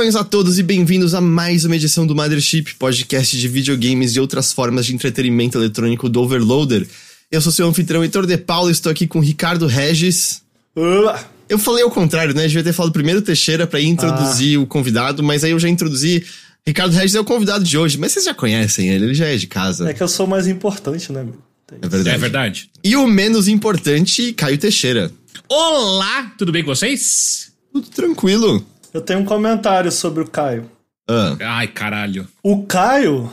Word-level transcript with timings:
Saudações 0.00 0.16
a 0.16 0.24
todos 0.24 0.58
e 0.58 0.62
bem-vindos 0.62 1.14
a 1.14 1.20
mais 1.20 1.66
uma 1.66 1.76
edição 1.76 2.06
do 2.06 2.14
Mothership, 2.14 2.74
podcast 2.78 3.38
de 3.38 3.46
videogames 3.46 4.16
e 4.16 4.20
outras 4.20 4.50
formas 4.50 4.86
de 4.86 4.94
entretenimento 4.94 5.58
eletrônico 5.58 6.08
do 6.08 6.22
Overloader. 6.22 6.88
Eu 7.30 7.38
sou 7.42 7.52
seu 7.52 7.68
anfitrião 7.68 8.02
Heitor 8.02 8.24
De 8.24 8.38
Paulo 8.38 8.70
e 8.70 8.72
estou 8.72 8.90
aqui 8.90 9.06
com 9.06 9.18
o 9.18 9.22
Ricardo 9.22 9.66
Regis. 9.66 10.40
Olá. 10.74 11.22
Eu 11.50 11.58
falei 11.58 11.84
ao 11.84 11.90
contrário, 11.90 12.34
né? 12.34 12.44
Eu 12.44 12.48
devia 12.48 12.64
ter 12.64 12.72
falado 12.72 12.92
primeiro 12.92 13.20
Teixeira 13.20 13.66
para 13.66 13.78
introduzir 13.78 14.56
ah. 14.56 14.62
o 14.62 14.66
convidado, 14.66 15.22
mas 15.22 15.44
aí 15.44 15.50
eu 15.50 15.58
já 15.58 15.68
introduzi. 15.68 16.24
Ricardo 16.66 16.94
Regis 16.94 17.14
é 17.14 17.20
o 17.20 17.24
convidado 17.24 17.62
de 17.62 17.76
hoje, 17.76 17.98
mas 17.98 18.12
vocês 18.12 18.24
já 18.24 18.32
conhecem 18.32 18.88
ele, 18.88 19.04
ele 19.04 19.14
já 19.14 19.26
é 19.26 19.36
de 19.36 19.48
casa. 19.48 19.86
É 19.86 19.92
que 19.92 20.02
eu 20.02 20.08
sou 20.08 20.26
mais 20.26 20.46
importante, 20.46 21.12
né? 21.12 21.26
É 21.70 21.86
verdade. 21.86 22.08
É 22.08 22.18
verdade. 22.18 22.70
E 22.82 22.96
o 22.96 23.06
menos 23.06 23.48
importante, 23.48 24.32
Caio 24.32 24.56
Teixeira. 24.56 25.12
Olá, 25.46 26.32
tudo 26.38 26.50
bem 26.50 26.64
com 26.64 26.74
vocês? 26.74 27.52
Tudo 27.70 27.86
tranquilo. 27.88 28.64
Eu 28.92 29.00
tenho 29.00 29.20
um 29.20 29.24
comentário 29.24 29.90
sobre 29.92 30.22
o 30.22 30.28
Caio. 30.28 30.70
Ah. 31.08 31.36
Ai, 31.40 31.68
caralho. 31.68 32.26
O 32.42 32.64
Caio 32.64 33.30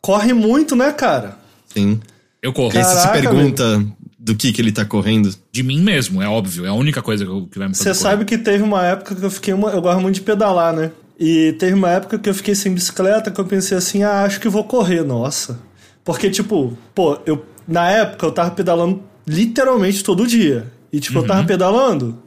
corre 0.00 0.32
muito, 0.32 0.76
né, 0.76 0.92
cara? 0.92 1.36
Sim. 1.66 2.00
Eu 2.42 2.52
corro. 2.52 2.76
Aí 2.76 2.84
você 2.84 3.00
se 3.00 3.08
pergunta 3.08 3.84
do 4.18 4.34
que 4.34 4.52
que 4.52 4.60
ele 4.60 4.72
tá 4.72 4.84
correndo. 4.84 5.34
De 5.52 5.62
mim 5.62 5.80
mesmo, 5.80 6.22
é 6.22 6.28
óbvio. 6.28 6.64
É 6.64 6.68
a 6.68 6.74
única 6.74 7.02
coisa 7.02 7.24
que, 7.24 7.30
eu, 7.30 7.46
que 7.46 7.58
vai 7.58 7.68
me 7.68 7.74
fazer 7.74 7.94
Você 7.94 8.00
sabe 8.00 8.24
que 8.24 8.38
teve 8.38 8.62
uma 8.62 8.84
época 8.84 9.14
que 9.14 9.22
eu 9.22 9.30
fiquei... 9.30 9.54
Uma, 9.54 9.70
eu 9.70 9.80
gosto 9.80 10.00
muito 10.00 10.16
de 10.16 10.20
pedalar, 10.20 10.72
né? 10.72 10.90
E 11.18 11.54
teve 11.58 11.74
uma 11.74 11.90
época 11.90 12.18
que 12.18 12.28
eu 12.28 12.34
fiquei 12.34 12.54
sem 12.54 12.74
bicicleta 12.74 13.30
que 13.30 13.40
eu 13.40 13.44
pensei 13.44 13.76
assim, 13.76 14.02
ah, 14.02 14.22
acho 14.22 14.40
que 14.40 14.48
vou 14.48 14.64
correr, 14.64 15.02
nossa. 15.02 15.58
Porque, 16.04 16.30
tipo, 16.30 16.76
pô, 16.94 17.18
eu... 17.26 17.44
Na 17.66 17.90
época 17.90 18.24
eu 18.26 18.30
tava 18.30 18.52
pedalando 18.52 19.02
literalmente 19.26 20.04
todo 20.04 20.24
dia. 20.26 20.72
E, 20.92 21.00
tipo, 21.00 21.18
uhum. 21.18 21.24
eu 21.24 21.28
tava 21.28 21.40
uhum. 21.40 21.46
pedalando 21.46 22.22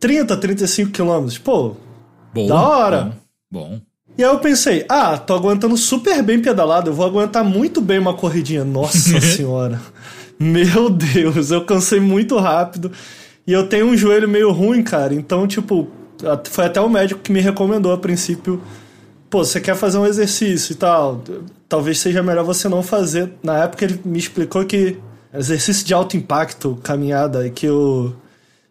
30, 0.00 0.36
35 0.36 0.90
quilômetros. 0.90 1.38
Pô, 1.38 1.76
da 2.48 2.60
hora. 2.60 3.12
Bom, 3.50 3.60
bom. 3.60 3.80
E 4.18 4.24
aí 4.24 4.30
eu 4.30 4.38
pensei, 4.38 4.84
ah, 4.88 5.16
tô 5.16 5.34
aguentando 5.34 5.76
super 5.76 6.22
bem 6.22 6.40
pedalado, 6.40 6.90
eu 6.90 6.94
vou 6.94 7.06
aguentar 7.06 7.44
muito 7.44 7.80
bem 7.80 7.98
uma 7.98 8.14
corridinha. 8.14 8.64
Nossa 8.64 9.20
senhora. 9.20 9.80
Meu 10.38 10.90
Deus, 10.90 11.50
eu 11.50 11.64
cansei 11.64 12.00
muito 12.00 12.36
rápido. 12.38 12.90
E 13.46 13.52
eu 13.52 13.66
tenho 13.68 13.86
um 13.86 13.96
joelho 13.96 14.28
meio 14.28 14.50
ruim, 14.50 14.82
cara. 14.82 15.14
Então, 15.14 15.46
tipo, 15.46 15.88
foi 16.44 16.66
até 16.66 16.80
o 16.80 16.88
médico 16.88 17.20
que 17.20 17.32
me 17.32 17.40
recomendou 17.40 17.92
a 17.92 17.98
princípio. 17.98 18.60
Pô, 19.28 19.44
você 19.44 19.60
quer 19.60 19.76
fazer 19.76 19.98
um 19.98 20.06
exercício 20.06 20.72
e 20.72 20.76
tal. 20.76 21.22
Talvez 21.68 21.98
seja 21.98 22.22
melhor 22.22 22.44
você 22.44 22.68
não 22.68 22.82
fazer. 22.82 23.32
Na 23.42 23.64
época 23.64 23.84
ele 23.84 24.00
me 24.04 24.18
explicou 24.18 24.64
que 24.64 24.98
exercício 25.32 25.86
de 25.86 25.94
alto 25.94 26.16
impacto, 26.16 26.78
caminhada, 26.82 27.46
e 27.46 27.50
que 27.50 27.68
o. 27.68 28.06
Eu 28.06 28.14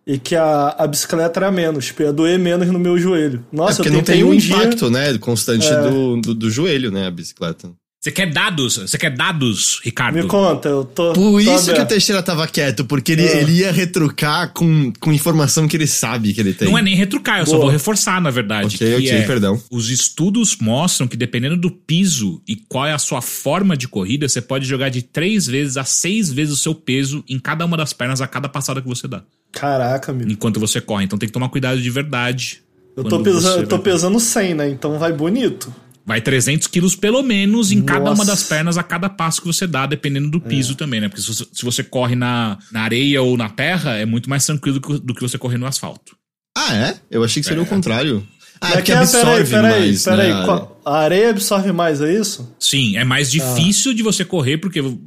e 0.10 0.18
que 0.18 0.36
a, 0.36 0.70
a 0.70 0.88
bicicleta 0.88 1.40
era 1.40 1.52
menos, 1.52 1.86
tipo, 1.86 2.02
ia 2.02 2.12
doer 2.12 2.40
menos 2.40 2.68
no 2.70 2.80
meu 2.80 2.98
joelho. 2.98 3.46
Nossa, 3.52 3.74
é 3.74 3.76
porque 3.76 3.90
eu 3.90 3.94
não 3.94 4.02
tem 4.02 4.24
um 4.24 4.34
impacto, 4.34 4.90
né, 4.90 5.16
constante 5.20 5.68
é. 5.68 5.82
do, 5.84 6.20
do, 6.20 6.34
do, 6.34 6.50
joelho, 6.50 6.90
né, 6.90 7.06
a 7.06 7.12
bicicleta. 7.12 7.72
Você 8.02 8.14
quer 8.14 8.32
dados? 8.32 8.78
Você 8.78 8.98
quer 8.98 9.14
dados, 9.14 9.82
Ricardo? 9.84 10.16
Me 10.16 10.24
conta, 10.24 10.70
eu 10.70 10.86
tô. 10.86 11.12
Por 11.12 11.16
tô 11.16 11.40
isso 11.42 11.52
aberto. 11.52 11.76
que 11.76 11.82
o 11.82 11.86
Teixeira 11.86 12.24
tava 12.24 12.48
quieto, 12.48 12.86
porque 12.86 13.12
ele, 13.12 13.26
é. 13.26 13.42
ele 13.42 13.52
ia 13.60 13.74
retrucar 13.74 14.54
com, 14.54 14.94
com 15.02 15.12
informação 15.12 15.68
que 15.68 15.76
ele 15.76 15.86
sabe 15.86 16.34
que 16.34 16.40
ele 16.40 16.54
tem. 16.54 16.70
Não 16.70 16.78
é 16.78 16.82
nem 16.82 16.96
retrucar, 16.96 17.40
eu 17.40 17.46
Boa. 17.46 17.58
só 17.58 17.62
vou 17.62 17.70
reforçar, 17.70 18.22
na 18.22 18.32
verdade. 18.32 18.78
Ok, 18.78 18.96
ok, 18.96 19.10
é, 19.10 19.22
perdão. 19.24 19.62
Os 19.70 19.90
estudos 19.90 20.56
mostram 20.62 21.10
que 21.10 21.18
dependendo 21.18 21.58
do 21.58 21.70
piso 21.70 22.42
e 22.48 22.56
qual 22.56 22.86
é 22.86 22.94
a 22.94 22.98
sua 22.98 23.22
forma 23.22 23.76
de 23.76 23.86
corrida, 23.86 24.30
você 24.30 24.42
pode 24.42 24.66
jogar 24.66 24.88
de 24.88 25.02
três 25.02 25.46
vezes 25.46 25.76
a 25.76 25.84
seis 25.84 26.32
vezes 26.32 26.54
o 26.54 26.58
seu 26.58 26.74
peso 26.74 27.22
em 27.28 27.38
cada 27.38 27.66
uma 27.66 27.76
das 27.76 27.92
pernas 27.92 28.22
a 28.22 28.28
cada 28.28 28.48
passada 28.48 28.82
que 28.82 28.88
você 28.88 29.10
dá. 29.10 29.24
Caraca, 29.52 30.14
amigo. 30.14 30.32
Enquanto 30.32 30.58
você 30.58 30.80
corre. 30.80 31.04
Então 31.04 31.20
tem 31.20 31.28
que 31.28 31.34
tomar 31.34 31.50
cuidado 31.50 31.82
de 31.82 31.90
verdade. 31.90 32.62
Eu 32.96 33.04
tô, 33.04 33.22
pesando, 33.22 33.62
eu 33.62 33.68
tô 33.68 33.80
pesando 33.80 34.20
100, 34.22 34.54
né? 34.54 34.70
Então 34.70 34.98
vai 34.98 35.12
bonito. 35.12 35.74
Vai 36.10 36.22
300 36.22 36.66
quilos 36.66 36.96
pelo 36.96 37.22
menos 37.22 37.72
em 37.72 37.82
Nossa. 37.82 37.86
cada 37.86 38.12
uma 38.12 38.26
das 38.26 38.42
pernas 38.42 38.80
a 38.80 38.82
cada 38.82 39.08
passo 39.08 39.42
que 39.42 39.46
você 39.46 39.68
dá, 39.68 39.86
dependendo 39.86 40.28
do 40.28 40.42
piso 40.42 40.74
é. 40.74 40.76
também, 40.76 41.00
né? 41.00 41.08
Porque 41.08 41.22
se 41.22 41.28
você, 41.28 41.46
se 41.54 41.64
você, 41.64 41.84
corre 41.84 42.16
na, 42.16 42.58
na 42.72 42.82
areia 42.82 43.22
ou 43.22 43.38
na 43.38 43.48
terra, 43.48 43.96
é 43.96 44.08
muito 44.08 44.28
mais 44.28 44.44
tranquilo 44.44 44.80
do 44.80 44.88
que, 44.88 45.06
do 45.06 45.14
que 45.14 45.22
você 45.22 45.38
correr 45.38 45.60
no 45.60 45.68
asfalto. 45.68 46.18
Ah, 46.58 46.76
é? 46.76 46.96
Eu 47.12 47.24
achei 47.24 47.44
que 47.44 47.48
seria 47.48 47.62
é. 47.62 47.64
o 47.64 47.68
contrário. 47.68 48.28
Ah, 48.60 48.72
é 48.72 48.78
porque 48.78 48.92
absorve 48.92 49.52
peraí, 49.52 49.62
peraí, 49.62 49.82
mais. 49.82 50.04
Peraí, 50.04 50.34
né? 50.34 50.68
A 50.84 50.98
areia 50.98 51.30
absorve 51.30 51.72
mais, 51.72 52.02
é 52.02 52.12
isso? 52.12 52.56
Sim, 52.60 52.98
é 52.98 53.04
mais 53.04 53.30
difícil 53.30 53.92
ah. 53.92 53.94
de 53.94 54.02
você 54.02 54.26
correr, 54.26 54.58
porque, 54.58 54.82
hum. 54.82 54.98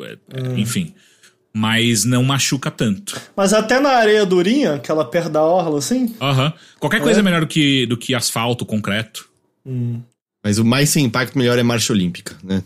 enfim 0.57 0.95
mas 1.53 2.05
não 2.05 2.25
machuca 2.25 2.71
tanto. 2.71 3.21
Mas 3.37 3.53
até 3.53 3.79
na 3.79 3.91
areia 3.91 4.25
durinha, 4.25 4.77
aquela 4.77 5.05
perto 5.05 5.29
da 5.29 5.43
orla, 5.43 5.79
assim? 5.79 6.15
Aham. 6.21 6.53
Qualquer 6.81 6.99
é. 6.99 7.01
coisa 7.01 7.21
é 7.21 7.23
melhor 7.23 7.43
do 7.43 7.47
que, 7.47 7.85
do 7.87 7.97
que 7.97 8.15
asfalto, 8.15 8.65
concreto. 8.65 9.29
Hum. 9.67 10.01
Mas 10.45 10.59
o 10.59 10.65
mais 10.65 10.91
sem 10.91 11.05
impacto 11.05 11.39
melhor 11.39 11.59
é 11.59 11.63
marcha 11.63 11.93
olímpica, 11.93 12.37
né? 12.43 12.63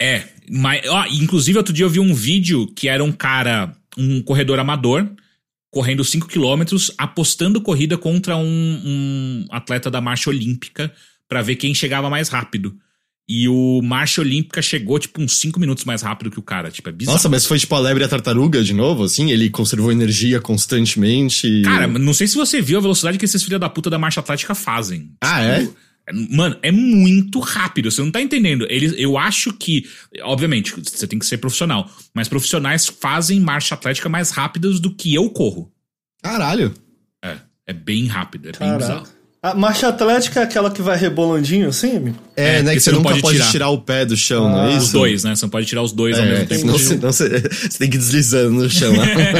É, 0.00 0.24
mas, 0.50 0.86
ó, 0.88 1.06
inclusive 1.06 1.56
outro 1.56 1.72
dia 1.72 1.84
eu 1.84 1.90
vi 1.90 2.00
um 2.00 2.12
vídeo 2.12 2.66
que 2.74 2.88
era 2.88 3.02
um 3.02 3.12
cara, 3.12 3.72
um 3.96 4.20
corredor 4.20 4.58
amador, 4.58 5.08
correndo 5.70 6.04
5 6.04 6.26
km, 6.26 6.62
apostando 6.98 7.60
corrida 7.60 7.96
contra 7.96 8.36
um, 8.36 8.44
um 8.44 9.46
atleta 9.50 9.90
da 9.90 10.00
marcha 10.00 10.30
olímpica 10.30 10.92
para 11.28 11.42
ver 11.42 11.56
quem 11.56 11.74
chegava 11.74 12.10
mais 12.10 12.28
rápido. 12.28 12.76
E 13.26 13.48
o 13.48 13.80
Marcha 13.82 14.20
Olímpica 14.20 14.60
chegou, 14.60 14.98
tipo, 14.98 15.22
uns 15.22 15.38
5 15.38 15.58
minutos 15.58 15.86
mais 15.86 16.02
rápido 16.02 16.30
que 16.30 16.38
o 16.38 16.42
cara. 16.42 16.70
Tipo, 16.70 16.90
é 16.90 16.92
bizarro. 16.92 17.16
Nossa, 17.16 17.28
mas 17.28 17.46
foi 17.46 17.58
tipo 17.58 17.74
a 17.74 17.78
lebre 17.78 18.04
e 18.04 18.06
a 18.06 18.08
tartaruga 18.08 18.62
de 18.62 18.74
novo, 18.74 19.04
assim? 19.04 19.30
Ele 19.30 19.48
conservou 19.48 19.90
energia 19.90 20.42
constantemente. 20.42 21.62
Cara, 21.62 21.86
não 21.86 22.12
sei 22.12 22.26
se 22.26 22.34
você 22.34 22.60
viu 22.60 22.76
a 22.76 22.82
velocidade 22.82 23.16
que 23.16 23.24
esses 23.24 23.42
filhos 23.42 23.58
da 23.58 23.70
puta 23.70 23.88
da 23.88 23.98
marcha 23.98 24.20
atlética 24.20 24.54
fazem. 24.54 25.12
Ah, 25.22 25.42
é? 25.42 25.60
tipo, 25.60 25.72
é? 25.72 25.83
Mano, 26.12 26.58
é 26.62 26.70
muito 26.70 27.40
rápido, 27.40 27.90
você 27.90 28.02
não 28.02 28.10
tá 28.10 28.20
entendendo. 28.20 28.66
Eles, 28.68 28.94
eu 28.96 29.16
acho 29.16 29.52
que, 29.54 29.88
obviamente, 30.22 30.74
você 30.78 31.06
tem 31.06 31.18
que 31.18 31.24
ser 31.24 31.38
profissional, 31.38 31.90
mas 32.12 32.28
profissionais 32.28 32.86
fazem 32.86 33.40
marcha 33.40 33.74
atlética 33.74 34.08
mais 34.08 34.30
rápidas 34.30 34.80
do 34.80 34.94
que 34.94 35.14
eu 35.14 35.30
corro. 35.30 35.72
Caralho. 36.22 36.74
É, 37.22 37.38
é 37.66 37.72
bem 37.72 38.06
rápido, 38.06 38.48
é 38.48 38.52
Caraca. 38.52 38.78
bem 38.78 38.78
bizarro. 38.78 39.13
A 39.44 39.54
marcha 39.54 39.88
atlética 39.88 40.40
é 40.40 40.42
aquela 40.42 40.70
que 40.70 40.80
vai 40.80 40.96
rebolandinho 40.96 41.68
assim, 41.68 41.98
amigo? 41.98 42.16
É, 42.34 42.60
é 42.60 42.62
né? 42.62 42.72
Que 42.72 42.80
você, 42.80 42.88
você 42.88 42.96
nunca 42.96 43.10
pode, 43.10 43.20
pode 43.20 43.36
tirar. 43.36 43.50
tirar. 43.50 43.68
o 43.68 43.78
pé 43.78 44.06
do 44.06 44.16
chão, 44.16 44.46
ah, 44.46 44.50
não 44.50 44.64
é 44.64 44.68
ah. 44.68 44.70
isso? 44.70 44.86
Os 44.86 44.92
dois, 44.92 45.22
né? 45.22 45.36
Você 45.36 45.44
não 45.44 45.50
pode 45.50 45.66
tirar 45.66 45.82
os 45.82 45.92
dois 45.92 46.16
é, 46.16 46.20
ao 46.20 46.26
mesmo 46.26 46.46
tempo. 46.46 46.60
Senão, 46.62 46.78
senão 46.78 47.12
você, 47.12 47.28
você, 47.28 47.78
tem 47.78 47.90
que 47.90 47.96
ir 47.96 47.98
deslizando 47.98 48.62
no 48.62 48.70
chão. 48.70 48.90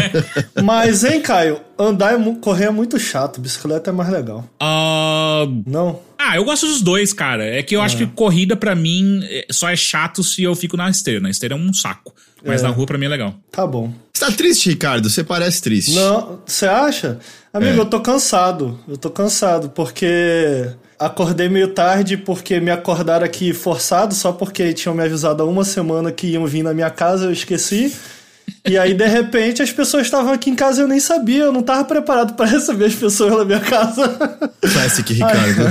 Mas, 0.63 1.05
hein, 1.05 1.23
Caio? 1.23 1.59
Andar 1.79 2.21
e 2.21 2.35
correr 2.35 2.67
é 2.67 2.71
muito 2.71 2.99
chato. 2.99 3.41
Bicicleta 3.41 3.89
é 3.89 3.93
mais 3.95 4.11
legal. 4.11 4.47
Uh... 4.63 5.63
Não? 5.67 5.99
Ah, 6.19 6.37
eu 6.37 6.45
gosto 6.45 6.67
dos 6.67 6.83
dois, 6.83 7.15
cara. 7.15 7.43
É 7.43 7.63
que 7.63 7.75
eu 7.75 7.81
acho 7.81 7.97
que 7.97 8.07
corrida 8.07 8.55
para 8.55 8.75
mim 8.75 9.21
é, 9.25 9.47
só 9.51 9.71
é 9.71 9.77
chato 9.77 10.23
se 10.23 10.43
eu 10.43 10.55
fico 10.55 10.77
na 10.77 10.91
esteira. 10.91 11.19
Na 11.19 11.31
esteira 11.31 11.55
é 11.55 11.59
um 11.59 11.73
saco. 11.73 12.15
Mas 12.45 12.61
é. 12.61 12.65
na 12.65 12.71
rua 12.71 12.87
pra 12.87 12.99
mim 12.99 13.07
é 13.07 13.09
legal. 13.09 13.35
Tá 13.51 13.67
bom. 13.67 13.93
Você 14.13 14.25
tá 14.25 14.33
triste, 14.33 14.71
Ricardo? 14.71 15.09
Você 15.09 15.25
parece 15.25 15.63
triste. 15.63 15.95
Não, 15.95 16.41
você 16.47 16.67
acha? 16.67 17.19
Amigo, 17.53 17.79
é. 17.79 17.81
eu 17.81 17.87
tô 17.87 18.01
cansado. 18.01 18.79
Eu 18.87 18.97
tô 18.97 19.11
cansado 19.11 19.71
porque 19.71 20.71
acordei 20.99 21.49
meio 21.49 21.69
tarde 21.69 22.17
porque 22.17 22.61
me 22.61 22.71
acordaram 22.71 23.25
aqui 23.25 23.53
forçado, 23.53 24.15
só 24.15 24.33
porque 24.33 24.73
tinham 24.73 24.95
me 24.95 25.03
avisado 25.03 25.43
há 25.43 25.47
uma 25.47 25.65
semana 25.65 26.13
que 26.13 26.29
iam 26.29 26.47
vir 26.47 26.63
na 26.63 26.75
minha 26.75 26.91
casa, 26.91 27.27
eu 27.27 27.33
esqueci. 27.33 27.95
E 28.67 28.79
aí, 28.79 28.95
de 28.95 29.07
repente, 29.07 29.63
as 29.63 29.73
pessoas 29.73 30.05
estavam 30.05 30.33
aqui 30.33 30.51
em 30.51 30.55
casa 30.55 30.81
e 30.81 30.85
eu 30.85 30.89
nem 30.89 31.01
sabia, 31.01 31.45
eu 31.45 31.53
não 31.53 31.61
estava 31.61 31.85
preparado 31.85 32.35
para 32.35 32.47
receber 32.47 32.87
as 32.87 32.95
pessoas 32.95 33.37
na 33.37 33.45
minha 33.45 33.61
casa. 33.61 34.09
Classic, 34.61 35.13
Ricardo. 35.13 35.67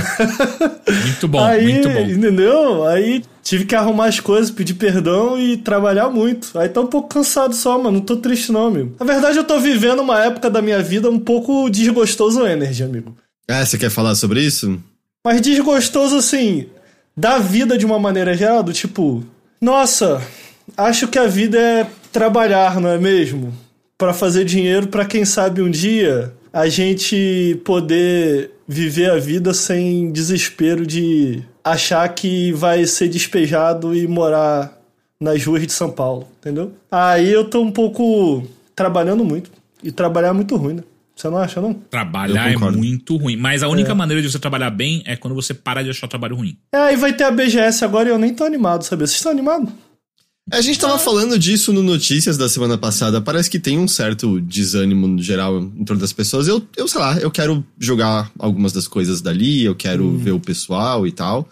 Aí, 0.86 0.94
muito 1.02 1.28
bom, 1.28 1.44
aí, 1.44 1.62
muito 1.64 1.88
bom. 1.88 2.00
Entendeu? 2.00 2.86
Aí 2.86 3.22
tive 3.44 3.66
que 3.66 3.74
arrumar 3.74 4.06
as 4.06 4.18
coisas, 4.18 4.50
pedir 4.50 4.74
perdão 4.74 5.38
e 5.38 5.58
trabalhar 5.58 6.08
muito. 6.08 6.58
Aí 6.58 6.68
tá 6.68 6.80
um 6.80 6.86
pouco 6.86 7.08
cansado 7.08 7.54
só, 7.54 7.76
mano. 7.76 7.98
Não 7.98 8.00
tô 8.00 8.16
triste, 8.16 8.50
não, 8.50 8.68
amigo. 8.68 8.96
Na 8.98 9.04
verdade, 9.04 9.36
eu 9.36 9.44
tô 9.44 9.60
vivendo 9.60 10.00
uma 10.00 10.24
época 10.24 10.48
da 10.48 10.62
minha 10.62 10.82
vida 10.82 11.10
um 11.10 11.20
pouco 11.20 11.68
desgostoso 11.68 12.44
energy, 12.46 12.82
amigo. 12.82 13.14
Ah, 13.46 13.64
você 13.64 13.76
quer 13.76 13.90
falar 13.90 14.14
sobre 14.14 14.40
isso? 14.40 14.80
Mas 15.22 15.42
desgostoso, 15.42 16.16
assim, 16.16 16.66
da 17.14 17.38
vida 17.38 17.76
de 17.76 17.84
uma 17.84 17.98
maneira 17.98 18.34
geral, 18.34 18.62
do 18.62 18.72
tipo, 18.72 19.22
nossa, 19.60 20.22
acho 20.76 21.06
que 21.08 21.18
a 21.18 21.26
vida 21.26 21.58
é 21.58 21.86
trabalhar, 22.10 22.80
não 22.80 22.88
é 22.88 22.98
mesmo? 22.98 23.52
Para 23.98 24.14
fazer 24.14 24.44
dinheiro, 24.44 24.88
para 24.88 25.04
quem 25.04 25.24
sabe 25.24 25.60
um 25.60 25.70
dia 25.70 26.32
a 26.52 26.68
gente 26.68 27.60
poder 27.64 28.52
viver 28.66 29.10
a 29.10 29.18
vida 29.18 29.52
sem 29.52 30.10
desespero 30.10 30.86
de 30.86 31.42
achar 31.64 32.06
que 32.10 32.52
vai 32.52 32.84
ser 32.86 33.08
despejado 33.08 33.96
e 33.96 34.06
morar 34.06 34.78
nas 35.18 35.42
ruas 35.44 35.66
de 35.66 35.72
São 35.72 35.90
Paulo, 35.90 36.28
entendeu? 36.38 36.72
Aí 36.90 37.32
eu 37.32 37.48
tô 37.48 37.62
um 37.62 37.72
pouco 37.72 38.46
trabalhando 38.76 39.24
muito. 39.24 39.50
E 39.82 39.90
trabalhar 39.90 40.28
é 40.28 40.32
muito 40.32 40.56
ruim, 40.56 40.74
né? 40.74 40.82
Você 41.14 41.28
não 41.30 41.38
acha, 41.38 41.60
não? 41.60 41.72
Trabalhar 41.74 42.52
é 42.52 42.56
muito 42.56 43.16
ruim. 43.16 43.36
Mas 43.36 43.62
a 43.62 43.68
única 43.68 43.92
é. 43.92 43.94
maneira 43.94 44.20
de 44.20 44.30
você 44.30 44.38
trabalhar 44.38 44.70
bem 44.70 45.02
é 45.06 45.14
quando 45.14 45.34
você 45.34 45.54
para 45.54 45.82
de 45.82 45.90
achar 45.90 46.06
o 46.06 46.10
trabalho 46.10 46.34
ruim. 46.34 46.58
É, 46.72 46.78
aí 46.78 46.96
vai 46.96 47.12
ter 47.12 47.24
a 47.24 47.30
BGS 47.30 47.84
agora 47.84 48.08
e 48.08 48.12
eu 48.12 48.18
nem 48.18 48.34
tô 48.34 48.44
animado, 48.44 48.82
sabe? 48.82 49.06
Vocês 49.06 49.16
estão 49.16 49.30
animados? 49.30 49.72
A 50.50 50.60
gente 50.60 50.78
tava 50.78 50.98
falando 50.98 51.38
disso 51.38 51.72
no 51.72 51.82
Notícias 51.82 52.36
da 52.36 52.48
semana 52.50 52.76
passada. 52.76 53.20
Parece 53.20 53.50
que 53.50 53.58
tem 53.58 53.78
um 53.78 53.88
certo 53.88 54.38
desânimo 54.40 55.06
no 55.08 55.22
geral 55.22 55.58
em 55.58 55.84
torno 55.84 56.00
das 56.00 56.12
pessoas. 56.12 56.46
Eu, 56.46 56.62
eu 56.76 56.86
sei 56.86 57.00
lá, 57.00 57.16
eu 57.18 57.30
quero 57.30 57.64
jogar 57.78 58.30
algumas 58.38 58.72
das 58.72 58.86
coisas 58.86 59.22
dali, 59.22 59.64
eu 59.64 59.74
quero 59.74 60.04
Hum. 60.04 60.18
ver 60.18 60.32
o 60.32 60.40
pessoal 60.40 61.06
e 61.06 61.12
tal. 61.12 61.48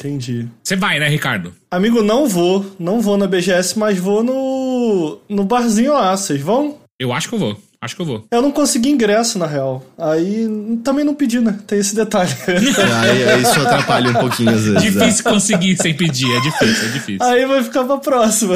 Entendi. 0.00 0.48
Você 0.64 0.74
vai, 0.74 0.98
né, 0.98 1.08
Ricardo? 1.08 1.52
Amigo, 1.70 2.02
não 2.02 2.26
vou. 2.26 2.74
Não 2.78 3.00
vou 3.02 3.16
na 3.18 3.26
BGS, 3.26 3.78
mas 3.78 3.98
vou 3.98 4.24
no. 4.24 5.18
no 5.28 5.44
barzinho 5.44 5.92
lá. 5.92 6.16
Vocês 6.16 6.40
vão? 6.40 6.78
Eu 6.98 7.12
acho 7.12 7.28
que 7.28 7.34
eu 7.34 7.38
vou. 7.38 7.60
Acho 7.82 7.96
que 7.96 8.02
eu 8.02 8.06
vou. 8.06 8.24
Eu 8.30 8.40
não 8.40 8.52
consegui 8.52 8.90
ingresso, 8.90 9.40
na 9.40 9.46
real. 9.46 9.84
Aí 9.98 10.46
também 10.84 11.04
não 11.04 11.16
pedi, 11.16 11.40
né? 11.40 11.58
Tem 11.66 11.80
esse 11.80 11.96
detalhe. 11.96 12.30
Aí, 12.46 13.24
aí 13.24 13.42
isso 13.42 13.60
atrapalha 13.60 14.10
um 14.10 14.14
pouquinho 14.14 14.50
às 14.50 14.62
vezes. 14.62 14.76
é. 14.76 14.90
Difícil 14.90 15.24
conseguir 15.24 15.76
sem 15.76 15.92
pedir, 15.92 16.30
é 16.30 16.40
difícil, 16.40 16.88
é 16.88 16.92
difícil. 16.92 17.26
Aí 17.26 17.44
vai 17.44 17.64
ficar 17.64 17.82
pra 17.82 17.96
próxima. 17.98 18.54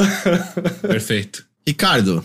Perfeito. 0.81 1.45
Ricardo, 1.67 2.23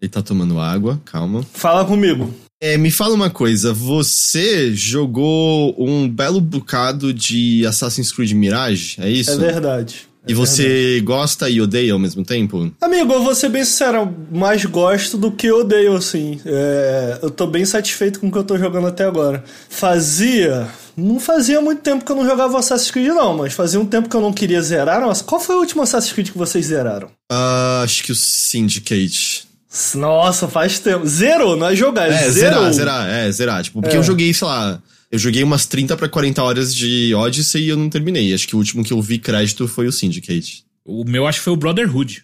ele 0.00 0.08
tá 0.08 0.22
tomando 0.22 0.60
água, 0.60 1.00
calma. 1.04 1.44
Fala 1.52 1.84
comigo. 1.84 2.32
É, 2.62 2.78
me 2.78 2.90
fala 2.92 3.12
uma 3.12 3.28
coisa, 3.28 3.72
você 3.74 4.72
jogou 4.72 5.74
um 5.76 6.08
belo 6.08 6.40
bocado 6.40 7.12
de 7.12 7.66
Assassin's 7.66 8.12
Creed 8.12 8.30
Mirage, 8.32 8.96
é 9.00 9.10
isso? 9.10 9.32
É 9.32 9.36
verdade. 9.36 10.08
É 10.26 10.32
E 10.32 10.34
você 10.34 11.00
gosta 11.04 11.48
e 11.48 11.60
odeia 11.60 11.92
ao 11.92 11.98
mesmo 11.98 12.24
tempo? 12.24 12.70
Amigo, 12.80 13.12
eu 13.12 13.22
vou 13.22 13.34
ser 13.34 13.48
bem 13.48 13.64
sincero, 13.64 14.12
mais 14.30 14.64
gosto 14.64 15.16
do 15.16 15.30
que 15.30 15.50
odeio, 15.52 15.94
assim. 15.96 16.40
É, 16.44 17.18
eu 17.22 17.30
tô 17.30 17.46
bem 17.46 17.64
satisfeito 17.64 18.18
com 18.20 18.28
o 18.28 18.32
que 18.32 18.38
eu 18.38 18.44
tô 18.44 18.58
jogando 18.58 18.88
até 18.88 19.04
agora. 19.04 19.44
Fazia. 19.68 20.66
Não 20.96 21.20
fazia 21.20 21.60
muito 21.60 21.82
tempo 21.82 22.04
que 22.04 22.10
eu 22.10 22.16
não 22.16 22.24
jogava 22.26 22.58
Assassin's 22.58 22.90
Creed, 22.90 23.08
não, 23.08 23.36
mas 23.36 23.52
fazia 23.52 23.78
um 23.78 23.86
tempo 23.86 24.08
que 24.08 24.16
eu 24.16 24.20
não 24.20 24.32
queria 24.32 24.60
zerar. 24.62 25.00
Nossa, 25.00 25.22
qual 25.22 25.40
foi 25.40 25.54
o 25.54 25.60
último 25.60 25.82
Assassin's 25.82 26.12
Creed 26.12 26.30
que 26.30 26.38
vocês 26.38 26.66
zeraram? 26.66 27.08
Ah, 27.30 27.82
acho 27.84 28.02
que 28.02 28.10
o 28.12 28.14
Syndicate. 28.14 29.46
Nossa, 29.94 30.48
faz 30.48 30.78
tempo. 30.78 31.06
Zerou, 31.06 31.54
não 31.56 31.68
é 31.68 31.76
jogar, 31.76 32.08
É, 32.10 32.30
zerou. 32.30 32.32
zerar, 32.32 32.72
zerar, 32.72 33.08
é, 33.08 33.30
zerar. 33.30 33.62
Tipo, 33.62 33.82
porque 33.82 33.94
É. 33.96 33.98
eu 33.98 34.02
joguei, 34.02 34.32
sei 34.32 34.48
lá, 34.48 34.80
eu 35.16 35.18
joguei 35.18 35.42
umas 35.42 35.64
30 35.66 35.96
pra 35.96 36.08
40 36.08 36.42
horas 36.42 36.74
de 36.74 37.14
Odyssey 37.14 37.64
e 37.64 37.68
eu 37.70 37.76
não 37.76 37.88
terminei. 37.88 38.32
Acho 38.34 38.46
que 38.46 38.54
o 38.54 38.58
último 38.58 38.84
que 38.84 38.92
eu 38.92 39.00
vi 39.00 39.18
crédito 39.18 39.66
foi 39.66 39.86
o 39.86 39.92
Syndicate. 39.92 40.64
O 40.84 41.04
meu 41.04 41.26
acho 41.26 41.38
que 41.38 41.44
foi 41.44 41.52
o 41.54 41.56
Brotherhood. 41.56 42.22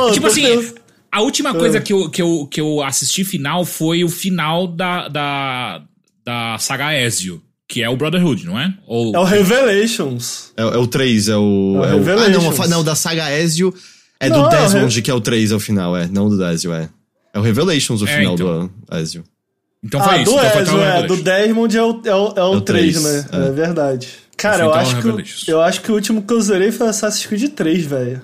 Ô, 0.00 0.10
tipo 0.12 0.26
assim, 0.26 0.42
pens- 0.42 0.74
a 1.10 1.20
última 1.22 1.54
coisa 1.54 1.80
que 1.80 1.92
eu, 1.92 2.10
que, 2.10 2.20
eu, 2.20 2.46
que 2.50 2.60
eu 2.60 2.82
assisti 2.82 3.24
final 3.24 3.64
foi 3.64 4.04
o 4.04 4.08
final 4.08 4.66
da, 4.66 5.08
da, 5.08 5.82
da 6.24 6.58
saga 6.58 6.92
Ezio, 7.00 7.40
que 7.68 7.82
é 7.82 7.88
o 7.88 7.96
Brotherhood, 7.96 8.44
não 8.44 8.58
é? 8.58 8.74
Ou, 8.86 9.14
É 9.14 9.18
o 9.18 9.24
Revelations. 9.24 10.52
É, 10.56 10.62
é 10.62 10.76
o 10.76 10.86
3, 10.86 11.28
é 11.28 11.36
o. 11.36 11.80
É 11.84 11.94
o 11.94 12.08
é 12.08 12.16
o- 12.16 12.18
ah, 12.20 12.28
não, 12.28 12.68
não, 12.68 12.84
da 12.84 12.94
saga 12.94 13.30
Ezio 13.38 13.72
é 14.20 14.28
Não, 14.28 14.48
do 14.48 14.54
é 14.54 14.58
o 14.58 14.62
Desmond, 14.62 15.00
que 15.02 15.10
é 15.10 15.14
o 15.14 15.20
3 15.20 15.52
é 15.52 15.54
o 15.54 15.60
final, 15.60 15.96
é. 15.96 16.06
Não 16.08 16.28
do 16.28 16.44
Ezio, 16.44 16.72
é. 16.74 16.88
É 17.32 17.38
o 17.38 17.42
Revelations 17.42 18.02
o 18.02 18.06
É, 18.08 18.18
final 18.18 18.34
então. 18.34 18.70
do 18.88 18.96
Ezio. 18.96 19.24
Então 19.82 20.02
foi 20.02 20.14
ah, 20.14 20.22
isso. 20.22 20.32
do 20.32 20.38
então 20.38 20.66
foi 20.66 20.82
é. 20.84 21.02
Do. 21.06 21.16
Desmond 21.16 21.76
é 21.76 21.82
o, 21.82 22.00
é 22.04 22.14
o, 22.14 22.32
é 22.36 22.42
o, 22.44 22.52
o 22.54 22.60
3, 22.60 23.00
três, 23.00 23.04
né? 23.04 23.28
é. 23.32 23.48
É, 23.48 23.50
verdade. 23.52 24.08
Cara, 24.36 24.64
eu 24.64 24.74
acho, 24.74 25.00
que, 25.00 25.08
o- 25.08 25.22
eu 25.48 25.60
acho 25.60 25.80
que 25.82 25.90
o 25.90 25.94
último 25.94 26.22
que 26.22 26.32
eu 26.32 26.40
zerei 26.40 26.70
foi 26.70 26.88
Assassin's 26.88 27.26
Creed 27.26 27.52
3, 27.54 27.84
velho. 27.84 28.22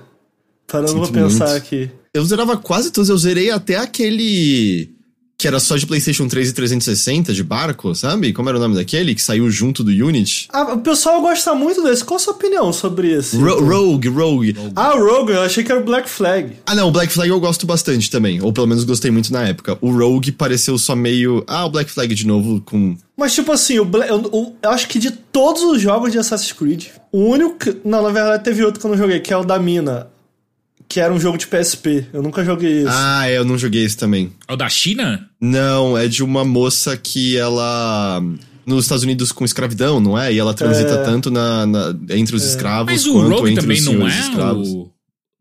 Parando 0.66 1.00
pra 1.00 1.22
pensar 1.22 1.48
muito. 1.50 1.56
aqui. 1.58 1.90
Eu 2.12 2.24
zerava 2.24 2.56
quase 2.56 2.90
todos, 2.90 3.10
eu 3.10 3.18
zerei 3.18 3.50
até 3.50 3.76
aquele. 3.76 4.90
Que 5.36 5.48
era 5.48 5.58
só 5.58 5.76
de 5.76 5.84
PlayStation 5.86 6.28
3 6.28 6.50
e 6.50 6.52
360, 6.54 7.32
de 7.34 7.42
barco, 7.42 7.92
sabe? 7.94 8.32
Como 8.32 8.48
era 8.48 8.56
o 8.56 8.60
nome 8.60 8.76
daquele? 8.76 9.14
Que 9.14 9.20
saiu 9.20 9.50
junto 9.50 9.82
do 9.82 9.90
Unity? 9.90 10.48
Ah, 10.52 10.72
o 10.74 10.78
pessoal 10.78 11.20
gosta 11.20 11.52
muito 11.54 11.82
desse. 11.82 12.04
Qual 12.04 12.16
a 12.16 12.20
sua 12.20 12.32
opinião 12.34 12.72
sobre 12.72 13.12
esse? 13.12 13.36
Ro- 13.36 13.60
Rogue, 13.62 14.08
Rogue. 14.08 14.56
Ah, 14.76 14.94
o 14.94 15.04
Rogue, 15.04 15.32
eu 15.32 15.42
achei 15.42 15.64
que 15.64 15.72
era 15.72 15.80
o 15.80 15.84
Black 15.84 16.08
Flag. 16.08 16.52
Ah, 16.64 16.74
não, 16.74 16.88
o 16.88 16.92
Black 16.92 17.12
Flag 17.12 17.28
eu 17.28 17.40
gosto 17.40 17.66
bastante 17.66 18.10
também. 18.10 18.40
Ou 18.40 18.52
pelo 18.52 18.66
menos 18.68 18.84
gostei 18.84 19.10
muito 19.10 19.32
na 19.32 19.42
época. 19.48 19.76
O 19.80 19.90
Rogue 19.90 20.30
pareceu 20.32 20.78
só 20.78 20.94
meio. 20.94 21.44
Ah, 21.48 21.66
o 21.66 21.70
Black 21.70 21.90
Flag 21.90 22.14
de 22.14 22.26
novo 22.26 22.62
com. 22.64 22.96
Mas, 23.16 23.34
tipo 23.34 23.50
assim, 23.52 23.78
o 23.80 23.90
eu, 24.08 24.16
o- 24.32 24.54
eu 24.62 24.70
acho 24.70 24.88
que 24.88 24.98
de 25.00 25.10
todos 25.10 25.62
os 25.62 25.80
jogos 25.82 26.12
de 26.12 26.18
Assassin's 26.18 26.52
Creed, 26.52 26.86
o 27.12 27.18
único. 27.18 27.56
Não, 27.84 28.02
na 28.02 28.10
verdade 28.10 28.44
teve 28.44 28.64
outro 28.64 28.80
que 28.80 28.86
eu 28.86 28.90
não 28.90 28.96
joguei, 28.96 29.18
que 29.20 29.32
é 29.32 29.36
o 29.36 29.44
da 29.44 29.58
Mina. 29.58 30.08
Que 30.88 31.00
era 31.00 31.12
um 31.12 31.18
jogo 31.18 31.36
de 31.38 31.46
PSP. 31.46 32.06
Eu 32.12 32.22
nunca 32.22 32.44
joguei 32.44 32.80
esse. 32.80 32.88
Ah, 32.90 33.28
é, 33.28 33.38
eu 33.38 33.44
não 33.44 33.56
joguei 33.58 33.84
esse 33.84 33.96
também. 33.96 34.32
É 34.46 34.52
o 34.52 34.56
da 34.56 34.68
China? 34.68 35.28
Não, 35.40 35.96
é 35.98 36.06
de 36.06 36.22
uma 36.22 36.44
moça 36.44 36.96
que 36.96 37.36
ela. 37.36 38.22
Nos 38.66 38.84
Estados 38.84 39.04
Unidos 39.04 39.30
com 39.32 39.44
escravidão, 39.44 40.00
não 40.00 40.18
é? 40.18 40.32
E 40.32 40.38
ela 40.38 40.54
transita 40.54 40.94
É. 40.94 41.02
tanto 41.04 41.30
na, 41.30 41.66
na- 41.66 41.94
entre 42.10 42.34
os 42.36 42.44
escravos 42.44 42.90
Mas 42.92 43.04
o 43.06 43.12
quanto 43.12 43.28
Rogue 43.36 43.50
entre 43.50 43.62
também 43.62 43.78
os 43.78 43.84
não 43.84 44.08
é 44.08 44.18
escravos. 44.20 44.68
o... 44.68 44.90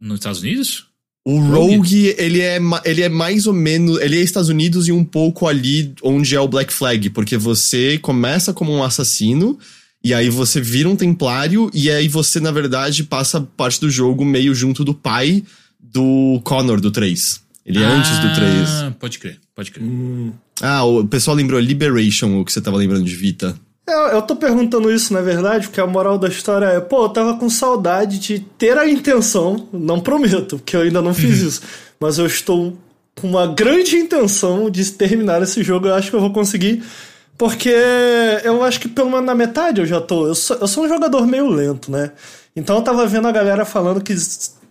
nos 0.02 0.16
Estados 0.20 0.42
Unidos? 0.42 0.86
O 1.26 1.40
Rogue? 1.40 1.76
Rogue, 1.78 2.16
ele 2.18 2.42
é, 2.42 2.60
ele 2.84 3.02
é 3.02 3.08
mais 3.08 3.48
ou 3.48 3.54
menos. 3.54 4.02
Ele 4.02 4.18
é 4.18 4.22
Estados 4.22 4.50
Unidos 4.50 4.90
e 4.90 4.92
um 4.92 5.06
pouco 5.06 5.48
ali 5.48 5.94
onde 6.04 6.36
é 6.36 6.40
o 6.40 6.48
Black 6.50 6.74
Flag, 6.74 7.10
porque 7.12 7.38
você 7.38 7.98
começa 8.00 8.52
como 8.54 8.74
um 8.74 8.84
assassino. 8.84 9.58
E 10.04 10.14
aí 10.14 10.30
você 10.30 10.60
vira 10.60 10.90
um 10.90 10.96
templário, 10.96 11.72
e 11.74 11.90
aí 11.90 12.08
você, 12.08 12.40
na 12.40 12.52
verdade, 12.52 13.04
passa 13.04 13.40
parte 13.56 13.80
do 13.80 13.90
jogo 13.90 14.26
meio 14.26 14.54
junto 14.54 14.84
do 14.84 14.94
pai 14.94 15.44
do 15.80 16.42
Connor 16.44 16.82
do 16.82 16.92
3. 16.92 17.42
Ele 17.66 17.82
é 17.82 17.86
antes 17.86 18.12
do 18.20 18.34
3. 18.34 18.70
Ah, 18.70 18.94
pode 19.00 19.20
crer, 19.20 19.40
pode 19.56 19.72
crer. 19.72 19.88
Ah, 20.62 20.84
o 20.84 21.08
pessoal 21.08 21.38
lembrou 21.38 21.60
Liberation, 21.60 22.40
o 22.40 22.44
que 22.44 22.52
você 22.52 22.60
tava 22.60 22.76
lembrando 22.76 23.06
de 23.06 23.16
Vita. 23.16 23.56
Eu, 23.88 24.00
eu 24.08 24.22
tô 24.22 24.36
perguntando 24.36 24.92
isso, 24.92 25.14
na 25.14 25.22
verdade, 25.22 25.68
porque 25.68 25.80
a 25.80 25.88
moral 25.88 26.18
da 26.18 26.28
história 26.28 26.66
é, 26.66 26.80
pô, 26.80 27.06
eu 27.06 27.10
tava 27.10 27.38
com 27.38 27.50
saudade 27.50 28.18
de 28.18 28.40
ter 28.40 28.78
a 28.78 28.90
intenção, 28.90 29.68
não 29.74 30.00
prometo, 30.00 30.58
porque 30.58 30.76
eu 30.76 30.82
ainda 30.82 31.02
não 31.02 31.14
fiz 31.14 31.40
isso, 31.44 31.62
mas 32.00 32.18
eu 32.18 32.26
estou 32.26 32.78
com 33.20 33.30
uma 33.30 33.46
grande 33.46 33.98
intenção 33.98 34.70
de 34.70 34.90
terminar 34.92 35.42
esse 35.42 35.62
jogo, 35.64 35.88
eu 35.88 35.96
acho 35.96 36.10
que 36.10 36.16
eu 36.16 36.22
vou 36.22 36.32
conseguir, 36.32 36.82
porque 37.44 37.76
eu 38.46 38.64
acho 38.64 38.80
que 38.80 38.88
pelo 38.88 39.10
menos 39.10 39.26
na 39.26 39.36
metade 39.36 39.82
eu 39.82 39.86
já 39.86 40.00
tô. 40.00 40.28
Eu 40.28 40.34
sou, 40.34 40.56
eu 40.62 40.66
sou 40.66 40.86
um 40.86 40.88
jogador 40.88 41.28
meio 41.28 41.50
lento, 41.50 41.92
né? 41.92 42.14
Então 42.56 42.78
eu 42.78 42.82
tava 42.82 43.06
vendo 43.06 43.28
a 43.28 43.34
galera 43.34 43.66
falando 43.66 44.02
que 44.02 44.16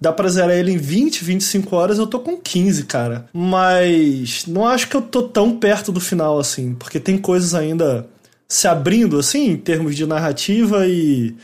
dá 0.00 0.10
pra 0.10 0.30
zerar 0.30 0.56
ele 0.56 0.72
em 0.72 0.78
20, 0.78 1.22
25 1.22 1.76
horas, 1.76 1.98
eu 1.98 2.06
tô 2.06 2.18
com 2.20 2.34
15, 2.34 2.84
cara. 2.84 3.26
Mas 3.30 4.46
não 4.46 4.66
acho 4.66 4.88
que 4.88 4.96
eu 4.96 5.02
tô 5.02 5.24
tão 5.24 5.58
perto 5.58 5.92
do 5.92 6.00
final 6.00 6.38
assim, 6.38 6.74
porque 6.74 6.98
tem 6.98 7.18
coisas 7.18 7.54
ainda 7.54 8.06
se 8.48 8.66
abrindo 8.66 9.18
assim, 9.18 9.50
em 9.50 9.56
termos 9.58 9.94
de 9.94 10.06
narrativa 10.06 10.86
e 10.86 11.36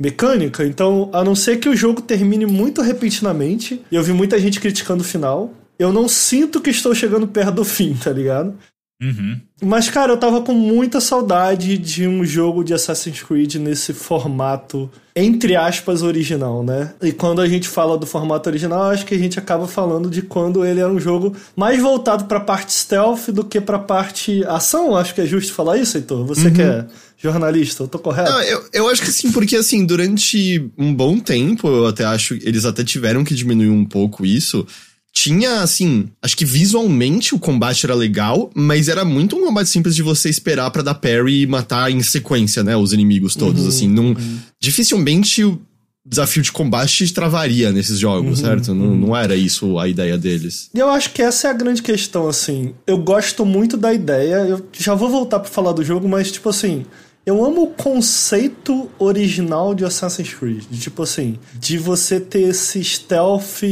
mecânica. 0.00 0.64
Então, 0.66 1.08
a 1.12 1.22
não 1.22 1.36
ser 1.36 1.58
que 1.58 1.68
o 1.68 1.76
jogo 1.76 2.02
termine 2.02 2.44
muito 2.44 2.82
repentinamente, 2.82 3.80
eu 3.92 4.02
vi 4.02 4.12
muita 4.12 4.36
gente 4.36 4.58
criticando 4.58 5.02
o 5.02 5.06
final, 5.06 5.54
eu 5.78 5.92
não 5.92 6.08
sinto 6.08 6.60
que 6.60 6.70
estou 6.70 6.92
chegando 6.92 7.28
perto 7.28 7.54
do 7.54 7.64
fim, 7.64 7.94
tá 7.94 8.10
ligado? 8.10 8.58
Uhum. 9.02 9.40
Mas, 9.60 9.90
cara, 9.90 10.12
eu 10.12 10.16
tava 10.16 10.40
com 10.42 10.54
muita 10.54 11.00
saudade 11.00 11.76
de 11.76 12.06
um 12.06 12.24
jogo 12.24 12.62
de 12.62 12.72
Assassin's 12.72 13.20
Creed 13.20 13.56
nesse 13.56 13.92
formato, 13.92 14.88
entre 15.14 15.56
aspas, 15.56 16.02
original, 16.02 16.62
né? 16.62 16.94
E 17.02 17.10
quando 17.10 17.40
a 17.40 17.48
gente 17.48 17.66
fala 17.66 17.98
do 17.98 18.06
formato 18.06 18.48
original, 18.48 18.84
acho 18.84 19.04
que 19.04 19.14
a 19.14 19.18
gente 19.18 19.40
acaba 19.40 19.66
falando 19.66 20.08
de 20.08 20.22
quando 20.22 20.64
ele 20.64 20.78
era 20.78 20.90
um 20.90 21.00
jogo 21.00 21.34
mais 21.56 21.80
voltado 21.80 22.26
pra 22.26 22.38
parte 22.38 22.72
stealth 22.72 23.28
do 23.30 23.44
que 23.44 23.60
pra 23.60 23.78
parte 23.78 24.44
ação. 24.44 24.96
Acho 24.96 25.14
que 25.14 25.20
é 25.20 25.26
justo 25.26 25.52
falar 25.52 25.78
isso, 25.78 25.96
Heitor. 25.96 26.24
Você 26.24 26.50
que 26.52 26.62
é 26.62 26.86
jornalista, 27.18 27.82
eu 27.82 27.88
tô 27.88 27.98
correto? 27.98 28.30
Não, 28.30 28.42
eu, 28.42 28.64
eu 28.72 28.88
acho 28.88 29.02
que 29.02 29.12
sim, 29.12 29.32
porque 29.32 29.56
assim, 29.56 29.84
durante 29.84 30.70
um 30.78 30.94
bom 30.94 31.18
tempo, 31.18 31.68
eu 31.68 31.86
até 31.86 32.04
acho, 32.04 32.34
eles 32.34 32.64
até 32.64 32.84
tiveram 32.84 33.24
que 33.24 33.34
diminuir 33.34 33.70
um 33.70 33.84
pouco 33.84 34.24
isso. 34.24 34.66
Tinha, 35.12 35.60
assim, 35.60 36.08
acho 36.22 36.36
que 36.36 36.44
visualmente 36.44 37.34
o 37.34 37.38
combate 37.38 37.84
era 37.84 37.94
legal, 37.94 38.50
mas 38.54 38.88
era 38.88 39.04
muito 39.04 39.36
um 39.36 39.44
combate 39.44 39.68
simples 39.68 39.94
de 39.94 40.02
você 40.02 40.30
esperar 40.30 40.70
pra 40.70 40.82
dar 40.82 40.94
parry 40.94 41.42
e 41.42 41.46
matar 41.46 41.90
em 41.90 42.02
sequência, 42.02 42.62
né, 42.62 42.76
os 42.76 42.92
inimigos 42.94 43.36
todos, 43.36 43.66
assim. 43.66 43.88
Não, 43.88 44.16
Dificilmente 44.58 45.44
o 45.44 45.60
desafio 46.04 46.42
de 46.42 46.50
combate 46.50 47.12
travaria 47.12 47.70
nesses 47.70 47.98
jogos, 47.98 48.40
certo? 48.40 48.74
Não, 48.74 48.96
não 48.96 49.16
era 49.16 49.36
isso 49.36 49.78
a 49.78 49.86
ideia 49.86 50.18
deles. 50.18 50.70
E 50.74 50.78
eu 50.78 50.90
acho 50.90 51.12
que 51.12 51.22
essa 51.22 51.48
é 51.48 51.50
a 51.50 51.54
grande 51.54 51.82
questão, 51.82 52.26
assim. 52.26 52.74
Eu 52.86 52.98
gosto 52.98 53.44
muito 53.44 53.76
da 53.76 53.92
ideia, 53.92 54.36
eu 54.46 54.66
já 54.72 54.94
vou 54.94 55.10
voltar 55.10 55.40
pra 55.40 55.50
falar 55.50 55.72
do 55.72 55.84
jogo, 55.84 56.08
mas, 56.08 56.32
tipo 56.32 56.48
assim, 56.48 56.84
eu 57.24 57.44
amo 57.44 57.62
o 57.62 57.66
conceito 57.68 58.90
original 58.98 59.74
de 59.74 59.84
Assassin's 59.84 60.34
Creed. 60.34 60.64
De, 60.68 60.80
tipo 60.80 61.02
assim, 61.02 61.38
de 61.54 61.78
você 61.78 62.18
ter 62.18 62.42
esse 62.42 62.82
stealth. 62.82 63.62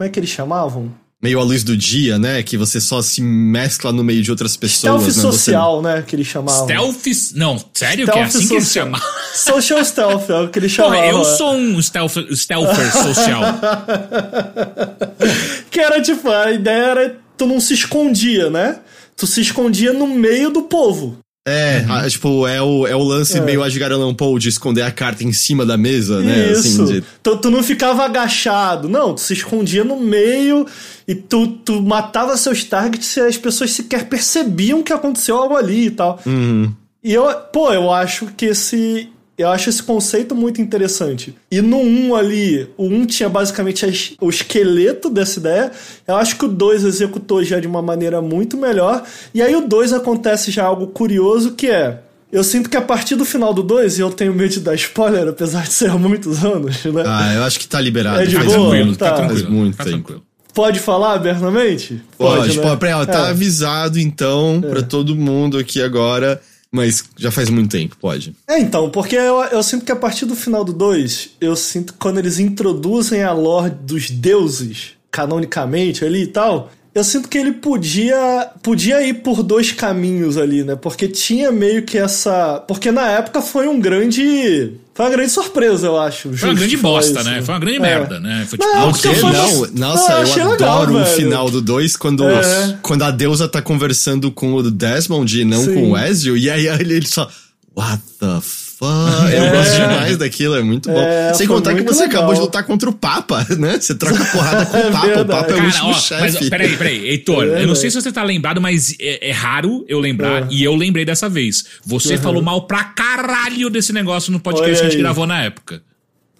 Como 0.00 0.08
é 0.08 0.10
que 0.10 0.18
eles 0.18 0.30
chamavam? 0.30 0.90
Meio 1.22 1.38
à 1.38 1.42
luz 1.42 1.62
do 1.62 1.76
dia, 1.76 2.18
né? 2.18 2.42
Que 2.42 2.56
você 2.56 2.80
só 2.80 3.02
se 3.02 3.20
mescla 3.20 3.92
no 3.92 4.02
meio 4.02 4.22
de 4.22 4.30
outras 4.30 4.56
pessoas, 4.56 5.02
Stealth 5.02 5.02
né? 5.02 5.12
Você- 5.12 5.20
social, 5.20 5.82
né? 5.82 6.02
Que 6.06 6.16
eles 6.16 6.26
chamavam. 6.26 6.64
Stealth. 6.64 7.32
Não, 7.34 7.62
sério 7.74 8.06
que 8.06 8.10
é 8.18 8.24
Stealth 8.26 8.28
assim 8.28 8.48
que 8.48 8.54
eles 8.54 8.64
social. 8.64 8.86
chamam? 8.86 9.00
Social 9.34 9.84
stealth, 9.84 10.30
é 10.30 10.40
o 10.40 10.48
que 10.48 10.58
eles 10.58 10.74
Porra, 10.74 10.96
chamavam. 10.96 11.10
eu 11.10 11.20
é. 11.20 11.36
sou 11.36 11.52
um 11.54 11.82
stealth, 11.82 12.14
stealther 12.32 12.90
social. 12.92 13.42
Que 15.70 15.80
era 15.80 16.00
tipo, 16.00 16.30
a 16.30 16.50
ideia 16.50 16.82
era 16.84 17.18
tu 17.36 17.44
não 17.46 17.60
se 17.60 17.74
escondia, 17.74 18.48
né? 18.48 18.78
Tu 19.14 19.26
se 19.26 19.42
escondia 19.42 19.92
no 19.92 20.06
meio 20.06 20.48
do 20.50 20.62
povo. 20.62 21.18
É, 21.48 21.84
Uhum. 21.86 21.94
a- 21.94 22.08
tipo, 22.10 22.46
é 22.46 22.60
o, 22.60 22.86
é 22.86 22.94
o 22.94 23.02
lance 23.02 23.40
meio 23.40 23.64
Edgar 23.64 23.90
Allan 23.90 24.14
Poe 24.14 24.38
de 24.38 24.50
esconder 24.50 24.82
a 24.82 24.90
carta 24.90 25.24
em 25.24 25.32
cima 25.32 25.64
da 25.64 25.76
mesa, 25.76 26.20
né? 26.20 26.52
Isso. 26.52 26.82
Assim, 26.82 26.92
de- 27.00 27.04
tu, 27.22 27.36
tu 27.38 27.50
não 27.50 27.62
ficava 27.62 28.04
agachado, 28.04 28.88
não, 28.90 29.14
tu 29.14 29.22
se 29.22 29.32
escondia 29.32 29.82
no 29.82 29.96
meio 29.98 30.66
e 31.08 31.14
tu, 31.14 31.46
tu 31.46 31.80
matava 31.80 32.36
seus 32.36 32.62
targets 32.64 33.16
e 33.16 33.20
as 33.20 33.38
pessoas 33.38 33.70
sequer 33.70 34.04
percebiam 34.06 34.82
que 34.82 34.92
aconteceu 34.92 35.36
algo 35.36 35.56
ali 35.56 35.86
e 35.86 35.90
tal. 35.90 36.20
Uhum. 36.26 36.72
E 37.02 37.14
eu, 37.14 37.24
pô, 37.52 37.72
eu 37.72 37.90
acho 37.90 38.26
que 38.36 38.44
esse. 38.46 39.08
Eu 39.40 39.48
acho 39.50 39.68
esse 39.70 39.82
conceito 39.82 40.34
muito 40.34 40.60
interessante. 40.60 41.34
E 41.50 41.60
no 41.60 41.78
1 41.78 42.14
ali, 42.14 42.68
o 42.76 42.84
1 42.86 43.06
tinha 43.06 43.28
basicamente 43.28 43.84
as- 43.86 44.12
o 44.20 44.28
esqueleto 44.28 45.08
dessa 45.10 45.38
ideia. 45.38 45.70
Eu 46.06 46.16
acho 46.16 46.36
que 46.36 46.44
o 46.44 46.48
2 46.48 46.84
executou 46.84 47.42
já 47.42 47.58
de 47.60 47.66
uma 47.66 47.80
maneira 47.82 48.20
muito 48.20 48.56
melhor. 48.56 49.02
E 49.34 49.40
aí 49.42 49.54
o 49.56 49.66
2 49.66 49.92
acontece 49.92 50.50
já 50.50 50.64
algo 50.64 50.88
curioso 50.88 51.52
que 51.52 51.68
é. 51.68 52.00
Eu 52.32 52.44
sinto 52.44 52.70
que 52.70 52.76
a 52.76 52.80
partir 52.82 53.16
do 53.16 53.24
final 53.24 53.52
do 53.52 53.60
2, 53.62 53.98
e 53.98 54.02
eu 54.02 54.10
tenho 54.10 54.32
medo 54.32 54.50
de 54.50 54.60
dar 54.60 54.74
spoiler, 54.76 55.26
apesar 55.28 55.64
de 55.64 55.72
ser 55.72 55.90
há 55.90 55.98
muitos 55.98 56.44
anos, 56.44 56.84
né? 56.84 57.02
Ah, 57.04 57.34
eu 57.34 57.42
acho 57.42 57.58
que 57.58 57.66
tá 57.66 57.80
liberado. 57.80 58.20
É 58.20 58.26
de 58.26 58.36
faz 58.36 58.46
boa? 58.46 58.70
tranquilo. 58.70 58.96
Tá. 58.96 59.10
Tá 59.10 59.16
tranquilo. 59.16 59.40
Faz 59.42 59.52
muito 59.52 59.76
tá 59.76 59.84
tempo. 59.84 59.96
tranquilo. 59.96 60.22
Pode 60.54 60.78
falar 60.80 61.14
abertamente? 61.14 62.02
Pode, 62.18 62.56
né? 62.56 62.62
pode, 62.62 62.80
pera, 62.80 63.06
tá 63.06 63.28
É. 63.28 63.30
avisado 63.30 63.98
então 64.00 64.60
pra 64.68 64.82
todo 64.82 65.14
mundo 65.16 65.56
aqui 65.58 65.80
agora, 65.80 66.40
mas 66.72 67.04
já 67.16 67.30
faz 67.30 67.50
muito 67.50 67.70
tempo, 67.70 67.96
pode. 68.00 68.34
É, 68.46 68.58
então, 68.58 68.90
porque 68.90 69.16
eu, 69.16 69.42
eu 69.44 69.62
sinto 69.62 69.84
que 69.84 69.92
a 69.92 69.96
partir 69.96 70.24
do 70.24 70.36
final 70.36 70.64
do 70.64 70.72
2, 70.72 71.36
eu 71.40 71.56
sinto 71.56 71.92
que 71.92 71.98
quando 71.98 72.18
eles 72.18 72.38
introduzem 72.38 73.22
a 73.22 73.32
lore 73.32 73.70
dos 73.70 74.10
deuses, 74.10 74.92
canonicamente 75.10 76.04
ali 76.04 76.22
e 76.22 76.26
tal, 76.28 76.70
eu 76.94 77.04
sinto 77.04 77.28
que 77.28 77.38
ele 77.38 77.52
podia 77.52 78.48
podia 78.62 79.00
ir 79.06 79.14
por 79.22 79.42
dois 79.42 79.72
caminhos 79.72 80.36
ali, 80.36 80.64
né? 80.64 80.76
Porque 80.76 81.06
tinha 81.08 81.52
meio 81.52 81.82
que 81.84 81.96
essa. 81.98 82.62
Porque 82.66 82.90
na 82.90 83.08
época 83.08 83.40
foi 83.40 83.68
um 83.68 83.78
grande. 83.80 84.72
Foi 84.92 85.06
uma 85.06 85.12
grande 85.12 85.30
surpresa, 85.32 85.86
eu 85.86 85.98
acho. 85.98 86.32
Foi 86.36 86.48
uma 86.50 86.54
grande 86.56 86.76
bosta, 86.76 87.20
isso, 87.20 87.30
né? 87.30 87.40
Foi 87.42 87.54
uma 87.54 87.60
grande 87.60 87.76
É. 87.78 87.80
merda, 87.80 88.20
né? 88.20 88.44
Foi 88.48 88.58
tipo, 88.58 88.70
Não, 88.70 88.86
nossa, 88.86 89.02
porque 89.08 89.20
foi 89.20 89.32
não, 89.32 89.66
nossa, 89.88 90.14
Ah, 90.14 90.20
eu 90.38 90.52
adoro 90.52 90.92
legal, 90.94 91.02
o 91.02 91.06
final 91.16 91.50
do 91.50 91.62
2 91.62 91.96
quando, 91.96 92.28
É. 92.28 92.78
quando 92.82 93.02
a 93.04 93.10
deusa 93.10 93.48
tá 93.48 93.62
conversando 93.62 94.30
com 94.30 94.52
o 94.54 94.70
Desmond 94.70 95.40
e 95.40 95.44
não 95.44 95.64
Sim. 95.64 95.74
com 95.74 95.90
o 95.92 95.98
Ezio, 95.98 96.36
e 96.36 96.50
aí 96.50 96.66
ele, 96.66 96.94
ele 96.94 97.06
só. 97.06 97.30
What 97.74 98.02
the 98.18 98.40
fuck? 98.42 98.69
Eu 98.84 99.50
gosto 99.50 99.72
demais 99.74 100.16
daquilo, 100.16 100.54
é 100.56 100.62
muito 100.62 100.88
bom. 100.90 100.98
É, 101.00 101.34
Sem 101.34 101.46
contar 101.46 101.74
que 101.74 101.82
você 101.82 102.02
legal. 102.02 102.18
acabou 102.18 102.34
de 102.34 102.40
lutar 102.40 102.64
contra 102.64 102.88
o 102.88 102.92
Papa, 102.92 103.46
né? 103.58 103.78
Você 103.78 103.94
troca 103.94 104.24
porrada 104.26 104.66
com 104.66 104.76
É 104.78 104.88
o 104.88 104.92
Papa, 104.92 105.20
o. 105.20 105.26
Papa 105.26 105.50
é 105.52 105.54
o 105.60 105.64
último 105.64 105.84
ó, 105.88 105.92
mas 105.92 106.02
chefe. 106.04 106.50
peraí, 106.50 106.76
peraí, 106.76 107.08
Heitor, 107.08 107.44
É, 107.46 107.62
eu 107.62 107.66
não 107.66 107.74
sei 107.74 107.90
se 107.90 108.00
você 108.00 108.10
tá 108.10 108.22
lembrado, 108.22 108.60
mas 108.60 108.94
é, 108.98 109.28
é 109.28 109.32
raro 109.32 109.84
eu 109.88 109.98
lembrar, 109.98 110.44
É. 110.44 110.46
e 110.50 110.64
eu 110.64 110.74
lembrei 110.74 111.04
dessa 111.04 111.28
vez. 111.28 111.64
Você 111.84 112.16
falou 112.16 112.42
mal 112.42 112.66
pra 112.66 112.84
caralho 112.84 113.68
desse 113.68 113.92
negócio 113.92 114.32
no 114.32 114.40
podcast 114.40 114.70
Olha 114.70 114.80
que 114.80 114.80
a 114.80 114.84
gente 114.90 114.96
aí. 114.96 115.02
gravou 115.02 115.26
na 115.26 115.42
época. 115.42 115.82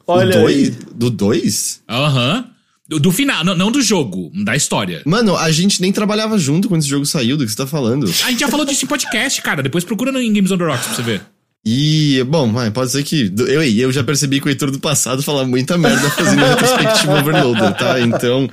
Olha 0.06 0.38
do 0.40 0.46
aí. 0.46 0.70
dois? 0.70 0.76
Do 0.94 1.10
2? 1.10 1.80
Aham. 1.88 2.44
Do, 2.88 2.98
do 2.98 3.12
final, 3.12 3.44
não, 3.44 3.54
não 3.56 3.70
do 3.70 3.80
jogo, 3.80 4.32
da 4.44 4.56
história. 4.56 5.02
Mano, 5.04 5.36
a 5.36 5.50
gente 5.52 5.80
nem 5.80 5.92
trabalhava 5.92 6.36
junto 6.36 6.68
quando 6.68 6.80
esse 6.80 6.90
jogo 6.90 7.06
saiu, 7.06 7.36
do 7.36 7.44
que 7.44 7.50
você 7.52 7.56
tá 7.56 7.66
falando. 7.66 8.06
A 8.24 8.30
gente 8.30 8.40
já 8.40 8.48
falou 8.48 8.66
disso 8.66 8.84
em 8.84 8.88
podcast, 8.88 9.40
cara. 9.42 9.62
Depois 9.62 9.84
procura 9.84 10.10
no 10.10 10.20
em 10.20 10.32
Games 10.32 10.50
on 10.50 10.58
the 10.58 10.64
Rocks 10.64 10.86
pra 10.86 10.96
você 10.96 11.02
ver. 11.02 11.20
E, 11.64 12.24
bom, 12.26 12.50
pode 12.72 12.90
ser 12.90 13.02
que. 13.02 13.32
Eu, 13.38 13.62
eu 13.62 13.92
já 13.92 14.02
percebi 14.02 14.40
que 14.40 14.46
o 14.46 14.48
Heitor 14.48 14.70
do 14.70 14.80
passado 14.80 15.22
fala 15.22 15.44
muita 15.44 15.76
merda 15.76 16.08
fazendo 16.10 16.42
retrospectiva 16.42 17.18
overloader, 17.18 17.76
tá? 17.76 18.00
Então, 18.00 18.48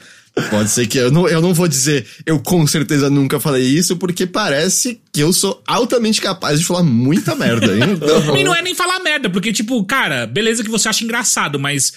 pode 0.50 0.70
ser 0.70 0.88
que. 0.88 0.98
Eu 0.98 1.10
não, 1.10 1.28
eu 1.28 1.42
não 1.42 1.54
vou 1.54 1.70
dizer 1.70 2.06
eu 2.26 2.38
com 2.40 2.68
certeza 2.68 3.10
nunca 3.10 3.40
falei 3.40 3.64
isso, 3.64 3.96
porque 3.96 4.28
parece 4.28 5.00
que 5.14 5.22
eu 5.22 5.32
sou 5.32 5.62
altamente 5.66 6.20
capaz 6.20 6.60
de 6.60 6.66
falar 6.66 6.84
muita 6.84 7.34
merda, 7.34 7.74
hein? 7.78 7.94
Então, 7.96 8.38
E 8.38 8.44
não 8.44 8.54
é 8.54 8.62
nem 8.62 8.76
falar 8.76 9.00
merda, 9.00 9.30
porque, 9.30 9.54
tipo, 9.54 9.82
cara, 9.86 10.28
beleza 10.28 10.62
que 10.64 10.70
você 10.70 10.90
acha 10.90 11.06
engraçado, 11.06 11.58
mas 11.58 11.94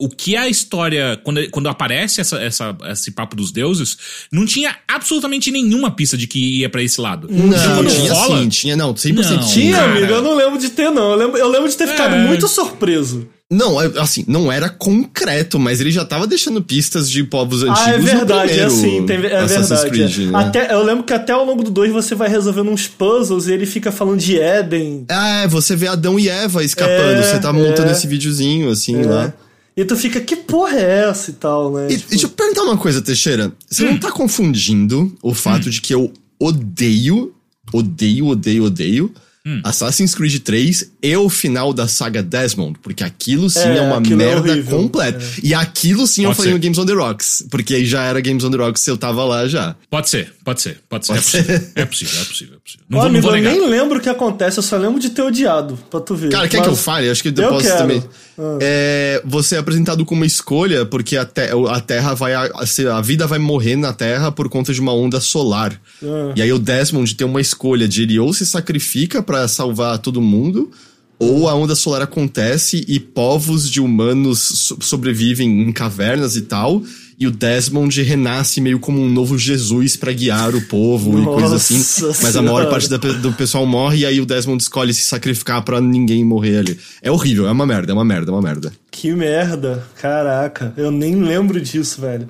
o 0.00 0.08
que 0.08 0.34
a 0.36 0.48
história, 0.48 1.20
quando, 1.22 1.48
quando 1.50 1.68
aparece 1.68 2.20
essa, 2.20 2.36
essa, 2.40 2.76
esse 2.90 3.10
papo 3.10 3.36
dos 3.36 3.52
deuses, 3.52 3.96
não 4.32 4.46
tinha 4.46 4.74
absolutamente 4.88 5.50
nenhuma 5.50 5.90
pista 5.90 6.16
de 6.16 6.26
que 6.26 6.60
ia 6.60 6.68
pra 6.70 6.82
esse 6.82 7.00
lado. 7.00 7.28
não, 7.30 7.48
Quando 7.76 7.90
tinha 7.90 8.12
rola- 8.12 8.38
sim, 8.42 8.48
tinha, 8.48 8.76
não, 8.76 8.94
100% 8.94 9.14
Não. 9.36 9.38
Tinha, 9.46 9.76
Cara. 9.76 9.90
amigo, 9.92 10.12
eu 10.12 10.22
não 10.22 10.34
lembro 10.34 10.58
de 10.58 10.70
ter, 10.70 10.90
não. 10.90 11.10
Eu 11.10 11.16
lembro, 11.16 11.36
eu 11.38 11.48
lembro 11.48 11.68
de 11.68 11.76
ter 11.76 11.86
ficado 11.86 12.14
É. 12.14 12.26
muito 12.26 12.48
surpreso. 12.48 13.28
Não, 13.52 13.82
é, 13.82 13.90
assim, 13.98 14.24
não 14.28 14.50
era 14.50 14.68
concreto, 14.68 15.58
mas 15.58 15.80
ele 15.80 15.90
já 15.90 16.04
tava 16.04 16.24
deixando 16.24 16.62
pistas 16.62 17.10
de 17.10 17.24
povos 17.24 17.64
antigos. 17.64 17.80
Ah, 17.84 17.90
é 17.90 17.98
no 17.98 18.04
verdade, 18.04 18.52
é 18.52 18.64
primeiro 18.66 18.66
assim, 18.72 19.06
tem, 19.06 19.16
é 19.26 19.36
Assassin's 19.38 19.68
verdade. 19.82 19.90
Creed, 20.14 20.28
é. 20.28 20.30
né? 20.30 20.38
Até, 20.38 20.72
eu 20.72 20.84
lembro 20.84 21.02
que 21.02 21.12
até 21.12 21.32
ao 21.32 21.44
longo 21.44 21.64
do 21.64 21.70
2 21.70 21.90
você 21.92 22.14
vai 22.14 22.28
resolvendo 22.28 22.70
uns 22.70 22.86
puzzles 22.86 23.48
e 23.48 23.52
ele 23.52 23.66
fica 23.66 23.90
falando 23.90 24.20
de 24.20 24.38
Éden. 24.38 25.04
É, 25.08 25.48
você 25.48 25.74
vê 25.74 25.88
Adão 25.88 26.16
e 26.16 26.28
Eva 26.28 26.62
escapando, 26.62 27.18
É, 27.18 27.22
você 27.24 27.40
tá 27.40 27.52
montando 27.52 27.88
é. 27.88 27.92
esse 27.92 28.06
videozinho, 28.06 28.70
assim, 28.70 29.02
lá. 29.02 29.32
E 29.76 29.84
tu 29.84 29.96
fica, 29.96 30.20
que 30.20 30.36
porra 30.36 30.76
é 30.78 31.08
essa 31.08 31.30
e 31.30 31.34
tal, 31.34 31.72
né? 31.72 31.86
E, 31.90 31.96
Tipo, 31.96 32.10
deixa 32.10 32.26
eu 32.26 32.30
perguntar 32.30 32.62
uma 32.64 32.76
coisa, 32.76 33.00
Teixeira. 33.00 33.52
Você 33.68 33.84
Hum. 33.84 33.92
não 33.92 33.98
tá 33.98 34.10
confundindo 34.12 35.16
o 35.22 35.32
fato 35.34 35.70
de 35.70 35.80
que 35.80 35.94
eu 35.94 36.12
odeio, 36.38 37.32
odeio, 37.72 38.26
odeio, 38.26 38.64
odeio 38.64 39.14
Hum. 39.46 39.58
Assassin's 39.64 40.14
Creed 40.14 40.38
3 40.42 40.90
e 41.02 41.16
o 41.16 41.30
final 41.30 41.72
da 41.72 41.88
saga 41.88 42.22
Desmond? 42.22 42.78
Porque 42.82 43.02
aquilo 43.02 43.48
sim 43.48 43.60
é, 43.60 43.78
É, 43.78 43.80
uma 43.80 43.96
é 43.96 44.00
merda 44.00 44.50
horrível, 44.52 44.78
completa. 44.82 45.18
E 45.42 45.54
aquilo 45.54 46.06
sim 46.06 46.24
eu 46.24 46.28
Pode 46.28 46.36
falei 46.36 46.52
ser. 46.52 46.58
no 46.58 46.62
Games 46.62 46.76
on 46.78 46.84
the 46.84 46.92
Rocks. 46.92 47.46
Porque 47.50 47.74
aí 47.74 47.86
já 47.86 48.04
era 48.04 48.20
Games 48.20 48.44
on 48.44 48.50
the 48.50 48.58
Rocks 48.58 48.82
se 48.82 48.90
eu 48.90 48.98
tava 48.98 49.24
lá 49.24 49.48
já. 49.48 49.74
Pode 49.88 50.10
ser, 50.10 50.34
pode 50.44 50.60
ser, 50.60 50.80
pode 50.90 51.06
ser. 51.06 51.14
Pode 51.14 51.20
é, 51.20 51.22
possível, 51.22 51.54
é 51.54 51.58
possível, 51.58 51.80
é 51.84 51.86
possível, 51.86 52.20
é 52.20 52.24
possível. 52.26 52.59
Não 52.88 52.98
Ó, 52.98 53.02
vou, 53.02 53.10
não 53.10 53.18
amigo, 53.18 53.26
vou 53.28 53.36
eu 53.36 53.42
negar. 53.42 53.52
nem 53.58 53.68
lembro 53.68 53.98
o 53.98 54.00
que 54.00 54.08
acontece, 54.08 54.58
eu 54.58 54.62
só 54.62 54.76
lembro 54.76 54.98
de 55.00 55.10
ter 55.10 55.22
odiado, 55.22 55.78
pra 55.90 56.00
tu 56.00 56.14
ver. 56.14 56.30
Cara, 56.30 56.48
quer 56.48 56.58
Mas- 56.58 56.66
que 56.66 56.72
eu 56.72 56.76
fale? 56.76 57.08
Acho 57.10 57.22
que 57.22 57.28
eu, 57.28 57.34
Eu 57.44 57.48
posso 57.50 57.66
quero. 57.66 57.78
também. 57.78 58.02
Ah. 58.38 58.58
É, 58.60 59.22
você 59.24 59.56
é 59.56 59.58
apresentado 59.58 60.04
com 60.04 60.14
uma 60.14 60.26
escolha, 60.26 60.84
porque 60.86 61.16
a, 61.16 61.24
te- 61.24 61.50
a 61.68 61.80
Terra 61.80 62.14
vai. 62.14 62.34
A, 62.34 62.50
a 62.96 63.00
vida 63.00 63.26
vai 63.26 63.38
morrer 63.38 63.76
na 63.76 63.92
Terra 63.92 64.30
por 64.32 64.48
conta 64.48 64.72
de 64.72 64.80
uma 64.80 64.92
onda 64.94 65.20
solar. 65.20 65.78
Ah. 66.02 66.32
E 66.36 66.42
aí 66.42 66.52
o 66.52 66.58
Desmond 66.58 67.14
tem 67.14 67.26
uma 67.26 67.40
escolha 67.40 67.86
de 67.86 68.02
ele 68.02 68.18
ou 68.18 68.32
se 68.32 68.46
sacrifica 68.46 69.22
pra 69.22 69.46
salvar 69.48 69.98
todo 69.98 70.20
mundo, 70.20 70.70
ou 71.18 71.48
a 71.48 71.54
onda 71.54 71.74
solar 71.74 72.02
acontece 72.02 72.84
e 72.88 72.98
povos 72.98 73.70
de 73.70 73.80
humanos 73.80 74.38
so- 74.40 74.78
sobrevivem 74.80 75.62
em 75.62 75.72
cavernas 75.72 76.34
e 76.36 76.42
tal. 76.42 76.82
E 77.20 77.26
o 77.26 77.30
Desmond 77.30 78.02
renasce 78.02 78.62
meio 78.62 78.80
como 78.80 78.98
um 78.98 79.06
novo 79.06 79.36
Jesus 79.36 79.94
pra 79.94 80.10
guiar 80.10 80.54
o 80.54 80.62
povo 80.62 81.20
e 81.20 81.24
coisa 81.24 81.56
assim. 81.56 81.76
Nossa 81.76 82.22
Mas 82.22 82.34
a 82.34 82.40
maior 82.40 82.60
Senhora. 82.60 82.70
parte 82.70 82.88
da 82.88 82.96
do 82.96 83.30
pessoal 83.34 83.66
morre 83.66 83.98
e 83.98 84.06
aí 84.06 84.18
o 84.22 84.24
Desmond 84.24 84.62
escolhe 84.62 84.94
se 84.94 85.02
sacrificar 85.02 85.62
pra 85.62 85.82
ninguém 85.82 86.24
morrer 86.24 86.56
ali. 86.60 86.80
É 87.02 87.10
horrível, 87.10 87.46
é 87.46 87.52
uma 87.52 87.66
merda, 87.66 87.92
é 87.92 87.94
uma 87.94 88.06
merda, 88.06 88.30
é 88.30 88.34
uma 88.34 88.40
merda. 88.40 88.72
Que 88.90 89.12
merda. 89.12 89.86
Caraca, 90.00 90.72
eu 90.78 90.90
nem 90.90 91.14
lembro 91.16 91.60
disso, 91.60 92.00
velho. 92.00 92.26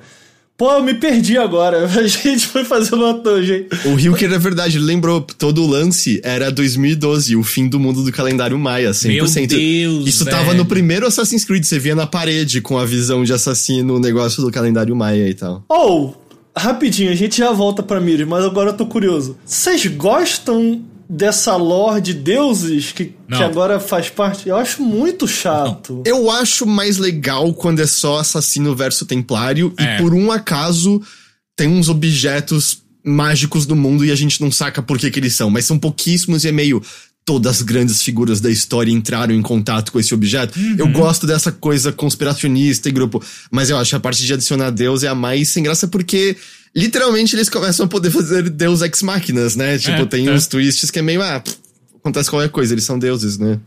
Pô, 0.61 0.71
eu 0.73 0.83
me 0.83 0.93
perdi 0.93 1.38
agora. 1.38 1.87
A 1.99 2.07
gente 2.07 2.47
foi 2.47 2.67
fazendo 2.67 3.02
uma 3.02 3.14
tangente. 3.14 3.69
O 3.87 3.99
Hilker 3.99 4.31
é 4.31 4.38
verdade, 4.38 4.76
ele 4.76 4.85
lembrou, 4.85 5.23
todo 5.23 5.64
o 5.64 5.67
lance 5.67 6.21
era 6.23 6.52
2012, 6.52 7.35
o 7.35 7.43
fim 7.43 7.67
do 7.67 7.81
mundo 7.81 8.05
do 8.05 8.12
calendário 8.12 8.59
Maia, 8.59 8.90
100%. 8.90 9.09
Meu 9.09 9.47
Deus, 9.47 10.07
Isso 10.07 10.26
tava 10.26 10.49
velho. 10.49 10.59
no 10.59 10.67
primeiro 10.67 11.07
Assassin's 11.07 11.47
Creed, 11.47 11.64
você 11.64 11.79
via 11.79 11.95
na 11.95 12.07
parede 12.07 12.61
com 12.61 12.76
a 12.76 12.85
visão 12.85 13.25
de 13.25 13.33
assassino, 13.33 13.97
o 13.97 13.99
negócio 13.99 14.43
do 14.43 14.50
calendário 14.50 14.95
Maia 14.95 15.31
e 15.31 15.33
tal. 15.33 15.64
Ou, 15.67 16.14
rapidinho, 16.57 17.11
a 17.11 17.14
gente 17.14 17.38
já 17.38 17.52
volta 17.52 17.83
pra 17.83 18.00
Miri, 18.00 18.25
mas 18.26 18.45
agora 18.45 18.71
eu 18.71 18.76
tô 18.76 18.87
curioso. 18.87 19.37
Vocês 19.45 19.87
gostam 19.87 20.83
dessa 21.09 21.57
lore 21.57 22.00
de 22.00 22.14
deuses 22.14 22.92
que, 22.92 23.14
Não. 23.26 23.38
que 23.38 23.42
agora 23.45 23.80
faz 23.80 24.09
parte? 24.09 24.49
Eu 24.49 24.57
acho 24.57 24.80
muito 24.83 25.26
chato. 25.26 26.02
Eu 26.07 26.30
acho 26.30 26.64
mais 26.66 26.99
legal 26.99 27.52
quando 27.52 27.80
é 27.80 27.87
só 27.87 28.19
assassino 28.19 28.75
versus 28.76 29.07
templário 29.09 29.73
É. 29.76 29.97
e 29.97 30.02
por 30.02 30.14
um 30.14 30.30
acaso 30.30 31.02
tem 31.57 31.66
uns 31.69 31.88
objetos 31.88 32.83
mágicos 33.04 33.66
do 33.66 33.75
mundo 33.75 34.04
e 34.04 34.12
a 34.12 34.14
gente 34.14 34.40
não 34.40 34.52
saca 34.52 34.80
por 34.83 34.99
que 34.99 35.11
que 35.11 35.19
eles 35.19 35.35
são, 35.35 35.50
mas 35.50 35.64
são 35.64 35.78
pouquíssimos 35.78 36.45
e 36.45 36.49
é 36.49 36.52
meio 36.52 36.80
todas 37.30 37.58
as 37.58 37.62
grandes 37.62 38.02
figuras 38.02 38.40
da 38.40 38.50
história 38.50 38.90
entraram 38.90 39.32
em 39.32 39.40
contato 39.40 39.92
com 39.92 40.00
esse 40.00 40.12
objeto. 40.12 40.58
Eu 40.76 40.88
gosto 40.88 41.28
dessa 41.28 41.52
coisa 41.52 41.92
conspiracionista 41.92 42.88
e 42.88 42.92
grupo, 42.92 43.22
mas 43.52 43.70
eu 43.70 43.76
acho 43.78 43.90
que 43.90 43.94
a 43.96 44.00
parte 44.00 44.25
de 44.25 44.32
adicionar 44.32 44.70
Deus 44.70 45.04
é 45.04 45.08
a 45.08 45.14
mais 45.14 45.49
sem 45.50 45.62
graça 45.62 45.87
porque 45.87 46.37
literalmente 46.75 47.37
eles 47.37 47.49
começam 47.49 47.87
a 47.87 47.88
poder 47.88 48.10
fazer 48.10 48.50
Deus 48.50 48.82
ex 48.82 49.00
máquinas, 49.02 49.54
né? 49.54 49.78
Tipo, 49.78 50.02
É, 50.02 50.06
tem 50.06 50.26
é. 50.26 50.32
uns 50.32 50.49
twists 50.49 50.90
que 50.90 50.99
é 50.99 51.02
meio 51.02 51.22
ah, 51.22 51.38
pff, 51.38 51.56
acontece 52.00 52.28
qualquer 52.28 52.49
coisa, 52.49 52.75
eles 52.75 52.82
são 52.82 52.99
deuses, 52.99 53.38
né? 53.38 53.60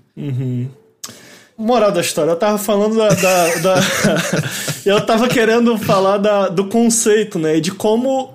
Moral 1.57 1.91
da 1.93 2.01
história, 2.01 2.31
eu 2.31 2.35
tava 2.35 2.57
falando 2.57 2.97
da. 2.97 3.07
da- 3.09 3.55
da- 3.59 3.83
eu 4.85 4.99
tava 5.05 5.29
querendo 5.29 5.77
falar 5.77 6.17
da- 6.17 6.49
do 6.49 6.65
conceito, 6.65 7.39
né? 7.39 7.57
E 7.57 7.61
de 7.61 7.71
como. 7.71 8.33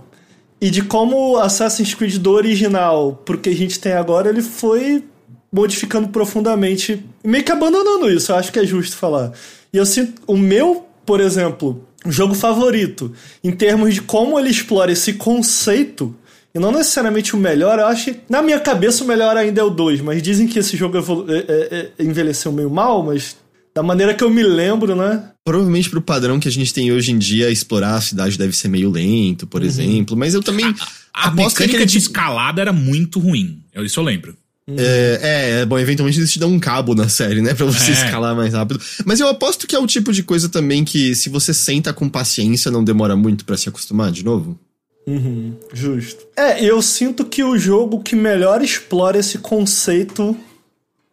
E 0.61 0.71
de 0.71 0.83
como 0.83 1.37
Assassin's 1.37 1.95
Creed 1.95 2.17
do 2.17 2.31
original 2.33 3.13
pro 3.25 3.39
que 3.39 3.49
a 3.51 3.55
gente 3.55 3.79
tem 3.79 3.93
agora, 3.93 4.29
ele 4.31 4.43
foi 4.43 5.05
modificando 5.53 6.09
profundamente. 6.09 7.05
Meio 7.25 7.45
que 7.45 7.53
abandonando 7.53 8.11
isso, 8.11 8.33
eu 8.33 8.37
acho 8.37 8.53
que 8.53 8.59
é 8.59 8.67
justo 8.67 8.97
falar. 8.97 9.33
E 9.73 9.77
eu 9.77 9.87
sinto. 9.87 10.23
O 10.27 10.37
meu, 10.37 10.87
por 11.05 11.21
exemplo, 11.21 11.87
jogo 12.07 12.35
favorito, 12.35 13.13
em 13.43 13.51
termos 13.51 13.95
de 13.95 14.03
como 14.03 14.39
ele 14.39 14.51
explora 14.51 14.93
esse 14.93 15.15
conceito 15.15 16.15
E 16.55 16.59
não 16.59 16.73
necessariamente 16.73 17.35
o 17.35 17.39
melhor, 17.39 17.79
eu 17.79 17.87
acho 17.87 18.07
que, 18.07 18.21
na 18.29 18.43
minha 18.43 18.59
cabeça, 18.59 19.05
o 19.05 19.07
melhor 19.07 19.37
ainda 19.37 19.61
é 19.61 19.65
o 19.65 19.71
2. 19.71 20.01
Mas 20.01 20.23
dizem 20.23 20.47
que 20.47 20.59
esse 20.59 20.77
jogo 20.77 20.97
é, 20.97 21.35
é, 21.37 21.93
é, 21.99 22.03
envelheceu 22.03 22.51
meio 22.51 22.71
mal, 22.71 23.03
mas 23.03 23.37
da 23.75 23.83
maneira 23.83 24.15
que 24.15 24.25
eu 24.25 24.31
me 24.31 24.43
lembro, 24.43 24.97
né? 24.97 25.31
Provavelmente 25.45 25.89
pro 25.91 26.01
padrão 26.01 26.41
que 26.41 26.49
a 26.49 26.51
gente 26.51 26.73
tem 26.73 26.91
hoje 26.91 27.13
em 27.13 27.19
dia, 27.19 27.51
explorar 27.51 27.95
a 27.95 28.01
cidade 28.01 28.37
deve 28.37 28.57
ser 28.57 28.69
meio 28.69 28.91
lento, 28.91 29.47
por 29.47 29.61
uhum. 29.61 29.67
exemplo. 29.67 30.17
Mas 30.17 30.35
eu 30.35 30.43
também. 30.43 30.75
A, 31.13 31.29
a 31.29 31.31
mecânica 31.31 31.87
de 31.87 31.99
escalada 31.99 32.61
era 32.61 32.73
muito 32.73 33.21
ruim. 33.21 33.63
Isso 33.77 34.01
eu 34.01 34.05
lembro. 34.05 34.37
É, 34.77 35.19
é, 35.23 35.61
é, 35.61 35.67
bom, 35.67 35.79
eventualmente 35.79 36.19
eles 36.19 36.31
te 36.31 36.39
dão 36.39 36.53
um 36.53 36.61
cabo 36.61 36.95
na 36.95 37.09
série, 37.09 37.41
né? 37.41 37.55
Pra 37.55 37.65
você 37.65 37.91
é. 37.91 37.95
escalar 37.95 38.37
mais 38.37 38.53
rápido. 38.53 38.81
Mas 39.05 39.19
eu 39.21 39.29
aposto 39.29 39.67
que 39.67 39.75
é 39.75 39.79
o 39.79 39.87
tipo 39.87 40.13
de 40.13 40.23
coisa 40.23 40.49
também 40.49 40.85
que, 40.85 41.15
se 41.15 41.29
você 41.29 41.55
senta 41.55 41.93
com 41.93 42.09
paciência, 42.09 42.71
não 42.71 42.85
demora 42.85 43.17
muito 43.17 43.45
para 43.45 43.57
se 43.57 43.69
acostumar 43.69 44.11
de 44.11 44.25
novo. 44.25 44.59
Uhum, 45.07 45.55
justo. 45.73 46.27
É, 46.37 46.63
eu 46.63 46.83
sinto 46.83 47.25
que 47.25 47.43
o 47.43 47.57
jogo 47.57 48.03
que 48.03 48.15
melhor 48.15 48.63
explora 48.63 49.19
esse 49.19 49.39
conceito. 49.39 50.37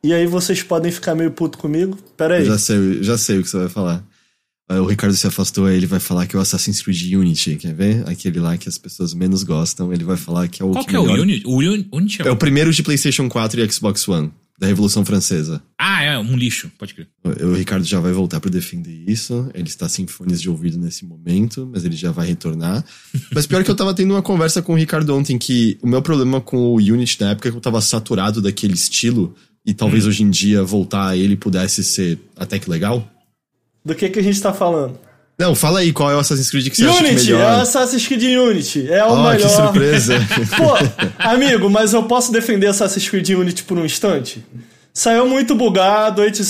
E 0.04 0.14
aí 0.14 0.28
vocês 0.28 0.62
podem 0.62 0.92
ficar 0.92 1.16
meio 1.16 1.32
puto 1.32 1.58
comigo. 1.58 1.98
Pera 2.18 2.36
aí. 2.36 2.46
já 2.46 2.58
sei, 2.58 3.02
já 3.02 3.18
sei 3.18 3.40
o 3.40 3.44
que 3.44 3.50
você 3.50 3.58
vai 3.58 3.70
falar. 3.70 4.04
O 4.68 4.86
Ricardo 4.86 5.16
se 5.16 5.28
afastou, 5.28 5.70
ele 5.70 5.86
vai 5.86 6.00
falar 6.00 6.26
que 6.26 6.36
é 6.36 6.40
o 6.40 6.42
Assassin's 6.42 6.82
Creed 6.82 7.14
Unity, 7.14 7.56
quer 7.56 7.74
ver? 7.74 8.04
Aquele 8.10 8.40
lá 8.40 8.58
que 8.58 8.68
as 8.68 8.80
pessoas 8.80 9.14
menos 9.14 9.44
gostam, 9.44 9.94
ele 9.94 10.04
vai 10.04 10.18
falar 10.18 10.48
que 10.48 10.62
é 10.62 10.66
o 10.66 10.72
Qual 10.72 10.84
que, 10.84 10.90
que 10.90 10.96
é 10.96 11.00
melhor... 11.00 11.20
o 11.20 11.22
Unity? 11.22 11.44
O 11.46 11.58
Unity 11.98 12.22
é... 12.24 12.28
é 12.28 12.32
o 12.32 12.36
primeiro 12.36 12.74
de 12.74 12.82
PlayStation 12.82 13.30
4 13.30 13.62
e 13.62 13.72
Xbox 13.72 14.08
One, 14.08 14.32
da 14.58 14.66
Revolução 14.66 15.06
Francesa. 15.06 15.62
Ah, 15.80 16.02
é, 16.02 16.18
um 16.18 16.36
lixo, 16.36 16.72
pode 16.80 16.96
crer. 16.96 17.08
O, 17.24 17.50
o 17.50 17.54
Ricardo 17.54 17.86
já 17.86 18.00
vai 18.00 18.12
voltar 18.12 18.40
para 18.40 18.50
defender 18.50 19.04
isso, 19.08 19.48
ele 19.54 19.68
está 19.68 19.88
sem 19.88 20.08
fones 20.08 20.42
de 20.42 20.50
ouvido 20.50 20.80
nesse 20.80 21.06
momento, 21.06 21.70
mas 21.72 21.86
ele 21.86 21.96
já 21.96 22.12
vai 22.12 22.26
retornar. 22.26 22.84
mas 23.32 23.46
pior 23.46 23.64
que 23.64 23.70
eu 23.70 23.76
tava 23.76 23.94
tendo 23.94 24.16
uma 24.16 24.24
conversa 24.24 24.64
com 24.64 24.74
o 24.74 24.78
Ricardo 24.78 25.16
ontem, 25.16 25.38
que 25.38 25.78
o 25.80 25.88
meu 25.88 26.02
problema 26.02 26.42
com 26.42 26.58
o 26.58 26.78
Unity 26.78 27.22
na 27.22 27.32
época 27.32 27.50
é 27.50 27.52
que 27.52 27.58
eu 27.58 27.62
tava 27.62 27.80
saturado 27.82 28.42
daquele 28.42 28.74
estilo, 28.74 29.36
e 29.64 29.76
talvez 29.76 30.06
hum. 30.06 30.10
hoje 30.10 30.24
em 30.24 30.30
dia 30.30 30.64
voltar 30.64 31.10
a 31.10 31.18
ele 31.18 31.36
pudesse 31.36 31.84
ser 31.84 32.20
até 32.36 32.58
que 32.58 32.70
legal. 32.70 33.12
Do 33.86 33.94
que, 33.94 34.10
que 34.10 34.20
a 34.20 34.24
gente 34.24 34.42
tá 34.42 34.52
falando? 34.52 35.00
Não, 35.38 35.54
fala 35.54 35.80
aí 35.80 35.92
qual 35.92 36.10
é 36.10 36.16
o 36.16 36.20
Assassin's 36.20 36.50
Creed 36.50 36.70
que 36.70 36.78
você 36.78 36.86
Unity, 36.86 36.98
acha 36.98 37.14
que 37.14 37.32
é 37.32 37.36
melhor. 37.36 37.54
é 37.54 37.58
o 37.58 37.62
Assassin's 37.62 38.08
Creed 38.08 38.24
Unity. 38.24 38.92
É 38.92 39.06
o 39.06 39.10
oh, 39.10 39.16
melhor. 39.18 39.38
que 39.38 39.50
surpresa. 39.50 40.14
Pô, 40.58 40.74
amigo, 41.20 41.70
mas 41.70 41.94
eu 41.94 42.04
posso 42.04 42.32
defender 42.32 42.68
Assassin's 42.68 43.08
Creed 43.10 43.30
Unity 43.30 43.64
por 43.64 43.78
um 43.78 43.86
instante? 43.86 44.44
Saiu 44.94 45.28
muito 45.28 45.54
bugado, 45.54 46.24
etc, 46.24 46.48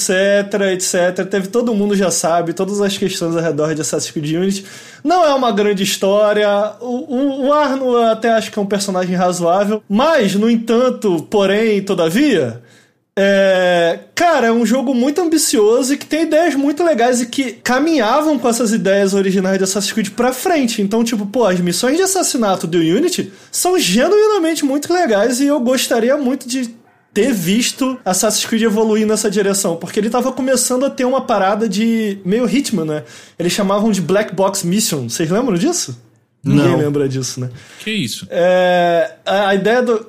etc. 0.71 1.27
Teve 1.27 1.47
todo 1.47 1.73
mundo 1.73 1.95
já 1.95 2.11
sabe, 2.11 2.53
todas 2.53 2.79
as 2.79 2.95
questões 2.95 3.35
ao 3.35 3.41
redor 3.41 3.73
de 3.73 3.81
Assassin's 3.81 4.11
Creed 4.11 4.35
Unity. 4.35 4.65
Não 5.03 5.25
é 5.25 5.33
uma 5.33 5.51
grande 5.51 5.81
história. 5.81 6.47
O, 6.79 7.15
o, 7.15 7.47
o 7.47 7.53
Arno 7.53 7.97
até 7.97 8.29
acho 8.29 8.51
que 8.51 8.59
é 8.59 8.61
um 8.61 8.67
personagem 8.67 9.15
razoável. 9.15 9.81
Mas, 9.89 10.35
no 10.35 10.47
entanto, 10.47 11.25
porém, 11.27 11.81
todavia, 11.81 12.61
é, 13.17 13.99
cara, 14.13 14.47
é 14.47 14.51
um 14.51 14.65
jogo 14.65 14.93
muito 14.93 15.21
ambicioso 15.21 15.93
e 15.93 15.97
que 15.97 16.05
tem 16.05 16.23
ideias 16.23 16.53
muito 16.53 16.83
legais 16.83 17.21
e 17.21 17.25
que 17.25 17.53
caminhavam 17.53 18.37
com 18.37 18.49
essas 18.49 18.73
ideias 18.73 19.13
originais 19.13 19.57
de 19.57 19.63
Assassin's 19.63 19.93
Creed 19.93 20.09
pra 20.09 20.33
frente. 20.33 20.81
Então, 20.81 21.03
tipo, 21.03 21.25
pô, 21.25 21.45
as 21.45 21.59
missões 21.61 21.95
de 21.95 22.03
assassinato 22.03 22.67
do 22.67 22.77
Unity 22.77 23.31
são 23.49 23.79
genuinamente 23.79 24.65
muito 24.65 24.93
legais 24.93 25.39
e 25.39 25.47
eu 25.47 25.59
gostaria 25.61 26.17
muito 26.17 26.45
de 26.47 26.75
ter 27.13 27.31
visto 27.31 27.97
Assassin's 28.03 28.45
Creed 28.45 28.63
evoluir 28.63 29.07
nessa 29.07 29.31
direção, 29.31 29.77
porque 29.77 29.97
ele 29.97 30.09
tava 30.09 30.33
começando 30.33 30.85
a 30.85 30.89
ter 30.89 31.05
uma 31.05 31.21
parada 31.21 31.69
de 31.69 32.19
meio 32.25 32.49
Hitman, 32.49 32.83
né? 32.83 33.03
Eles 33.39 33.53
chamavam 33.53 33.89
de 33.91 34.01
Black 34.01 34.35
Box 34.35 34.65
Mission. 34.65 35.07
Vocês 35.07 35.29
lembram 35.29 35.55
disso? 35.55 35.97
Não. 36.43 36.55
Ninguém 36.55 36.75
lembra 36.75 37.07
disso, 37.07 37.39
né? 37.39 37.49
Que 37.79 37.91
isso? 37.91 38.27
É, 38.29 39.13
a 39.25 39.55
ideia 39.55 39.81
do. 39.81 40.05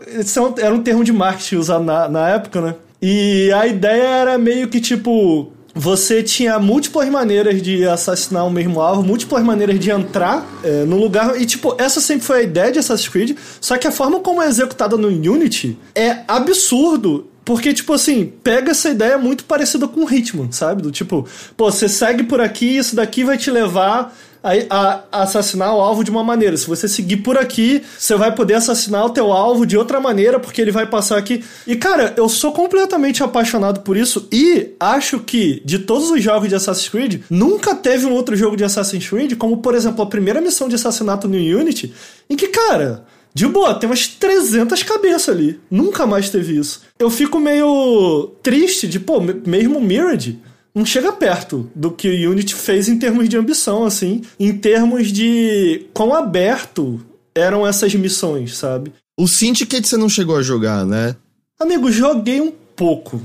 Era 0.59 0.75
um 0.75 0.83
termo 0.83 1.05
de 1.05 1.13
marketing 1.13 1.57
usado 1.57 1.85
na, 1.85 2.09
na 2.09 2.29
época, 2.31 2.61
né? 2.61 2.75
E 3.09 3.53
a 3.53 3.69
ideia 3.69 4.03
era 4.03 4.37
meio 4.37 4.67
que 4.67 4.81
tipo. 4.81 5.53
Você 5.73 6.23
tinha 6.25 6.59
múltiplas 6.59 7.09
maneiras 7.09 7.63
de 7.63 7.87
assassinar 7.87 8.45
o 8.47 8.51
mesmo 8.51 8.81
alvo, 8.81 9.03
múltiplas 9.03 9.45
maneiras 9.45 9.79
de 9.79 9.91
entrar 9.91 10.45
é, 10.65 10.85
no 10.85 10.97
lugar. 10.97 11.41
E, 11.41 11.45
tipo, 11.45 11.77
essa 11.79 12.01
sempre 12.01 12.25
foi 12.25 12.39
a 12.39 12.43
ideia 12.43 12.73
de 12.73 12.79
Assassin's 12.81 13.09
Creed. 13.09 13.37
Só 13.61 13.77
que 13.77 13.87
a 13.87 13.93
forma 13.93 14.19
como 14.19 14.43
é 14.43 14.49
executada 14.49 14.97
no 14.97 15.07
Unity 15.07 15.79
é 15.95 16.21
absurdo 16.27 17.29
porque, 17.45 17.73
tipo 17.73 17.93
assim, 17.93 18.33
pega 18.43 18.73
essa 18.73 18.89
ideia 18.89 19.17
muito 19.17 19.45
parecida 19.45 19.87
com 19.87 20.05
o 20.05 20.13
Hitman, 20.13 20.51
sabe? 20.51 20.83
Do 20.83 20.91
tipo, 20.91 21.29
pô, 21.57 21.71
você 21.71 21.89
segue 21.89 22.25
por 22.25 22.41
aqui, 22.41 22.77
isso 22.77 22.97
daqui 22.97 23.23
vai 23.23 23.39
te 23.39 23.53
levar 23.53 24.17
a, 24.47 25.03
a, 25.11 25.23
assassinar 25.23 25.75
o 25.75 25.81
alvo 25.81 26.05
de 26.05 26.11
uma 26.11 26.23
maneira. 26.23 26.57
Se 26.57 26.67
você 26.67 26.87
seguir 26.87 27.19
por 27.19 27.37
aqui, 27.37 27.83
você 27.99 28.15
vai 28.15 28.33
poder 28.33 28.55
assassinar 28.55 29.05
o 29.05 29.11
teu 29.11 29.33
alvo 29.33 29.67
de 29.67 29.77
outra 29.77 29.99
maneira, 29.99 30.39
porque 30.39 30.61
ele 30.61 30.71
vai 30.71 30.87
passar 30.87 31.19
aqui. 31.19 31.45
E, 31.67 31.75
cara, 31.75 32.15
eu 32.17 32.29
sou 32.29 32.53
completamente 32.53 33.23
apaixonado 33.23 33.81
por 33.81 33.97
isso 33.97 34.29
e 34.31 34.75
acho 34.79 35.19
que, 35.21 35.61
de 35.65 35.81
todos 35.81 36.11
os 36.11 36.23
jogos 36.23 36.49
de 36.49 36.55
Assassin's 36.55 36.89
Creed, 36.89 37.23
nunca 37.29 37.75
teve 37.75 38.07
um 38.07 38.13
outro 38.13 38.37
jogo 38.37 38.57
de 38.57 38.65
Assassin's 38.65 39.09
Creed, 39.09 39.37
como, 39.37 39.59
por 39.59 39.75
exemplo, 39.75 40.03
a 40.03 40.07
primeira 40.07 40.41
missão 40.41 40.69
de 40.69 40.77
assassinato 40.77 41.27
no 41.27 41.37
Unity, 41.37 41.93
em 42.31 42.37
que, 42.37 42.49
cara... 42.49 43.05
De 43.35 43.47
boa, 43.47 43.75
tem 43.75 43.87
umas 43.87 44.07
300 44.07 44.83
cabeças 44.83 45.29
ali. 45.29 45.61
Nunca 45.71 46.07
mais 46.07 46.31
teve 46.31 46.57
isso. 46.57 46.81
Eu 46.99 47.11
fico 47.11 47.39
meio 47.39 48.31
triste 48.43 48.89
de, 48.89 48.99
pô, 48.99 49.21
mesmo 49.21 49.79
Mirage 49.79 50.41
não 50.77 50.85
chega 50.85 51.11
perto 51.11 51.71
do 51.75 51.91
que 51.91 52.07
o 52.27 52.31
Unity 52.31 52.55
fez 52.55 52.87
em 52.87 52.99
termos 52.99 53.31
de 53.31 53.37
ambição, 53.39 53.87
assim, 53.87 54.21
em 54.39 54.53
termos 54.53 55.11
de 55.11 55.87
quão 55.95 56.13
aberto 56.13 57.01
eram 57.35 57.67
essas 57.67 57.95
missões, 57.95 58.59
sabe? 58.59 58.93
O 59.19 59.27
Syndicate 59.27 59.89
você 59.89 59.97
não 59.97 60.11
chegou 60.11 60.37
a 60.37 60.43
jogar, 60.43 60.85
né? 60.85 61.17
Amigo, 61.59 61.91
joguei 61.91 62.43
um 62.43 62.53
pouco, 62.77 63.23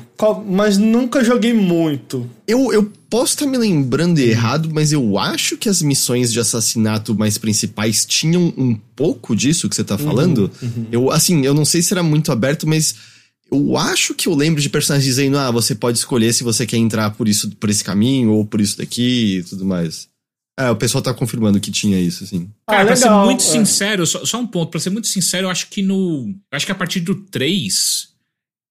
mas 0.48 0.78
nunca 0.78 1.26
joguei 1.26 1.52
muito. 1.52 2.26
Eu, 2.48 2.72
eu 2.72 2.90
posso 3.10 3.34
estar 3.34 3.46
me 3.46 3.58
lembrando 3.58 4.20
errado, 4.20 4.70
mas 4.72 4.94
eu 4.94 5.20
acho 5.20 5.58
que 5.58 5.68
as 5.68 5.82
missões 5.82 6.32
de 6.32 6.40
assassinato 6.40 7.14
mais 7.14 7.38
principais 7.38 8.06
tinham 8.06 8.54
um 8.58 8.80
pouco 8.96 9.36
disso 9.36 9.68
que 9.68 9.76
você 9.76 9.84
tá 9.84 9.98
falando. 9.98 10.50
Uhum, 10.62 10.70
uhum. 10.78 10.86
Eu, 10.90 11.12
assim, 11.12 11.46
eu 11.46 11.54
não 11.54 11.66
sei 11.66 11.82
se 11.82 11.94
era 11.94 12.02
muito 12.02 12.32
aberto, 12.32 12.66
mas 12.66 12.96
eu 13.52 13.78
acho 13.78 14.14
que 14.14 14.28
eu 14.28 14.34
lembro 14.34 14.62
de 14.62 14.70
personagens 14.70 15.06
dizendo, 15.06 15.38
ah, 15.38 15.52
você 15.52 15.76
pode 15.76 15.98
escolher 15.98 16.34
se 16.34 16.44
você 16.44 16.66
quer 16.66 16.78
entrar 16.78 17.12
por 17.12 17.28
isso, 17.28 17.50
por 17.58 17.70
esse 17.70 17.84
caminho 17.84 18.32
ou 18.32 18.46
por 18.46 18.62
isso 18.62 18.78
daqui 18.78 19.40
e 19.40 19.44
tudo 19.44 19.66
mais. 19.66 20.10
É, 20.58 20.70
o 20.70 20.76
pessoal 20.76 21.02
tá 21.02 21.14
confirmando 21.14 21.60
que 21.60 21.72
tinha 21.72 22.00
isso, 22.00 22.26
sim. 22.26 22.50
Cara, 22.68 22.84
ah, 22.84 22.86
pra 22.86 22.96
ser 22.96 23.10
muito 23.10 23.42
é. 23.42 23.46
sincero, 23.46 24.06
só, 24.06 24.24
só, 24.26 24.40
um 24.40 24.48
ponto, 24.48 24.70
pra 24.70 24.80
ser 24.80 24.90
muito 24.90 25.08
sincero, 25.08 25.48
eu 25.48 25.52
acho 25.52 25.68
que 25.70 25.82
no. 25.82 26.34
Acho 26.52 26.66
que 26.66 26.72
a 26.72 26.76
partir 26.76 27.00
do 27.00 27.16
3, 27.16 28.10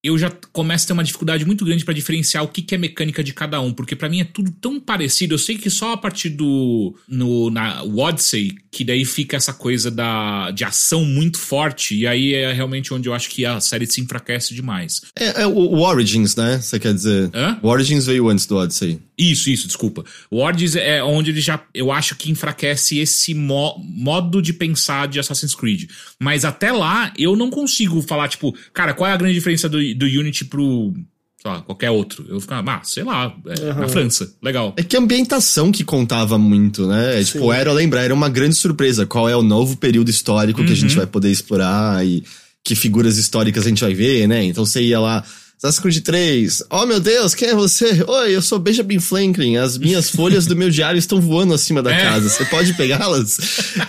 eu 0.03 0.17
já 0.17 0.31
começo 0.53 0.85
a 0.85 0.87
ter 0.89 0.93
uma 0.95 1.05
dificuldade 1.05 1.45
muito 1.45 1.65
grande 1.65 1.85
para 1.85 1.93
diferenciar 1.93 2.43
o 2.43 2.49
que, 2.49 2.63
que 2.63 2.75
é 2.75 2.79
mecânica 2.79 3.23
de 3.23 3.35
cada 3.35 3.61
um, 3.61 3.73
porque 3.73 3.95
para 3.95 4.09
mim 4.09 4.21
é 4.21 4.25
tudo 4.25 4.51
tão 4.51 4.81
parecido. 4.81 5.35
Eu 5.35 5.39
sei 5.39 5.59
que 5.59 5.69
só 5.69 5.93
a 5.93 5.97
partir 5.97 6.31
do 6.31 6.95
no 7.07 7.51
na 7.51 7.83
Odyssey 7.83 8.57
que 8.71 8.83
daí 8.83 9.05
fica 9.05 9.37
essa 9.37 9.53
coisa 9.53 9.91
da 9.91 10.51
de 10.53 10.65
ação 10.65 11.05
muito 11.05 11.39
forte 11.39 11.95
e 11.97 12.07
aí 12.07 12.35
é 12.35 12.53
realmente 12.53 12.95
onde 12.95 13.09
eu 13.09 13.15
acho 13.15 13.29
que 13.29 13.45
a 13.45 13.61
série 13.61 13.87
se 13.87 14.01
enfraquece 14.01 14.55
demais. 14.55 15.03
É, 15.15 15.43
é 15.43 15.47
o, 15.47 15.51
o, 15.51 15.81
Origins, 15.81 16.35
né? 16.35 16.59
Você 16.59 16.79
quer 16.79 16.95
dizer? 16.95 17.31
Hã? 17.35 17.59
O 17.63 17.69
Origins 17.69 18.07
veio 18.07 18.29
antes 18.29 18.47
do 18.47 18.57
Odyssey. 18.57 18.99
Isso, 19.19 19.51
isso, 19.51 19.67
desculpa. 19.67 20.03
O 20.31 20.39
Origins 20.43 20.77
é 20.77 21.03
onde 21.03 21.31
ele 21.31 21.43
já 21.43 21.63
eu 21.75 21.93
acho 21.93 22.17
que 22.17 22.31
enfraquece 22.31 22.99
esse 22.99 23.35
mo 23.35 23.77
modo 23.85 24.41
de 24.41 24.55
pensar 24.55 25.09
de 25.09 25.21
Assassin's 25.21 25.55
Creed. 25.55 25.91
Mas 26.19 26.45
até 26.45 26.73
lá 26.73 27.13
eu 27.19 27.37
não 27.37 27.51
consigo 27.51 28.01
falar 28.01 28.29
tipo, 28.29 28.57
cara, 28.73 28.95
qual 28.95 29.11
é 29.11 29.13
a 29.13 29.17
grande 29.17 29.35
diferença 29.35 29.69
do 29.69 29.90
do 29.95 30.07
Unity 30.07 30.45
pro 30.45 30.93
sei 31.41 31.51
lá, 31.51 31.63
qualquer 31.63 31.91
outro. 31.91 32.25
Eu 32.29 32.41
ficava, 32.41 32.75
ah, 32.75 32.81
sei 32.85 33.03
lá, 33.03 33.35
é, 33.47 33.73
uhum. 33.73 33.81
na 33.81 33.89
França, 33.89 34.31
legal. 34.43 34.75
É 34.77 34.83
que 34.83 34.95
a 34.95 35.01
ambientação 35.01 35.73
que 35.73 35.83
contava 35.83 36.37
muito, 36.39 36.87
né? 36.87 37.21
É, 37.21 37.25
tipo, 37.25 37.51
era 37.53 37.73
lembrar, 37.73 38.03
era 38.03 38.15
uma 38.15 38.29
grande 38.29 38.55
surpresa. 38.55 39.07
Qual 39.07 39.29
é 39.29 39.35
o 39.35 39.43
novo 39.43 39.77
período 39.77 40.11
histórico 40.11 40.61
uhum. 40.61 40.67
que 40.67 40.73
a 40.73 40.77
gente 40.77 40.91
uhum. 40.91 40.99
vai 40.99 41.07
poder 41.07 41.31
explorar 41.31 42.05
e 42.07 42.23
que 42.63 42.75
figuras 42.75 43.17
históricas 43.17 43.65
a 43.65 43.69
gente 43.69 43.83
vai 43.83 43.95
ver, 43.95 44.29
né? 44.29 44.45
Então 44.45 44.65
você 44.67 44.83
ia 44.83 45.01
lá. 45.01 45.25
Assassin's 45.63 45.79
Creed 45.79 46.03
3. 46.03 46.63
Oh 46.71 46.87
meu 46.87 46.99
Deus, 46.99 47.35
quem 47.35 47.49
é 47.49 47.55
você? 47.55 48.03
Oi, 48.09 48.35
eu 48.35 48.41
sou 48.41 48.59
Benjamin 48.59 48.99
Franklin. 48.99 49.57
As 49.59 49.77
minhas 49.77 50.09
folhas 50.11 50.47
do 50.47 50.57
meu 50.57 50.71
diário 50.71 50.99
estão 50.99 51.21
voando 51.21 51.53
acima 51.53 51.83
da 51.83 51.93
é. 51.93 52.03
casa. 52.03 52.31
Você 52.31 52.47
pode 52.47 52.73
pegá-las? 52.73 53.39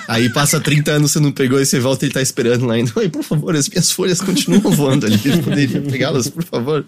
Aí 0.06 0.30
passa 0.34 0.60
30 0.60 0.92
anos, 0.92 1.12
você 1.12 1.22
não 1.22 1.32
pegou 1.32 1.62
e 1.62 1.66
você 1.66 1.80
volta 1.80 2.04
e 2.04 2.08
ele 2.08 2.14
tá 2.14 2.22
esperando 2.22 2.66
lá 2.66 2.74
ainda. 2.74 2.92
Oi, 2.94 3.08
por 3.08 3.24
favor, 3.24 3.56
as 3.56 3.70
minhas 3.70 3.90
folhas 3.90 4.20
continuam 4.20 4.70
voando 4.76 5.06
ali. 5.06 5.18
Eu 5.24 5.40
poderia 5.42 5.82
pegá-las, 5.82 6.30
por 6.30 6.44
favor. 6.44 6.86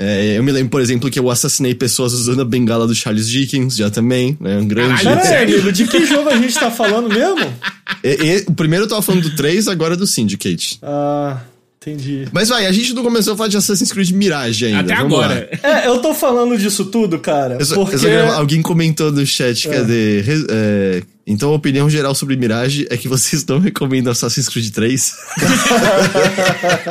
É, 0.00 0.38
eu 0.38 0.42
me 0.42 0.52
lembro, 0.52 0.70
por 0.70 0.80
exemplo, 0.80 1.10
que 1.10 1.18
eu 1.18 1.30
assassinei 1.30 1.74
pessoas 1.74 2.14
usando 2.14 2.40
a 2.40 2.46
bengala 2.46 2.86
do 2.86 2.94
Charles 2.94 3.28
Dickens, 3.28 3.76
já 3.76 3.90
também, 3.90 4.38
né? 4.40 4.56
Um 4.56 4.66
grande. 4.66 5.02
Caralho, 5.02 5.20
Peraí, 5.20 5.52
amigo, 5.52 5.70
de 5.70 5.86
que 5.86 6.06
jogo 6.06 6.30
a 6.30 6.38
gente 6.38 6.54
tá 6.54 6.70
falando 6.70 7.10
mesmo? 7.10 7.54
E, 8.02 8.08
e, 8.08 8.44
o 8.48 8.54
primeiro 8.54 8.86
eu 8.86 8.88
tava 8.88 9.02
falando 9.02 9.28
do 9.28 9.36
3, 9.36 9.68
agora 9.68 9.94
do 9.94 10.06
Syndicate. 10.06 10.78
Ah. 10.82 11.42
Entendi. 11.82 12.28
Mas 12.30 12.48
vai, 12.48 12.66
a 12.66 12.70
gente 12.70 12.94
não 12.94 13.02
começou 13.02 13.34
a 13.34 13.36
falar 13.36 13.48
de 13.48 13.56
Assassin's 13.56 13.90
Creed 13.90 14.10
Mirage 14.12 14.66
ainda. 14.66 14.92
Até 14.92 15.02
Vamos 15.02 15.18
agora. 15.18 15.50
Lá. 15.62 15.68
É, 15.68 15.88
eu 15.88 15.98
tô 15.98 16.14
falando 16.14 16.56
disso 16.56 16.84
tudo, 16.84 17.18
cara. 17.18 17.56
Eu 17.58 17.66
só, 17.66 17.74
porque... 17.74 17.96
Eu 17.96 17.98
só, 17.98 18.36
alguém 18.36 18.62
comentou 18.62 19.10
no 19.10 19.26
chat, 19.26 19.68
é. 19.68 19.72
cadê? 19.72 20.20
É, 20.20 21.02
Então 21.26 21.50
a 21.50 21.54
opinião 21.56 21.90
geral 21.90 22.14
sobre 22.14 22.36
Mirage 22.36 22.86
é 22.88 22.96
que 22.96 23.08
vocês 23.08 23.44
não 23.44 23.58
recomendam 23.58 24.12
Assassin's 24.12 24.48
Creed 24.48 24.70
3? 24.70 25.12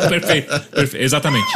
perfeito, 0.10 0.60
perfeito, 0.72 1.04
exatamente. 1.04 1.48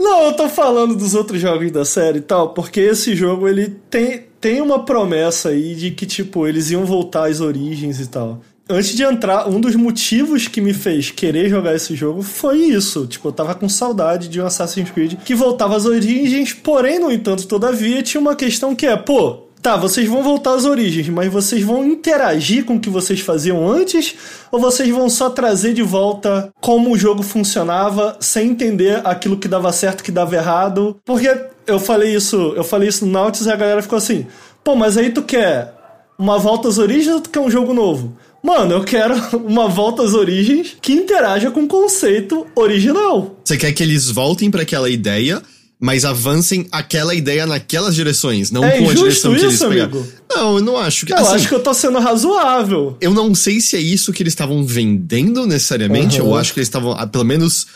Não, 0.00 0.24
eu 0.24 0.32
tô 0.32 0.48
falando 0.48 0.96
dos 0.96 1.14
outros 1.14 1.40
jogos 1.40 1.70
da 1.70 1.84
série 1.84 2.18
e 2.18 2.22
tal, 2.22 2.54
porque 2.54 2.80
esse 2.80 3.14
jogo 3.14 3.46
ele 3.46 3.76
tem, 3.90 4.24
tem 4.40 4.60
uma 4.62 4.84
promessa 4.84 5.50
aí 5.50 5.74
de 5.74 5.90
que, 5.90 6.06
tipo, 6.06 6.46
eles 6.46 6.70
iam 6.70 6.84
voltar 6.84 7.28
às 7.28 7.40
origens 7.40 8.00
e 8.00 8.06
tal. 8.06 8.40
Antes 8.72 8.94
de 8.94 9.02
entrar, 9.02 9.48
um 9.48 9.60
dos 9.60 9.76
motivos 9.76 10.48
que 10.48 10.60
me 10.60 10.72
fez 10.72 11.10
querer 11.10 11.48
jogar 11.48 11.74
esse 11.74 11.94
jogo 11.94 12.22
foi 12.22 12.58
isso. 12.58 13.06
Tipo, 13.06 13.28
eu 13.28 13.32
tava 13.32 13.54
com 13.54 13.68
saudade 13.68 14.28
de 14.28 14.40
um 14.40 14.46
Assassin's 14.46 14.90
Creed 14.90 15.16
que 15.24 15.34
voltava 15.34 15.76
às 15.76 15.84
origens, 15.84 16.52
porém, 16.52 16.98
no 16.98 17.12
entanto, 17.12 17.46
todavia, 17.46 18.02
tinha 18.02 18.20
uma 18.20 18.34
questão 18.34 18.74
que 18.74 18.86
é, 18.86 18.96
pô, 18.96 19.42
Tá, 19.62 19.76
vocês 19.76 20.08
vão 20.08 20.24
voltar 20.24 20.54
às 20.54 20.64
origens, 20.64 21.08
mas 21.08 21.32
vocês 21.32 21.62
vão 21.62 21.84
interagir 21.84 22.64
com 22.64 22.74
o 22.74 22.80
que 22.80 22.90
vocês 22.90 23.20
faziam 23.20 23.70
antes? 23.70 24.12
Ou 24.50 24.58
vocês 24.58 24.88
vão 24.88 25.08
só 25.08 25.30
trazer 25.30 25.72
de 25.72 25.82
volta 25.82 26.52
como 26.60 26.90
o 26.90 26.98
jogo 26.98 27.22
funcionava, 27.22 28.16
sem 28.18 28.50
entender 28.50 29.00
aquilo 29.04 29.36
que 29.36 29.46
dava 29.46 29.70
certo, 29.70 30.02
que 30.02 30.10
dava 30.10 30.34
errado? 30.34 30.96
Porque 31.04 31.32
eu 31.64 31.78
falei 31.78 32.12
isso, 32.12 32.52
eu 32.56 32.64
falei 32.64 32.88
isso 32.88 33.06
no 33.06 33.12
Nautilus 33.12 33.46
e 33.46 33.52
a 33.52 33.56
galera 33.56 33.80
ficou 33.80 33.98
assim: 33.98 34.26
"Pô, 34.64 34.74
mas 34.74 34.96
aí 34.96 35.10
tu 35.10 35.22
quer 35.22 35.72
uma 36.18 36.40
volta 36.40 36.66
às 36.66 36.78
origens 36.78 37.14
ou 37.14 37.20
tu 37.20 37.30
quer 37.30 37.38
um 37.40 37.50
jogo 37.50 37.72
novo?" 37.72 38.16
Mano, 38.42 38.74
eu 38.74 38.84
quero 38.84 39.14
uma 39.38 39.68
volta 39.68 40.02
às 40.02 40.14
origens 40.14 40.76
que 40.80 40.92
interaja 40.92 41.50
com 41.50 41.60
o 41.60 41.68
conceito 41.68 42.46
original. 42.56 43.40
Você 43.44 43.56
quer 43.56 43.72
que 43.72 43.82
eles 43.82 44.10
voltem 44.10 44.50
para 44.50 44.62
aquela 44.62 44.90
ideia, 44.90 45.40
mas 45.78 46.04
avancem 46.04 46.66
aquela 46.72 47.14
ideia 47.14 47.46
naquelas 47.46 47.94
direções, 47.94 48.50
não 48.50 48.64
é 48.64 48.78
com 48.78 48.90
a 48.90 48.94
direção 48.94 49.34
isso, 49.34 49.40
que 49.40 49.46
eles 49.46 49.58
pegaram. 49.58 49.82
amigo? 49.82 50.06
Não, 50.30 50.56
eu 50.56 50.62
não 50.62 50.76
acho 50.76 51.06
que. 51.06 51.12
Eu 51.12 51.18
assim, 51.18 51.34
acho 51.34 51.48
que 51.48 51.54
eu 51.54 51.62
tô 51.62 51.72
sendo 51.72 51.98
razoável. 51.98 52.96
Eu 53.00 53.12
não 53.12 53.34
sei 53.34 53.60
se 53.60 53.76
é 53.76 53.80
isso 53.80 54.12
que 54.12 54.22
eles 54.22 54.32
estavam 54.32 54.64
vendendo 54.64 55.46
necessariamente. 55.46 56.20
Uhum. 56.20 56.28
Eu 56.28 56.36
acho 56.36 56.52
que 56.52 56.60
eles 56.60 56.68
estavam, 56.68 56.92
ah, 56.92 57.06
pelo 57.06 57.24
menos 57.24 57.66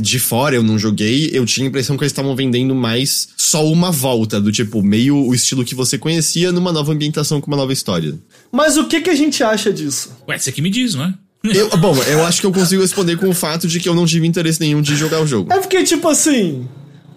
de 0.00 0.18
fora, 0.18 0.54
eu 0.54 0.62
não 0.62 0.78
joguei. 0.78 1.30
Eu 1.32 1.46
tinha 1.46 1.66
a 1.66 1.68
impressão 1.68 1.96
que 1.96 2.02
eles 2.04 2.12
estavam 2.12 2.34
vendendo 2.36 2.74
mais 2.74 3.28
só 3.36 3.66
uma 3.66 3.90
volta, 3.90 4.40
do 4.40 4.52
tipo, 4.52 4.82
meio 4.82 5.16
o 5.16 5.34
estilo 5.34 5.64
que 5.64 5.74
você 5.74 5.98
conhecia 5.98 6.52
numa 6.52 6.72
nova 6.72 6.92
ambientação 6.92 7.40
com 7.40 7.46
uma 7.46 7.56
nova 7.56 7.72
história. 7.72 8.18
Mas 8.52 8.76
o 8.76 8.86
que, 8.86 9.00
que 9.00 9.10
a 9.10 9.14
gente 9.14 9.42
acha 9.42 9.72
disso? 9.72 10.16
Ué, 10.28 10.38
você 10.38 10.52
que 10.52 10.62
me 10.62 10.70
diz, 10.70 10.94
não 10.94 11.04
é? 11.04 11.14
Eu, 11.42 11.70
bom, 11.78 11.96
eu 12.02 12.24
acho 12.26 12.40
que 12.40 12.46
eu 12.46 12.52
consigo 12.52 12.82
responder 12.82 13.16
com 13.16 13.28
o 13.28 13.34
fato 13.34 13.66
de 13.66 13.80
que 13.80 13.88
eu 13.88 13.94
não 13.94 14.04
tive 14.04 14.26
interesse 14.26 14.60
nenhum 14.60 14.82
de 14.82 14.94
jogar 14.94 15.22
o 15.22 15.26
jogo. 15.26 15.50
É 15.50 15.58
porque, 15.58 15.82
tipo 15.84 16.06
assim, 16.06 16.68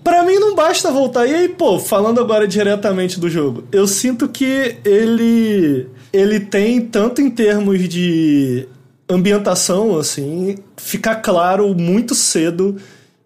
Pra 0.03 0.23
mim 0.23 0.35
não 0.35 0.53
basta 0.53 0.91
voltar. 0.91 1.25
E 1.25 1.33
aí, 1.33 1.47
pô, 1.47 1.79
falando 1.79 2.19
agora 2.19 2.45
diretamente 2.45 3.19
do 3.19 3.29
jogo, 3.29 3.63
eu 3.71 3.87
sinto 3.87 4.27
que 4.27 4.75
ele 4.83 5.87
ele 6.11 6.41
tem 6.41 6.81
tanto 6.81 7.21
em 7.21 7.29
termos 7.29 7.87
de 7.87 8.67
ambientação, 9.13 9.97
assim, 9.97 10.57
fica 10.77 11.15
claro 11.15 11.73
muito 11.73 12.13
cedo 12.15 12.77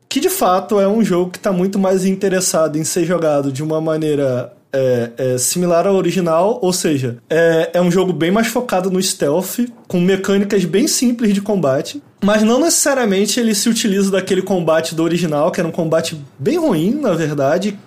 que 0.10 0.20
de 0.20 0.30
fato 0.30 0.80
é 0.80 0.88
um 0.88 1.04
jogo 1.04 1.32
que 1.32 1.38
está 1.38 1.52
muito 1.52 1.78
mais 1.78 2.06
interessado 2.06 2.78
em 2.78 2.84
ser 2.84 3.06
jogado 3.06 3.52
de 3.52 3.62
uma 3.62 3.82
maneira 3.82 4.54
é, 4.72 5.12
é, 5.18 5.38
similar 5.38 5.88
ao 5.88 5.96
original, 5.96 6.60
ou 6.62 6.72
seja, 6.74 7.18
é, 7.30 7.72
é 7.74 7.82
um 7.82 7.90
jogo 7.90 8.14
bem 8.14 8.32
mais 8.32 8.48
focado 8.48 8.92
no 8.92 9.02
stealth, 9.02 9.60
com 9.88 10.00
mecânicas 10.00 10.66
bem 10.66 10.88
simples 10.88 11.34
de 11.34 11.42
combate, 11.42 12.02
mas 12.24 12.44
não 12.44 12.60
necessariamente 12.60 13.40
ele 13.40 13.56
se 13.56 13.70
utiliza 13.70 14.12
daquele 14.12 14.42
combate 14.42 14.94
do 14.94 15.04
original, 15.04 15.52
que 15.52 15.60
era 15.60 15.68
um 15.68 15.72
combate 15.72 16.20
bem 16.38 16.58
ruim, 16.58 16.92
na 16.92 17.14
verdade, 17.14 17.78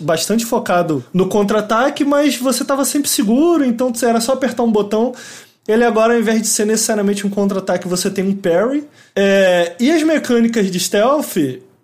bastante 0.00 0.44
focado 0.44 1.04
no 1.12 1.28
contra-ataque, 1.28 2.04
mas 2.04 2.36
você 2.36 2.62
estava 2.62 2.84
sempre 2.84 3.08
seguro, 3.08 3.64
então 3.64 3.92
era 4.02 4.20
só 4.20 4.32
apertar 4.32 4.62
um 4.62 4.72
botão. 4.72 5.12
Ele 5.66 5.84
agora, 5.84 6.14
ao 6.14 6.20
invés 6.20 6.42
de 6.42 6.48
ser 6.48 6.66
necessariamente 6.66 7.26
um 7.26 7.30
contra-ataque, 7.30 7.86
você 7.86 8.10
tem 8.10 8.24
um 8.26 8.34
parry. 8.34 8.84
É, 9.14 9.74
e 9.78 9.90
as 9.90 10.02
mecânicas 10.02 10.70
de 10.70 10.80
stealth 10.80 11.36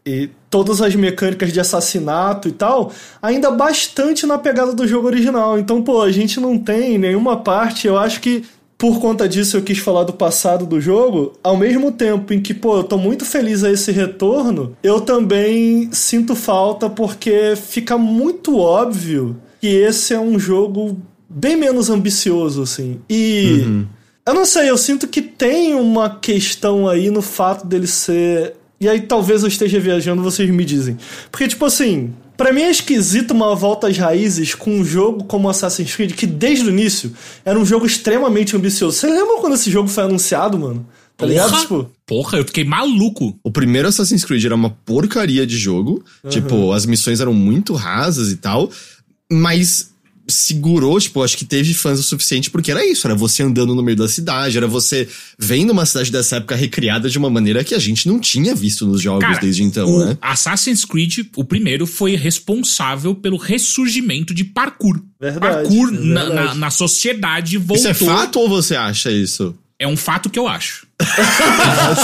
e 0.05 0.31
todas 0.51 0.81
as 0.81 0.95
mecânicas 0.95 1.53
de 1.53 1.61
assassinato 1.61 2.49
e 2.49 2.53
tal, 2.53 2.91
ainda 3.21 3.51
bastante 3.51 4.27
na 4.27 4.39
pegada 4.39 4.73
do 4.73 4.87
jogo 4.87 5.07
original. 5.07 5.59
Então, 5.59 5.83
pô, 5.83 6.03
a 6.03 6.11
gente 6.11 6.41
não 6.41 6.59
tem 6.59 6.99
nenhuma 6.99 7.37
parte, 7.37 7.87
eu 7.87 7.99
acho 7.99 8.21
que 8.21 8.45
por 8.79 9.01
conta 9.01 9.29
disso 9.29 9.57
eu 9.57 9.63
quis 9.63 9.79
falar 9.79 10.05
do 10.05 10.13
passado 10.13 10.65
do 10.65 10.81
jogo, 10.81 11.33
ao 11.43 11.57
mesmo 11.57 11.91
tempo 11.91 12.33
em 12.33 12.41
que, 12.41 12.55
pô, 12.55 12.79
eu 12.79 12.85
tô 12.85 12.97
muito 12.97 13.25
feliz 13.25 13.65
a 13.65 13.73
esse 13.73 13.91
retorno, 13.91 14.77
eu 14.83 15.01
também 15.01 15.91
sinto 15.93 16.37
falta 16.37 16.89
porque 16.89 17.55
fica 17.57 17.99
muito 17.99 18.57
óbvio 18.57 19.37
que 19.61 19.67
esse 19.67 20.15
é 20.15 20.21
um 20.21 20.39
jogo 20.39 20.97
bem 21.29 21.57
menos 21.57 21.91
ambicioso, 21.91 22.63
assim. 22.63 23.01
E. 23.09 23.63
Uhum. 23.65 23.87
Eu 24.27 24.35
não 24.35 24.45
sei, 24.45 24.69
eu 24.69 24.77
sinto 24.77 25.09
que 25.09 25.23
tem 25.23 25.75
uma 25.75 26.11
questão 26.11 26.87
aí 26.87 27.11
no 27.11 27.23
fato 27.23 27.67
dele 27.67 27.87
ser. 27.87 28.55
E 28.79 28.87
aí 28.87 29.01
talvez 29.01 29.43
eu 29.43 29.49
esteja 29.49 29.81
viajando, 29.81 30.23
vocês 30.23 30.51
me 30.51 30.65
dizem. 30.67 30.99
Porque, 31.31 31.49
tipo 31.49 31.65
assim, 31.65 32.13
para 32.37 32.53
mim 32.53 32.61
é 32.61 32.71
esquisito 32.71 33.33
uma 33.33 33.55
volta 33.57 33.89
às 33.89 33.97
raízes 33.97 34.55
com 34.55 34.71
um 34.71 34.85
jogo 34.85 35.25
como 35.25 35.49
Assassin's 35.49 35.97
Creed, 35.97 36.13
que 36.13 36.27
desde 36.27 36.67
o 36.67 36.69
início 36.69 37.13
era 37.43 37.59
um 37.59 37.65
jogo 37.65 37.87
extremamente 37.87 38.55
ambicioso. 38.55 38.99
Você 38.99 39.09
lembra 39.09 39.41
quando 39.41 39.55
esse 39.55 39.71
jogo 39.71 39.89
foi 39.89 40.05
anunciado, 40.05 40.59
mano? 40.59 40.87
Tá 41.17 41.27
porra, 41.27 41.31
ligado? 41.31 41.61
Tipo, 41.61 41.91
porra, 42.07 42.39
eu 42.39 42.45
fiquei 42.45 42.65
maluco. 42.65 43.37
O 43.43 43.51
primeiro 43.51 43.89
Assassin's 43.89 44.25
Creed 44.25 44.45
era 44.45 44.55
uma 44.55 44.71
porcaria 44.71 45.45
de 45.45 45.57
jogo. 45.59 46.05
Uhum. 46.23 46.31
Tipo, 46.31 46.73
as 46.73 46.87
missões 46.87 47.21
eram 47.21 47.35
muito 47.35 47.73
rasas 47.73 48.31
e 48.31 48.37
tal. 48.37 48.71
Mas 49.31 49.91
segurou, 50.29 51.01
tipo, 51.01 51.23
acho 51.23 51.37
que 51.37 51.45
teve 51.45 51.73
fãs 51.73 51.99
o 51.99 52.03
suficiente 52.03 52.51
porque 52.51 52.71
era 52.71 52.85
isso, 52.87 53.07
era 53.07 53.15
você 53.17 53.43
andando 53.43 53.75
no 53.75 53.83
meio 53.83 53.97
da 53.97 54.09
cidade, 54.09 54.59
era 54.59 54.67
você 54.67 55.09
vendo 55.39 55.71
uma 55.71 55.87
cidade 55.87 56.13
dessa 56.13 56.37
época 56.37 56.55
recriada 56.55 57.09
de 57.09 57.17
uma 57.17 57.31
maneira 57.31 57.65
que 57.65 57.75
a 57.75 57.79
gente 57.79 58.07
não 58.07 58.21
tinha 58.21 58.55
visto 58.55 58.87
nos 58.87 59.01
jogos 59.01 59.25
Cara, 59.25 59.41
desde 59.41 59.63
então, 59.63 59.89
o 59.89 60.05
né? 60.05 60.19
Assassin's 60.21 60.85
Creed, 60.85 61.27
o 61.35 61.45
primeiro, 61.45 61.87
foi 61.87 62.15
responsável 62.15 63.15
pelo 63.15 63.39
ressurgimento 63.39 64.35
de 64.35 64.45
parkour. 64.45 65.01
Verdade, 65.21 65.41
parkour 65.41 65.91
verdade. 65.91 66.09
Na, 66.09 66.29
na, 66.29 66.55
na, 66.55 66.71
sociedade 66.71 67.57
voltou. 67.57 67.77
Isso 67.77 67.89
é 67.89 67.95
fato 67.95 68.39
ou 68.39 68.49
você 68.49 68.77
acha 68.77 69.11
isso? 69.11 69.55
É 69.79 69.89
um 69.89 69.97
fato 69.97 70.29
que 70.29 70.39
eu 70.39 70.47
acho. 70.47 70.88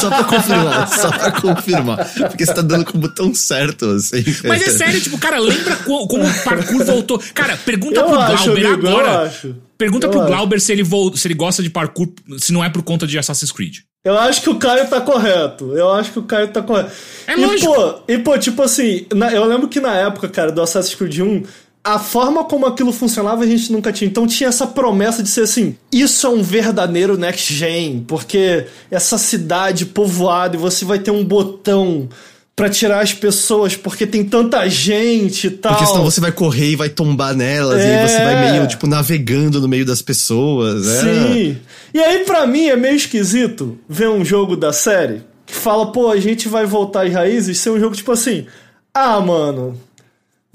Só 0.00 0.09
pra 0.09 0.24
confirmar, 0.24 0.88
só 0.88 1.11
pra 1.11 1.30
confirmar. 1.33 2.12
Porque 2.28 2.46
você 2.46 2.54
tá 2.54 2.62
dando 2.62 2.85
com 2.85 2.96
o 2.96 3.00
botão 3.00 3.35
certo, 3.35 3.87
assim. 3.90 4.22
Mas 4.44 4.62
é 4.62 4.70
sério, 4.70 5.00
tipo, 5.00 5.18
cara, 5.18 5.38
lembra 5.38 5.76
como, 5.76 6.07
como 6.07 6.24
o 6.24 6.44
parkour 6.44 6.85
voltou? 6.85 7.22
Cara, 7.35 7.57
pergunta 7.57 8.00
eu 8.00 8.07
pro 8.07 8.18
acho, 8.20 8.44
Glauber 8.44 8.66
amigo, 8.66 8.88
agora. 8.88 9.09
Eu 9.09 9.18
acho. 9.20 9.57
Pergunta 9.76 10.07
eu 10.07 10.11
pro 10.11 10.20
acho. 10.20 10.28
Glauber 10.30 10.61
se 10.61 10.72
ele, 10.72 10.83
vo, 10.83 11.16
se 11.16 11.26
ele 11.26 11.35
gosta 11.35 11.62
de 11.62 11.70
parkour, 11.70 12.09
se 12.38 12.52
não 12.52 12.62
é 12.64 12.68
por 12.70 12.83
conta 12.83 13.07
de 13.07 13.18
Assassin's 13.18 13.50
Creed. 13.52 13.78
Eu 14.04 14.18
acho 14.18 14.42
que 14.42 14.50
o 14.50 14.57
Caio 14.57 14.87
tá 14.87 15.00
correto. 15.00 15.72
Eu 15.76 15.90
acho 15.92 16.12
que 16.12 16.18
o 16.18 16.22
Caio 16.24 16.48
tá 16.48 16.62
correto. 16.62 16.92
É 17.26 17.33
e, 17.33 17.44
lógico. 17.44 17.74
Pô, 17.74 18.00
e, 18.07 18.18
pô, 18.18 18.38
tipo 18.38 18.62
assim, 18.62 19.07
na- 19.14 19.33
eu 19.33 19.44
lembro 19.46 19.66
que 19.66 19.80
na 19.80 19.94
época, 19.96 20.28
cara, 20.28 20.52
do 20.52 20.61
Assassin's 20.61 20.94
Creed 20.94 21.20
1, 21.20 21.42
a 21.85 21.99
forma 21.99 22.44
como 22.44 22.64
aquilo 22.66 22.92
funcionava 22.92 23.44
a 23.44 23.47
gente 23.47 23.70
nunca 23.70 23.92
tinha. 23.92 24.09
Então 24.09 24.27
tinha 24.27 24.49
essa 24.49 24.66
promessa 24.66 25.23
de 25.23 25.29
ser 25.29 25.42
assim: 25.42 25.77
isso 25.92 26.27
é 26.27 26.31
um 26.31 26.42
verdadeiro 26.42 27.16
next 27.18 27.53
gen, 27.53 28.03
porque 28.09 28.66
essa 28.90 29.18
cidade 29.18 29.85
povoada 29.85 30.57
e 30.57 30.59
você 30.59 30.85
vai 30.85 30.99
ter 30.99 31.11
um 31.11 31.23
botão 31.23 32.09
pra 32.57 32.70
tirar 32.70 33.01
as 33.01 33.12
pessoas 33.12 33.75
porque 33.77 34.07
tem 34.07 34.25
tanta 34.25 34.66
gente 34.70 35.49
e 35.49 35.51
tal. 35.51 35.73
Porque 35.75 35.90
senão 35.90 36.05
você 36.05 36.20
vai 36.20 36.33
correr 36.33 36.70
e 36.70 36.77
vai 36.77 36.88
tombar 36.88 37.35
nelas, 37.35 37.81
É. 37.81 37.85
e 37.88 37.99
aí 37.99 38.09
você 38.09 38.25
vai 38.25 38.51
meio, 38.53 38.66
tipo, 38.68 38.87
navegando 38.87 39.61
no 39.61 39.68
meio 39.68 39.85
das 39.85 40.01
pessoas. 40.01 40.87
É. 40.87 41.01
Sim. 41.03 41.59
E 41.92 41.99
aí, 42.01 42.20
pra 42.25 42.47
mim, 42.47 42.68
é 42.68 42.77
meio 42.77 42.94
esquisito 42.97 43.77
ver 43.88 44.09
um 44.09 44.25
jogo 44.25 44.57
da 44.57 44.73
série 44.73 45.23
que 45.44 45.55
fala, 45.55 45.90
pô, 45.92 46.09
a 46.11 46.18
gente 46.18 46.49
vai 46.49 46.64
voltar 46.64 47.07
às 47.07 47.12
raízes, 47.12 47.59
ser 47.59 47.70
um 47.70 47.79
jogo 47.79 47.94
tipo 47.94 48.12
assim. 48.12 48.47
Ah, 48.94 49.20
mano. 49.20 49.77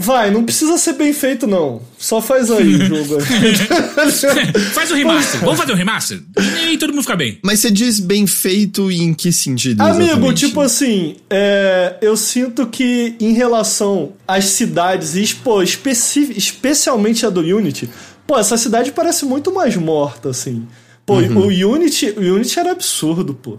Vai, 0.01 0.31
não 0.31 0.45
precisa 0.45 0.77
ser 0.77 0.93
bem 0.93 1.12
feito, 1.12 1.45
não. 1.45 1.81
Só 1.97 2.21
faz 2.21 2.49
aí 2.49 2.75
o 2.75 2.85
jogo. 2.85 3.17
Faz 4.73 4.91
o 4.91 4.95
remaster. 4.95 5.41
Vamos 5.41 5.59
fazer 5.59 5.73
um 5.73 5.75
remaster? 5.75 6.21
E 6.38 6.67
aí 6.69 6.77
todo 6.77 6.91
mundo 6.91 7.01
fica 7.01 7.17
bem. 7.17 7.38
Mas 7.43 7.59
você 7.59 7.69
diz 7.69 7.99
bem 7.99 8.25
feito 8.25 8.89
e 8.91 9.01
em 9.01 9.13
que 9.13 9.31
sentido? 9.31 9.81
Amigo, 9.81 10.03
exatamente? 10.03 10.47
tipo 10.47 10.62
assim, 10.62 11.15
é, 11.29 11.95
eu 12.01 12.15
sinto 12.15 12.65
que 12.67 13.15
em 13.19 13.33
relação 13.33 14.13
às 14.27 14.45
cidades, 14.45 15.15
e, 15.15 15.35
pô, 15.35 15.62
especi- 15.62 16.33
especialmente 16.35 17.25
a 17.25 17.29
do 17.29 17.41
Unity, 17.41 17.89
pô, 18.25 18.38
essa 18.39 18.55
cidade 18.57 18.91
parece 18.93 19.25
muito 19.25 19.53
mais 19.53 19.75
morta, 19.75 20.29
assim. 20.29 20.65
Pô, 21.05 21.15
o 21.15 21.47
Unity, 21.47 22.13
o 22.15 22.35
Unity 22.35 22.57
era 22.59 22.71
absurdo, 22.71 23.33
pô. 23.33 23.57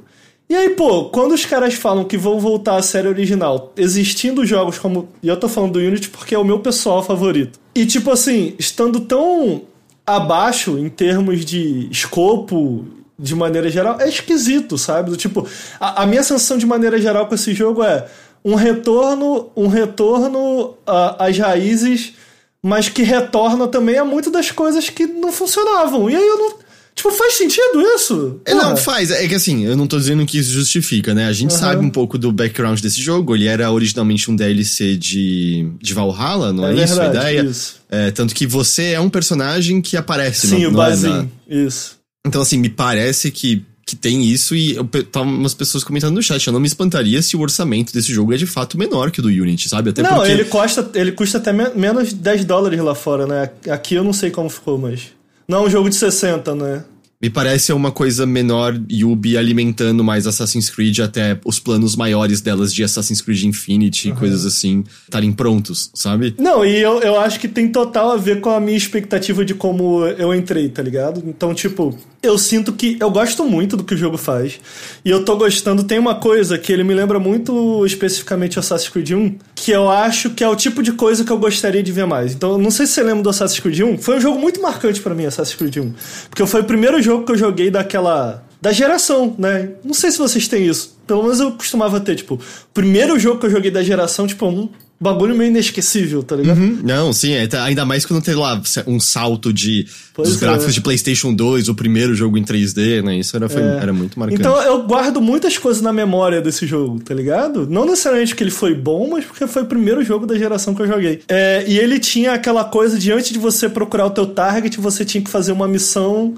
E 0.50 0.56
aí, 0.56 0.70
pô, 0.70 1.04
quando 1.10 1.30
os 1.30 1.46
caras 1.46 1.74
falam 1.74 2.02
que 2.02 2.18
vão 2.18 2.40
voltar 2.40 2.74
à 2.74 2.82
série 2.82 3.06
original, 3.06 3.72
existindo 3.76 4.44
jogos 4.44 4.80
como. 4.80 5.08
E 5.22 5.28
eu 5.28 5.36
tô 5.36 5.48
falando 5.48 5.74
do 5.74 5.78
Unity 5.78 6.08
porque 6.08 6.34
é 6.34 6.38
o 6.38 6.44
meu 6.44 6.58
pessoal 6.58 7.04
favorito. 7.04 7.60
E, 7.72 7.86
tipo 7.86 8.10
assim, 8.10 8.56
estando 8.58 8.98
tão 8.98 9.62
abaixo 10.04 10.76
em 10.76 10.88
termos 10.88 11.44
de 11.44 11.88
escopo, 11.88 12.84
de 13.16 13.32
maneira 13.36 13.70
geral, 13.70 14.00
é 14.00 14.08
esquisito, 14.08 14.76
sabe? 14.76 15.10
Do 15.10 15.16
tipo, 15.16 15.46
a, 15.78 16.02
a 16.02 16.06
minha 16.06 16.24
sensação 16.24 16.58
de 16.58 16.66
maneira 16.66 17.00
geral 17.00 17.28
com 17.28 17.36
esse 17.36 17.54
jogo 17.54 17.84
é 17.84 18.08
um 18.44 18.56
retorno, 18.56 19.52
um 19.54 19.68
retorno 19.68 20.74
às 21.16 21.38
raízes 21.38 22.14
mas 22.62 22.88
que 22.88 23.02
retorna 23.02 23.66
também 23.66 23.96
a 23.98 24.04
muitas 24.04 24.32
das 24.32 24.50
coisas 24.50 24.90
que 24.90 25.06
não 25.06 25.32
funcionavam. 25.32 26.10
E 26.10 26.16
aí 26.16 26.26
eu 26.26 26.38
não. 26.38 26.69
Tipo, 26.94 27.10
faz 27.12 27.34
sentido 27.34 27.80
isso? 27.94 28.40
É, 28.44 28.54
não, 28.54 28.76
faz. 28.76 29.10
É 29.10 29.26
que 29.26 29.34
assim, 29.34 29.64
eu 29.64 29.76
não 29.76 29.86
tô 29.86 29.98
dizendo 29.98 30.24
que 30.26 30.38
isso 30.38 30.50
justifica, 30.50 31.14
né? 31.14 31.26
A 31.26 31.32
gente 31.32 31.52
uhum. 31.52 31.58
sabe 31.58 31.84
um 31.84 31.90
pouco 31.90 32.18
do 32.18 32.30
background 32.30 32.78
desse 32.80 33.00
jogo. 33.00 33.34
Ele 33.34 33.46
era 33.46 33.70
originalmente 33.70 34.30
um 34.30 34.36
DLC 34.36 34.96
de, 34.96 35.70
de 35.80 35.94
Valhalla, 35.94 36.52
não 36.52 36.66
é, 36.66 36.78
é 36.78 36.84
isso 36.84 37.00
a 37.00 37.06
ideia? 37.06 37.42
Isso. 37.42 37.76
É, 37.88 38.10
tanto 38.10 38.34
que 38.34 38.46
você 38.46 38.92
é 38.92 39.00
um 39.00 39.08
personagem 39.08 39.80
que 39.80 39.96
aparece 39.96 40.48
Sim, 40.48 40.64
no, 40.64 40.70
o 40.70 40.72
Bazinho. 40.72 41.30
É, 41.48 41.54
na... 41.54 41.66
Isso. 41.66 41.98
Então, 42.26 42.42
assim, 42.42 42.58
me 42.58 42.68
parece 42.68 43.30
que 43.30 43.64
que 43.90 43.96
tem 43.96 44.24
isso 44.24 44.54
e 44.54 44.76
eu, 44.76 44.84
tava 44.84 45.26
umas 45.26 45.52
pessoas 45.52 45.82
comentando 45.82 46.14
no 46.14 46.22
chat, 46.22 46.46
eu 46.46 46.52
não 46.52 46.60
me 46.60 46.66
espantaria 46.68 47.20
se 47.20 47.36
o 47.36 47.40
orçamento 47.40 47.92
desse 47.92 48.12
jogo 48.12 48.32
é 48.32 48.36
de 48.36 48.46
fato 48.46 48.78
menor 48.78 49.10
que 49.10 49.18
o 49.18 49.22
do 49.22 49.28
Unity, 49.28 49.68
sabe? 49.68 49.90
Até 49.90 50.00
não, 50.00 50.14
porque... 50.14 50.30
ele, 50.30 50.44
custa, 50.44 50.90
ele 50.94 51.10
custa 51.10 51.38
até 51.38 51.52
me 51.52 51.70
menos 51.74 52.10
de 52.10 52.14
10 52.14 52.44
dólares 52.44 52.78
lá 52.80 52.94
fora, 52.94 53.26
né? 53.26 53.50
Aqui 53.68 53.96
eu 53.96 54.04
não 54.04 54.12
sei 54.12 54.30
como 54.30 54.48
ficou, 54.48 54.78
mas... 54.78 55.08
Não 55.50 55.64
é 55.64 55.66
um 55.66 55.70
jogo 55.70 55.90
de 55.90 55.96
60, 55.96 56.54
né? 56.54 56.84
Me 57.20 57.28
parece 57.28 57.72
uma 57.72 57.90
coisa 57.90 58.24
menor 58.24 58.80
Yubi 58.88 59.36
alimentando 59.36 60.04
mais 60.04 60.28
Assassin's 60.28 60.70
Creed 60.70 61.00
até 61.00 61.38
os 61.44 61.58
planos 61.58 61.96
maiores 61.96 62.40
delas 62.40 62.72
de 62.72 62.84
Assassin's 62.84 63.20
Creed 63.20 63.42
Infinity 63.42 64.08
e 64.08 64.10
uhum. 64.12 64.16
coisas 64.16 64.46
assim 64.46 64.84
estarem 65.02 65.32
prontos, 65.32 65.90
sabe? 65.92 66.36
Não, 66.38 66.64
e 66.64 66.80
eu, 66.80 67.00
eu 67.00 67.20
acho 67.20 67.40
que 67.40 67.48
tem 67.48 67.68
total 67.68 68.12
a 68.12 68.16
ver 68.16 68.40
com 68.40 68.50
a 68.50 68.60
minha 68.60 68.76
expectativa 68.76 69.44
de 69.44 69.52
como 69.52 70.06
eu 70.06 70.32
entrei, 70.32 70.68
tá 70.68 70.82
ligado? 70.82 71.20
Então, 71.26 71.52
tipo, 71.52 71.98
eu 72.22 72.38
sinto 72.38 72.72
que 72.72 72.96
eu 73.00 73.10
gosto 73.10 73.44
muito 73.44 73.76
do 73.76 73.84
que 73.84 73.94
o 73.94 73.98
jogo 73.98 74.16
faz. 74.16 74.60
E 75.04 75.10
eu 75.10 75.24
tô 75.24 75.36
gostando. 75.36 75.84
Tem 75.84 75.98
uma 75.98 76.14
coisa 76.14 76.56
que 76.56 76.72
ele 76.72 76.84
me 76.84 76.94
lembra 76.94 77.18
muito 77.18 77.84
especificamente 77.84 78.58
Assassin's 78.58 78.88
Creed 78.88 79.10
1, 79.10 79.36
que 79.62 79.70
eu 79.70 79.90
acho 79.90 80.30
que 80.30 80.42
é 80.42 80.48
o 80.48 80.56
tipo 80.56 80.82
de 80.82 80.92
coisa 80.92 81.22
que 81.22 81.30
eu 81.30 81.38
gostaria 81.38 81.82
de 81.82 81.92
ver 81.92 82.06
mais. 82.06 82.32
Então, 82.32 82.56
não 82.56 82.70
sei 82.70 82.86
se 82.86 82.94
você 82.94 83.02
lembra 83.02 83.22
do 83.22 83.28
Assassin's 83.28 83.60
Creed 83.60 83.80
1. 83.80 83.98
Foi 83.98 84.16
um 84.16 84.20
jogo 84.20 84.38
muito 84.38 84.60
marcante 84.62 85.02
para 85.02 85.14
mim, 85.14 85.26
Assassin's 85.26 85.54
Creed 85.54 85.76
1. 85.76 85.94
Porque 86.30 86.46
foi 86.46 86.62
o 86.62 86.64
primeiro 86.64 87.00
jogo 87.02 87.26
que 87.26 87.32
eu 87.32 87.36
joguei 87.36 87.70
daquela. 87.70 88.42
da 88.60 88.72
geração, 88.72 89.34
né? 89.38 89.70
Não 89.84 89.92
sei 89.92 90.10
se 90.10 90.18
vocês 90.18 90.48
têm 90.48 90.66
isso. 90.66 90.96
Pelo 91.06 91.22
menos 91.22 91.40
eu 91.40 91.52
costumava 91.52 92.00
ter, 92.00 92.16
tipo, 92.16 92.40
primeiro 92.72 93.18
jogo 93.18 93.38
que 93.38 93.46
eu 93.46 93.50
joguei 93.50 93.70
da 93.70 93.82
geração, 93.82 94.26
tipo, 94.26 94.46
um 94.46 94.70
bagulho 95.00 95.34
meio 95.34 95.48
inesquecível, 95.48 96.22
tá 96.22 96.36
ligado? 96.36 96.58
Uhum. 96.58 96.78
Não, 96.84 97.12
sim, 97.12 97.32
é, 97.32 97.46
tá, 97.46 97.64
ainda 97.64 97.86
mais 97.86 98.04
quando 98.04 98.22
tem 98.22 98.34
lá 98.34 98.60
um 98.86 99.00
salto 99.00 99.50
de 99.50 99.86
pois 100.12 100.28
dos 100.28 100.36
é. 100.36 100.40
gráficos 100.40 100.74
de 100.74 100.82
PlayStation 100.82 101.32
2, 101.32 101.70
o 101.70 101.74
primeiro 101.74 102.14
jogo 102.14 102.36
em 102.36 102.44
3D, 102.44 103.02
né? 103.02 103.16
Isso 103.18 103.34
era, 103.34 103.48
foi, 103.48 103.62
é. 103.62 103.78
era 103.80 103.92
muito 103.94 104.18
marcante. 104.18 104.40
Então 104.40 104.60
eu 104.62 104.82
guardo 104.86 105.20
muitas 105.20 105.56
coisas 105.56 105.80
na 105.80 105.92
memória 105.92 106.42
desse 106.42 106.66
jogo, 106.66 107.00
tá 107.00 107.14
ligado? 107.14 107.66
Não 107.66 107.86
necessariamente 107.86 108.32
porque 108.32 108.44
ele 108.44 108.50
foi 108.50 108.74
bom, 108.74 109.08
mas 109.10 109.24
porque 109.24 109.46
foi 109.46 109.62
o 109.62 109.66
primeiro 109.66 110.04
jogo 110.04 110.26
da 110.26 110.36
geração 110.36 110.74
que 110.74 110.82
eu 110.82 110.86
joguei. 110.86 111.22
É, 111.28 111.64
e 111.66 111.78
ele 111.78 111.98
tinha 111.98 112.32
aquela 112.32 112.64
coisa 112.64 112.98
de 112.98 113.10
antes 113.10 113.30
de 113.30 113.38
você 113.38 113.70
procurar 113.70 114.04
o 114.06 114.10
teu 114.10 114.26
target, 114.26 114.78
você 114.78 115.02
tinha 115.04 115.24
que 115.24 115.30
fazer 115.30 115.52
uma 115.52 115.66
missão 115.66 116.34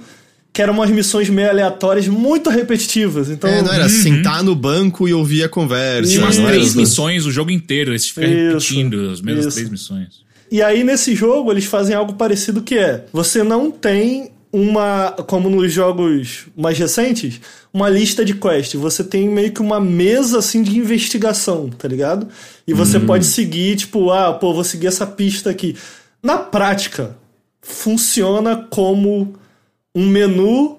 que 0.52 0.60
eram 0.60 0.74
umas 0.74 0.90
missões 0.90 1.30
meio 1.30 1.48
aleatórias, 1.48 2.06
muito 2.06 2.50
repetitivas. 2.50 3.30
Então, 3.30 3.48
é, 3.48 3.62
não 3.62 3.72
era 3.72 3.84
uhum. 3.84 3.88
sentar 3.88 4.44
no 4.44 4.54
banco 4.54 5.08
e 5.08 5.14
ouvir 5.14 5.44
a 5.44 5.48
conversa. 5.48 6.10
Tinha 6.10 6.22
umas 6.22 6.36
três 6.36 6.74
missões 6.74 7.24
o 7.24 7.30
jogo 7.30 7.50
inteiro, 7.50 7.92
eles 7.92 8.08
ficam 8.08 8.28
repetindo 8.28 9.10
as 9.10 9.20
mesmas 9.20 9.46
isso. 9.46 9.56
três 9.56 9.70
missões. 9.70 10.22
E 10.50 10.60
aí, 10.60 10.84
nesse 10.84 11.14
jogo, 11.14 11.50
eles 11.50 11.64
fazem 11.64 11.96
algo 11.96 12.12
parecido 12.12 12.60
que 12.60 12.76
é, 12.76 13.06
você 13.10 13.42
não 13.42 13.70
tem 13.70 14.30
uma, 14.52 15.12
como 15.26 15.48
nos 15.48 15.72
jogos 15.72 16.44
mais 16.54 16.78
recentes, 16.78 17.40
uma 17.72 17.88
lista 17.88 18.22
de 18.22 18.34
quests. 18.34 18.78
Você 18.78 19.02
tem 19.02 19.30
meio 19.30 19.50
que 19.52 19.62
uma 19.62 19.80
mesa, 19.80 20.40
assim, 20.40 20.62
de 20.62 20.76
investigação, 20.76 21.70
tá 21.70 21.88
ligado? 21.88 22.28
E 22.68 22.74
você 22.74 22.98
hum. 22.98 23.06
pode 23.06 23.24
seguir, 23.24 23.76
tipo, 23.76 24.10
ah, 24.10 24.34
pô, 24.34 24.52
vou 24.52 24.64
seguir 24.64 24.88
essa 24.88 25.06
pista 25.06 25.48
aqui. 25.48 25.74
Na 26.22 26.36
prática, 26.36 27.16
funciona 27.62 28.66
como 28.68 29.40
um 29.94 30.06
menu 30.06 30.78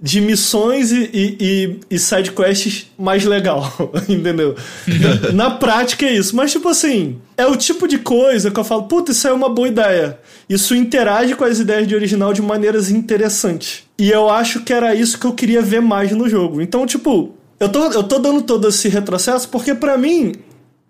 de 0.00 0.20
missões 0.20 0.90
e, 0.90 1.10
e, 1.14 1.80
e, 1.90 1.98
sidequests 1.98 2.90
mais 2.98 3.24
legal, 3.24 3.72
entendeu? 4.08 4.56
Na 5.32 5.52
prática 5.52 6.04
é 6.04 6.12
isso. 6.12 6.34
Mas, 6.34 6.52
tipo 6.52 6.68
assim, 6.68 7.20
é 7.36 7.46
o 7.46 7.56
tipo 7.56 7.86
de 7.86 7.98
coisa 7.98 8.50
que 8.50 8.58
eu 8.58 8.64
falo, 8.64 8.82
puta, 8.84 9.12
isso 9.12 9.26
é 9.26 9.32
uma 9.32 9.48
boa 9.48 9.68
ideia. 9.68 10.18
Isso 10.48 10.74
interage 10.74 11.34
com 11.34 11.44
as 11.44 11.58
ideias 11.60 11.86
de 11.86 11.94
original 11.94 12.32
de 12.32 12.42
maneiras 12.42 12.90
interessantes. 12.90 13.84
E 13.98 14.10
eu 14.10 14.28
acho 14.28 14.62
que 14.62 14.72
era 14.72 14.94
isso 14.94 15.18
que 15.18 15.26
eu 15.26 15.32
queria 15.32 15.62
ver 15.62 15.80
mais 15.80 16.10
no 16.12 16.28
jogo. 16.28 16.60
Então, 16.60 16.84
tipo, 16.84 17.34
eu 17.58 17.68
tô, 17.68 17.84
eu 17.92 18.02
tô 18.02 18.18
dando 18.18 18.42
todo 18.42 18.68
esse 18.68 18.88
retrocesso 18.88 19.48
porque, 19.48 19.74
para 19.74 19.96
mim, 19.96 20.34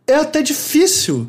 é 0.06 0.14
até 0.14 0.42
difícil 0.42 1.28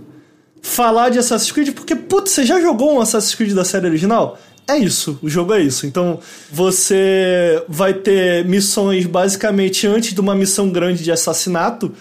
falar 0.62 1.10
de 1.10 1.20
Assassin's 1.20 1.52
Creed, 1.52 1.74
porque, 1.74 1.96
putz, 1.96 2.32
você 2.32 2.44
já 2.44 2.60
jogou 2.60 2.96
um 2.96 3.02
Assassin's 3.02 3.36
Creed 3.36 3.54
da 3.54 3.64
série 3.64 3.86
original? 3.86 4.40
É 4.68 4.78
isso, 4.78 5.20
o 5.22 5.30
jogo 5.30 5.54
é 5.54 5.62
isso. 5.62 5.86
Então, 5.86 6.20
você 6.52 7.64
vai 7.68 7.94
ter 7.94 8.44
missões 8.46 9.06
basicamente 9.06 9.86
antes 9.86 10.14
de 10.14 10.20
uma 10.20 10.34
missão 10.34 10.70
grande 10.70 11.04
de 11.04 11.12
assassinato, 11.12 11.92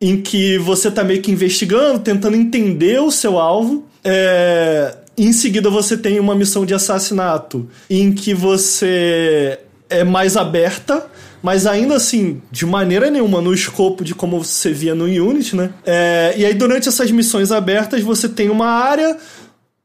em 0.00 0.20
que 0.20 0.58
você 0.58 0.90
tá 0.90 1.04
meio 1.04 1.20
que 1.20 1.30
investigando, 1.30 2.00
tentando 2.00 2.36
entender 2.36 3.00
o 3.00 3.10
seu 3.10 3.38
alvo. 3.38 3.86
É... 4.02 4.96
Em 5.16 5.32
seguida, 5.32 5.68
você 5.68 5.96
tem 5.96 6.18
uma 6.18 6.34
missão 6.34 6.64
de 6.64 6.72
assassinato 6.72 7.68
em 7.88 8.12
que 8.12 8.32
você 8.32 9.58
é 9.90 10.02
mais 10.02 10.36
aberta, 10.36 11.06
mas 11.42 11.66
ainda 11.66 11.94
assim, 11.94 12.40
de 12.50 12.64
maneira 12.64 13.10
nenhuma 13.10 13.40
no 13.40 13.52
escopo 13.52 14.02
de 14.02 14.14
como 14.14 14.42
você 14.42 14.72
via 14.72 14.94
no 14.94 15.04
Unity, 15.04 15.54
né? 15.54 15.70
É... 15.84 16.34
E 16.36 16.44
aí, 16.44 16.54
durante 16.54 16.88
essas 16.88 17.10
missões 17.10 17.52
abertas, 17.52 18.02
você 18.02 18.28
tem 18.28 18.48
uma 18.48 18.68
área 18.68 19.16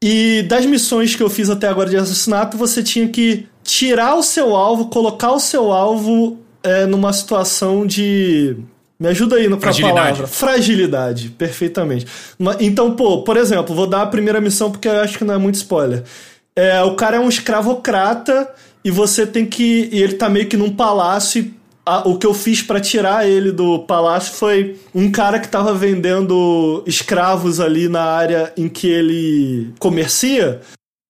e 0.02 0.42
das 0.42 0.66
missões 0.66 1.14
que 1.14 1.22
eu 1.22 1.30
fiz 1.30 1.48
até 1.48 1.68
agora 1.68 1.88
de 1.88 1.96
assassinato, 1.96 2.56
você 2.56 2.82
tinha 2.82 3.08
que 3.08 3.46
tirar 3.62 4.14
o 4.14 4.22
seu 4.22 4.54
alvo, 4.54 4.86
colocar 4.86 5.32
o 5.32 5.40
seu 5.40 5.72
alvo 5.72 6.38
é, 6.62 6.86
numa 6.86 7.12
situação 7.12 7.86
de. 7.86 8.56
Me 8.98 9.08
ajuda 9.08 9.36
aí 9.36 9.48
no 9.48 9.56
a 9.56 9.58
palavra. 9.58 10.26
Fragilidade, 10.26 11.28
perfeitamente. 11.30 12.06
Então, 12.60 12.94
pô, 12.94 13.22
por 13.22 13.36
exemplo, 13.36 13.74
vou 13.74 13.86
dar 13.86 14.02
a 14.02 14.06
primeira 14.06 14.40
missão 14.40 14.70
porque 14.70 14.88
eu 14.88 15.00
acho 15.00 15.18
que 15.18 15.24
não 15.24 15.34
é 15.34 15.38
muito 15.38 15.56
spoiler. 15.56 16.02
É, 16.54 16.82
o 16.82 16.94
cara 16.94 17.16
é 17.18 17.20
um 17.20 17.28
escravocrata 17.28 18.50
e 18.82 18.90
você 18.90 19.26
tem 19.26 19.44
que. 19.44 19.90
E 19.92 20.02
ele 20.02 20.14
tá 20.14 20.28
meio 20.28 20.46
que 20.46 20.56
num 20.56 20.74
palácio 20.74 21.52
a, 21.86 22.06
o 22.08 22.18
que 22.18 22.26
eu 22.26 22.34
fiz 22.34 22.60
para 22.60 22.80
tirar 22.80 23.28
ele 23.28 23.52
do 23.52 23.78
palácio 23.78 24.34
foi 24.34 24.76
um 24.92 25.10
cara 25.10 25.38
que 25.38 25.48
tava 25.48 25.72
vendendo 25.72 26.82
escravos 26.84 27.60
ali 27.60 27.88
na 27.88 28.02
área 28.02 28.52
em 28.56 28.68
que 28.68 28.88
ele 28.88 29.72
comercia. 29.78 30.60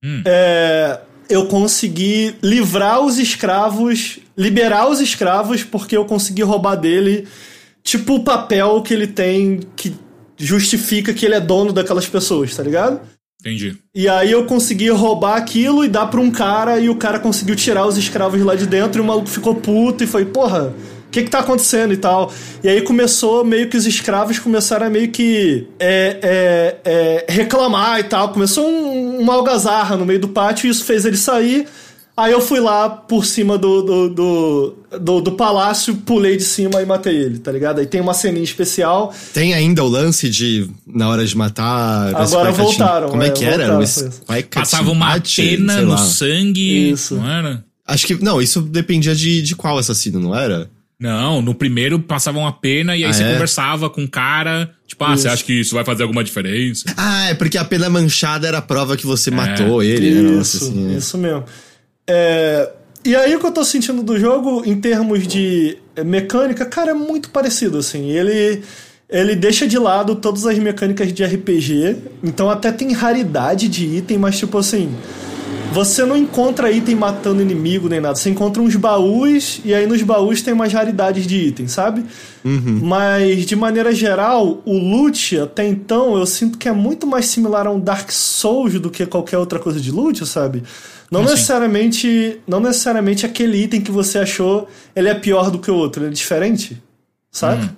Hum. 0.04 0.22
É, 0.26 1.00
eu 1.30 1.46
consegui 1.46 2.36
livrar 2.42 3.00
os 3.00 3.18
escravos, 3.18 4.18
liberar 4.36 4.88
os 4.88 5.00
escravos, 5.00 5.64
porque 5.64 5.96
eu 5.96 6.04
consegui 6.04 6.42
roubar 6.42 6.76
dele, 6.76 7.26
tipo, 7.82 8.16
o 8.16 8.22
papel 8.22 8.82
que 8.82 8.92
ele 8.92 9.06
tem 9.06 9.60
que 9.74 9.94
justifica 10.36 11.14
que 11.14 11.24
ele 11.24 11.34
é 11.34 11.40
dono 11.40 11.72
daquelas 11.72 12.06
pessoas, 12.06 12.54
tá 12.54 12.62
ligado? 12.62 13.00
Entendi. 13.46 13.76
E 13.94 14.08
aí 14.08 14.32
eu 14.32 14.44
consegui 14.44 14.90
roubar 14.90 15.36
aquilo 15.36 15.84
e 15.84 15.88
dar 15.88 16.06
pra 16.06 16.20
um 16.20 16.32
cara, 16.32 16.80
e 16.80 16.88
o 16.88 16.96
cara 16.96 17.20
conseguiu 17.20 17.54
tirar 17.54 17.86
os 17.86 17.96
escravos 17.96 18.42
lá 18.42 18.56
de 18.56 18.66
dentro, 18.66 19.00
e 19.00 19.02
o 19.02 19.04
maluco 19.04 19.28
ficou 19.28 19.54
puto 19.54 20.02
e 20.02 20.06
foi, 20.06 20.24
porra, 20.24 20.74
o 21.06 21.10
que 21.12 21.22
que 21.22 21.30
tá 21.30 21.38
acontecendo 21.38 21.94
e 21.94 21.96
tal. 21.96 22.32
E 22.64 22.68
aí 22.68 22.82
começou 22.82 23.44
meio 23.44 23.68
que 23.68 23.76
os 23.76 23.86
escravos 23.86 24.40
começaram 24.40 24.86
a 24.86 24.90
meio 24.90 25.12
que 25.12 25.68
é, 25.78 26.18
é, 26.84 27.24
é, 27.28 27.32
reclamar 27.32 28.00
e 28.00 28.04
tal. 28.04 28.30
Começou 28.32 28.68
um, 28.68 29.20
uma 29.20 29.34
algazarra 29.34 29.96
no 29.96 30.04
meio 30.04 30.18
do 30.18 30.28
pátio, 30.28 30.66
e 30.66 30.70
isso 30.70 30.84
fez 30.84 31.04
ele 31.04 31.16
sair. 31.16 31.68
Aí 32.16 32.32
eu 32.32 32.40
fui 32.40 32.60
lá 32.60 32.88
por 32.88 33.26
cima 33.26 33.58
do, 33.58 33.82
do, 33.82 34.08
do, 34.08 34.74
do, 34.98 35.20
do 35.20 35.32
palácio, 35.32 35.94
pulei 35.96 36.38
de 36.38 36.44
cima 36.44 36.80
e 36.80 36.86
matei 36.86 37.14
ele, 37.14 37.38
tá 37.38 37.52
ligado? 37.52 37.78
Aí 37.78 37.86
tem 37.86 38.00
uma 38.00 38.14
ceninha 38.14 38.42
especial. 38.42 39.14
Tem 39.34 39.52
ainda 39.52 39.84
o 39.84 39.88
lance 39.88 40.30
de, 40.30 40.66
na 40.86 41.10
hora 41.10 41.26
de 41.26 41.36
matar... 41.36 42.14
Agora 42.16 42.50
voltaram. 42.52 43.10
Como 43.10 43.22
é, 43.22 43.26
é 43.26 43.30
que 43.30 43.44
era? 43.44 43.78
Passava 44.50 44.90
uma 44.90 45.20
pena 45.20 45.82
no 45.82 45.98
sangue, 45.98 46.92
isso. 46.92 47.16
não 47.16 47.28
era? 47.28 47.64
Acho 47.86 48.06
que, 48.06 48.24
não, 48.24 48.40
isso 48.40 48.62
dependia 48.62 49.14
de, 49.14 49.42
de 49.42 49.54
qual 49.54 49.76
assassino, 49.76 50.18
não 50.18 50.34
era? 50.34 50.70
Não, 50.98 51.42
no 51.42 51.54
primeiro 51.54 52.00
passava 52.00 52.38
uma 52.38 52.52
pena 52.52 52.96
e 52.96 53.04
aí 53.04 53.10
ah, 53.10 53.12
você 53.12 53.22
é? 53.22 53.32
conversava 53.34 53.90
com 53.90 54.02
o 54.04 54.08
cara. 54.08 54.70
Tipo, 54.86 55.04
ah, 55.04 55.12
isso. 55.12 55.22
você 55.22 55.28
acha 55.28 55.44
que 55.44 55.52
isso 55.60 55.74
vai 55.74 55.84
fazer 55.84 56.02
alguma 56.02 56.24
diferença? 56.24 56.86
Ah, 56.96 57.28
é 57.28 57.34
porque 57.34 57.58
a 57.58 57.64
pena 57.64 57.90
manchada 57.90 58.48
era 58.48 58.58
a 58.58 58.62
prova 58.62 58.96
que 58.96 59.06
você 59.06 59.28
é. 59.28 59.34
matou 59.34 59.82
ele. 59.82 60.08
Isso, 60.08 60.24
né? 60.24 60.40
assim, 60.40 60.94
é. 60.94 60.96
isso 60.96 61.18
mesmo. 61.18 61.44
É, 62.08 62.70
e 63.04 63.14
aí 63.14 63.34
o 63.36 63.40
que 63.40 63.46
eu 63.46 63.52
tô 63.52 63.64
sentindo 63.64 64.02
do 64.02 64.18
jogo, 64.18 64.62
em 64.64 64.80
termos 64.80 65.26
de 65.26 65.78
mecânica, 66.04 66.64
cara, 66.64 66.90
é 66.90 66.94
muito 66.94 67.30
parecido, 67.30 67.78
assim. 67.78 68.10
Ele, 68.10 68.62
ele 69.08 69.36
deixa 69.36 69.66
de 69.66 69.78
lado 69.78 70.16
todas 70.16 70.46
as 70.46 70.58
mecânicas 70.58 71.12
de 71.12 71.24
RPG, 71.24 71.96
então 72.22 72.50
até 72.50 72.72
tem 72.72 72.92
raridade 72.92 73.68
de 73.68 73.84
item, 73.98 74.18
mas 74.18 74.38
tipo 74.38 74.58
assim... 74.58 74.94
você 75.72 76.04
não 76.04 76.16
encontra 76.16 76.70
item 76.70 76.94
matando 76.94 77.42
inimigo 77.42 77.88
nem 77.88 78.00
nada. 78.00 78.14
Você 78.14 78.30
encontra 78.30 78.62
uns 78.62 78.74
baús 78.76 79.60
e 79.64 79.74
aí 79.74 79.86
nos 79.86 80.02
baús 80.02 80.40
tem 80.40 80.54
umas 80.54 80.72
raridades 80.72 81.26
de 81.26 81.36
itens, 81.36 81.72
sabe? 81.72 82.04
Uhum. 82.44 82.80
Mas 82.82 83.44
de 83.44 83.54
maneira 83.54 83.94
geral, 83.94 84.62
o 84.64 84.78
loot 84.78 85.38
até 85.38 85.66
então 85.66 86.16
eu 86.16 86.24
sinto 86.24 86.56
que 86.56 86.68
é 86.68 86.72
muito 86.72 87.06
mais 87.06 87.26
similar 87.26 87.66
a 87.66 87.70
um 87.70 87.78
Dark 87.78 88.10
Souls 88.10 88.80
do 88.80 88.90
que 88.90 89.04
qualquer 89.06 89.38
outra 89.38 89.58
coisa 89.58 89.80
de 89.80 89.90
loot, 89.90 90.24
sabe? 90.26 90.62
Não 91.10 91.20
Assim. 91.20 91.32
necessariamente, 91.32 92.40
não 92.46 92.58
necessariamente 92.58 93.26
aquele 93.26 93.62
item 93.62 93.80
que 93.80 93.90
você 93.90 94.18
achou, 94.18 94.68
ele 94.94 95.08
é 95.08 95.14
pior 95.14 95.50
do 95.50 95.58
que 95.58 95.70
o 95.70 95.74
outro, 95.74 96.02
ele 96.02 96.10
é 96.10 96.14
diferente, 96.14 96.82
sabe? 97.30 97.70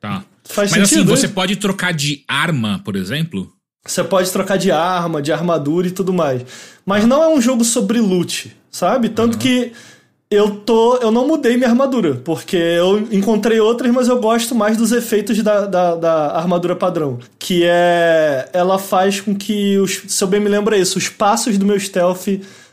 Tá. 0.00 0.24
Faz 0.44 0.70
Mas 0.70 0.82
assim, 0.82 0.94
sentido, 0.96 1.08
você 1.16 1.26
hein? 1.26 1.32
pode 1.32 1.56
trocar 1.56 1.92
de 1.92 2.24
arma, 2.26 2.80
por 2.84 2.96
exemplo? 2.96 3.52
Você 3.84 4.04
pode 4.04 4.30
trocar 4.30 4.56
de 4.56 4.70
arma, 4.70 5.20
de 5.20 5.32
armadura 5.32 5.88
e 5.88 5.90
tudo 5.90 6.12
mais. 6.12 6.42
Mas 6.86 7.04
não 7.04 7.22
é 7.22 7.28
um 7.28 7.40
jogo 7.40 7.64
sobre 7.64 8.00
loot, 8.00 8.56
sabe? 8.70 9.08
Tanto 9.08 9.38
que 9.38 9.72
eu 10.30 10.50
tô. 10.50 10.96
Eu 10.96 11.10
não 11.10 11.26
mudei 11.26 11.56
minha 11.56 11.68
armadura, 11.68 12.14
porque 12.24 12.56
eu 12.56 13.06
encontrei 13.10 13.60
outras, 13.60 13.92
mas 13.92 14.08
eu 14.08 14.18
gosto 14.20 14.54
mais 14.54 14.76
dos 14.76 14.92
efeitos 14.92 15.42
da, 15.42 15.66
da, 15.66 15.94
da 15.96 16.36
armadura 16.36 16.74
padrão. 16.74 17.18
Que 17.38 17.64
é. 17.64 18.48
Ela 18.52 18.78
faz 18.78 19.20
com 19.20 19.34
que, 19.34 19.76
os, 19.78 20.02
se 20.08 20.22
eu 20.22 20.28
bem 20.28 20.40
me 20.40 20.48
lembro, 20.48 20.74
é 20.74 20.78
isso, 20.78 20.96
os 20.96 21.08
passos 21.08 21.58
do 21.58 21.66
meu 21.66 21.78
stealth 21.78 22.28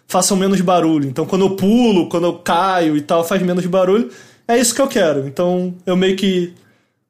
façam 0.08 0.38
menos 0.38 0.62
barulho. 0.62 1.10
Então 1.10 1.26
quando 1.26 1.46
eu 1.46 1.56
pulo, 1.56 2.08
quando 2.08 2.28
eu 2.28 2.34
caio 2.34 2.96
e 2.96 3.02
tal, 3.02 3.24
faz 3.24 3.42
menos 3.42 3.66
barulho. 3.66 4.10
É 4.48 4.58
isso 4.58 4.74
que 4.74 4.82
eu 4.82 4.88
quero. 4.88 5.28
Então 5.28 5.74
eu 5.86 5.96
meio 5.98 6.16
que 6.16 6.54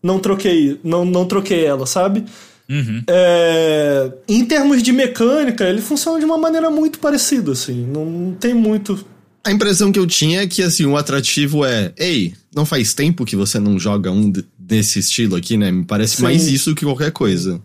não 0.01 0.19
troquei, 0.19 0.79
não, 0.83 1.05
não 1.05 1.25
troquei 1.25 1.65
ela, 1.65 1.85
sabe? 1.85 2.25
Uhum. 2.69 3.03
É, 3.09 4.11
em 4.27 4.45
termos 4.45 4.83
de 4.83 4.91
mecânica, 4.91 5.63
ele 5.67 5.81
funciona 5.81 6.19
de 6.19 6.25
uma 6.25 6.37
maneira 6.37 6.69
muito 6.69 6.99
parecida, 6.99 7.51
assim. 7.53 7.85
Não 7.87 8.35
tem 8.39 8.53
muito. 8.53 9.03
A 9.43 9.51
impressão 9.51 9.91
que 9.91 9.97
eu 9.97 10.05
tinha 10.05 10.41
é 10.43 10.47
que, 10.47 10.61
assim, 10.61 10.85
o 10.85 10.95
atrativo 10.97 11.65
é... 11.65 11.91
Ei, 11.97 12.33
não 12.53 12.65
faz 12.65 12.93
tempo 12.93 13.25
que 13.25 13.35
você 13.35 13.57
não 13.59 13.79
joga 13.79 14.11
um 14.11 14.29
de- 14.29 14.45
desse 14.57 14.99
estilo 14.99 15.35
aqui, 15.35 15.57
né? 15.57 15.71
Me 15.71 15.83
parece 15.85 16.17
Sim. 16.17 16.23
mais 16.23 16.45
isso 16.47 16.75
que 16.75 16.85
qualquer 16.85 17.11
coisa. 17.11 17.59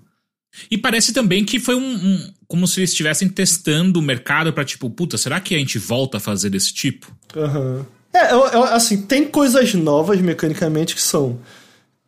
E 0.70 0.78
parece 0.78 1.12
também 1.12 1.44
que 1.44 1.58
foi 1.58 1.74
um, 1.74 1.94
um- 1.94 2.30
como 2.46 2.66
se 2.66 2.80
eles 2.80 2.90
estivessem 2.90 3.28
testando 3.28 3.98
o 3.98 4.02
mercado 4.02 4.52
pra 4.52 4.64
tipo, 4.64 4.88
puta, 4.88 5.18
será 5.18 5.40
que 5.40 5.54
a 5.54 5.58
gente 5.58 5.78
volta 5.78 6.16
a 6.18 6.20
fazer 6.20 6.48
desse 6.48 6.72
tipo? 6.72 7.12
Aham. 7.36 7.84
É, 8.14 8.32
eu- 8.32 8.46
eu- 8.46 8.64
assim, 8.64 9.02
tem 9.02 9.24
coisas 9.26 9.74
novas 9.74 10.20
mecanicamente 10.20 10.94
que 10.94 11.02
são. 11.02 11.40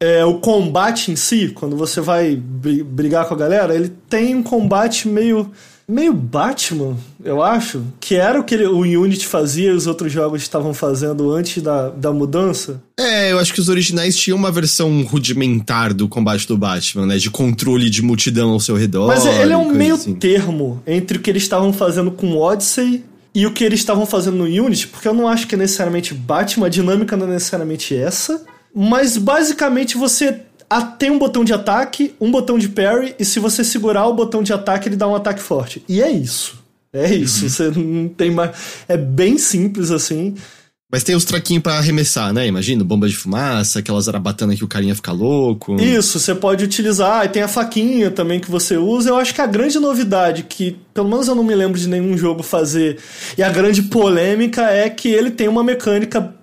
É, 0.01 0.25
o 0.25 0.35
combate 0.39 1.11
em 1.11 1.17
si, 1.17 1.49
quando 1.55 1.77
você 1.77 2.01
vai 2.01 2.37
bri- 2.37 2.83
brigar 2.83 3.27
com 3.27 3.35
a 3.35 3.37
galera, 3.37 3.75
ele 3.75 3.91
tem 4.09 4.35
um 4.35 4.43
combate 4.43 5.09
meio. 5.09 5.51
meio 5.89 6.13
Batman, 6.13 6.97
eu 7.25 7.41
acho. 7.43 7.81
Que 8.01 8.17
era 8.17 8.41
o 8.41 8.45
que 8.45 8.55
ele- 8.57 8.67
o 8.67 8.81
Unity 8.81 9.25
fazia 9.27 9.71
e 9.71 9.73
os 9.73 9.87
outros 9.87 10.11
jogos 10.13 10.43
estavam 10.43 10.75
fazendo 10.75 11.31
antes 11.33 11.63
da, 11.63 11.91
da 11.91 12.13
mudança. 12.13 12.83
É, 12.99 13.31
eu 13.31 13.39
acho 13.39 13.55
que 13.55 13.61
os 13.61 13.69
originais 13.69 14.17
tinham 14.17 14.37
uma 14.37 14.51
versão 14.51 15.03
rudimentar 15.05 15.95
do 15.95 16.09
combate 16.09 16.47
do 16.49 16.59
Batman, 16.59 17.07
né? 17.07 17.17
De 17.19 17.31
controle 17.31 17.89
de 17.89 18.03
multidão 18.03 18.51
ao 18.51 18.61
seu 18.61 18.75
redor. 18.77 19.07
Mas 19.07 19.25
ele 19.25 19.53
é 19.53 19.57
um 19.57 19.71
meio 19.73 19.95
assim. 19.95 20.15
termo 20.15 20.83
entre 20.87 21.19
o 21.19 21.21
que 21.21 21.31
eles 21.31 21.45
estavam 21.45 21.73
fazendo 21.73 22.11
com 22.11 22.33
o 22.33 22.39
Odyssey 22.41 23.05
e 23.35 23.47
o 23.47 23.53
que 23.53 23.63
eles 23.63 23.79
estavam 23.79 24.05
fazendo 24.07 24.39
no 24.39 24.45
Unity, 24.45 24.89
porque 24.89 25.07
eu 25.07 25.15
não 25.15 25.29
acho 25.29 25.47
que 25.47 25.55
é 25.55 25.59
necessariamente 25.59 26.15
Batman, 26.15 26.67
a 26.67 26.69
dinâmica 26.71 27.17
não 27.17 27.27
é 27.27 27.31
necessariamente 27.35 27.95
essa, 27.95 28.43
mas 28.79 29.17
basicamente 29.17 29.97
você 29.97 30.43
tem 30.99 31.11
um 31.11 31.19
botão 31.19 31.43
de 31.43 31.55
ataque, 31.55 32.15
um 32.21 32.31
botão 32.31 32.59
de 32.59 32.69
parry, 32.69 33.15
e 33.19 33.25
se 33.25 33.41
você 33.41 33.65
segurar 33.65 34.07
o 34.07 34.13
botão 34.13 34.43
de 34.43 34.53
ataque, 34.53 34.89
ele 34.89 34.97
dá 34.97 35.09
um 35.09 35.15
ataque 35.15 35.41
forte. 35.41 35.83
E 35.89 36.03
é 36.03 36.11
isso. 36.11 36.63
É 36.93 37.15
isso. 37.15 37.49
Você 37.49 37.71
não 37.71 38.09
tem 38.09 38.31
mais. 38.31 38.55
É 38.87 38.97
bem 38.97 39.39
simples 39.39 39.91
assim. 39.91 40.35
Mas 40.91 41.03
tem 41.03 41.17
os 41.17 41.25
traquinhos 41.25 41.63
pra 41.63 41.79
arremessar, 41.79 42.33
né? 42.33 42.47
Imagina, 42.47 42.85
bomba 42.85 43.09
de 43.09 43.17
fumaça, 43.17 43.81
aquelas 43.81 44.05
zarabatanas 44.05 44.57
que 44.57 44.65
o 44.65 44.69
carinha 44.69 44.95
fica 44.95 45.11
louco. 45.11 45.75
Isso, 45.81 46.21
você 46.21 46.35
pode 46.35 46.63
utilizar, 46.63 47.25
e 47.25 47.29
tem 47.29 47.43
a 47.43 47.49
faquinha 47.49 48.11
também 48.11 48.39
que 48.39 48.51
você 48.51 48.77
usa. 48.77 49.11
Eu 49.11 49.17
acho 49.17 49.35
que 49.35 49.41
a 49.41 49.47
grande 49.47 49.81
novidade, 49.81 50.45
que 50.45 50.77
pelo 50.95 51.09
menos 51.09 51.27
eu 51.27 51.35
não 51.35 51.43
me 51.43 51.55
lembro 51.55 51.79
de 51.79 51.89
nenhum 51.89 52.17
jogo 52.17 52.43
fazer, 52.43 52.99
e 53.37 53.43
a 53.43 53.51
grande 53.51 53.83
polêmica 53.83 54.71
é 54.71 54.89
que 54.89 55.09
ele 55.09 55.31
tem 55.31 55.49
uma 55.49 55.65
mecânica. 55.65 56.36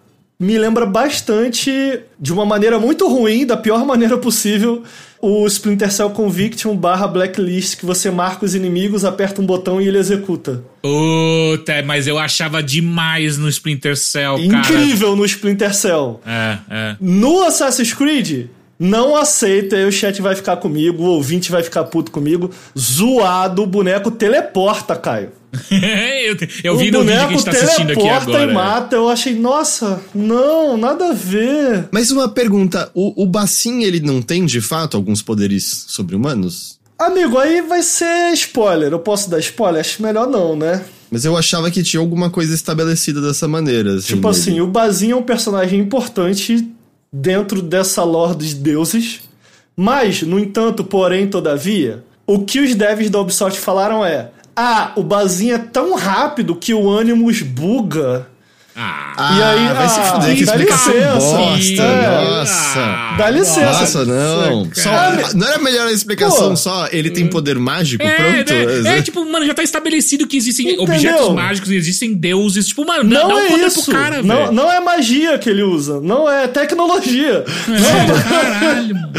Me 0.44 0.58
lembra 0.58 0.86
bastante, 0.86 1.72
de 2.20 2.34
uma 2.34 2.46
maneira 2.46 2.78
muito 2.78 3.08
ruim, 3.08 3.46
da 3.46 3.56
pior 3.56 3.84
maneira 3.88 4.18
possível, 4.18 4.84
o 5.22 5.48
Splinter 5.48 5.90
Cell 5.90 6.10
Conviction 6.10 6.76
barra 6.76 7.08
Blacklist, 7.08 7.78
que 7.78 7.86
você 7.86 8.12
marca 8.12 8.44
os 8.44 8.54
inimigos, 8.54 9.06
aperta 9.06 9.42
um 9.42 9.46
botão 9.46 9.80
e 9.80 9.88
ele 9.88 9.98
executa. 9.98 10.62
Puta, 10.82 11.82
mas 11.86 12.08
eu 12.08 12.20
achava 12.20 12.62
demais 12.62 13.38
no 13.38 13.48
Splinter 13.48 13.96
Cell, 13.96 14.36
cara. 14.50 14.60
Incrível 14.60 15.16
no 15.16 15.24
Splinter 15.24 15.74
Cell. 15.74 16.20
É, 16.26 16.58
é. 16.70 16.96
No 17.00 17.44
Assassin's 17.44 17.94
Creed, 17.94 18.48
não 18.78 19.16
aceita, 19.16 19.78
aí 19.78 19.86
o 19.86 19.92
chat 19.94 20.22
vai 20.22 20.36
ficar 20.36 20.58
comigo, 20.58 21.04
o 21.04 21.08
ouvinte 21.08 21.50
vai 21.50 21.64
ficar 21.64 21.86
puto 21.86 22.12
comigo. 22.12 22.52
Zoado, 22.78 23.64
o 23.64 23.66
boneco 23.66 24.12
teleporta, 24.12 24.94
Caio. 24.94 25.32
eu, 25.72 26.38
eu 26.64 26.78
vi 26.78 26.90
o 26.90 26.92
no 26.92 27.00
vídeo 27.04 27.06
que 27.06 27.12
a 27.12 27.28
gente 27.30 27.46
tá 27.46 27.52
assistindo 27.52 27.92
aqui 27.92 28.10
agora. 28.10 28.52
e 28.52 28.54
mata. 28.54 28.96
Eu 28.96 29.10
achei, 29.10 29.36
nossa, 29.36 30.02
não, 30.14 30.76
nada 30.78 31.10
a 31.10 31.14
ver. 31.14 31.88
Mas 31.92 32.12
uma 32.12 32.28
pergunta, 32.28 32.90
o, 32.94 33.24
o 33.24 33.26
Bassin, 33.26 33.84
ele 33.84 34.00
não 34.00 34.22
tem, 34.22 34.46
de 34.46 34.62
fato, 34.62 34.98
alguns 34.98 35.22
poderes 35.22 35.86
sobre-humanos? 35.88 36.80
Amigo, 36.98 37.38
aí 37.38 37.62
vai 37.62 37.84
ser 37.84 38.32
spoiler. 38.34 38.92
Eu 38.92 39.00
posso 39.00 39.30
dar 39.30 39.40
spoiler? 39.40 39.82
Acho 39.82 40.02
melhor 40.02 40.28
não, 40.28 40.56
né? 40.56 40.84
Mas 41.12 41.26
eu 41.26 41.38
achava 41.38 41.70
que 41.70 41.84
tinha 41.84 42.00
alguma 42.00 42.30
coisa 42.30 42.56
estabelecida 42.56 43.22
dessa 43.22 43.48
maneira. 43.48 43.96
Assim, 43.96 44.16
Tipo 44.16 44.28
assim, 44.28 44.62
o 44.62 44.68
Bazinho 44.68 45.14
é 45.14 45.20
um 45.20 45.24
personagem 45.24 45.80
importante 45.80 46.68
dentro 47.12 47.62
dessa 47.62 48.04
lore 48.04 48.36
dos 48.36 48.54
deuses. 48.54 49.22
Mas, 49.76 50.22
no 50.24 50.40
entanto, 50.40 50.84
porém, 50.84 51.28
todavia, 51.28 52.04
o 52.26 52.40
que 52.40 52.60
os 52.60 52.74
devs 52.74 53.10
da 53.10 53.20
Ubisoft 53.20 53.60
falaram 53.60 54.04
é: 54.06 54.30
Ah, 54.56 54.92
o 54.96 55.04
Bazinho 55.04 55.56
é 55.56 55.58
tão 55.58 55.96
rápido 55.96 56.56
que 56.56 56.74
o 56.74 56.98
Animus 56.98 57.42
buga. 57.42 58.28
Ah, 58.76 59.14
Ah, 59.16 59.38
E 59.38 59.44
aí, 59.44 59.74
vai 59.76 59.88
se 59.90 60.00
ah, 60.00 60.04
fuder, 60.04 60.36
que 60.36 60.46
dá 60.46 60.52
explicação 60.56 60.94
licença. 60.94 61.38
bosta. 61.38 61.84
É. 61.84 62.26
Nossa. 62.40 63.16
Dá 63.20 63.30
licença. 63.30 63.62
Nossa, 63.66 64.06
não. 64.06 64.70
Só, 64.74 64.90
não 65.36 65.48
era 65.48 65.60
melhor 65.60 65.88
a 65.88 65.92
explicação 65.92 66.50
Pô. 66.50 66.56
só? 66.56 66.88
Ele 66.92 67.12
tem 67.12 67.28
poder 67.28 67.60
mágico? 67.60 68.04
É, 68.04 68.44
Pronto. 68.44 68.54
né? 68.82 68.98
É, 68.98 69.02
tipo, 69.04 69.24
mano, 69.32 69.46
já 69.46 69.54
tá 69.54 69.62
estabelecido 69.62 70.26
que 70.26 70.38
existem 70.38 70.66
Entendeu? 70.66 70.84
objetos 70.86 71.30
mágicos, 71.36 71.70
existem 71.70 72.16
deuses. 72.16 72.68
Tipo, 72.68 72.84
mano, 72.84 73.04
Não 73.04 73.28
dá 73.28 73.36
um 73.36 73.40
é 73.40 73.48
poder 73.50 73.68
isso. 73.68 73.84
pro 73.84 73.94
cara, 73.94 74.24
não, 74.24 74.52
não 74.52 74.72
é 74.72 74.80
magia 74.80 75.38
que 75.38 75.48
ele 75.52 75.62
usa. 75.62 76.00
Não 76.00 76.28
é 76.30 76.48
tecnologia. 76.48 77.44
É, 77.70 78.30
caralho, 78.30 78.96
mano. 78.96 79.14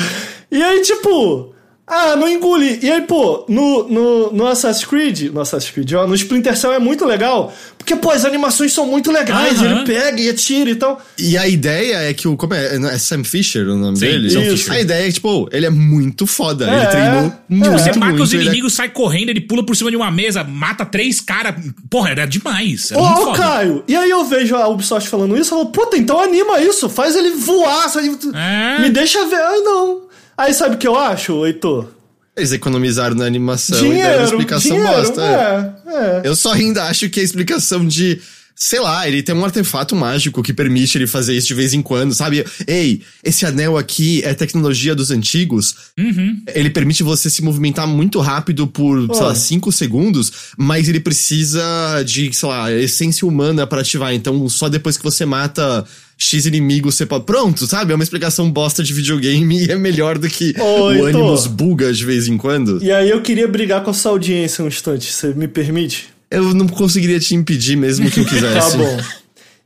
E 0.51 0.63
aí, 0.63 0.81
tipo, 0.83 1.54
ah, 1.87 2.17
não 2.17 2.29
engoli. 2.29 2.79
E 2.83 2.91
aí, 2.91 3.03
pô, 3.03 3.45
no, 3.49 3.87
no, 3.89 4.33
no 4.33 4.47
Assassin's 4.47 4.87
Creed, 4.87 5.31
no 5.33 5.41
Assassin's 5.41 5.71
Creed, 5.71 5.93
ó, 5.93 6.07
no 6.07 6.15
Splinter 6.15 6.57
Cell 6.57 6.73
é 6.73 6.79
muito 6.79 7.05
legal, 7.05 7.53
porque, 7.77 7.95
pô, 7.95 8.11
as 8.11 8.25
animações 8.25 8.73
são 8.73 8.87
muito 8.87 9.13
legais, 9.13 9.61
Aham. 9.61 9.77
ele 9.77 9.85
pega 9.85 10.19
e 10.21 10.31
atira 10.31 10.71
e 10.71 10.75
tal. 10.75 11.01
E 11.19 11.37
a 11.37 11.47
ideia 11.47 11.97
é 12.09 12.15
que 12.15 12.27
o. 12.27 12.37
Como 12.37 12.55
é? 12.55 12.77
É 12.95 12.99
Sam 12.99 13.23
Fisher 13.25 13.67
o 13.69 13.77
nome 13.77 13.99
Sim, 13.99 14.07
dele? 14.07 14.31
Sam. 14.31 14.41
Fisher. 14.43 14.73
A 14.73 14.81
ideia 14.81 15.03
é 15.03 15.07
que, 15.09 15.13
tipo, 15.15 15.47
ele 15.53 15.67
é 15.67 15.71
muito 15.71 16.27
foda. 16.27 16.69
É, 16.71 16.75
ele 16.77 16.87
treinou 16.87 17.21
é. 17.21 17.33
muito, 17.49 17.73
Você 17.73 17.93
mata 17.93 18.07
muito. 18.07 18.23
os 18.23 18.33
ele 18.33 18.43
é- 18.43 18.47
inimigos, 18.47 18.73
sai 18.73 18.89
correndo, 18.89 19.29
ele 19.29 19.43
pula 19.43 19.65
por 19.67 19.77
cima 19.77 19.91
de 19.91 19.97
uma 19.97 20.11
mesa, 20.11 20.43
mata 20.43 20.87
três 20.87 21.21
caras. 21.21 21.55
Porra, 21.91 22.11
era 22.13 22.25
demais. 22.27 22.91
Era 22.91 23.01
Ô, 23.01 23.05
muito 23.07 23.21
ô, 23.21 23.25
foda. 23.27 23.39
Caio, 23.39 23.85
e 23.87 23.95
aí 23.95 24.09
eu 24.09 24.25
vejo 24.25 24.57
a 24.57 24.67
Ubisoft 24.69 25.09
falando 25.11 25.37
isso, 25.37 25.53
eu 25.55 25.59
falo, 25.59 25.71
puta, 25.71 25.99
então 25.99 26.19
anima 26.19 26.59
isso, 26.61 26.89
faz 26.89 27.15
ele 27.15 27.33
voar, 27.33 27.91
sabe? 27.91 28.11
É. 28.35 28.81
me 28.81 28.89
deixa 28.89 29.27
ver. 29.27 29.37
Ai, 29.43 29.61
não. 29.61 30.04
Aí 30.37 30.53
sabe 30.55 30.75
o 30.75 30.79
que 30.79 30.87
eu 30.87 30.97
acho, 30.97 31.45
Heitor? 31.47 31.89
Eles 32.37 32.51
economizaram 32.53 33.15
na 33.15 33.25
animação 33.27 33.79
e 33.79 33.81
deram 33.83 33.93
Dinheiro, 33.95 34.25
explicação 34.25 34.77
dinheiro, 34.77 34.97
bosta. 34.97 35.23
é. 35.23 35.73
é, 35.87 36.21
é. 36.25 36.29
Eu 36.29 36.35
só 36.35 36.53
ainda 36.53 36.85
acho 36.85 37.09
que 37.09 37.21
a 37.21 37.23
explicação 37.23 37.87
de. 37.87 38.21
Sei 38.57 38.79
lá, 38.79 39.07
ele 39.09 39.21
tem 39.21 39.35
um 39.35 39.45
artefato 39.45 39.97
mágico 39.97 40.41
que 40.41 40.53
permite 40.53 40.97
ele 40.97 41.09
fazer 41.09 41.37
isso 41.37 41.49
de 41.49 41.55
vez 41.55 41.75
em 41.75 41.83
quando, 41.83 42.15
sabe? 42.15 42.45
Ei, 42.69 43.03
esse 43.25 43.45
anel 43.45 43.77
aqui 43.77 44.23
é 44.25 44.33
tecnologia 44.33 44.95
dos 44.95 45.11
antigos. 45.11 45.75
Uhum. 45.99 46.41
Ele 46.55 46.71
permite 46.71 47.03
você 47.03 47.29
se 47.29 47.43
movimentar 47.43 47.85
muito 47.87 48.21
rápido 48.21 48.69
por, 48.69 49.13
sei 49.13 49.25
lá, 49.25 49.33
Oh. 49.33 49.35
5 49.35 49.73
segundos, 49.73 50.33
mas 50.57 50.89
ele 50.89 51.01
precisa 51.01 51.63
de, 52.07 52.33
sei 52.33 52.49
lá, 52.49 52.73
essência 52.73 53.27
humana 53.27 53.67
pra 53.67 53.81
ativar. 53.81 54.15
Então, 54.15 54.49
só 54.49 54.69
depois 54.69 54.97
que 54.97 55.03
você 55.03 55.27
mata 55.27 55.85
X 56.17 56.47
inimigos, 56.47 56.95
você 56.95 57.07
pode. 57.07 57.25
Pronto, 57.25 57.67
sabe? 57.67 57.93
É 57.93 57.95
uma 57.95 58.05
explicação 58.05 58.51
bosta 58.51 58.83
de 58.83 58.93
videogame 58.93 59.65
e 59.67 59.71
é 59.71 59.77
melhor 59.77 60.19
do 60.19 60.29
que 60.29 60.55
o 60.59 60.93
Heitor. 60.93 61.09
Animus 61.09 61.47
buga 61.47 61.93
de 61.93 62.05
vez 62.05 62.29
em 62.29 62.37
quando. 62.37 62.83
E 62.83 62.93
aí 62.93 63.11
eu 63.11 63.21
queria 63.21 63.49
brigar 63.49 63.83
com 63.83 63.91
essa 63.91 64.09
audiência 64.09 64.65
um 64.65 64.69
instante, 64.69 65.13
você 65.13 65.29
me 65.29 65.49
permite? 65.49 66.09
Eu 66.31 66.55
não 66.55 66.67
conseguiria 66.67 67.21
te 67.21 67.35
impedir 67.35 67.77
mesmo 67.77 68.11
que 68.11 68.21
eu 68.21 68.25
quisesse. 68.27 68.73
Tá 68.73 68.77
bom. 68.77 69.01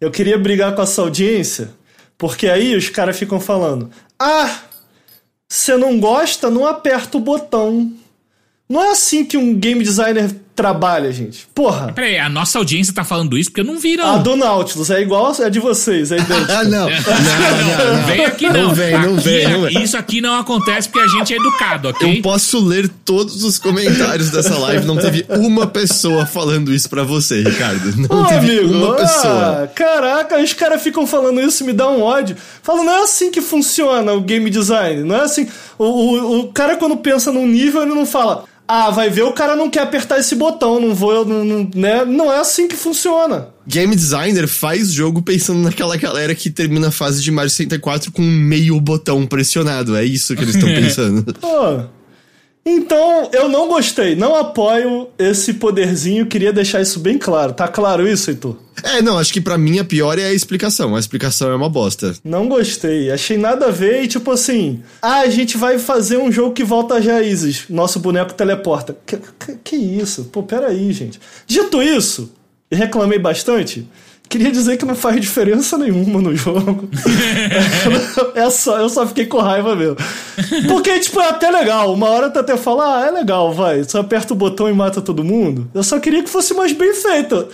Eu 0.01 0.11
queria 0.11 0.39
brigar 0.39 0.75
com 0.75 0.83
essa 0.83 1.03
audiência, 1.03 1.71
porque 2.17 2.47
aí 2.47 2.77
os 2.77 2.89
caras 2.89 3.19
ficam 3.19 3.41
falando: 3.41 3.91
Ah, 4.19 4.63
você 5.49 5.77
não 5.77 5.99
gosta? 5.99 6.51
Não 6.51 6.67
aperta 6.67 7.17
o 7.17 7.21
botão. 7.21 7.93
Não 8.69 8.85
é 8.85 8.91
assim 8.93 9.25
que 9.25 9.37
um 9.37 9.55
game 9.55 9.83
designer 9.83 10.31
trabalha, 10.59 11.13
gente. 11.13 11.47
Porra. 11.55 11.93
Peraí, 11.93 12.19
a 12.19 12.29
nossa 12.29 12.59
audiência 12.59 12.93
tá 12.93 13.05
falando 13.05 13.39
isso 13.39 13.49
porque 13.49 13.61
eu 13.61 13.65
não 13.65 13.79
vi, 13.79 13.97
não. 13.97 14.17
A 14.17 14.17
do 14.17 14.35
Nautilus 14.35 14.91
é 14.91 15.01
igual 15.01 15.33
a 15.41 15.49
de 15.49 15.61
vocês, 15.61 16.11
é 16.11 16.17
idêntica. 16.17 16.49
Ah, 16.59 16.65
não. 16.67 16.89
Não, 16.89 16.89
não, 16.89 17.97
não. 17.99 18.07
Vem 18.07 18.25
aqui 18.25 18.47
não. 18.49 18.63
Não 18.69 18.75
vem, 18.75 18.93
não 18.93 19.15
Aqui- 19.15 19.21
vem, 19.21 19.49
não 19.53 19.61
vem. 19.63 19.83
Isso 19.85 19.97
aqui 19.97 20.21
não 20.21 20.35
acontece 20.35 20.89
porque 20.89 21.05
a 21.05 21.07
gente 21.07 21.33
é 21.33 21.37
educado, 21.37 21.89
ok? 21.89 22.19
Eu 22.19 22.23
posso 22.23 22.59
ler 22.59 22.89
todos 23.05 23.45
os 23.45 23.57
comentários 23.57 24.31
dessa 24.31 24.59
live. 24.59 24.85
Não 24.85 24.97
teve 24.97 25.25
uma 25.29 25.69
pessoa 25.69 26.27
falando 26.27 26.75
isso 26.75 26.91
pra 26.91 27.05
você, 27.05 27.43
Ricardo. 27.43 27.95
Não 27.97 28.23
Ô, 28.23 28.27
teve 28.27 28.59
amigo, 28.59 28.75
uma 28.75 28.95
ah, 28.95 28.97
pessoa. 28.97 29.71
caraca, 29.75 30.43
os 30.43 30.53
caras 30.55 30.83
ficam 30.83 31.07
falando 31.07 31.41
isso, 31.41 31.65
me 31.65 31.73
dá 31.73 31.89
um 31.89 32.03
ódio. 32.03 32.37
Falam, 32.63 32.85
não 32.85 32.93
é 32.95 33.03
assim 33.05 33.31
que 33.31 33.41
funciona 33.41 34.13
o 34.13 34.21
game 34.21 34.51
design. 34.51 35.05
Não 35.05 35.15
é 35.15 35.21
assim. 35.21 35.47
O, 35.79 35.85
o, 35.85 36.41
o 36.41 36.53
cara, 36.53 36.77
quando 36.77 36.97
pensa 36.97 37.31
num 37.31 37.47
nível, 37.47 37.83
ele 37.83 37.95
não 37.95 38.07
fala. 38.07 38.45
Ah, 38.71 38.91
vai 38.91 39.09
ver, 39.09 39.23
o 39.23 39.33
cara 39.33 39.57
não 39.57 39.71
quer 39.71 39.81
apertar 39.81 40.19
esse 40.19 40.35
botão, 40.35 40.79
não 40.79 40.95
vou, 40.95 41.25
não, 41.25 41.43
não, 41.43 41.71
né? 41.75 42.05
Não 42.05 42.31
é 42.31 42.39
assim 42.39 42.69
que 42.69 42.77
funciona. 42.77 43.49
Game 43.67 43.97
designer 43.97 44.47
faz 44.47 44.93
jogo 44.93 45.23
pensando 45.23 45.61
naquela 45.61 45.97
galera 45.97 46.35
que 46.35 46.51
termina 46.51 46.89
a 46.89 46.93
fase 46.93 47.23
de 47.23 47.31
Mario 47.31 47.51
64 47.51 48.13
com 48.13 48.21
meio 48.21 48.79
botão 48.79 49.27
pressionado. 49.27 49.97
É 49.97 50.05
isso 50.05 50.37
que 50.37 50.43
eles 50.43 50.55
estão 50.55 50.69
pensando. 50.75 51.33
Pô. 51.35 51.98
Então, 52.71 53.31
eu 53.33 53.49
não 53.49 53.67
gostei, 53.67 54.15
não 54.15 54.35
apoio 54.35 55.09
esse 55.19 55.55
poderzinho, 55.55 56.27
queria 56.27 56.53
deixar 56.53 56.83
isso 56.83 57.01
bem 57.01 57.17
claro. 57.17 57.55
Tá 57.55 57.67
claro 57.67 58.07
isso, 58.07 58.31
Heitor? 58.31 58.57
É, 58.85 59.01
não, 59.01 59.19
acho 59.19 59.33
que 59.33 59.41
pra 59.41 59.57
mim 59.57 59.79
a 59.79 59.85
pior 59.85 60.19
é 60.19 60.27
a 60.27 60.35
explicação. 60.35 60.95
A 60.95 61.01
explicação 61.01 61.51
é 61.51 61.55
uma 61.55 61.71
bosta. 61.71 62.15
Não 62.23 62.47
gostei, 62.47 63.11
achei 63.11 63.39
nada 63.39 63.67
a 63.67 63.71
ver 63.71 64.03
e 64.03 64.07
tipo 64.07 64.31
assim, 64.31 64.83
ah, 65.01 65.21
a 65.21 65.31
gente 65.31 65.57
vai 65.57 65.79
fazer 65.79 66.19
um 66.19 66.31
jogo 66.31 66.53
que 66.53 66.63
volta 66.63 66.99
às 66.99 67.07
raízes, 67.07 67.65
nosso 67.71 67.99
boneco 67.99 68.35
teleporta. 68.35 68.95
Que, 69.07 69.17
que, 69.17 69.57
que 69.65 69.77
isso? 69.77 70.25
Pô, 70.25 70.43
peraí, 70.43 70.93
gente. 70.93 71.19
Dito 71.47 71.83
isso, 71.83 72.31
e 72.71 72.77
reclamei 72.77 73.19
bastante, 73.19 73.89
queria 74.29 74.51
dizer 74.51 74.77
que 74.77 74.85
não 74.85 74.95
faz 74.95 75.21
diferença 75.21 75.79
nenhuma 75.79 76.21
no 76.21 76.37
jogo. 76.37 76.89
é 78.35 78.51
só, 78.51 78.79
eu 78.79 78.89
só 78.89 79.07
fiquei 79.07 79.27
com 79.27 79.39
raiva 79.39 79.75
mesmo. 79.75 79.97
Porque, 80.69 80.99
tipo, 81.01 81.21
é 81.21 81.29
até 81.29 81.51
legal. 81.51 81.93
Uma 81.95 82.09
hora 82.09 82.31
tu 82.31 82.39
até 82.39 82.57
fala, 82.57 82.99
ah, 83.03 83.07
é 83.07 83.11
legal, 83.11 83.53
vai. 83.53 83.83
Só 83.85 84.01
aperta 84.01 84.35
o 84.35 84.37
botão 84.37 84.69
e 84.69 84.73
mata 84.73 85.01
todo 85.01 85.25
mundo. 85.25 85.71
Eu 85.75 85.83
só 85.83 85.99
queria 85.99 86.23
que 86.23 86.31
fosse 86.31 86.55
mais 86.55 86.73
bem 86.73 86.95
feito. 86.95 87.49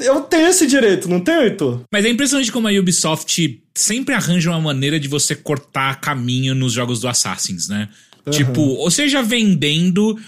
Eu 0.00 0.20
tenho 0.20 0.48
esse 0.48 0.66
direito, 0.66 1.08
não 1.08 1.20
tenho, 1.20 1.42
Heitor? 1.42 1.80
Mas 1.92 2.04
é 2.04 2.08
impressionante 2.08 2.52
como 2.52 2.68
a 2.68 2.70
Ubisoft 2.70 3.60
sempre 3.74 4.14
arranja 4.14 4.50
uma 4.50 4.60
maneira 4.60 5.00
de 5.00 5.08
você 5.08 5.34
cortar 5.34 6.00
caminho 6.00 6.54
nos 6.54 6.72
jogos 6.72 7.00
do 7.00 7.08
Assassins, 7.08 7.68
né? 7.68 7.88
Tipo, 8.30 8.60
ou 8.62 8.90
seja, 8.90 9.20
vendendo 9.20 10.18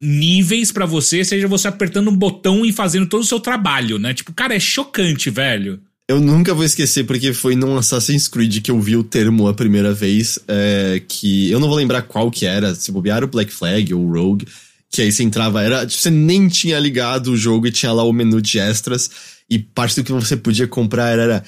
níveis 0.00 0.70
pra 0.70 0.86
você, 0.86 1.24
seja 1.24 1.48
você 1.48 1.68
apertando 1.68 2.10
um 2.10 2.16
botão 2.16 2.64
e 2.64 2.72
fazendo 2.72 3.06
todo 3.06 3.22
o 3.22 3.26
seu 3.26 3.40
trabalho, 3.40 3.98
né? 3.98 4.14
Tipo, 4.14 4.32
cara, 4.32 4.54
é 4.54 4.60
chocante, 4.60 5.28
velho. 5.30 5.80
Eu 6.08 6.20
nunca 6.20 6.54
vou 6.54 6.64
esquecer 6.64 7.04
porque 7.04 7.34
foi 7.34 7.54
num 7.54 7.76
Assassin's 7.76 8.28
Creed 8.28 8.62
que 8.62 8.70
eu 8.70 8.80
vi 8.80 8.96
o 8.96 9.04
termo 9.04 9.46
a 9.46 9.52
primeira 9.52 9.92
vez, 9.92 10.38
é, 10.48 11.02
que 11.06 11.50
eu 11.50 11.60
não 11.60 11.68
vou 11.68 11.76
lembrar 11.76 12.02
qual 12.02 12.30
que 12.30 12.46
era, 12.46 12.74
se 12.74 12.90
bobear 12.90 13.22
o 13.22 13.28
Black 13.28 13.52
Flag 13.52 13.92
ou 13.92 14.06
o 14.06 14.12
Rogue, 14.12 14.46
que 14.90 15.02
aí 15.02 15.12
você 15.12 15.22
entrava, 15.22 15.62
era, 15.62 15.84
tipo, 15.84 16.00
você 16.00 16.10
nem 16.10 16.48
tinha 16.48 16.78
ligado 16.78 17.32
o 17.32 17.36
jogo 17.36 17.66
e 17.66 17.70
tinha 17.70 17.92
lá 17.92 18.02
o 18.04 18.12
menu 18.12 18.40
de 18.40 18.58
extras, 18.58 19.10
e 19.50 19.58
parte 19.58 19.96
do 19.96 20.04
que 20.04 20.12
você 20.12 20.34
podia 20.34 20.66
comprar 20.66 21.10
era, 21.10 21.22
era 21.24 21.44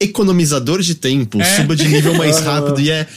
economizador 0.00 0.80
de 0.80 0.94
tempo, 0.94 1.40
É. 1.40 1.44
suba 1.56 1.74
de 1.74 1.88
nível 1.88 2.14
mais 2.14 2.38
rápido, 2.44 2.80
e 2.80 2.90
é... 2.90 3.08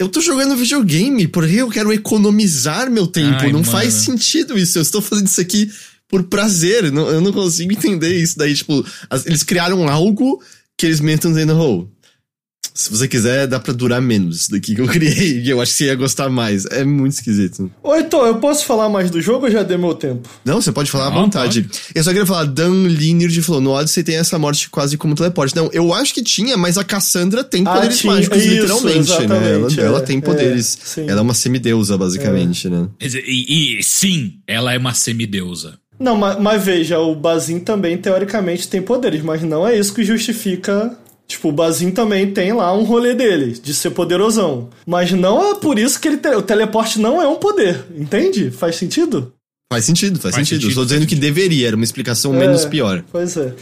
Eu 0.00 0.08
tô 0.08 0.20
jogando 0.20 0.56
videogame, 0.56 1.28
porque 1.28 1.56
eu 1.56 1.68
quero 1.68 1.92
economizar 1.92 2.90
meu 2.90 3.06
tempo. 3.06 3.36
Ai, 3.40 3.52
não 3.52 3.60
mano. 3.60 3.70
faz 3.70 3.92
sentido 3.92 4.56
isso. 4.56 4.78
Eu 4.78 4.82
estou 4.82 5.02
fazendo 5.02 5.26
isso 5.26 5.40
aqui 5.40 5.70
por 6.08 6.22
prazer. 6.24 6.90
Não- 6.90 7.06
eu 7.10 7.20
não 7.20 7.32
consigo 7.32 7.70
entender 7.74 8.14
isso. 8.16 8.38
Daí, 8.38 8.54
tipo, 8.54 8.82
as- 9.10 9.26
eles 9.26 9.42
criaram 9.42 9.86
algo 9.88 10.42
que 10.76 10.86
eles 10.86 11.00
estão 11.00 11.30
dizendo, 11.30 11.54
oh, 11.54 11.86
se 12.72 12.88
você 12.90 13.08
quiser, 13.08 13.46
dá 13.46 13.58
pra 13.58 13.72
durar 13.72 14.00
menos 14.00 14.48
daqui 14.48 14.74
que 14.74 14.80
eu 14.80 14.86
criei. 14.88 15.40
E 15.42 15.50
eu 15.50 15.60
acho 15.60 15.72
que 15.72 15.78
você 15.78 15.84
ia 15.86 15.94
gostar 15.94 16.30
mais. 16.30 16.64
É 16.66 16.84
muito 16.84 17.12
esquisito. 17.12 17.70
Ô, 17.82 17.94
Heitor, 17.94 18.26
eu 18.26 18.36
posso 18.36 18.64
falar 18.64 18.88
mais 18.88 19.10
do 19.10 19.20
jogo 19.20 19.46
ou 19.46 19.50
já 19.50 19.62
dei 19.62 19.76
meu 19.76 19.94
tempo? 19.94 20.28
Não, 20.44 20.60
você 20.62 20.70
pode 20.72 20.90
falar 20.90 21.08
à 21.08 21.10
vontade. 21.10 21.68
Eu 21.94 22.02
só 22.02 22.10
queria 22.10 22.24
falar, 22.24 22.44
Dan 22.44 22.86
Lineard 22.86 23.42
falou, 23.42 23.60
no 23.60 23.70
Odyssey 23.72 24.02
tem 24.04 24.16
essa 24.16 24.38
morte 24.38 24.70
quase 24.70 24.96
como 24.96 25.14
teleporte. 25.14 25.54
Não, 25.54 25.68
eu 25.72 25.92
acho 25.92 26.14
que 26.14 26.22
tinha, 26.22 26.56
mas 26.56 26.78
a 26.78 26.84
Cassandra 26.84 27.42
tem 27.44 27.64
Ah, 27.66 27.74
poderes 27.74 27.98
tinha. 27.98 28.12
mágicos, 28.14 28.38
Isso, 28.38 28.48
literalmente, 28.48 29.10
né? 29.10 29.14
Ela, 29.24 29.26
exatamente, 29.66 29.80
ela 29.80 29.98
é, 29.98 30.02
tem 30.02 30.18
é, 30.18 30.20
poderes. 30.20 30.78
sim. 30.84 31.06
ela 31.08 31.20
é 31.20 31.22
uma 31.22 31.34
semideusa, 31.34 31.98
basicamente, 31.98 32.68
né? 32.68 32.88
E, 33.00 33.78
e 33.78 33.82
sim, 33.82 34.34
ela 34.46 34.72
é 34.72 34.78
uma 34.78 34.94
semideusa. 34.94 35.74
Não, 35.98 36.16
mas, 36.16 36.40
mas 36.40 36.64
veja, 36.64 36.98
o 36.98 37.14
Bazin 37.14 37.58
também, 37.60 37.98
teoricamente, 37.98 38.68
tem 38.68 38.80
poderes, 38.80 39.22
mas 39.22 39.42
não 39.42 39.66
é 39.68 39.78
isso 39.78 39.92
que 39.92 40.02
justifica. 40.02 40.96
Tipo, 41.30 41.50
o 41.50 41.52
Bazin 41.52 41.92
também 41.92 42.32
tem 42.32 42.52
lá 42.52 42.72
um 42.76 42.82
rolê 42.82 43.14
dele, 43.14 43.52
de 43.52 43.72
ser 43.72 43.90
poderosão. 43.90 44.68
Mas 44.84 45.12
não 45.12 45.52
é 45.52 45.54
por 45.54 45.78
isso 45.78 46.00
que 46.00 46.08
ele 46.08 46.16
te- 46.16 46.34
o 46.34 46.42
teleporte 46.42 46.98
não 46.98 47.22
é 47.22 47.28
um 47.28 47.36
poder, 47.36 47.84
entende? 47.96 48.50
Faz 48.50 48.74
sentido? 48.74 49.32
Faz 49.72 49.84
sentido, 49.84 50.18
faz, 50.18 50.34
Faz 50.34 50.48
sentido. 50.48 50.62
sentido, 50.62 50.72
Eu 50.72 50.74
tô 50.74 50.80
faz 50.80 50.88
dizendo 51.00 51.08
que 51.08 51.14
deveria, 51.14 51.68
era 51.68 51.76
uma 51.76 51.84
explicação 51.84 52.32
menos 52.32 52.64
É, 52.64 52.68
pior. 52.68 53.04
Pois 53.12 53.36
é. 53.36 53.52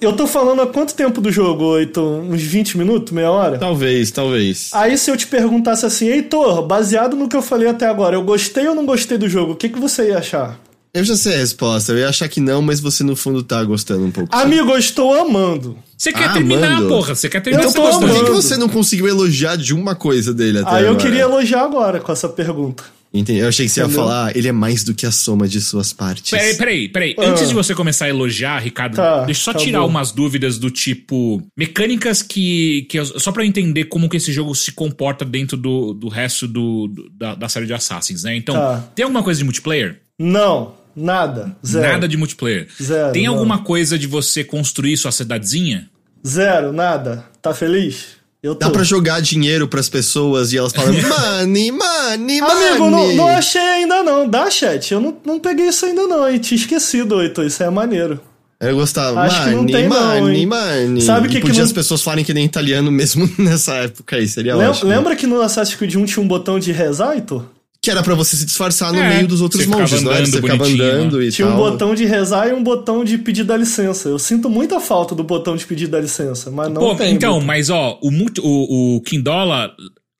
Eu 0.00 0.14
tô 0.14 0.26
falando 0.26 0.62
há 0.62 0.66
quanto 0.66 0.94
tempo 0.96 1.20
do 1.20 1.30
jogo, 1.30 1.78
Heitor? 1.78 2.22
Uns 2.22 2.42
20 2.42 2.76
minutos, 2.76 3.12
meia 3.12 3.30
hora? 3.30 3.56
Talvez, 3.56 4.10
talvez. 4.10 4.70
Aí 4.72 4.98
se 4.98 5.08
eu 5.08 5.16
te 5.16 5.28
perguntasse 5.28 5.86
assim, 5.86 6.08
Heitor, 6.08 6.66
baseado 6.66 7.14
no 7.16 7.28
que 7.28 7.36
eu 7.36 7.42
falei 7.42 7.68
até 7.68 7.86
agora, 7.86 8.16
eu 8.16 8.22
gostei 8.24 8.66
ou 8.66 8.74
não 8.74 8.84
gostei 8.84 9.16
do 9.16 9.28
jogo, 9.28 9.52
o 9.52 9.56
que, 9.56 9.68
que 9.68 9.78
você 9.78 10.08
ia 10.08 10.18
achar? 10.18 10.58
Eu 10.94 11.02
já 11.04 11.16
sei 11.16 11.34
a 11.34 11.38
resposta. 11.38 11.92
Eu 11.92 11.98
ia 11.98 12.08
achar 12.10 12.28
que 12.28 12.38
não, 12.40 12.60
mas 12.60 12.78
você 12.78 13.02
no 13.02 13.16
fundo 13.16 13.42
tá 13.42 13.62
gostando 13.64 14.04
um 14.04 14.10
pouco. 14.10 14.28
Amigo, 14.36 14.70
eu 14.72 14.78
estou 14.78 15.14
amando. 15.14 15.78
Você 15.96 16.12
quer 16.12 16.24
Ah, 16.28 16.32
terminar, 16.34 16.80
mando. 16.80 16.88
porra. 16.88 17.14
Você 17.14 17.28
quer 17.30 17.40
terminar 17.40 17.64
Eu 17.64 17.70
você 17.70 17.76
tô. 17.76 17.82
Por 17.82 18.00
que, 18.00 18.14
que 18.14 18.20
amando. 18.20 18.32
você 18.34 18.56
não 18.58 18.68
conseguiu 18.68 19.08
elogiar 19.08 19.56
de 19.56 19.72
uma 19.72 19.94
coisa 19.94 20.34
dele 20.34 20.58
até 20.58 20.70
Aí 20.70 20.82
eu 20.84 20.90
agora? 20.90 21.02
queria 21.04 21.22
elogiar 21.22 21.62
agora 21.62 21.98
com 21.98 22.12
essa 22.12 22.28
pergunta. 22.28 22.84
Entendi. 23.14 23.38
Eu 23.40 23.48
achei 23.48 23.66
que 23.66 23.72
você 23.72 23.80
ia 23.80 23.84
Entendeu? 23.84 24.02
falar, 24.04 24.36
ele 24.36 24.48
é 24.48 24.52
mais 24.52 24.84
do 24.84 24.94
que 24.94 25.04
a 25.06 25.12
soma 25.12 25.46
de 25.48 25.60
suas 25.60 25.92
partes. 25.92 26.30
Peraí, 26.30 26.56
peraí, 26.56 26.88
peraí. 26.88 27.14
Ah. 27.18 27.26
Antes 27.26 27.48
de 27.48 27.54
você 27.54 27.74
começar 27.74 28.06
a 28.06 28.08
elogiar, 28.10 28.58
Ricardo, 28.58 28.96
Tá, 28.96 29.24
deixa 29.24 29.40
eu 29.40 29.44
só 29.44 29.52
tá 29.52 29.58
tirar 29.58 29.80
bom. 29.80 29.88
umas 29.88 30.12
dúvidas 30.12 30.58
do 30.58 30.70
tipo. 30.70 31.42
Mecânicas 31.56 32.20
que. 32.22 32.86
que 32.90 32.98
eu- 32.98 33.06
só 33.18 33.32
pra 33.32 33.42
eu 33.44 33.48
entender 33.48 33.84
como 33.86 34.10
que 34.10 34.18
esse 34.18 34.30
jogo 34.32 34.54
se 34.54 34.72
comporta 34.72 35.24
dentro 35.24 35.56
do, 35.56 35.94
do 35.94 36.08
resto 36.08 36.46
do, 36.46 36.88
do- 36.88 37.10
da, 37.10 37.34
da 37.34 37.48
série 37.48 37.64
de 37.66 37.72
Assassins, 37.72 38.24
né? 38.24 38.36
Então, 38.36 38.54
Tá. 38.54 38.84
tem 38.94 39.04
alguma 39.04 39.22
coisa 39.22 39.38
de 39.38 39.44
multiplayer? 39.44 40.00
Não, 40.18 40.74
nada. 40.96 41.56
Zero. 41.64 41.92
Nada 41.92 42.08
de 42.08 42.16
multiplayer. 42.16 42.68
Zero, 42.82 43.12
tem 43.12 43.26
não. 43.26 43.34
alguma 43.34 43.62
coisa 43.64 43.98
de 43.98 44.06
você 44.06 44.42
construir 44.44 44.96
sua 44.96 45.12
cidadezinha? 45.12 45.88
Zero, 46.26 46.72
nada. 46.72 47.24
Tá 47.40 47.52
feliz? 47.54 48.20
Eu 48.42 48.54
tô. 48.54 48.66
Dá 48.66 48.70
pra 48.70 48.82
jogar 48.82 49.20
dinheiro 49.20 49.68
pras 49.68 49.88
pessoas 49.88 50.52
e 50.52 50.58
elas 50.58 50.72
falam, 50.72 50.92
money, 50.92 51.70
money, 51.70 52.40
money. 52.40 52.40
Amigo, 52.40 52.90
não, 52.90 53.12
não 53.14 53.28
achei 53.28 53.60
ainda 53.60 54.02
não. 54.02 54.28
Dá, 54.28 54.50
chat. 54.50 54.92
Eu 54.92 55.00
não, 55.00 55.16
não 55.24 55.38
peguei 55.38 55.66
isso 55.68 55.84
ainda 55.86 56.06
não, 56.08 56.28
hein? 56.28 56.38
Tinha 56.38 56.58
esquecido, 56.58 57.22
Heitor. 57.22 57.44
Isso 57.46 57.62
é 57.62 57.70
maneiro. 57.70 58.20
Eu 58.60 58.76
gostava, 58.76 59.20
Acho 59.22 59.42
que 59.44 59.50
não 59.50 59.56
money, 59.62 59.72
tem 59.74 59.88
não, 59.88 60.20
money, 60.20 60.36
hein? 60.40 60.46
money. 60.46 61.00
Sabe 61.02 61.26
E 61.26 61.30
que 61.30 61.36
que 61.36 61.40
podia 61.42 61.58
não- 61.58 61.66
as 61.66 61.72
pessoas 61.72 62.00
falarem 62.00 62.24
que 62.24 62.32
nem 62.32 62.44
italiano 62.44 62.92
mesmo 62.92 63.28
nessa 63.38 63.74
época 63.74 64.14
aí, 64.16 64.28
seria 64.28 64.54
Lem- 64.54 64.68
ótimo. 64.68 64.88
Lembra 64.88 65.16
que 65.16 65.26
no 65.26 65.40
Assassin's 65.40 65.76
Creed 65.76 65.96
1 65.96 66.04
tinha 66.04 66.24
um 66.24 66.28
botão 66.28 66.60
de 66.60 66.70
rezar, 66.70 67.14
Heitor? 67.14 67.44
Que 67.84 67.90
era 67.90 68.00
pra 68.00 68.14
você 68.14 68.36
se 68.36 68.44
disfarçar 68.46 68.92
no 68.92 68.98
É, 69.00 69.16
meio 69.16 69.26
dos 69.26 69.40
outros 69.40 69.66
monges, 69.66 70.02
não 70.02 70.12
era? 70.12 70.24
Você 70.24 70.40
ficava 70.40 70.58
bonitinho, 70.58 70.84
andando 70.84 71.20
e 71.20 71.32
Tinha 71.32 71.48
um 71.48 71.50
tal. 71.50 71.70
botão 71.72 71.94
de 71.96 72.04
rezar 72.04 72.48
e 72.48 72.52
um 72.52 72.62
botão 72.62 73.04
de 73.04 73.18
pedir 73.18 73.42
da 73.42 73.56
licença. 73.56 74.08
Eu 74.08 74.20
sinto 74.20 74.48
muita 74.48 74.78
falta 74.78 75.16
do 75.16 75.24
botão 75.24 75.56
de 75.56 75.66
pedir 75.66 75.88
da 75.88 75.98
licença, 76.00 76.48
mas 76.48 76.68
não 76.70 76.80
Pô, 76.80 76.94
tem. 76.94 77.12
então, 77.12 77.32
botão. 77.32 77.46
mas 77.46 77.70
ó, 77.70 77.98
o, 78.00 78.10
multi- 78.12 78.40
o, 78.40 78.96
o 78.96 79.00
Kindola 79.00 79.74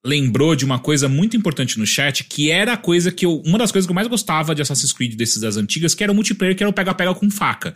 lembrou 0.04 0.56
de 0.56 0.64
uma 0.64 0.80
coisa 0.80 1.08
muito 1.08 1.36
importante 1.36 1.78
no 1.78 1.86
chat, 1.86 2.24
que 2.24 2.50
era 2.50 2.72
a 2.72 2.76
coisa 2.76 3.12
que 3.12 3.24
eu. 3.24 3.40
Uma 3.46 3.58
das 3.58 3.70
coisas 3.70 3.86
que 3.86 3.92
eu 3.92 3.94
mais 3.94 4.08
gostava 4.08 4.56
de 4.56 4.60
Assassin's 4.60 4.92
Creed 4.92 5.14
desses 5.14 5.40
das 5.40 5.56
antigas, 5.56 5.94
que 5.94 6.02
era 6.02 6.10
o 6.10 6.14
multiplayer, 6.16 6.56
que 6.56 6.64
era 6.64 6.70
o 6.70 6.72
pega-pega 6.72 7.14
com 7.14 7.30
faca. 7.30 7.74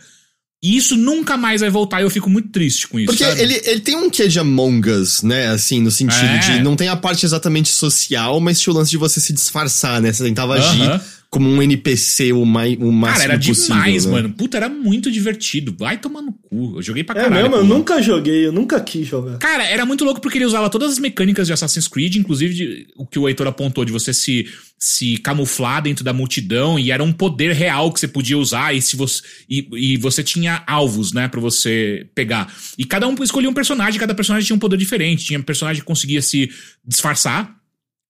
E 0.61 0.75
isso 0.75 0.95
nunca 0.97 1.37
mais 1.37 1.61
vai 1.61 1.69
voltar 1.69 2.01
e 2.01 2.03
eu 2.03 2.09
fico 2.09 2.29
muito 2.29 2.49
triste 2.49 2.87
com 2.87 2.99
isso. 2.99 3.07
Porque 3.07 3.23
sabe? 3.23 3.39
ele, 3.41 3.61
ele 3.63 3.79
tem 3.79 3.95
um 3.95 4.09
quê 4.09 4.27
de 4.27 4.39
Among 4.39 4.89
Us, 4.89 5.21
né? 5.21 5.49
Assim, 5.49 5.79
no 5.81 5.91
sentido 5.91 6.25
É. 6.25 6.37
de. 6.39 6.63
Não 6.63 6.75
tem 6.75 6.87
a 6.87 6.95
parte 6.95 7.25
exatamente 7.25 7.69
social, 7.69 8.39
mas 8.39 8.59
tinha 8.59 8.73
o 8.73 8.75
lance 8.75 8.89
de 8.89 8.97
você 8.97 9.19
se 9.19 9.31
disfarçar, 9.33 10.01
né? 10.01 10.11
Você 10.11 10.23
tentava 10.23 10.55
agir 10.55 10.81
Aham. 10.81 11.01
Como 11.37 11.49
um 11.51 11.61
NPC 11.61 12.33
o, 12.33 12.43
mai, 12.45 12.75
o 12.81 12.91
máximo 12.91 13.21
Cara, 13.21 13.33
era 13.35 13.37
possível. 13.39 13.75
demais, 13.75 14.05
né? 14.05 14.11
mano. 14.11 14.29
Puta, 14.31 14.57
era 14.57 14.67
muito 14.67 15.11
divertido. 15.11 15.75
Vai 15.77 15.99
tomar 15.99 16.23
no 16.23 16.33
cu. 16.33 16.73
Eu 16.77 16.81
joguei 16.81 17.03
pra 17.03 17.19
É 17.19 17.23
caralho. 17.25 17.41
mesmo? 17.43 17.55
Eu 17.57 17.63
nunca 17.63 18.01
joguei, 18.01 18.47
eu 18.47 18.51
nunca 18.51 18.79
quis 18.81 19.07
jogar. 19.07 19.37
Cara, 19.37 19.63
era 19.65 19.85
muito 19.85 20.03
louco 20.03 20.19
porque 20.19 20.39
ele 20.39 20.45
usava 20.45 20.67
todas 20.69 20.93
as 20.93 20.97
mecânicas 20.99 21.45
de 21.45 21.53
Assassin's 21.53 21.87
Creed, 21.87 22.15
inclusive 22.15 22.53
de- 22.55 22.87
o 22.95 23.05
que 23.05 23.19
o 23.19 23.27
Heitor 23.29 23.45
apontou, 23.45 23.85
de 23.85 23.91
você 23.91 24.11
se, 24.13 24.47
se 24.79 25.17
camuflar 25.17 25.81
dentro 25.83 26.03
da 26.03 26.11
multidão, 26.13 26.79
e 26.79 26.89
era 26.91 27.03
um 27.03 27.13
poder 27.13 27.53
real 27.53 27.91
que 27.93 27.99
você 27.99 28.07
podia 28.07 28.37
usar, 28.37 28.73
e 28.75 28.81
se 28.81 28.95
você. 28.95 29.21
E, 29.47 29.67
e 29.73 29.97
você 29.97 30.23
tinha 30.23 30.63
alvos, 30.65 31.13
né, 31.13 31.27
pra 31.27 31.39
você 31.39 32.07
pegar. 32.15 32.51
E 32.77 32.83
cada 32.83 33.07
um 33.07 33.15
escolhia 33.23 33.49
um 33.49 33.53
personagem, 33.53 33.99
cada 33.99 34.15
personagem 34.15 34.47
tinha 34.47 34.55
um 34.55 34.59
poder 34.59 34.77
diferente. 34.77 35.25
Tinha 35.25 35.39
personagem 35.43 35.81
que 35.81 35.85
conseguia 35.87 36.21
se 36.21 36.49
disfarçar. 36.85 37.56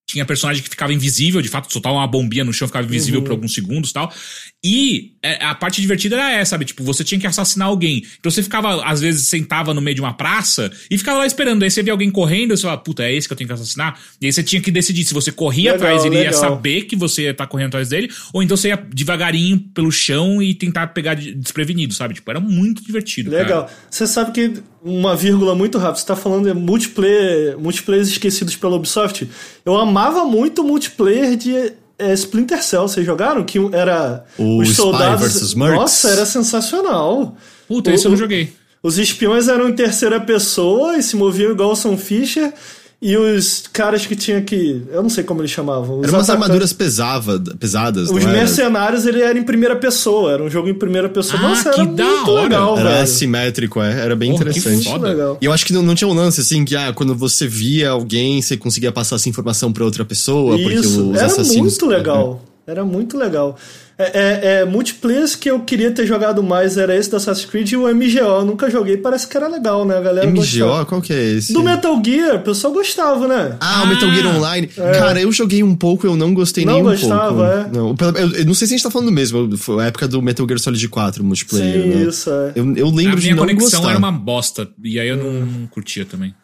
Tinha 0.08 0.26
personagem 0.26 0.64
que 0.64 0.70
ficava 0.70 0.93
invisível, 0.93 1.41
de 1.41 1.49
fato, 1.49 1.72
soltava 1.72 1.95
uma 1.95 2.08
bombinha 2.08 2.43
no 2.43 2.53
chão, 2.53 2.68
ficava 2.68 2.86
invisível 2.86 3.22
por 3.22 3.32
alguns 3.32 3.53
segundos 3.53 3.89
e 3.89 3.93
tal. 3.93 4.14
E 4.66 5.14
é, 5.22 5.45
a 5.45 5.53
parte 5.53 5.80
divertida 5.80 6.16
era 6.16 6.32
essa, 6.32 6.51
sabe? 6.51 6.66
Tipo, 6.66 6.84
você 6.84 7.03
tinha 7.03 7.20
que 7.20 7.28
assassinar 7.28 7.68
alguém. 7.68 8.03
Então 8.20 8.32
você 8.32 8.41
ficava, 8.41 8.84
às 8.84 8.99
vezes, 8.99 9.28
sentava 9.28 9.72
no 9.74 9.80
meio 9.80 9.93
de 9.95 10.01
uma 10.01 10.14
praça 10.14 10.72
e 10.89 10.97
ficava 10.97 11.20
lá 11.20 11.28
esperando. 11.28 11.62
Aí 11.64 11.70
você 11.70 11.84
via 11.84 11.93
alguém 11.93 12.10
correndo 12.10 12.53
e 12.53 12.58
você 12.58 12.64
falava, 12.64 12.82
puta, 12.82 13.03
é 13.03 13.14
esse 13.14 13.28
que 13.28 13.34
eu 13.34 13.38
tenho 13.38 13.47
que 13.47 13.53
assassinar? 13.53 13.99
E 14.20 14.26
aí 14.26 14.34
você 14.34 14.41
tinha 14.41 14.60
que 14.62 14.72
decidir 14.72 15.05
se 15.05 15.14
você 15.14 15.32
corria 15.32 15.74
Legal, 15.74 15.88
atrás, 15.88 16.05
ele 16.05 16.16
ia 16.16 16.22
legal. 16.32 16.39
saber 16.39 16.82
que 16.86 16.95
você 16.95 17.24
ia 17.24 17.32
estar 17.32 17.45
correndo 17.45 17.68
atrás 17.68 17.89
dele, 17.89 18.10
ou 18.34 18.41
então 18.41 18.58
você 18.58 18.70
ia 18.70 18.76
devagarinho 18.93 19.60
pelo 19.76 19.91
chão 19.91 20.41
e 20.41 20.53
tentar 20.55 20.88
pegar 20.88 21.14
de- 21.14 21.36
desprevenido, 21.36 21.93
sabe? 21.93 22.16
Tipo, 22.16 22.32
era 22.32 22.39
muito 22.39 22.84
divertido. 22.84 23.30
cara. 23.30 23.43
Legal. 23.43 23.72
Você 23.91 24.08
sabe 24.08 24.32
que, 24.32 24.53
uma 24.84 25.16
vírgula 25.16 25.53
muito 25.53 25.78
rápida, 25.78 25.99
você 25.99 26.05
tá 26.08 26.16
falando 26.16 26.51
de 26.51 26.60
multiplayer, 26.60 27.58
multiplayers 27.60 28.08
esquecidos 28.10 28.55
pela 28.55 28.76
Ubisoft. 28.76 29.30
Eu 29.64 29.78
amava 29.78 30.26
muito 30.26 30.62
o 30.62 30.66
multiplayer 30.66 31.36
de 31.36 31.74
é, 31.99 32.13
Splinter 32.13 32.63
Cell. 32.63 32.83
Vocês 32.87 33.05
jogaram? 33.05 33.43
Que 33.43 33.57
era 33.73 34.23
O 34.37 34.59
os 34.61 34.75
soldados. 34.75 35.21
versus 35.21 35.53
Mercs. 35.53 35.75
Nossa, 35.79 36.09
era 36.09 36.25
sensacional. 36.25 37.35
Puta, 37.67 37.89
O- 37.89 37.93
esse 37.93 38.05
eu 38.05 38.11
não 38.11 38.17
joguei. 38.17 38.53
Os 38.83 38.97
espiões 38.97 39.47
eram 39.47 39.67
em 39.69 39.73
terceira 39.73 40.19
pessoa 40.21 40.95
e 40.97 41.03
se 41.03 41.15
moviam 41.15 41.51
igual 41.51 41.71
o 41.71 41.75
Sam 41.75 41.97
Fisher. 41.97 42.53
E 42.99 43.15
os 43.15 43.65
caras 43.71 44.07
que 44.07 44.15
tinha 44.15 44.41
que. 44.41 44.81
Eu 44.91 45.03
não 45.03 45.09
sei 45.09 45.23
como 45.23 45.39
eles 45.41 45.51
chamavam. 45.51 45.99
Os 45.99 46.05
Eram 46.07 46.17
umas 46.17 46.29
armaduras 46.31 46.73
pesava, 46.73 47.39
pesadas, 47.59 48.09
Os 48.09 48.23
não 48.23 48.31
era? 48.31 48.39
mercenários, 48.39 49.05
ele 49.05 49.21
era 49.21 49.37
em 49.37 49.43
primeira 49.43 49.75
pessoa. 49.75 50.31
Era 50.31 50.41
um 50.43 50.49
jogo 50.49 50.67
em 50.67 50.73
primeira 50.73 51.07
pessoa. 51.07 51.39
Ah, 51.39 51.49
Nossa, 51.49 51.69
que 51.69 51.79
era 51.81 51.91
da 51.91 52.03
muito 52.03 52.31
hora. 52.31 52.41
legal, 52.43 52.77
Era 52.79 52.89
velho. 52.89 53.03
assimétrico, 53.03 53.79
é. 53.83 53.99
Era 53.99 54.15
bem 54.15 54.31
Porra, 54.31 54.45
interessante. 54.49 54.89
Muito 54.89 55.03
legal. 55.03 55.37
E 55.39 55.45
eu 55.45 55.53
acho 55.53 55.63
que 55.63 55.73
não, 55.73 55.83
não 55.83 55.93
tinha 55.93 56.07
um 56.07 56.13
lance 56.13 56.41
assim 56.41 56.65
que, 56.65 56.75
ah, 56.75 56.91
quando 56.91 57.13
você 57.15 57.47
via 57.47 57.91
alguém, 57.91 58.41
você 58.41 58.57
conseguia 58.57 58.91
passar 58.91 59.17
essa 59.17 59.29
informação 59.29 59.71
pra 59.71 59.85
outra 59.85 60.03
pessoa, 60.03 60.57
porque 60.57 60.73
Isso, 60.79 61.11
os 61.11 61.17
era 61.17 61.27
assassinos. 61.27 61.55
muito 61.55 61.85
legal. 61.85 62.43
Era 62.65 62.83
muito 62.83 63.15
legal. 63.15 63.57
É, 63.99 64.03
é, 64.03 64.61
é, 64.61 64.65
multiplayers 64.65 65.35
que 65.35 65.49
eu 65.49 65.59
queria 65.61 65.89
ter 65.91 66.05
jogado 66.05 66.43
mais 66.43 66.77
era 66.77 66.95
esse 66.95 67.09
da 67.09 67.17
Assassin's 67.17 67.49
Creed 67.49 67.71
e 67.71 67.75
o 67.77 67.87
MGO. 67.93 68.19
Eu 68.19 68.45
nunca 68.45 68.69
joguei, 68.69 68.95
parece 68.95 69.27
que 69.27 69.35
era 69.35 69.47
legal, 69.47 69.85
né? 69.85 69.97
A 69.97 70.01
galera 70.01 70.27
MGO, 70.27 70.37
gostava. 70.37 70.85
qual 70.85 71.01
que 71.01 71.11
é 71.13 71.23
esse? 71.33 71.51
Do 71.51 71.63
Metal 71.63 71.99
Gear, 72.05 72.35
o 72.35 72.41
pessoal 72.41 72.71
gostava, 72.73 73.27
né? 73.27 73.55
Ah, 73.59 73.83
o 73.83 73.87
Metal 73.87 74.11
Gear 74.13 74.35
Online. 74.35 74.67
Cara, 74.67 75.19
eu 75.19 75.31
joguei 75.31 75.63
um 75.63 75.75
pouco, 75.75 76.05
eu 76.05 76.15
não 76.15 76.31
gostei 76.33 76.63
É. 76.63 76.67
Não 76.67 76.73
nem 76.75 76.83
um 76.83 76.85
gostava, 76.85 77.29
pouco. 77.33 77.43
é? 77.43 77.69
Não, 77.73 77.95
eu, 78.19 78.31
eu 78.39 78.45
não 78.45 78.53
sei 78.53 78.67
se 78.67 78.73
a 78.73 78.77
gente 78.77 78.83
tá 78.83 78.91
falando 78.91 79.07
do 79.07 79.13
mesmo. 79.13 79.57
Foi 79.57 79.83
a 79.83 79.87
época 79.87 80.07
do 80.07 80.21
Metal 80.21 80.45
Gear 80.47 80.59
Solid 80.59 80.87
4, 80.87 81.23
multiplayer, 81.23 81.81
Sim, 81.81 81.89
né? 81.89 82.03
isso, 82.03 82.29
é. 82.29 82.51
Eu, 82.55 82.75
eu 82.75 82.87
A 82.87 82.91
lembro 82.91 83.19
de 83.19 83.23
minha 83.25 83.35
não 83.35 83.43
conexão 83.43 83.79
gostar. 83.79 83.89
era 83.89 83.97
uma 83.97 84.11
bosta. 84.11 84.67
E 84.83 84.99
aí 84.99 85.07
eu 85.07 85.17
não, 85.17 85.31
não 85.45 85.67
curtia 85.67 86.05
também. 86.05 86.35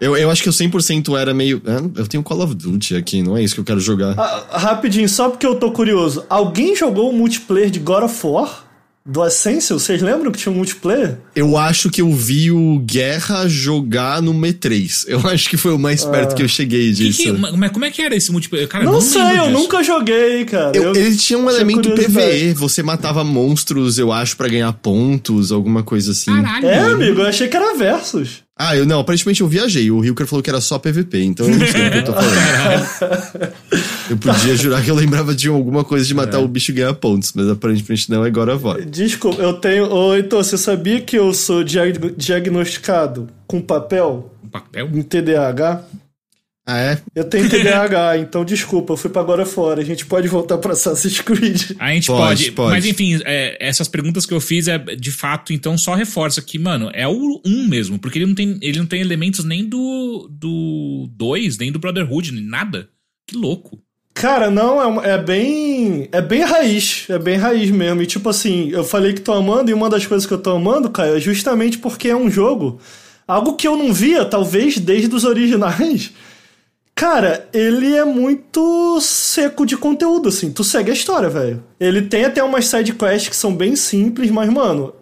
Eu, 0.00 0.16
eu 0.16 0.30
acho 0.30 0.42
que 0.42 0.48
eu 0.48 0.52
100% 0.52 1.18
era 1.18 1.34
meio... 1.34 1.60
ah, 1.66 1.82
eu 1.96 2.06
tenho 2.06 2.22
Call 2.22 2.42
of 2.42 2.54
Duty 2.54 2.94
aqui, 2.96 3.22
não 3.22 3.36
é 3.36 3.42
isso 3.42 3.54
que 3.54 3.60
eu 3.60 3.64
quero 3.64 3.80
jogar. 3.80 4.14
Ah, 4.18 4.58
rapidinho, 4.58 5.08
só 5.08 5.28
porque 5.28 5.46
eu 5.46 5.56
tô 5.56 5.72
curioso. 5.72 6.24
Alguém 6.30 6.76
jogou 6.76 7.10
o 7.10 7.12
multiplayer 7.12 7.70
de 7.70 7.78
God 7.80 8.04
of 8.04 8.26
War? 8.26 8.64
Do 9.10 9.24
Essential? 9.26 9.78
Vocês 9.78 10.02
lembram 10.02 10.30
que 10.30 10.38
tinha 10.38 10.52
um 10.52 10.56
multiplayer? 10.56 11.16
Eu 11.34 11.56
acho 11.56 11.88
que 11.88 12.02
eu 12.02 12.12
vi 12.12 12.50
o 12.50 12.78
Guerra 12.80 13.48
jogar 13.48 14.20
no 14.20 14.34
M3. 14.34 15.04
Eu 15.08 15.20
acho 15.26 15.48
que 15.48 15.56
foi 15.56 15.72
o 15.72 15.78
mais 15.78 16.04
perto 16.04 16.34
que 16.36 16.42
eu 16.42 16.48
cheguei 16.48 16.88
Que 16.88 16.92
disso. 16.92 17.22
que- 17.22 17.32
mas 17.32 17.72
como 17.72 17.86
é 17.86 17.90
que 17.90 18.02
era 18.02 18.14
esse 18.14 18.30
multiplayer? 18.30 18.68
Cara, 18.68 18.84
não, 18.84 18.92
não 18.94 19.00
sei, 19.00 19.22
eu 19.22 19.46
disso. 19.46 19.50
nunca 19.50 19.82
joguei, 19.82 20.44
cara. 20.44 20.76
Eu- 20.76 20.82
Eu- 20.82 20.94
ele 20.94 21.16
tinha 21.16 21.38
um 21.38 21.46
tinha 21.46 21.52
elemento. 21.56 21.90
PVE, 21.94 22.52
você 22.52 22.82
matava 22.82 23.24
monstros, 23.24 23.98
eu 23.98 24.12
acho, 24.12 24.36
pra 24.36 24.46
ganhar 24.46 24.70
pontos, 24.74 25.50
alguma 25.52 25.82
coisa 25.82 26.10
assim. 26.12 26.30
Caralho. 26.30 26.66
É, 26.66 26.78
amigo, 26.78 27.20
eu 27.22 27.26
achei 27.26 27.48
que 27.48 27.56
era 27.56 27.74
versus. 27.78 28.42
Ah, 28.60 28.76
eu 28.76 28.84
não, 28.84 28.98
aparentemente 28.98 29.40
eu 29.40 29.46
viajei. 29.46 29.88
O 29.90 30.04
Hilker 30.04 30.26
falou 30.26 30.42
que 30.42 30.50
era 30.50 30.60
só 30.60 30.78
PVP, 30.80 31.22
então 31.22 31.46
eu 31.48 31.56
não 31.56 31.66
sei 31.66 31.86
o 31.86 31.90
que 31.92 31.96
eu 31.98 32.04
tô 32.04 32.12
falando. 32.12 33.52
eu 34.10 34.16
podia 34.16 34.56
jurar 34.56 34.82
que 34.82 34.90
eu 34.90 34.96
lembrava 34.96 35.32
de 35.34 35.48
alguma 35.48 35.84
coisa 35.84 36.04
de 36.04 36.12
matar 36.12 36.40
o 36.40 36.48
bicho 36.48 36.72
e 36.72 36.74
ganhar 36.74 36.92
pontos, 36.94 37.32
mas 37.36 37.48
aparentemente 37.48 38.10
não 38.10 38.24
é 38.24 38.26
agora 38.28 38.56
vai. 38.56 38.84
Desculpa, 38.84 39.40
eu 39.40 39.52
tenho. 39.54 39.84
Ô, 39.92 40.16
então, 40.16 40.42
você 40.42 40.58
sabia 40.58 41.00
que 41.00 41.16
eu 41.16 41.32
sou 41.32 41.62
diag- 41.62 42.14
diagnosticado 42.16 43.28
com 43.46 43.60
papel 43.60 44.34
Um 44.44 44.48
papel? 44.48 44.90
em 44.92 45.02
TDAH? 45.02 45.82
Ah, 46.70 46.80
é? 46.80 47.00
Eu 47.14 47.24
tenho 47.24 47.48
TDAH, 47.48 48.18
então 48.18 48.44
desculpa, 48.44 48.92
eu 48.92 48.96
fui 48.98 49.08
pra 49.08 49.22
agora 49.22 49.46
fora. 49.46 49.80
A 49.80 49.84
gente 49.84 50.04
pode 50.04 50.28
voltar 50.28 50.58
pra 50.58 50.72
Assassin's 50.72 51.18
Creed. 51.18 51.70
A 51.78 51.94
gente 51.94 52.08
Pode, 52.08 52.18
pode, 52.18 52.52
pode. 52.52 52.70
Mas 52.72 52.84
enfim, 52.84 53.18
é, 53.24 53.56
essas 53.58 53.88
perguntas 53.88 54.26
que 54.26 54.34
eu 54.34 54.40
fiz 54.40 54.68
é 54.68 54.76
de 54.76 55.10
fato, 55.10 55.54
então 55.54 55.78
só 55.78 55.94
reforça 55.94 56.42
que, 56.42 56.58
mano, 56.58 56.90
é 56.92 57.08
o 57.08 57.40
1 57.42 57.66
mesmo, 57.66 57.98
porque 57.98 58.18
ele 58.18 58.26
não 58.26 58.34
tem, 58.34 58.58
ele 58.60 58.78
não 58.78 58.84
tem 58.84 59.00
elementos 59.00 59.46
nem 59.46 59.64
do 59.64 60.28
do 60.30 61.08
2, 61.16 61.56
nem 61.56 61.72
do 61.72 61.78
Brotherhood, 61.78 62.32
nem 62.32 62.44
nada. 62.44 62.90
Que 63.26 63.34
louco. 63.34 63.80
Cara, 64.12 64.50
não, 64.50 65.02
é, 65.02 65.14
é 65.14 65.18
bem. 65.18 66.06
É 66.12 66.20
bem 66.20 66.42
raiz. 66.42 67.06
É 67.08 67.18
bem 67.18 67.38
raiz 67.38 67.70
mesmo. 67.70 68.02
E 68.02 68.06
tipo 68.06 68.28
assim, 68.28 68.68
eu 68.68 68.84
falei 68.84 69.14
que 69.14 69.22
tô 69.22 69.32
amando, 69.32 69.70
e 69.70 69.74
uma 69.74 69.88
das 69.88 70.04
coisas 70.06 70.26
que 70.26 70.34
eu 70.34 70.38
tô 70.38 70.50
amando, 70.50 70.90
Caio, 70.90 71.16
é 71.16 71.20
justamente 71.20 71.78
porque 71.78 72.08
é 72.08 72.16
um 72.16 72.30
jogo. 72.30 72.78
Algo 73.26 73.54
que 73.54 73.66
eu 73.66 73.74
não 73.74 73.90
via, 73.90 74.26
talvez, 74.26 74.76
desde 74.78 75.14
os 75.14 75.24
originais. 75.24 76.12
Cara, 76.98 77.48
ele 77.52 77.94
é 77.94 78.04
muito 78.04 79.00
seco 79.00 79.64
de 79.64 79.76
conteúdo, 79.76 80.30
assim. 80.30 80.50
Tu 80.50 80.64
segue 80.64 80.90
a 80.90 80.92
história, 80.94 81.28
velho. 81.28 81.62
Ele 81.78 82.02
tem 82.02 82.24
até 82.24 82.42
umas 82.42 82.66
side 82.66 82.92
quests 82.92 83.28
que 83.28 83.36
são 83.36 83.54
bem 83.54 83.76
simples, 83.76 84.32
mas, 84.32 84.52
mano, 84.52 84.92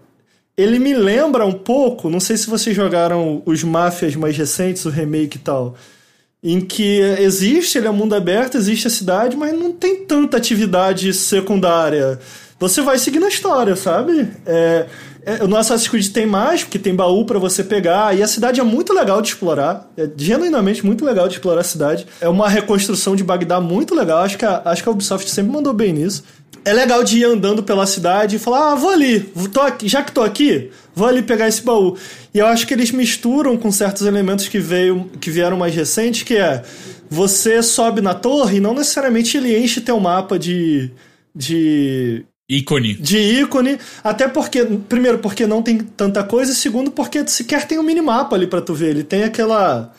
ele 0.59 0.79
me 0.79 0.93
lembra 0.93 1.47
um 1.47 1.55
pouco. 1.55 2.11
Não 2.11 2.21
sei 2.21 2.37
se 2.37 2.51
vocês 2.51 2.77
jogaram 2.77 3.43
os 3.47 3.65
Máfias 3.65 4.15
mais 4.15 4.37
recentes, 4.37 4.85
o 4.85 4.91
remake 4.91 5.39
e 5.39 5.41
tal. 5.41 5.75
Em 6.45 6.61
que 6.61 7.01
existe, 7.19 7.79
ele 7.79 7.89
é 7.89 7.91
mundo 7.91 8.15
aberto, 8.15 8.59
existe 8.59 8.87
a 8.89 8.91
cidade, 8.91 9.35
mas 9.35 9.59
não 9.59 9.73
tem 9.73 10.05
tanta 10.05 10.37
atividade 10.37 11.15
secundária. 11.15 12.21
Você 12.59 12.83
vai 12.83 12.99
seguindo 12.99 13.25
a 13.25 13.31
história, 13.31 13.75
sabe? 13.75 14.29
É, 14.45 14.85
é, 15.27 15.45
no 15.45 15.57
Assassin's 15.57 15.89
Creed 15.89 16.12
tem 16.12 16.24
mais, 16.24 16.62
porque 16.62 16.79
tem 16.79 16.95
baú 16.95 17.24
pra 17.24 17.37
você 17.37 17.64
pegar, 17.64 18.16
e 18.16 18.22
a 18.22 18.29
cidade 18.29 18.61
é 18.61 18.62
muito 18.62 18.95
legal 18.95 19.20
de 19.20 19.27
explorar. 19.27 19.91
É 19.97 20.09
genuinamente 20.16 20.87
muito 20.87 21.05
legal 21.05 21.27
de 21.27 21.35
explorar 21.35 21.62
a 21.62 21.64
cidade. 21.64 22.07
É 22.20 22.29
uma 22.29 22.49
reconstrução 22.49 23.16
de 23.16 23.24
Bagdá 23.24 23.61
muito 23.61 23.93
legal. 23.93 24.18
Acho 24.18 24.39
que 24.39 24.45
a, 24.45 24.62
acho 24.64 24.85
que 24.85 24.89
a 24.89 24.93
Ubisoft 24.93 25.29
sempre 25.29 25.51
mandou 25.51 25.72
bem 25.72 25.93
nisso. 25.93 26.22
É 26.64 26.72
legal 26.72 27.03
de 27.03 27.18
ir 27.18 27.24
andando 27.24 27.61
pela 27.61 27.87
cidade 27.87 28.37
e 28.37 28.39
falar: 28.39 28.70
ah, 28.70 28.74
vou 28.77 28.91
ali, 28.91 29.18
tô 29.53 29.61
aqui, 29.61 29.89
já 29.89 30.01
que 30.01 30.12
tô 30.12 30.22
aqui, 30.22 30.70
vou 30.95 31.09
ali 31.09 31.22
pegar 31.22 31.49
esse 31.49 31.61
baú. 31.61 31.97
E 32.33 32.39
eu 32.39 32.47
acho 32.47 32.64
que 32.64 32.74
eles 32.74 32.93
misturam 32.93 33.57
com 33.57 33.72
certos 33.72 34.07
elementos 34.07 34.47
que, 34.47 34.61
veio, 34.61 35.11
que 35.20 35.29
vieram 35.29 35.57
mais 35.57 35.74
recentes, 35.74 36.22
que 36.22 36.37
é 36.37 36.62
você 37.11 37.64
sobe 37.64 38.01
na 38.01 38.14
torre 38.14 38.59
e 38.59 38.61
não 38.61 38.74
necessariamente 38.74 39.37
ele 39.37 39.59
enche 39.59 39.81
teu 39.81 39.99
mapa 39.99 40.39
de. 40.39 40.93
de 41.35 42.24
Ícone. 42.49 42.95
de 42.95 43.19
ícone, 43.19 43.77
até 44.05 44.29
porque, 44.29 44.65
primeiro, 44.89 45.19
porque 45.19 45.47
não 45.47 45.63
tem 45.63 45.79
tanta 45.79 46.23
coisa, 46.23 46.53
e 46.53 46.55
segundo, 46.55 46.93
porque 46.93 47.27
sequer 47.27 47.67
tem 47.67 47.79
um 47.79 47.83
minimapa 47.83 48.37
ali 48.37 48.47
pra 48.47 48.61
tu 48.61 48.73
ver. 48.73 48.91
Ele 48.91 49.03
tem 49.03 49.25
aquela. 49.25 49.93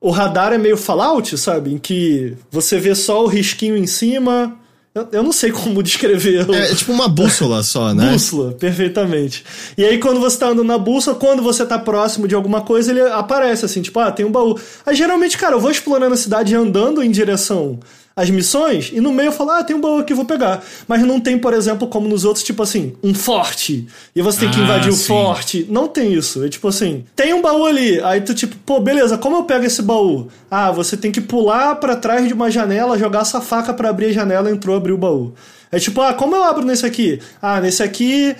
O 0.00 0.10
radar 0.10 0.52
é 0.52 0.58
meio 0.58 0.76
Fallout, 0.76 1.36
sabe? 1.38 1.72
Em 1.72 1.78
que 1.78 2.36
você 2.50 2.78
vê 2.78 2.94
só 2.94 3.24
o 3.24 3.26
risquinho 3.26 3.76
em 3.76 3.86
cima. 3.86 4.54
Eu, 4.94 5.08
eu 5.12 5.22
não 5.22 5.32
sei 5.32 5.50
como 5.52 5.82
descrever. 5.82 6.46
É, 6.50 6.72
é 6.72 6.74
tipo 6.74 6.92
uma 6.92 7.08
bússola 7.08 7.62
só, 7.62 7.94
né? 7.94 8.12
Bússola, 8.12 8.52
perfeitamente. 8.52 9.42
E 9.76 9.82
aí, 9.82 9.98
quando 9.98 10.20
você 10.20 10.38
tá 10.38 10.48
andando 10.48 10.64
na 10.64 10.76
bússola, 10.76 11.16
quando 11.16 11.42
você 11.42 11.64
tá 11.64 11.78
próximo 11.78 12.28
de 12.28 12.34
alguma 12.34 12.60
coisa, 12.60 12.90
ele 12.90 13.00
aparece 13.00 13.64
assim, 13.64 13.80
tipo, 13.80 13.98
ah, 13.98 14.12
tem 14.12 14.26
um 14.26 14.30
baú. 14.30 14.60
Aí 14.84 14.94
geralmente, 14.94 15.38
cara, 15.38 15.54
eu 15.54 15.60
vou 15.60 15.70
explorando 15.70 16.12
a 16.12 16.18
cidade 16.18 16.54
andando 16.54 17.02
em 17.02 17.10
direção 17.10 17.80
às 18.18 18.28
missões, 18.30 18.90
e 18.92 19.00
no 19.00 19.12
meio 19.12 19.28
eu 19.28 19.32
falo, 19.32 19.52
ah, 19.52 19.62
tem 19.62 19.76
um 19.76 19.80
baú 19.80 19.98
aqui, 19.98 20.12
vou 20.12 20.24
pegar. 20.24 20.60
Mas 20.88 21.02
não 21.02 21.20
tem, 21.20 21.38
por 21.38 21.54
exemplo, 21.54 21.86
como 21.86 22.08
nos 22.08 22.24
outros, 22.24 22.44
tipo 22.44 22.62
assim, 22.62 22.94
um 23.02 23.14
forte. 23.14 23.86
E 24.14 24.20
você 24.20 24.40
tem 24.40 24.50
que 24.50 24.58
Ah, 24.60 24.64
invadir 24.64 24.90
o 24.90 24.94
sim. 24.96 25.06
forte. 25.06 25.66
Não 25.70 25.86
tem 25.86 26.12
isso. 26.12 26.44
É 26.44 26.48
tipo 26.48 26.66
assim, 26.66 27.04
tem 27.14 27.32
um 27.32 27.40
baú 27.40 27.64
ali. 27.64 28.00
Aí 28.02 28.20
tu, 28.20 28.34
tipo, 28.34 28.56
pô, 28.66 28.80
beleza, 28.80 29.16
como 29.16 29.36
eu 29.36 29.44
pego 29.44 29.64
esse 29.64 29.80
baú? 29.82 30.26
Ah, 30.50 30.72
você 30.72 30.96
tem 30.96 31.12
que 31.12 31.20
pular 31.20 31.76
pra 31.76 31.94
trás 31.94 32.26
de 32.26 32.34
uma 32.34 32.50
janela, 32.50 32.98
jogar 32.98 33.20
essa 33.20 33.40
faca 33.40 33.72
pra 33.72 33.90
abrir 33.90 34.06
a 34.06 34.12
janela, 34.12 34.50
entrou, 34.50 34.76
abriu 34.76 34.96
o 34.96 34.98
baú. 34.98 35.32
É 35.70 35.78
tipo, 35.78 36.00
ah, 36.00 36.12
como 36.12 36.34
eu 36.34 36.42
abro 36.42 36.64
nesse 36.64 36.84
aqui? 36.84 37.20
Ah, 37.40 37.60
nesse 37.60 37.82
aqui 37.82 38.34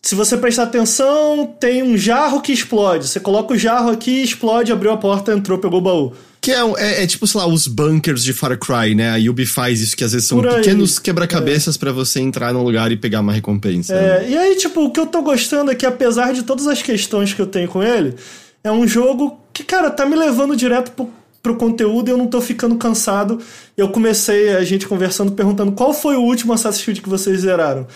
se 0.00 0.14
você 0.14 0.36
prestar 0.36 0.62
atenção, 0.62 1.44
tem 1.58 1.82
um 1.82 1.96
jarro 1.96 2.40
que 2.40 2.52
explode. 2.52 3.08
Você 3.08 3.18
coloca 3.18 3.52
o 3.52 3.58
jarro 3.58 3.90
aqui, 3.90 4.22
explode, 4.22 4.72
abriu 4.72 4.92
a 4.92 4.96
porta, 4.96 5.32
entrou, 5.32 5.58
pegou 5.58 5.80
o 5.80 5.82
baú. 5.82 6.12
Que 6.40 6.52
é, 6.52 6.60
é, 6.76 7.02
é 7.02 7.06
tipo, 7.06 7.26
sei 7.26 7.40
lá, 7.40 7.46
os 7.46 7.66
bunkers 7.66 8.22
de 8.22 8.32
Far 8.32 8.56
Cry, 8.58 8.94
né? 8.94 9.10
A 9.10 9.16
Yubi 9.16 9.44
faz 9.44 9.80
isso, 9.80 9.96
que 9.96 10.04
às 10.04 10.12
vezes 10.12 10.28
são 10.28 10.40
aí. 10.40 10.56
pequenos 10.56 10.98
quebra-cabeças 10.98 11.76
pra 11.76 11.92
você 11.92 12.20
entrar 12.20 12.52
num 12.52 12.62
lugar 12.62 12.92
e 12.92 12.96
pegar 12.96 13.20
uma 13.20 13.32
recompensa. 13.32 13.94
né? 13.94 14.24
É, 14.24 14.30
e 14.30 14.38
aí, 14.38 14.56
tipo, 14.56 14.84
o 14.84 14.90
que 14.90 15.00
eu 15.00 15.06
tô 15.06 15.22
gostando 15.22 15.70
é 15.70 15.74
que, 15.74 15.84
apesar 15.84 16.32
de 16.32 16.42
todas 16.42 16.66
as 16.66 16.80
questões 16.80 17.34
que 17.34 17.42
eu 17.42 17.46
tenho 17.46 17.68
com 17.68 17.82
ele, 17.82 18.14
é 18.62 18.70
um 18.70 18.86
jogo 18.86 19.38
que, 19.52 19.64
cara, 19.64 19.90
tá 19.90 20.06
me 20.06 20.14
levando 20.14 20.54
direto 20.54 20.92
pro, 20.92 21.10
pro 21.42 21.56
conteúdo 21.56 22.08
e 22.08 22.12
eu 22.12 22.16
não 22.16 22.26
tô 22.26 22.40
ficando 22.40 22.76
cansado. 22.76 23.40
Eu 23.76 23.88
comecei 23.88 24.50
a 24.50 24.62
gente 24.64 24.86
conversando, 24.86 25.32
perguntando 25.32 25.72
qual 25.72 25.92
foi 25.92 26.16
o 26.16 26.22
último 26.22 26.52
Assassin's 26.52 26.84
Creed 26.84 27.00
que 27.00 27.08
vocês 27.08 27.40
zeraram. 27.40 27.86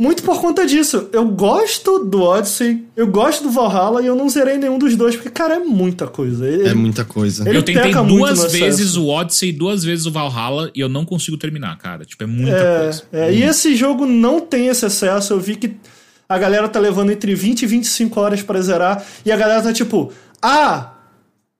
Muito 0.00 0.22
por 0.22 0.40
conta 0.40 0.64
disso. 0.64 1.08
Eu 1.12 1.26
gosto 1.26 1.98
do 2.04 2.22
Odyssey, 2.22 2.84
eu 2.96 3.06
gosto 3.08 3.42
do 3.42 3.50
Valhalla 3.50 4.00
e 4.00 4.06
eu 4.06 4.14
não 4.14 4.28
zerei 4.28 4.56
nenhum 4.56 4.78
dos 4.78 4.94
dois, 4.94 5.16
porque, 5.16 5.28
cara, 5.30 5.54
é 5.56 5.58
muita 5.58 6.06
coisa. 6.06 6.46
Ele, 6.46 6.68
É 6.68 6.74
muita 6.74 7.04
coisa. 7.04 7.48
Ele 7.48 7.58
eu 7.58 7.62
tentei 7.62 7.92
duas 7.92 8.52
vezes 8.52 8.96
o 8.96 9.06
Odyssey 9.08 9.48
e 9.48 9.52
duas 9.52 9.82
vezes 9.82 10.06
o 10.06 10.10
Valhalla 10.12 10.70
e 10.74 10.80
eu 10.80 10.88
não 10.88 11.04
consigo 11.04 11.36
terminar, 11.36 11.76
cara. 11.78 12.04
Tipo, 12.04 12.22
é 12.22 12.26
muita 12.26 12.56
É, 12.56 12.82
coisa. 12.84 13.02
é, 13.12 13.32
e 13.34 13.42
esse 13.42 13.74
jogo 13.74 14.06
não 14.06 14.38
tem 14.40 14.68
esse 14.68 14.86
excesso. 14.86 15.32
Eu 15.32 15.40
vi 15.40 15.56
que 15.56 15.74
a 16.28 16.38
galera 16.38 16.68
tá 16.68 16.78
levando 16.78 17.10
entre 17.10 17.34
20 17.34 17.62
e 17.62 17.66
25 17.66 18.20
horas 18.20 18.42
pra 18.42 18.60
zerar. 18.60 19.04
E 19.26 19.32
a 19.32 19.36
galera 19.36 19.62
tá 19.62 19.72
tipo, 19.72 20.12
ah, 20.40 20.92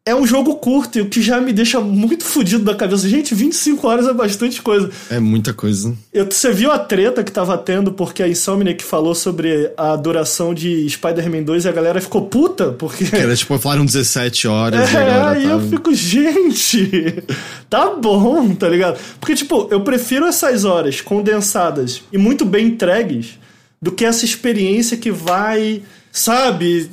é 0.06 0.14
um 0.14 0.26
jogo 0.26 0.54
curto, 0.56 0.98
e 0.98 1.02
o 1.02 1.08
que 1.08 1.20
já 1.20 1.38
me 1.38 1.52
deixa 1.52 1.80
muito 1.80 2.24
fudido 2.24 2.64
da 2.64 2.74
cabeça. 2.74 3.06
Gente, 3.06 3.34
25 3.34 3.86
horas 3.86 4.08
é 4.08 4.14
bastante 4.14 4.62
coisa. 4.62 4.90
É 5.10 5.20
muita 5.20 5.52
coisa. 5.52 5.94
Eu, 6.12 6.24
você 6.24 6.50
viu 6.50 6.72
a 6.72 6.78
treta 6.78 7.22
que 7.22 7.30
tava 7.30 7.58
tendo 7.58 7.92
porque 7.92 8.22
a 8.22 8.28
Insomniac 8.28 8.82
falou 8.82 9.14
sobre 9.14 9.70
a 9.76 9.94
duração 9.96 10.54
de 10.54 10.88
Spider-Man 10.88 11.42
2 11.42 11.66
e 11.66 11.68
a 11.68 11.72
galera 11.72 12.00
ficou 12.00 12.22
puta 12.22 12.72
porque. 12.72 13.04
Era 13.14 13.36
tipo, 13.36 13.58
falaram 13.58 13.84
17 13.84 14.48
horas 14.48 14.90
e 14.90 14.96
É, 14.96 14.98
aí 15.20 15.42
tá... 15.42 15.50
eu 15.50 15.60
fico, 15.68 15.92
gente, 15.94 17.22
tá 17.68 17.90
bom, 17.90 18.54
tá 18.54 18.66
ligado? 18.68 18.98
Porque, 19.20 19.34
tipo, 19.34 19.68
eu 19.70 19.82
prefiro 19.82 20.24
essas 20.24 20.64
horas 20.64 21.02
condensadas 21.02 22.02
e 22.10 22.16
muito 22.16 22.46
bem 22.46 22.68
entregues 22.68 23.38
do 23.80 23.92
que 23.92 24.04
essa 24.06 24.24
experiência 24.24 24.96
que 24.96 25.10
vai, 25.10 25.82
sabe, 26.18 26.88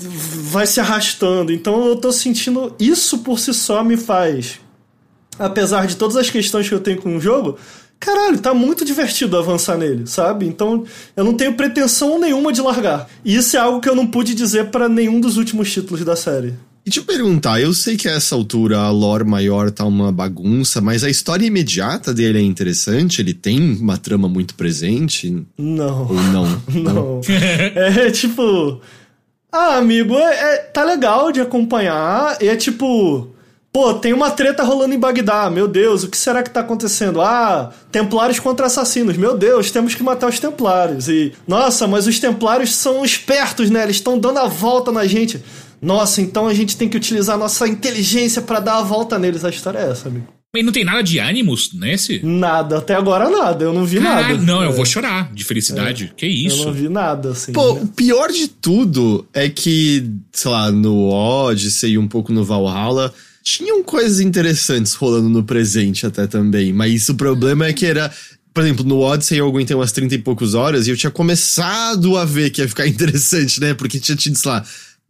vai 0.51 0.67
se 0.67 0.79
arrastando. 0.79 1.51
Então 1.51 1.85
eu 1.85 1.95
tô 1.95 2.11
sentindo 2.11 2.73
isso 2.79 3.19
por 3.19 3.39
si 3.39 3.53
só 3.53 3.83
me 3.83 3.97
faz, 3.97 4.59
apesar 5.37 5.87
de 5.87 5.95
todas 5.95 6.15
as 6.15 6.29
questões 6.29 6.67
que 6.67 6.73
eu 6.73 6.79
tenho 6.79 7.01
com 7.01 7.17
o 7.17 7.19
jogo. 7.19 7.57
Caralho, 7.99 8.37
tá 8.37 8.53
muito 8.53 8.85
divertido 8.85 9.37
avançar 9.37 9.77
nele, 9.77 10.05
sabe? 10.05 10.45
Então 10.45 10.83
eu 11.15 11.23
não 11.23 11.33
tenho 11.33 11.55
pretensão 11.55 12.19
nenhuma 12.19 12.53
de 12.53 12.61
largar. 12.61 13.09
E 13.23 13.35
isso 13.35 13.55
é 13.55 13.59
algo 13.59 13.81
que 13.81 13.89
eu 13.89 13.95
não 13.95 14.05
pude 14.05 14.35
dizer 14.35 14.65
pra 14.65 14.87
nenhum 14.87 15.19
dos 15.19 15.37
últimos 15.37 15.71
títulos 15.71 16.03
da 16.03 16.15
série. 16.15 16.53
E 16.85 16.91
te 16.91 17.01
perguntar, 17.01 17.59
eu 17.59 17.73
sei 17.73 17.97
que 17.97 18.07
a 18.07 18.11
essa 18.11 18.35
altura 18.35 18.77
a 18.77 18.91
lore 18.91 19.23
maior 19.23 19.71
tá 19.71 19.83
uma 19.83 20.11
bagunça, 20.11 20.79
mas 20.79 21.03
a 21.03 21.09
história 21.09 21.43
imediata 21.43 22.13
dele 22.13 22.37
é 22.37 22.43
interessante? 22.43 23.19
Ele 23.19 23.33
tem 23.33 23.59
uma 23.59 23.97
trama 23.97 24.29
muito 24.29 24.53
presente? 24.53 25.43
Não. 25.57 26.07
Ou 26.07 26.13
não? 26.13 26.61
Não. 26.69 27.21
é 27.75 28.11
tipo. 28.11 28.79
Ah, 29.57 29.77
amigo, 29.77 30.17
é, 30.17 30.53
é- 30.53 30.57
tá 30.57 30.83
legal 30.83 31.31
de 31.31 31.39
acompanhar. 31.39 32.37
E 32.41 32.47
é 32.49 32.55
tipo. 32.57 33.29
Pô, 33.71 33.93
tem 33.93 34.13
uma 34.13 34.31
treta 34.31 34.63
rolando 34.63 34.93
em 34.93 34.99
Bagdá. 34.99 35.49
Meu 35.49 35.67
Deus, 35.67 36.03
o 36.03 36.09
que 36.09 36.17
será 36.17 36.41
que 36.43 36.49
tá 36.49 36.61
acontecendo? 36.61 37.21
Ah, 37.21 37.71
templários 37.91 38.39
contra 38.39 38.67
assassinos. 38.67 39.17
Meu 39.17 39.37
Deus, 39.37 39.71
temos 39.71 39.95
que 39.95 40.03
matar 40.03 40.29
os 40.29 40.39
templários. 40.39 41.07
E. 41.07 41.33
Nossa, 41.47 41.87
mas 41.87 42.05
os 42.07 42.19
templários 42.19 42.75
são 42.75 43.03
espertos, 43.03 43.69
né? 43.69 43.83
Eles 43.83 43.97
estão 43.97 44.17
dando 44.19 44.39
a 44.39 44.47
volta 44.47 44.91
na 44.91 45.05
gente. 45.05 45.41
Nossa, 45.81 46.21
então 46.21 46.47
a 46.47 46.53
gente 46.53 46.75
tem 46.77 46.89
que 46.89 46.97
utilizar 46.97 47.37
nossa 47.37 47.67
inteligência 47.67 48.41
pra 48.41 48.59
dar 48.59 48.77
a 48.79 48.81
volta 48.81 49.17
neles. 49.19 49.45
A 49.45 49.49
história 49.49 49.79
é 49.79 49.89
essa, 49.91 50.07
amigo. 50.09 50.34
E 50.57 50.63
não 50.63 50.71
tem 50.71 50.83
nada 50.85 51.01
de 51.03 51.19
Animus 51.19 51.71
nesse? 51.73 52.19
Nada, 52.23 52.77
até 52.77 52.95
agora 52.95 53.29
nada. 53.29 53.63
Eu 53.63 53.73
não 53.73 53.85
vi 53.85 53.99
Caralho, 53.99 54.35
nada. 54.37 54.45
não, 54.45 54.63
eu 54.63 54.69
É, 54.71 54.73
vou 54.73 54.85
chorar 54.85 55.31
de 55.33 55.43
felicidade. 55.43 56.13
Que 56.15 56.25
Eu 56.25 56.31
isso? 56.31 56.65
não 56.65 56.73
vi 56.73 56.89
nada, 56.89 57.29
assim. 57.31 57.51
Pô, 57.51 57.73
né? 57.73 57.81
o 57.83 57.87
pior 57.87 58.29
de 58.31 58.47
tudo 58.47 59.27
é 59.33 59.49
que, 59.49 60.09
sei 60.31 60.51
lá, 60.51 60.71
no 60.71 61.09
Odyssey 61.09 61.91
e 61.91 61.97
um 61.97 62.07
pouco 62.07 62.31
no 62.33 62.43
Valhalla, 62.43 63.13
tinham 63.43 63.83
coisas 63.83 64.19
interessantes 64.19 64.93
rolando 64.95 65.29
no 65.29 65.43
presente 65.43 66.05
até 66.05 66.25
também. 66.27 66.73
Mas 66.73 67.07
o 67.09 67.15
problema 67.15 67.65
é 67.67 67.73
que 67.73 67.85
era. 67.85 68.11
Por 68.53 68.63
exemplo, 68.63 68.85
no 68.85 68.99
Odyssey 69.01 69.37
eu 69.37 69.47
aguentei 69.47 69.75
umas 69.75 69.91
30 69.91 70.15
e 70.15 70.17
poucos 70.19 70.53
horas 70.53 70.87
e 70.87 70.89
eu 70.89 70.95
tinha 70.95 71.11
começado 71.11 72.17
a 72.17 72.23
ver 72.25 72.49
que 72.49 72.61
ia 72.61 72.67
ficar 72.69 72.87
interessante, 72.87 73.59
né? 73.59 73.73
Porque 73.73 73.99
tinha 73.99 74.15
tido, 74.15 74.37
sei 74.37 74.49
lá, 74.51 74.63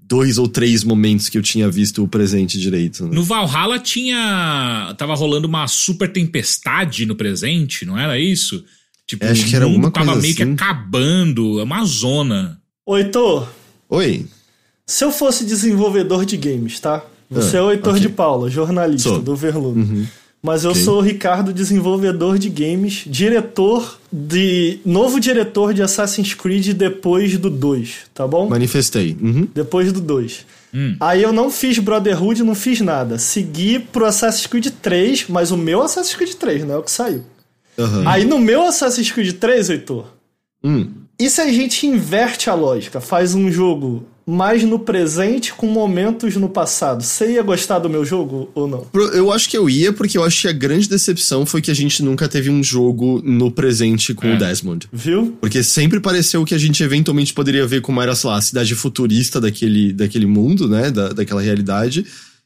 dois 0.07 0.37
ou 0.37 0.47
três 0.47 0.83
momentos 0.83 1.29
que 1.29 1.37
eu 1.37 1.41
tinha 1.41 1.69
visto 1.69 2.03
o 2.03 2.07
presente 2.07 2.59
direito. 2.59 3.05
Né? 3.05 3.15
No 3.15 3.23
Valhalla 3.23 3.79
tinha. 3.79 4.93
Tava 4.97 5.15
rolando 5.15 5.47
uma 5.47 5.67
super 5.67 6.11
tempestade 6.11 7.05
no 7.05 7.15
presente, 7.15 7.85
não 7.85 7.97
era 7.97 8.19
isso? 8.19 8.63
Tipo, 9.07 9.25
É, 9.25 9.29
acho 9.31 9.45
que 9.47 9.55
era 9.55 9.65
o 9.65 9.69
mundo 9.69 9.85
alguma 9.85 9.91
tava 9.91 10.05
coisa 10.07 10.21
meio 10.21 10.35
que 10.35 10.43
assim. 10.43 10.53
acabando, 10.53 11.59
é 11.59 11.63
uma 11.63 11.83
zona. 11.85 12.59
Ô, 12.85 12.97
Heitor, 12.97 13.47
Oi. 13.89 14.25
se 14.85 15.03
eu 15.03 15.11
fosse 15.11 15.45
desenvolvedor 15.45 16.25
de 16.25 16.37
games, 16.37 16.79
tá? 16.79 17.03
Você 17.29 17.57
Ah, 17.57 17.59
é 17.59 17.63
o 17.63 17.71
Heitor 17.71 17.93
ok. 17.93 18.01
de 18.01 18.09
Paula, 18.09 18.49
jornalista 18.49 19.09
Sou. 19.09 19.21
do 19.21 19.35
Verlume. 19.35 19.81
Uhum. 19.83 20.07
Mas 20.41 20.63
eu 20.63 20.71
Ok. 20.71 20.83
sou 20.83 20.97
o 20.99 21.01
Ricardo, 21.01 21.51
desenvolvedor 21.51 22.37
de 22.37 22.49
games, 22.49 23.03
diretor 23.07 23.99
de. 24.11 24.79
novo 24.85 25.19
diretor 25.19 25.73
de 25.73 25.81
Assassin's 25.81 26.33
Creed 26.35 26.67
depois 26.73 27.35
do 27.37 27.49
2, 27.49 27.95
tá 28.13 28.27
bom? 28.27 28.47
Manifestei. 28.47 29.17
Uhum. 29.19 29.47
Depois 29.53 29.91
do 29.91 29.99
2. 29.99 30.45
Hum. 30.73 30.95
Aí 30.99 31.23
eu 31.23 31.33
não 31.33 31.49
fiz 31.49 31.79
Brotherhood, 31.79 32.43
não 32.43 32.53
fiz 32.53 32.79
nada. 32.81 33.17
Segui 33.17 33.79
pro 33.79 34.05
Assassin's 34.05 34.45
Creed 34.45 34.67
3, 34.81 35.25
mas 35.29 35.49
o 35.49 35.57
meu 35.57 35.81
Assassin's 35.81 36.15
Creed 36.15 36.33
3, 36.33 36.63
não 36.63 36.75
é 36.75 36.77
o 36.77 36.83
que 36.83 36.91
saiu. 36.91 37.23
Aham. 37.79 38.03
Aí 38.07 38.23
no 38.25 38.37
meu 38.39 38.61
Assassin's 38.63 39.09
Creed 39.11 39.33
3, 39.39 39.69
Heitor, 39.69 40.05
Hum. 40.63 40.89
e 41.19 41.29
se 41.29 41.41
a 41.41 41.51
gente 41.51 41.87
inverte 41.87 42.49
a 42.49 42.53
lógica, 42.53 42.99
faz 43.01 43.33
um 43.35 43.51
jogo 43.51 44.05
mais 44.27 44.63
no 44.63 44.79
presente 44.79 45.53
com 45.53 45.67
momentos 45.67 46.35
no 46.35 46.49
passado? 46.49 47.03
Você 47.03 47.33
ia 47.33 47.43
gostar 47.43 47.79
do 47.79 47.89
meu 47.89 48.03
jogo 48.03 48.49
ou 48.55 48.67
não? 48.67 48.87
Eu 49.13 49.31
acho 49.31 49.47
que 49.49 49.55
eu 49.57 49.69
ia, 49.69 49.93
porque 49.93 50.17
eu 50.17 50.23
acho 50.23 50.41
que 50.41 50.47
a 50.47 50.51
grande 50.51 50.89
decepção 50.89 51.45
foi 51.45 51.61
que 51.61 51.69
a 51.69 51.73
gente 51.75 52.01
nunca 52.01 52.27
teve 52.27 52.49
um 52.49 52.63
jogo 52.63 53.21
no 53.23 53.51
presente 53.51 54.13
com 54.13 54.27
É. 54.27 54.35
o 54.35 54.37
Desmond. 54.37 54.87
Viu? 54.91 55.37
Porque 55.39 55.61
sempre 55.61 55.99
pareceu 55.99 56.43
que 56.43 56.55
a 56.55 56.57
gente 56.57 56.81
eventualmente 56.83 57.33
poderia 57.33 57.67
ver 57.67 57.81
como 57.81 58.01
era, 58.01 58.15
sei 58.15 58.29
lá, 58.29 58.37
a 58.37 58.41
cidade 58.41 58.73
futurista 58.73 59.39
daquele, 59.39 59.93
daquele 59.93 60.25
mundo, 60.25 60.67
né? 60.67 60.89
Da, 60.89 61.09
daquela 61.09 61.41
realidade. 61.41 62.05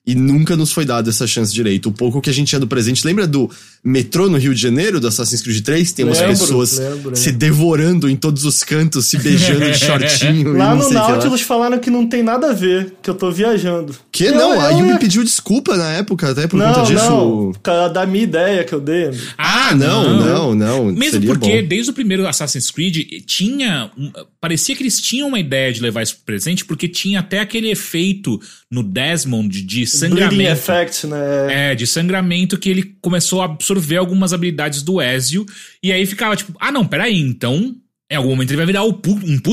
E 0.09 0.15
nunca 0.15 0.55
nos 0.57 0.71
foi 0.71 0.85
dada 0.85 1.09
essa 1.09 1.27
chance 1.27 1.53
direito. 1.53 1.89
O 1.89 1.91
pouco 1.91 2.19
que 2.21 2.29
a 2.29 2.33
gente 2.33 2.47
tinha 2.47 2.59
do 2.59 2.67
presente. 2.67 3.05
Lembra 3.05 3.27
do 3.27 3.49
metrô 3.83 4.27
no 4.27 4.37
Rio 4.37 4.55
de 4.55 4.61
Janeiro, 4.61 4.99
do 4.99 5.07
Assassin's 5.07 5.41
Creed 5.41 5.61
3? 5.63 5.91
Tem 5.93 6.05
umas 6.05 6.19
Lembro, 6.19 6.37
pessoas 6.39 6.77
lembro, 6.79 7.15
se 7.15 7.29
é. 7.29 7.31
devorando 7.31 8.09
em 8.09 8.15
todos 8.15 8.43
os 8.45 8.63
cantos, 8.63 9.05
se 9.05 9.17
beijando 9.19 9.71
de 9.71 9.77
shortinho. 9.79 10.53
Lá 10.53 10.73
e 10.73 10.77
não 10.77 10.83
no 10.83 10.87
que 10.87 10.93
lá. 10.95 11.09
Nautilus 11.09 11.41
falaram 11.41 11.77
que 11.79 11.89
não 11.89 12.07
tem 12.07 12.23
nada 12.23 12.49
a 12.49 12.53
ver, 12.53 12.95
que 13.03 13.09
eu 13.09 13.13
tô 13.15 13.31
viajando. 13.31 13.95
Que 14.11 14.25
Eu- 14.25 14.35
não, 14.35 14.59
a 14.59 14.71
eu 14.71 14.79
Yumi 14.79 14.89
ia- 14.91 14.97
pediu 14.97 15.23
desculpa 15.23 15.77
na 15.77 15.91
época, 15.91 16.31
até 16.31 16.47
por 16.47 16.57
não, 16.57 16.73
conta 16.73 16.81
disso. 16.91 17.05
não, 17.05 17.51
por 17.53 17.59
causa 17.59 17.93
da 17.93 18.05
minha 18.05 18.23
ideia 18.23 18.63
que 18.63 18.73
eu 18.73 18.81
dei. 18.81 19.11
Ah, 19.37 19.75
não, 19.75 20.15
não, 20.19 20.55
não. 20.55 20.85
Mesmo 20.85 21.11
seria 21.19 21.27
porque, 21.33 21.61
bom. 21.61 21.67
desde 21.67 21.91
o 21.91 21.93
primeiro 21.93 22.27
Assassin's 22.27 22.71
Creed, 22.71 23.23
tinha. 23.25 23.91
um- 23.97 24.11
parecia 24.41 24.75
que 24.75 24.81
eles 24.81 24.99
tinham 24.99 25.27
uma 25.27 25.39
ideia 25.39 25.71
de 25.71 25.81
levar 25.81 26.01
isso 26.01 26.15
pro 26.15 26.25
presente, 26.25 26.65
porque 26.65 26.87
tinha 26.87 27.19
até 27.19 27.39
aquele 27.39 27.69
efeito 27.69 28.39
no 28.71 28.81
Desmond 28.83 29.61
de 29.61 29.85
Bleeding 29.99 30.21
sangramento. 30.21 30.51
Effect, 30.51 31.07
né? 31.07 31.71
É, 31.71 31.75
de 31.75 31.85
sangramento 31.87 32.57
que 32.57 32.69
ele 32.69 32.95
começou 33.01 33.41
a 33.41 33.45
absorver 33.45 33.97
algumas 33.97 34.33
habilidades 34.33 34.81
do 34.81 35.01
Ezio. 35.01 35.45
E 35.83 35.91
aí 35.91 36.05
ficava 36.05 36.35
tipo, 36.35 36.53
ah, 36.59 36.71
não, 36.71 36.85
peraí, 36.85 37.19
então. 37.19 37.75
Em 38.11 38.15
algum 38.15 38.29
momento 38.29 38.49
ele 38.49 38.57
vai 38.57 38.65
virar 38.65 38.83
um 38.83 38.99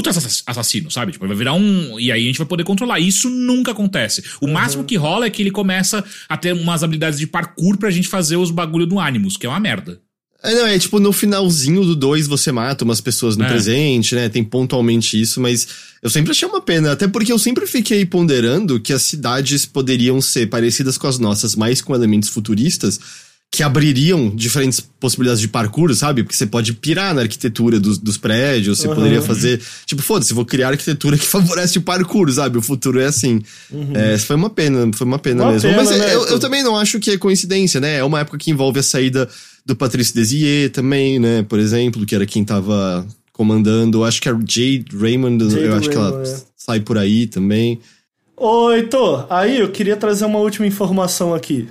assass- 0.08 0.42
assassino, 0.46 0.90
sabe? 0.90 1.12
Tipo, 1.12 1.26
ele 1.26 1.34
vai 1.34 1.36
virar 1.36 1.52
um. 1.52 2.00
E 2.00 2.10
aí 2.10 2.22
a 2.24 2.26
gente 2.26 2.38
vai 2.38 2.46
poder 2.46 2.64
controlar. 2.64 2.98
Isso 2.98 3.28
nunca 3.28 3.72
acontece. 3.72 4.24
O 4.40 4.46
máximo 4.46 4.82
que 4.84 4.96
rola 4.96 5.26
é 5.26 5.30
que 5.30 5.42
ele 5.42 5.50
começa 5.50 6.02
a 6.26 6.36
ter 6.38 6.54
umas 6.54 6.82
habilidades 6.82 7.18
de 7.18 7.26
parkour 7.26 7.76
pra 7.76 7.90
gente 7.90 8.08
fazer 8.08 8.36
os 8.36 8.50
bagulho 8.50 8.86
do 8.86 8.98
Animus, 8.98 9.36
que 9.36 9.44
é 9.44 9.48
uma 9.48 9.60
merda. 9.60 10.00
É, 10.42 10.54
não, 10.54 10.66
é 10.66 10.78
tipo 10.78 11.00
no 11.00 11.12
finalzinho 11.12 11.82
do 11.84 11.96
2 11.96 12.26
você 12.26 12.52
mata 12.52 12.84
umas 12.84 13.00
pessoas 13.00 13.36
no 13.36 13.44
É. 13.44 13.48
presente, 13.48 14.14
né? 14.14 14.28
Tem 14.28 14.44
pontualmente 14.44 15.20
isso, 15.20 15.40
mas 15.40 15.66
eu 16.02 16.08
sempre 16.10 16.30
achei 16.30 16.46
uma 16.48 16.60
pena. 16.60 16.92
Até 16.92 17.08
porque 17.08 17.32
eu 17.32 17.38
sempre 17.38 17.66
fiquei 17.66 18.04
ponderando 18.06 18.78
que 18.78 18.92
as 18.92 19.02
cidades 19.02 19.66
poderiam 19.66 20.20
ser 20.20 20.46
parecidas 20.48 20.96
com 20.96 21.06
as 21.06 21.18
nossas, 21.18 21.56
mas 21.56 21.80
com 21.80 21.94
elementos 21.94 22.28
futuristas 22.28 23.00
que 23.52 23.62
abririam 23.62 24.28
diferentes 24.36 24.80
possibilidades 24.80 25.40
de 25.40 25.48
parkour, 25.48 25.94
sabe? 25.94 26.22
Porque 26.22 26.36
você 26.36 26.46
pode 26.46 26.74
pirar 26.74 27.14
na 27.14 27.22
arquitetura 27.22 27.80
dos, 27.80 27.96
dos 27.96 28.18
prédios, 28.18 28.78
você 28.78 28.86
Uhum. 28.88 28.94
poderia 28.94 29.22
fazer. 29.22 29.62
Tipo, 29.86 30.02
foda-se, 30.02 30.34
vou 30.34 30.44
criar 30.44 30.68
arquitetura 30.68 31.16
que 31.16 31.24
favorece 31.26 31.78
o 31.78 31.82
parkour, 31.82 32.30
sabe? 32.30 32.58
O 32.58 32.62
futuro 32.62 33.00
é 33.00 33.06
assim. 33.06 33.40
É, 33.94 34.18
foi 34.18 34.36
uma 34.36 34.50
pena, 34.50 34.90
foi 34.92 35.06
uma 35.06 35.18
pena 35.18 35.44
Uma 35.44 35.52
mesmo. 35.52 35.70
pena, 35.70 35.82
mas 35.82 35.90
é, 35.90 35.98
né, 35.98 36.14
eu, 36.14 36.26
eu 36.26 36.38
também 36.38 36.62
não 36.62 36.76
acho 36.76 36.98
que 37.00 37.12
é 37.12 37.16
coincidência, 37.16 37.80
né? 37.80 37.96
É 37.98 38.04
uma 38.04 38.20
época 38.20 38.36
que 38.36 38.50
envolve 38.50 38.78
a 38.78 38.82
saída 38.82 39.26
do 39.64 39.74
Patrice 39.74 40.14
Desier 40.14 40.70
também, 40.70 41.18
né? 41.18 41.42
Por 41.48 41.58
exemplo, 41.58 42.04
que 42.04 42.14
era 42.14 42.26
quem 42.26 42.44
tava 42.44 43.06
comandando. 43.32 44.04
Acho 44.04 44.20
que 44.20 44.28
a 44.28 44.32
Jade 44.32 44.86
Raymond, 44.98 45.44
Jade 45.50 45.64
eu 45.64 45.74
acho 45.76 45.88
que 45.88 45.96
ela 45.96 46.10
Raymond, 46.10 46.30
é. 46.30 46.40
sai 46.56 46.80
por 46.80 46.98
aí 46.98 47.26
também. 47.26 47.80
Ô, 48.36 48.70
Heitor, 48.70 49.26
aí 49.30 49.60
eu 49.60 49.70
queria 49.70 49.96
trazer 49.96 50.26
uma 50.26 50.38
última 50.40 50.66
informação 50.66 51.32
aqui. 51.34 51.68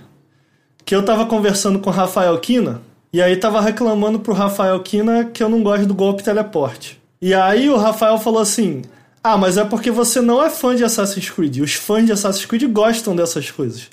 Que 0.85 0.95
eu 0.95 1.03
tava 1.03 1.25
conversando 1.25 1.79
com 1.79 1.89
o 1.89 1.93
Rafael 1.93 2.37
Kina, 2.39 2.81
e 3.11 3.21
aí 3.21 3.35
tava 3.37 3.59
reclamando 3.59 4.19
pro 4.19 4.33
Rafael 4.33 4.79
Kina 4.81 5.25
que 5.25 5.41
eu 5.41 5.49
não 5.49 5.63
gosto 5.63 5.85
do 5.85 5.95
golpe 5.95 6.23
teleporte. 6.23 7.01
E 7.21 7.33
aí 7.33 7.69
o 7.69 7.77
Rafael 7.77 8.17
falou 8.19 8.41
assim: 8.41 8.83
Ah, 9.23 9.37
mas 9.37 9.57
é 9.57 9.63
porque 9.65 9.89
você 9.89 10.21
não 10.21 10.43
é 10.43 10.49
fã 10.49 10.75
de 10.75 10.83
Assassin's 10.83 11.29
Creed. 11.29 11.59
Os 11.59 11.73
fãs 11.73 12.05
de 12.05 12.11
Assassin's 12.11 12.45
Creed 12.45 12.71
gostam 12.71 13.15
dessas 13.15 13.49
coisas. 13.49 13.89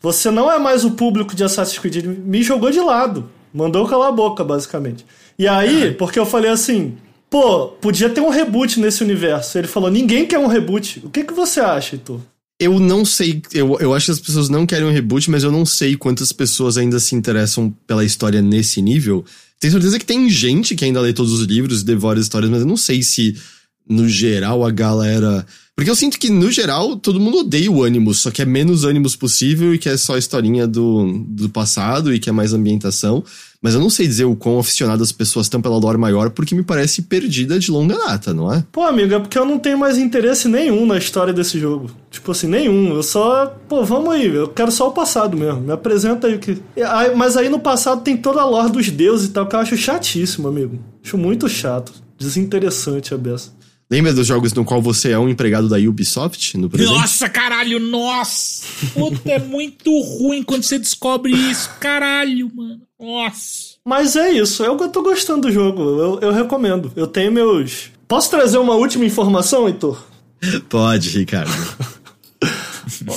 Você 0.00 0.30
não 0.30 0.50
é 0.52 0.58
mais 0.58 0.84
o 0.84 0.90
público 0.90 1.34
de 1.34 1.42
Assassin's 1.42 1.78
Creed. 1.78 1.96
Ele 1.96 2.08
me 2.08 2.42
jogou 2.42 2.70
de 2.70 2.80
lado. 2.80 3.30
Mandou 3.52 3.86
calar 3.86 4.08
a 4.08 4.12
boca, 4.12 4.44
basicamente. 4.44 5.06
E 5.38 5.48
aí, 5.48 5.92
porque 5.94 6.18
eu 6.18 6.26
falei 6.26 6.50
assim. 6.50 6.98
pô, 7.30 7.68
podia 7.68 8.10
ter 8.10 8.20
um 8.20 8.28
reboot 8.28 8.78
nesse 8.78 9.02
universo. 9.02 9.56
Ele 9.56 9.66
falou, 9.66 9.90
ninguém 9.90 10.26
quer 10.26 10.38
um 10.38 10.46
reboot. 10.46 11.00
O 11.04 11.10
que, 11.10 11.24
que 11.24 11.32
você 11.32 11.60
acha, 11.60 11.96
Heitor? 11.96 12.20
Eu 12.58 12.78
não 12.78 13.04
sei, 13.04 13.42
eu, 13.52 13.76
eu 13.80 13.92
acho 13.92 14.06
que 14.06 14.12
as 14.12 14.20
pessoas 14.20 14.48
não 14.48 14.64
querem 14.64 14.86
um 14.86 14.92
reboot, 14.92 15.28
mas 15.28 15.42
eu 15.42 15.50
não 15.50 15.66
sei 15.66 15.96
quantas 15.96 16.32
pessoas 16.32 16.78
ainda 16.78 17.00
se 17.00 17.14
interessam 17.16 17.74
pela 17.86 18.04
história 18.04 18.40
nesse 18.40 18.80
nível. 18.80 19.24
Tenho 19.58 19.72
certeza 19.72 19.98
que 19.98 20.04
tem 20.04 20.28
gente 20.30 20.76
que 20.76 20.84
ainda 20.84 21.00
lê 21.00 21.12
todos 21.12 21.32
os 21.32 21.46
livros 21.46 21.80
e 21.80 21.84
devora 21.84 22.18
as 22.18 22.26
histórias, 22.26 22.50
mas 22.50 22.60
eu 22.60 22.66
não 22.66 22.76
sei 22.76 23.02
se, 23.02 23.36
no 23.88 24.08
geral, 24.08 24.64
a 24.64 24.70
galera. 24.70 25.44
Porque 25.74 25.90
eu 25.90 25.96
sinto 25.96 26.18
que, 26.18 26.30
no 26.30 26.50
geral, 26.52 26.96
todo 26.96 27.18
mundo 27.18 27.38
odeia 27.38 27.70
o 27.70 27.82
Animus, 27.82 28.20
só 28.20 28.30
que 28.30 28.42
é 28.42 28.44
menos 28.44 28.84
Animus 28.84 29.16
possível 29.16 29.74
e 29.74 29.78
que 29.78 29.88
é 29.88 29.96
só 29.96 30.16
historinha 30.16 30.68
do, 30.68 31.24
do 31.26 31.48
passado 31.48 32.14
e 32.14 32.20
que 32.20 32.28
é 32.28 32.32
mais 32.32 32.52
ambientação. 32.52 33.24
Mas 33.64 33.72
eu 33.72 33.80
não 33.80 33.88
sei 33.88 34.06
dizer 34.06 34.26
o 34.26 34.36
quão 34.36 34.58
aficionadas 34.58 35.08
as 35.08 35.12
pessoas 35.12 35.46
estão 35.46 35.58
pela 35.58 35.78
lore 35.78 35.96
maior, 35.96 36.28
porque 36.28 36.54
me 36.54 36.62
parece 36.62 37.00
perdida 37.00 37.58
de 37.58 37.70
longa 37.70 37.96
data, 37.96 38.34
não 38.34 38.52
é? 38.52 38.62
Pô, 38.70 38.82
amigo, 38.82 39.14
é 39.14 39.18
porque 39.18 39.38
eu 39.38 39.46
não 39.46 39.58
tenho 39.58 39.78
mais 39.78 39.96
interesse 39.96 40.48
nenhum 40.48 40.84
na 40.84 40.98
história 40.98 41.32
desse 41.32 41.58
jogo. 41.58 41.90
Tipo 42.10 42.32
assim, 42.32 42.46
nenhum. 42.46 42.94
Eu 42.94 43.02
só. 43.02 43.46
Pô, 43.66 43.82
vamos 43.82 44.12
aí, 44.12 44.26
eu 44.26 44.48
quero 44.48 44.70
só 44.70 44.88
o 44.88 44.92
passado 44.92 45.34
mesmo. 45.34 45.62
Me 45.62 45.72
apresenta 45.72 46.26
aí 46.26 46.34
o 46.34 46.38
que. 46.38 46.58
Mas 47.16 47.38
aí 47.38 47.48
no 47.48 47.58
passado 47.58 48.02
tem 48.02 48.18
toda 48.18 48.42
a 48.42 48.44
lore 48.44 48.70
dos 48.70 48.90
deuses 48.90 49.28
e 49.28 49.30
tal, 49.30 49.46
que 49.46 49.56
eu 49.56 49.60
acho 49.60 49.78
chatíssimo, 49.78 50.46
amigo. 50.46 50.78
Acho 51.02 51.16
muito 51.16 51.48
chato. 51.48 51.90
Desinteressante 52.18 53.14
a 53.14 53.16
beça. 53.16 53.50
Lembra 53.90 54.14
dos 54.14 54.26
jogos 54.26 54.52
no 54.54 54.64
qual 54.64 54.80
você 54.80 55.10
é 55.10 55.18
um 55.18 55.28
empregado 55.28 55.68
da 55.68 55.76
Ubisoft 55.76 56.56
no 56.56 56.70
presente? 56.70 56.92
Nossa, 56.92 57.28
caralho, 57.28 57.78
nossa! 57.78 58.64
Puta, 58.94 59.30
é 59.30 59.38
muito 59.38 59.90
ruim 60.00 60.42
quando 60.42 60.62
você 60.62 60.78
descobre 60.78 61.32
isso. 61.32 61.70
Caralho, 61.78 62.50
mano. 62.54 62.80
Nossa. 62.98 63.74
Mas 63.84 64.16
é 64.16 64.32
isso, 64.32 64.64
eu 64.64 64.76
tô 64.88 65.02
gostando 65.02 65.42
do 65.42 65.52
jogo. 65.52 65.82
Eu, 65.82 66.18
eu 66.20 66.32
recomendo. 66.32 66.90
Eu 66.96 67.06
tenho 67.06 67.30
meus. 67.30 67.90
Posso 68.08 68.30
trazer 68.30 68.58
uma 68.58 68.74
última 68.74 69.04
informação, 69.04 69.68
Heitor? 69.68 70.02
Pode, 70.68 71.10
Ricardo. 71.10 71.52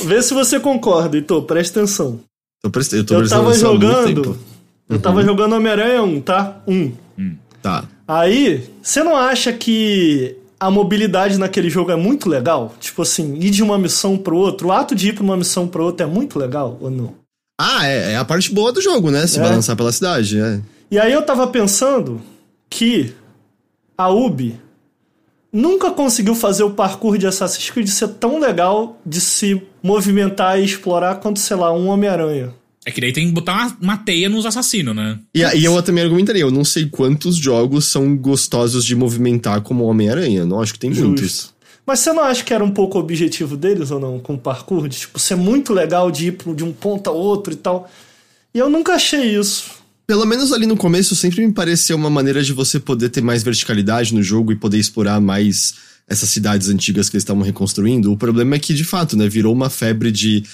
Vê 0.06 0.22
se 0.22 0.34
você 0.34 0.60
concorda, 0.60 1.16
Heitor. 1.16 1.44
Presta 1.44 1.80
atenção. 1.80 2.20
Eu, 2.64 2.70
prestei, 2.70 3.00
eu, 3.00 3.06
tô 3.06 3.16
eu 3.16 3.30
tava 3.30 3.54
jogando. 3.54 4.38
Eu 4.90 4.96
uhum. 4.96 5.02
tava 5.02 5.24
jogando 5.24 5.54
Homem-Aranha 5.54 6.04
1, 6.04 6.22
tá? 6.22 6.62
1. 6.68 6.92
Hum. 7.18 7.36
Tá. 7.62 7.86
Aí, 8.08 8.70
você 8.82 9.04
não 9.04 9.16
acha 9.16 9.52
que 9.52 10.38
a 10.60 10.72
mobilidade 10.72 11.38
naquele 11.38 11.70
jogo 11.70 11.92
é 11.92 11.96
muito 11.96 12.30
legal? 12.30 12.74
Tipo 12.80 13.04
assim, 13.04 13.36
ir 13.36 13.50
de 13.52 13.64
uma 13.64 13.78
missão 13.78 14.18
pro 14.18 14.38
outro, 14.38 14.68
o 14.68 14.72
ato 14.72 14.96
de 14.96 15.10
ir 15.10 15.14
pra 15.14 15.24
uma 15.24 15.38
missão 15.38 15.68
pro 15.68 15.84
outro 15.84 16.06
é 16.06 16.10
muito 16.10 16.40
legal 16.40 16.78
ou 16.82 16.90
não? 16.90 17.14
Ah, 17.60 17.88
é, 17.88 18.14
é 18.14 18.18
a 18.18 18.26
parte 18.26 18.54
boa 18.54 18.72
do 18.72 18.82
jogo, 18.82 19.10
né? 19.10 19.26
Se 19.26 19.40
é. 19.40 19.42
balançar 19.42 19.76
pela 19.76 19.92
cidade, 19.92 20.40
é. 20.40 20.62
E 20.90 21.00
aí 21.00 21.12
eu 21.12 21.22
tava 21.24 21.48
pensando 21.48 22.22
que 22.70 23.14
a 23.98 24.10
Ubi 24.10 24.60
nunca 25.52 25.90
conseguiu 25.92 26.36
fazer 26.36 26.64
o 26.64 26.72
parkour 26.72 27.18
de 27.18 27.26
Assassin's 27.26 27.70
Creed 27.70 27.88
ser 27.88 28.10
tão 28.10 28.40
legal 28.40 28.98
de 29.06 29.20
se 29.20 29.62
movimentar 29.82 30.60
e 30.60 30.66
explorar 30.66 31.16
quanto, 31.16 31.40
sei 31.40 31.58
lá, 31.58 31.74
um 31.74 31.88
Homem-Aranha. 31.88 32.54
É 32.88 32.92
que 32.92 33.02
daí 33.02 33.12
tem 33.12 33.28
que 33.28 33.34
botar 33.34 33.54
uma, 33.54 33.78
uma 33.82 33.98
teia 33.98 34.30
nos 34.30 34.46
assassinos, 34.46 34.96
né? 34.96 35.20
E, 35.36 35.42
e 35.42 35.66
eu 35.66 35.84
também 35.84 36.06
argumentaria, 36.06 36.42
eu 36.42 36.50
não 36.50 36.64
sei 36.64 36.86
quantos 36.86 37.36
jogos 37.36 37.84
são 37.84 38.16
gostosos 38.16 38.86
de 38.86 38.96
movimentar 38.96 39.60
como 39.60 39.84
Homem-Aranha. 39.84 40.46
Não 40.46 40.62
acho 40.62 40.72
que 40.72 40.80
tem 40.80 40.94
Justo. 40.94 41.08
muitos. 41.10 41.54
Mas 41.86 42.00
você 42.00 42.14
não 42.14 42.24
acha 42.24 42.46
que 42.46 42.54
era 42.54 42.64
um 42.64 42.72
pouco 42.72 42.98
o 42.98 43.02
objetivo 43.02 43.58
deles 43.58 43.92
ou 43.92 44.00
não, 44.00 44.20
com 44.20 44.36
o 44.36 44.38
parkour? 44.38 44.88
De, 44.88 45.00
tipo, 45.00 45.20
ser 45.20 45.36
muito 45.36 45.74
legal 45.74 46.10
de 46.10 46.28
ir 46.28 46.38
de 46.56 46.64
um 46.64 46.72
ponto 46.72 47.10
a 47.10 47.12
outro 47.12 47.52
e 47.52 47.58
tal. 47.58 47.92
E 48.56 48.58
eu 48.58 48.70
nunca 48.70 48.94
achei 48.94 49.38
isso. 49.38 49.66
Pelo 50.08 50.26
menos 50.26 50.54
ali 50.54 50.66
no 50.66 50.78
começo 50.78 51.14
sempre 51.14 51.46
me 51.46 51.52
pareceu 51.52 51.98
uma 51.98 52.10
maneira 52.10 52.42
de 52.42 52.54
você 52.54 52.80
poder 52.80 53.10
ter 53.10 53.20
mais 53.20 53.44
verticalidade 53.44 54.16
no 54.16 54.24
jogo 54.24 54.54
e 54.54 54.56
poder 54.56 54.78
explorar 54.78 55.20
mais 55.20 55.74
essas 56.08 56.30
cidades 56.30 56.70
antigas 56.70 57.10
que 57.10 57.18
eles 57.18 57.24
estavam 57.24 57.44
reconstruindo. 57.44 58.14
O 58.14 58.18
problema 58.18 58.56
é 58.56 58.60
que, 58.60 58.74
de 58.74 58.86
fato, 58.86 59.18
né, 59.18 59.28
virou 59.28 59.54
uma 59.54 59.70
febre 59.70 60.10
de 60.10 60.46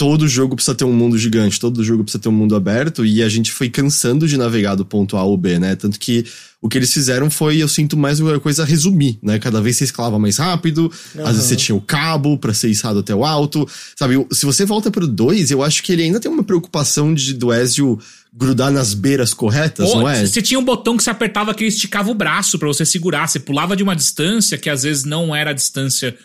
todo 0.00 0.26
jogo 0.26 0.56
precisa 0.56 0.74
ter 0.74 0.86
um 0.86 0.94
mundo 0.94 1.18
gigante, 1.18 1.60
todo 1.60 1.84
jogo 1.84 2.02
precisa 2.02 2.22
ter 2.22 2.30
um 2.30 2.32
mundo 2.32 2.56
aberto, 2.56 3.04
e 3.04 3.22
a 3.22 3.28
gente 3.28 3.52
foi 3.52 3.68
cansando 3.68 4.26
de 4.26 4.38
navegar 4.38 4.74
do 4.74 4.82
ponto 4.82 5.14
A 5.14 5.20
ao 5.20 5.36
B, 5.36 5.58
né? 5.58 5.76
Tanto 5.76 6.00
que 6.00 6.24
o 6.58 6.70
que 6.70 6.78
eles 6.78 6.90
fizeram 6.90 7.28
foi, 7.28 7.58
eu 7.58 7.68
sinto 7.68 7.98
mais 7.98 8.18
uma 8.18 8.40
coisa 8.40 8.64
resumir, 8.64 9.18
né? 9.22 9.38
Cada 9.38 9.60
vez 9.60 9.76
você 9.76 9.84
escalava 9.84 10.18
mais 10.18 10.38
rápido, 10.38 10.90
uhum. 11.14 11.26
às 11.26 11.32
vezes 11.32 11.48
você 11.48 11.56
tinha 11.56 11.76
o 11.76 11.82
cabo 11.82 12.38
para 12.38 12.54
ser 12.54 12.70
içado 12.70 13.00
até 13.00 13.14
o 13.14 13.26
alto, 13.26 13.68
sabe? 13.94 14.26
Se 14.32 14.46
você 14.46 14.64
volta 14.64 14.90
pro 14.90 15.06
2, 15.06 15.50
eu 15.50 15.62
acho 15.62 15.82
que 15.82 15.92
ele 15.92 16.04
ainda 16.04 16.18
tem 16.18 16.30
uma 16.30 16.44
preocupação 16.44 17.12
de, 17.12 17.34
do 17.34 17.52
Ezio 17.52 17.98
grudar 18.32 18.72
nas 18.72 18.94
beiras 18.94 19.34
corretas, 19.34 19.90
Pô, 19.90 19.98
não 19.98 20.08
é? 20.08 20.24
Você 20.24 20.40
tinha 20.40 20.58
um 20.58 20.64
botão 20.64 20.96
que 20.96 21.02
você 21.02 21.10
apertava 21.10 21.52
que 21.52 21.64
ele 21.64 21.68
esticava 21.68 22.10
o 22.10 22.14
braço 22.14 22.58
para 22.58 22.68
você 22.68 22.86
segurar, 22.86 23.28
você 23.28 23.38
pulava 23.38 23.76
de 23.76 23.82
uma 23.82 23.94
distância 23.94 24.56
que 24.56 24.70
às 24.70 24.82
vezes 24.82 25.04
não 25.04 25.36
era 25.36 25.50
a 25.50 25.54
distância 25.54 26.16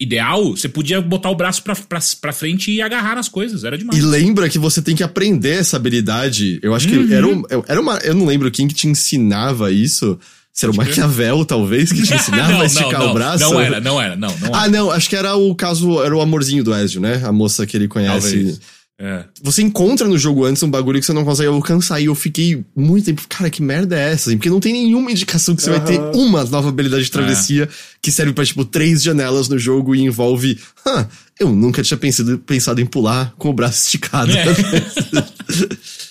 ideal, 0.00 0.56
você 0.56 0.68
podia 0.68 1.00
botar 1.00 1.30
o 1.30 1.34
braço 1.34 1.62
pra, 1.62 1.76
pra, 1.76 2.00
pra 2.20 2.32
frente 2.32 2.70
e 2.72 2.80
agarrar 2.80 3.14
nas 3.14 3.28
coisas. 3.28 3.64
Era 3.64 3.76
demais. 3.76 3.98
E 3.98 4.02
lembra 4.02 4.48
que 4.48 4.58
você 4.58 4.80
tem 4.80 4.96
que 4.96 5.02
aprender 5.02 5.60
essa 5.60 5.76
habilidade. 5.76 6.58
Eu 6.62 6.74
acho 6.74 6.88
uhum. 6.88 7.06
que 7.06 7.14
era, 7.14 7.26
um, 7.28 7.42
era 7.68 7.80
uma. 7.80 7.98
Eu 7.98 8.14
não 8.14 8.24
lembro 8.24 8.50
quem 8.50 8.66
que 8.66 8.74
te 8.74 8.88
ensinava 8.88 9.70
isso. 9.70 10.18
Se 10.52 10.64
era 10.64 10.72
o 10.72 10.76
Maquiavel, 10.76 11.44
talvez, 11.44 11.92
que 11.92 12.02
te 12.02 12.12
ensinava 12.16 12.52
não, 12.52 12.60
a 12.62 12.66
esticar 12.66 12.92
não, 12.92 13.00
não, 13.00 13.10
o 13.10 13.14
braço. 13.14 13.44
Não 13.44 13.60
era, 13.60 13.80
não 13.80 14.02
era, 14.02 14.16
não. 14.16 14.36
não 14.38 14.54
ah, 14.54 14.68
não, 14.68 14.90
acho 14.90 15.08
que 15.08 15.14
era 15.14 15.36
o 15.36 15.54
caso, 15.54 16.02
era 16.02 16.16
o 16.16 16.20
amorzinho 16.20 16.64
do 16.64 16.74
Ezio, 16.74 17.00
né? 17.00 17.22
A 17.24 17.30
moça 17.30 17.66
que 17.66 17.76
ele 17.76 17.86
conhece. 17.86 18.36
Talvez. 18.36 18.60
É. 19.02 19.24
Você 19.42 19.62
encontra 19.62 20.06
no 20.06 20.18
jogo 20.18 20.44
antes 20.44 20.62
um 20.62 20.70
bagulho 20.70 21.00
que 21.00 21.06
você 21.06 21.14
não 21.14 21.24
consegue 21.24 21.48
alcançar. 21.48 21.98
E 22.00 22.04
eu 22.04 22.14
fiquei 22.14 22.62
muito 22.76 23.06
tempo, 23.06 23.22
cara, 23.26 23.48
que 23.48 23.62
merda 23.62 23.98
é 23.98 24.12
essa? 24.12 24.28
Assim, 24.28 24.36
porque 24.36 24.50
não 24.50 24.60
tem 24.60 24.74
nenhuma 24.74 25.10
indicação 25.10 25.56
que 25.56 25.62
você 25.62 25.70
uhum. 25.70 25.78
vai 25.78 25.86
ter 25.86 25.98
uma 26.14 26.44
nova 26.44 26.68
habilidade 26.68 27.04
de 27.04 27.10
travessia 27.10 27.64
é. 27.64 27.68
que 28.02 28.12
serve 28.12 28.34
para 28.34 28.44
tipo, 28.44 28.62
três 28.62 29.02
janelas 29.02 29.48
no 29.48 29.58
jogo 29.58 29.94
e 29.94 30.02
envolve. 30.02 30.58
Huh, 30.86 31.06
eu 31.38 31.50
nunca 31.50 31.82
tinha 31.82 31.96
pensado, 31.96 32.38
pensado 32.40 32.78
em 32.82 32.86
pular 32.86 33.32
com 33.38 33.48
o 33.48 33.54
braço 33.54 33.84
esticado. 33.84 34.30
É. 34.32 34.44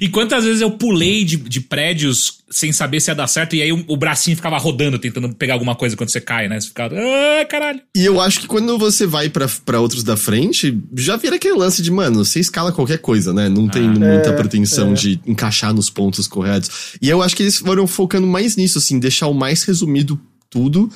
E 0.00 0.08
quantas 0.08 0.44
vezes 0.44 0.60
eu 0.60 0.70
pulei 0.70 1.24
de, 1.24 1.36
de 1.36 1.60
prédios 1.60 2.38
sem 2.50 2.72
saber 2.72 3.00
se 3.00 3.10
ia 3.10 3.14
dar 3.14 3.26
certo, 3.26 3.56
e 3.56 3.62
aí 3.62 3.72
o, 3.72 3.84
o, 3.88 3.96
bracinho 3.96 4.36
ficava 4.36 4.56
rodando, 4.56 4.98
tentando 4.98 5.34
pegar 5.34 5.54
alguma 5.54 5.74
coisa 5.74 5.96
quando 5.96 6.10
você 6.10 6.20
cai, 6.20 6.48
né? 6.48 6.60
Você 6.60 6.68
ficava, 6.68 6.94
ah, 6.94 7.44
caralho. 7.44 7.80
E 7.94 8.04
eu 8.04 8.20
acho 8.20 8.40
que 8.40 8.46
quando 8.46 8.78
você 8.78 9.06
vai 9.06 9.28
para 9.28 9.80
outros 9.80 10.04
da 10.04 10.16
frente, 10.16 10.78
já 10.96 11.16
vira 11.16 11.36
aquele 11.36 11.54
lance 11.54 11.82
de, 11.82 11.90
mano, 11.90 12.24
você 12.24 12.38
escala 12.38 12.72
qualquer 12.72 12.98
coisa, 12.98 13.32
né? 13.32 13.48
Não 13.48 13.68
tem 13.68 13.84
ah, 13.84 13.88
muita 13.88 14.30
é, 14.30 14.32
pretensão 14.32 14.92
é. 14.92 14.94
de 14.94 15.20
encaixar 15.26 15.74
nos 15.74 15.90
pontos 15.90 16.26
corretos. 16.28 16.94
E 17.02 17.08
eu 17.08 17.20
acho 17.20 17.34
que 17.34 17.42
eles 17.42 17.58
foram 17.58 17.86
focando 17.86 18.26
mais 18.26 18.56
nisso, 18.56 18.78
assim, 18.78 18.98
deixar 18.98 19.26
o 19.26 19.34
mais 19.34 19.64
resumido 19.64 20.20
tudo. 20.48 20.90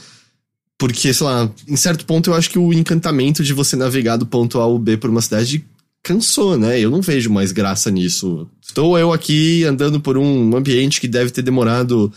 Porque, 0.78 1.12
sei 1.12 1.26
lá, 1.26 1.50
em 1.68 1.76
certo 1.76 2.06
ponto 2.06 2.30
eu 2.30 2.34
acho 2.34 2.48
que 2.48 2.58
o 2.58 2.72
encantamento 2.72 3.44
de 3.44 3.52
você 3.52 3.76
navegar 3.76 4.16
do 4.16 4.24
ponto 4.24 4.58
A 4.58 4.62
ao 4.62 4.78
B 4.78 4.96
por 4.96 5.10
uma 5.10 5.20
cidade 5.20 5.62
cansou, 6.02 6.56
né? 6.56 6.80
Eu 6.80 6.90
não 6.90 7.00
vejo 7.00 7.30
mais 7.30 7.52
graça 7.52 7.90
nisso. 7.90 8.48
Estou 8.62 8.98
eu 8.98 9.12
aqui 9.12 9.64
andando 9.64 10.00
por 10.00 10.16
um 10.16 10.56
ambiente 10.56 11.00
que 11.00 11.08
deve 11.08 11.30
ter 11.30 11.42
demorado 11.42 12.12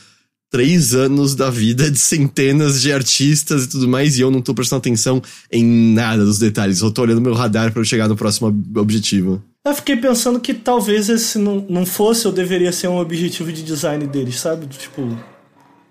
três 0.53 0.93
anos 0.93 1.33
da 1.33 1.49
vida 1.49 1.89
de 1.89 1.97
centenas 1.97 2.79
de 2.79 2.93
artistas 2.93 3.63
e 3.63 3.69
tudo 3.69 3.87
mais, 3.87 4.19
e 4.19 4.21
eu 4.21 4.29
não 4.29 4.39
tô 4.39 4.53
prestando 4.53 4.81
atenção 4.81 5.19
em 5.51 5.65
nada 5.65 6.23
dos 6.23 6.37
detalhes. 6.37 6.79
Eu 6.79 6.91
tô 6.91 7.01
olhando 7.01 7.19
meu 7.19 7.33
radar 7.33 7.73
para 7.73 7.83
chegar 7.83 8.07
no 8.07 8.15
próximo 8.15 8.55
objetivo. 8.75 9.41
Eu 9.65 9.73
fiquei 9.73 9.97
pensando 9.97 10.39
que 10.39 10.53
talvez 10.53 11.09
esse 11.09 11.39
não, 11.39 11.65
não 11.67 11.85
fosse 11.87 12.27
ou 12.27 12.33
deveria 12.33 12.71
ser 12.71 12.87
um 12.87 12.99
objetivo 12.99 13.51
de 13.51 13.63
design 13.63 14.05
deles, 14.05 14.39
sabe? 14.39 14.67
Tipo, 14.67 15.17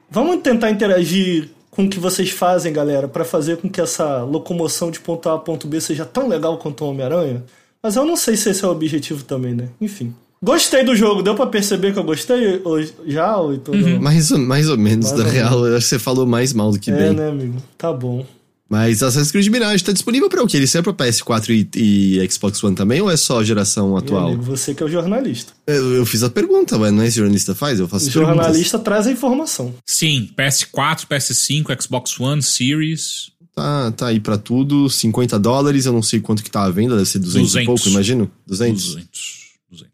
vamos 0.08 0.42
tentar 0.42 0.70
interagir 0.70 1.48
com 1.68 1.86
o 1.86 1.88
que 1.88 1.98
vocês 1.98 2.30
fazem, 2.30 2.72
galera, 2.72 3.08
para 3.08 3.24
fazer 3.24 3.56
com 3.56 3.68
que 3.68 3.80
essa 3.80 4.22
locomoção 4.22 4.92
de 4.92 5.00
ponto 5.00 5.28
A 5.28 5.34
a 5.34 5.38
ponto 5.38 5.66
B 5.66 5.80
seja 5.80 6.04
tão 6.04 6.28
legal 6.28 6.58
quanto 6.58 6.84
o 6.84 6.90
Homem-Aranha. 6.90 7.42
Mas 7.82 7.96
eu 7.96 8.04
não 8.04 8.16
sei 8.16 8.36
se 8.36 8.50
esse 8.50 8.64
é 8.64 8.68
o 8.68 8.70
objetivo 8.70 9.24
também, 9.24 9.54
né? 9.54 9.68
Enfim. 9.80 10.14
Gostei 10.44 10.84
do 10.84 10.96
jogo, 10.96 11.22
deu 11.22 11.34
pra 11.36 11.46
perceber 11.46 11.92
que 11.92 11.98
eu 11.98 12.04
gostei 12.04 12.60
ou, 12.64 12.82
já 13.06 13.36
ou 13.36 13.56
tudo? 13.58 13.76
Uhum. 13.76 14.00
Mais, 14.00 14.30
mais 14.32 14.68
ou 14.68 14.76
menos, 14.76 15.12
mais 15.12 15.24
da 15.24 15.30
real. 15.30 15.66
Eu 15.66 15.76
acho 15.76 15.84
que 15.84 15.90
você 15.90 15.98
falou 15.98 16.26
mais 16.26 16.52
mal 16.52 16.72
do 16.72 16.80
que 16.80 16.90
é, 16.90 16.96
bem. 16.96 17.06
É, 17.08 17.12
né, 17.12 17.28
amigo? 17.28 17.62
Tá 17.78 17.92
bom. 17.92 18.26
Mas 18.72 19.02
Assassin's 19.02 19.30
Creed 19.30 19.48
Mirage 19.48 19.84
tá 19.84 19.92
disponível 19.92 20.30
pra 20.30 20.42
o 20.42 20.46
quê? 20.46 20.56
Ele 20.56 20.66
serve 20.66 20.92
pra 20.92 21.06
PS4 21.06 21.50
e, 21.76 22.18
e, 22.18 22.30
Xbox 22.30 22.64
One 22.64 22.74
também 22.74 23.02
ou 23.02 23.10
é 23.10 23.18
só 23.18 23.40
a 23.40 23.44
geração 23.44 23.94
atual? 23.98 24.28
Amigo, 24.28 24.42
você 24.42 24.74
que 24.74 24.82
é 24.82 24.86
o 24.86 24.88
jornalista. 24.88 25.52
Eu, 25.66 25.96
eu 25.96 26.06
fiz 26.06 26.22
a 26.22 26.30
pergunta, 26.30 26.78
mas 26.78 26.90
não 26.90 27.02
é 27.02 27.06
esse 27.06 27.18
jornalista 27.18 27.54
faz? 27.54 27.78
Eu 27.78 27.86
faço 27.86 28.08
O 28.08 28.10
jornalista 28.10 28.78
traz 28.78 29.06
a 29.06 29.12
informação. 29.12 29.74
Sim, 29.84 30.30
PS4, 30.34 31.04
PS5, 31.06 31.82
Xbox 31.82 32.18
One, 32.18 32.42
Series. 32.42 33.30
Tá, 33.54 33.90
tá 33.92 34.06
aí 34.06 34.18
pra 34.18 34.38
tudo, 34.38 34.88
50 34.88 35.38
dólares, 35.38 35.84
eu 35.84 35.92
não 35.92 36.02
sei 36.02 36.20
quanto 36.20 36.42
que 36.42 36.50
tá 36.50 36.64
a 36.64 36.70
venda, 36.70 36.96
deve 36.96 37.08
ser 37.08 37.18
200, 37.18 37.52
200. 37.52 37.62
e 37.62 37.66
pouco, 37.66 37.88
imagino? 37.88 38.30
200? 38.46 38.82
200. 38.82 39.42
200. 39.70 39.92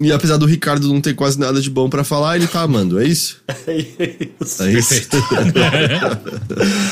E 0.00 0.10
apesar 0.10 0.38
do 0.38 0.46
Ricardo 0.46 0.88
não 0.88 1.02
ter 1.02 1.14
quase 1.14 1.38
nada 1.38 1.60
de 1.60 1.68
bom 1.68 1.90
para 1.90 2.02
falar, 2.02 2.36
ele 2.36 2.46
tá 2.46 2.62
amando, 2.62 2.98
é 2.98 3.06
isso? 3.06 3.42
É 3.66 3.76
isso. 3.76 4.62
É 4.62 4.72
isso. 4.72 5.08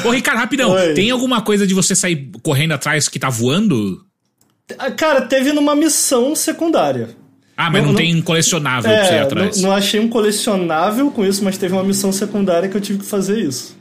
Ô, 0.05 0.11
Ricardo, 0.11 0.39
rapidão, 0.39 0.73
Oi. 0.73 0.95
tem 0.95 1.11
alguma 1.11 1.41
coisa 1.41 1.67
de 1.67 1.73
você 1.73 1.95
sair 1.95 2.31
correndo 2.43 2.73
atrás 2.73 3.09
que 3.09 3.19
tá 3.19 3.31
voando? 3.31 4.05
Ah, 4.79 4.91
cara, 4.91 5.23
teve 5.23 5.53
numa 5.53 5.75
missão 5.75 6.37
secundária. 6.37 7.11
Ah, 7.57 7.71
mas 7.71 7.83
não, 7.83 7.91
não 7.91 7.97
tem 7.97 8.21
colecionável 8.23 8.91
é, 8.91 8.97
pra 8.97 9.07
você 9.07 9.15
ir 9.15 9.19
atrás. 9.19 9.57
Não, 9.57 9.69
não 9.69 9.77
achei 9.77 10.01
um 10.01 10.09
colecionável 10.09 11.11
com 11.11 11.25
isso, 11.25 11.45
mas 11.45 11.59
teve 11.59 11.75
uma 11.75 11.85
missão 11.85 12.13
secundária 12.13 12.69
que 12.69 12.77
eu 12.77 12.81
tive 12.81 13.01
que 13.01 13.05
fazer 13.05 13.41
isso. 13.41 13.77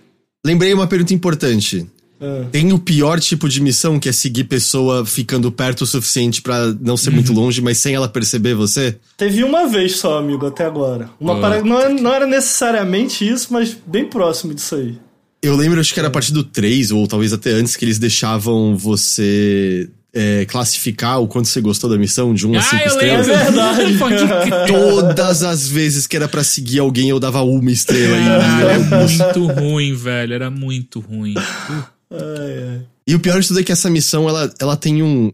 Lembrei 0.45 0.73
uma 0.73 0.87
pergunta 0.87 1.13
importante. 1.13 1.87
É. 2.21 2.43
Tem 2.51 2.71
o 2.71 2.77
pior 2.77 3.19
tipo 3.19 3.49
de 3.49 3.59
missão, 3.59 3.99
que 3.99 4.07
é 4.07 4.11
seguir 4.11 4.43
pessoa 4.43 5.03
ficando 5.05 5.51
perto 5.51 5.81
o 5.81 5.87
suficiente 5.87 6.41
pra 6.41 6.73
não 6.79 6.95
ser 6.95 7.09
muito 7.09 7.33
longe, 7.33 7.61
mas 7.61 7.79
sem 7.79 7.95
ela 7.95 8.07
perceber 8.07 8.53
você? 8.53 8.95
Teve 9.17 9.43
uma 9.43 9.67
vez 9.67 9.97
só, 9.97 10.19
amigo, 10.19 10.45
até 10.45 10.63
agora. 10.65 11.09
Uma 11.19 11.37
Ah. 11.37 11.39
para- 11.41 11.63
não, 11.63 11.81
é- 11.81 11.89
não 11.89 12.13
era 12.13 12.27
necessariamente 12.27 13.27
isso, 13.27 13.47
mas 13.51 13.75
bem 13.87 14.05
próximo 14.05 14.53
disso 14.53 14.75
aí. 14.75 14.97
Eu 15.41 15.55
lembro, 15.55 15.79
acho 15.79 15.91
que 15.91 15.99
era 15.99 16.09
a 16.09 16.11
partir 16.11 16.31
do 16.33 16.43
3, 16.43 16.91
ou 16.91 17.07
talvez 17.07 17.33
até 17.33 17.49
antes, 17.51 17.75
que 17.75 17.83
eles 17.83 17.97
deixavam 17.97 18.77
você 18.77 19.89
é, 20.13 20.45
classificar 20.45 21.21
o 21.21 21.27
quanto 21.27 21.47
você 21.47 21.61
gostou 21.61 21.89
da 21.89 21.97
missão, 21.97 22.33
de 22.33 22.45
1 22.45 22.53
a 22.55 22.59
Ah, 22.59 22.61
5 22.61 22.81
eu 22.83 22.87
estrelas. 22.87 23.27
lembro. 23.27 23.41
É 23.41 23.45
verdade. 23.45 23.97
Crer. 24.49 24.67
Todas 24.67 25.41
as 25.41 25.67
vezes 25.69 26.05
que 26.05 26.17
era 26.17 26.27
pra 26.27 26.43
seguir 26.43 26.79
alguém, 26.79 27.07
eu 27.09 27.17
dava 27.19 27.41
uma 27.43 27.71
estrela. 27.71 28.17
E, 28.17 28.61
Era 28.61 28.79
muito 28.79 29.45
ruim, 29.47 29.93
velho. 29.95 30.33
Era 30.33 30.51
muito 30.51 30.99
ruim. 30.99 31.33
Ai, 32.11 32.69
ai. 32.69 32.81
e 33.07 33.15
o 33.15 33.19
pior 33.19 33.39
de 33.39 33.47
tudo 33.47 33.59
é 33.59 33.63
que 33.63 33.71
essa 33.71 33.89
missão, 33.89 34.27
ela, 34.27 34.53
ela 34.59 34.75
tem 34.75 35.01
um. 35.01 35.31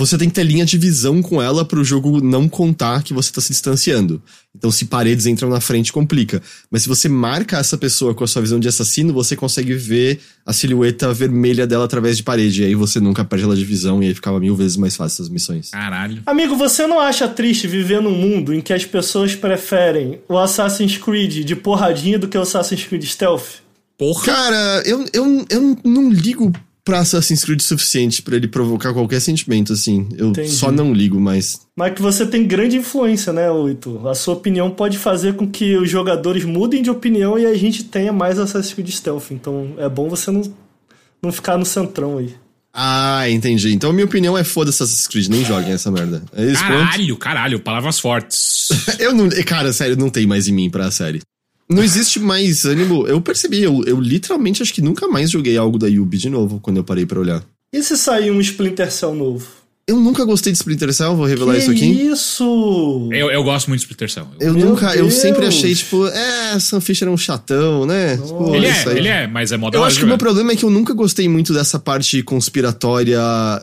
Você 0.00 0.16
tem 0.16 0.28
que 0.28 0.34
ter 0.36 0.44
linha 0.44 0.64
de 0.64 0.78
visão 0.78 1.20
com 1.20 1.42
ela 1.42 1.64
pro 1.64 1.82
jogo 1.82 2.20
não 2.20 2.48
contar 2.48 3.02
que 3.02 3.12
você 3.12 3.32
tá 3.32 3.40
se 3.40 3.48
distanciando. 3.48 4.22
Então, 4.54 4.70
se 4.70 4.84
paredes 4.84 5.26
entram 5.26 5.50
na 5.50 5.60
frente, 5.60 5.92
complica. 5.92 6.40
Mas 6.70 6.82
se 6.82 6.88
você 6.88 7.08
marca 7.08 7.58
essa 7.58 7.76
pessoa 7.76 8.14
com 8.14 8.22
a 8.22 8.26
sua 8.28 8.40
visão 8.40 8.60
de 8.60 8.68
assassino, 8.68 9.12
você 9.12 9.34
consegue 9.34 9.74
ver 9.74 10.20
a 10.46 10.52
silhueta 10.52 11.12
vermelha 11.12 11.66
dela 11.66 11.84
através 11.84 12.16
de 12.16 12.22
parede. 12.22 12.62
E 12.62 12.66
aí 12.66 12.74
você 12.76 13.00
nunca 13.00 13.24
perde 13.24 13.44
ela 13.44 13.56
de 13.56 13.64
visão 13.64 14.00
e 14.00 14.06
aí 14.06 14.14
ficava 14.14 14.38
mil 14.38 14.54
vezes 14.54 14.76
mais 14.76 14.94
fácil 14.94 15.24
as 15.24 15.28
missões. 15.28 15.70
Caralho. 15.70 16.22
Amigo, 16.26 16.54
você 16.54 16.86
não 16.86 17.00
acha 17.00 17.26
triste 17.26 17.66
viver 17.66 18.00
num 18.00 18.14
mundo 18.14 18.54
em 18.54 18.60
que 18.60 18.72
as 18.72 18.84
pessoas 18.84 19.34
preferem 19.34 20.20
o 20.28 20.38
Assassin's 20.38 20.96
Creed 20.96 21.44
de 21.44 21.56
porradinha 21.56 22.20
do 22.20 22.28
que 22.28 22.38
o 22.38 22.42
Assassin's 22.42 22.84
Creed 22.84 23.02
Stealth? 23.02 23.66
Porra. 23.98 24.24
Cara, 24.24 24.82
eu, 24.86 25.04
eu, 25.12 25.44
eu 25.50 25.78
não 25.84 26.08
ligo 26.08 26.52
pra 26.88 27.00
Assassin's 27.00 27.44
Creed 27.44 27.60
o 27.60 27.62
suficiente 27.62 28.22
pra 28.22 28.36
ele 28.36 28.48
provocar 28.48 28.94
qualquer 28.94 29.20
sentimento, 29.20 29.74
assim. 29.74 30.08
Eu 30.16 30.28
Entendi. 30.28 30.50
só 30.50 30.72
não 30.72 30.94
ligo, 30.94 31.20
mas. 31.20 31.60
Mas 31.76 31.92
que 31.92 32.00
você 32.00 32.24
tem 32.24 32.46
grande 32.46 32.78
influência, 32.78 33.30
né, 33.30 33.50
Oito? 33.50 34.08
A 34.08 34.14
sua 34.14 34.34
opinião 34.34 34.70
pode 34.70 34.96
fazer 34.96 35.34
com 35.34 35.46
que 35.46 35.76
os 35.76 35.90
jogadores 35.90 36.44
mudem 36.44 36.80
de 36.80 36.88
opinião 36.88 37.38
e 37.38 37.44
a 37.44 37.54
gente 37.54 37.84
tenha 37.84 38.10
mais 38.10 38.38
Assassin's 38.38 38.72
Creed 38.72 38.88
Stealth. 38.88 39.32
Então 39.32 39.74
é 39.76 39.88
bom 39.88 40.08
você 40.08 40.30
não, 40.30 40.42
não 41.20 41.30
ficar 41.30 41.58
no 41.58 41.66
centrão 41.66 42.16
aí. 42.16 42.34
Ah, 42.72 43.28
entendi. 43.28 43.74
Então 43.74 43.90
a 43.90 43.92
minha 43.92 44.06
opinião 44.06 44.38
é 44.38 44.44
foda-se 44.44 44.82
Assassin's 44.82 45.08
Creed, 45.08 45.28
nem 45.28 45.44
joguem 45.44 45.72
essa 45.72 45.90
merda. 45.90 46.22
É 46.32 46.44
isso, 46.44 46.64
pronto. 46.64 46.84
Caralho, 46.84 47.16
caralho. 47.16 47.60
Palavras 47.60 47.98
fortes. 47.98 48.68
Eu 48.98 49.12
não. 49.12 49.28
Cara, 49.44 49.72
sério, 49.72 49.96
não 49.96 50.08
tem 50.08 50.26
mais 50.26 50.48
em 50.48 50.52
mim 50.52 50.70
pra 50.70 50.90
série. 50.90 51.20
Não 51.68 51.82
existe 51.82 52.18
mais 52.18 52.64
ânimo. 52.64 53.06
Eu 53.06 53.20
percebi, 53.20 53.62
eu, 53.62 53.82
eu 53.84 54.00
literalmente 54.00 54.62
acho 54.62 54.72
que 54.72 54.80
nunca 54.80 55.06
mais 55.06 55.30
joguei 55.30 55.56
algo 55.56 55.78
da 55.78 55.86
Yubi 55.86 56.16
de 56.16 56.30
novo 56.30 56.58
quando 56.60 56.78
eu 56.78 56.84
parei 56.84 57.04
pra 57.04 57.20
olhar. 57.20 57.44
E 57.72 57.82
se 57.82 57.96
sair 57.96 58.30
um 58.30 58.40
Splinter 58.40 58.90
Cell 58.90 59.14
novo? 59.14 59.46
Eu 59.86 59.96
nunca 59.96 60.22
gostei 60.26 60.52
de 60.52 60.58
Splinter 60.58 60.92
Cell, 60.92 61.16
vou 61.16 61.24
revelar 61.24 61.54
que 61.54 61.60
isso 61.60 61.70
aqui. 61.70 61.86
isso? 61.86 63.08
Eu, 63.10 63.30
eu 63.30 63.42
gosto 63.42 63.68
muito 63.68 63.80
de 63.80 63.86
Splinter 63.86 64.10
Cell. 64.10 64.26
Eu 64.38 64.52
Meu 64.52 64.66
nunca, 64.66 64.94
eu 64.94 65.08
Deus. 65.08 65.14
sempre 65.14 65.46
achei, 65.46 65.74
tipo, 65.74 66.06
é, 66.06 66.58
Sam 66.60 66.78
Fisher 66.82 67.08
é 67.08 67.10
um 67.10 67.16
chatão, 67.16 67.86
né? 67.86 68.18
Tipo, 68.18 68.54
Ele 68.54 68.66
é, 68.66 68.70
aí. 68.86 68.98
ele 68.98 69.08
é, 69.08 69.26
mas 69.26 69.50
é 69.50 69.56
moda 69.56 69.78
Eu 69.78 69.84
acho 69.84 69.98
que 69.98 70.04
o 70.04 70.06
meu 70.06 70.18
problema 70.18 70.52
é 70.52 70.56
que 70.56 70.62
eu 70.62 70.68
nunca 70.68 70.92
gostei 70.92 71.26
muito 71.26 71.54
dessa 71.54 71.78
parte 71.78 72.22
conspiratória 72.22 73.18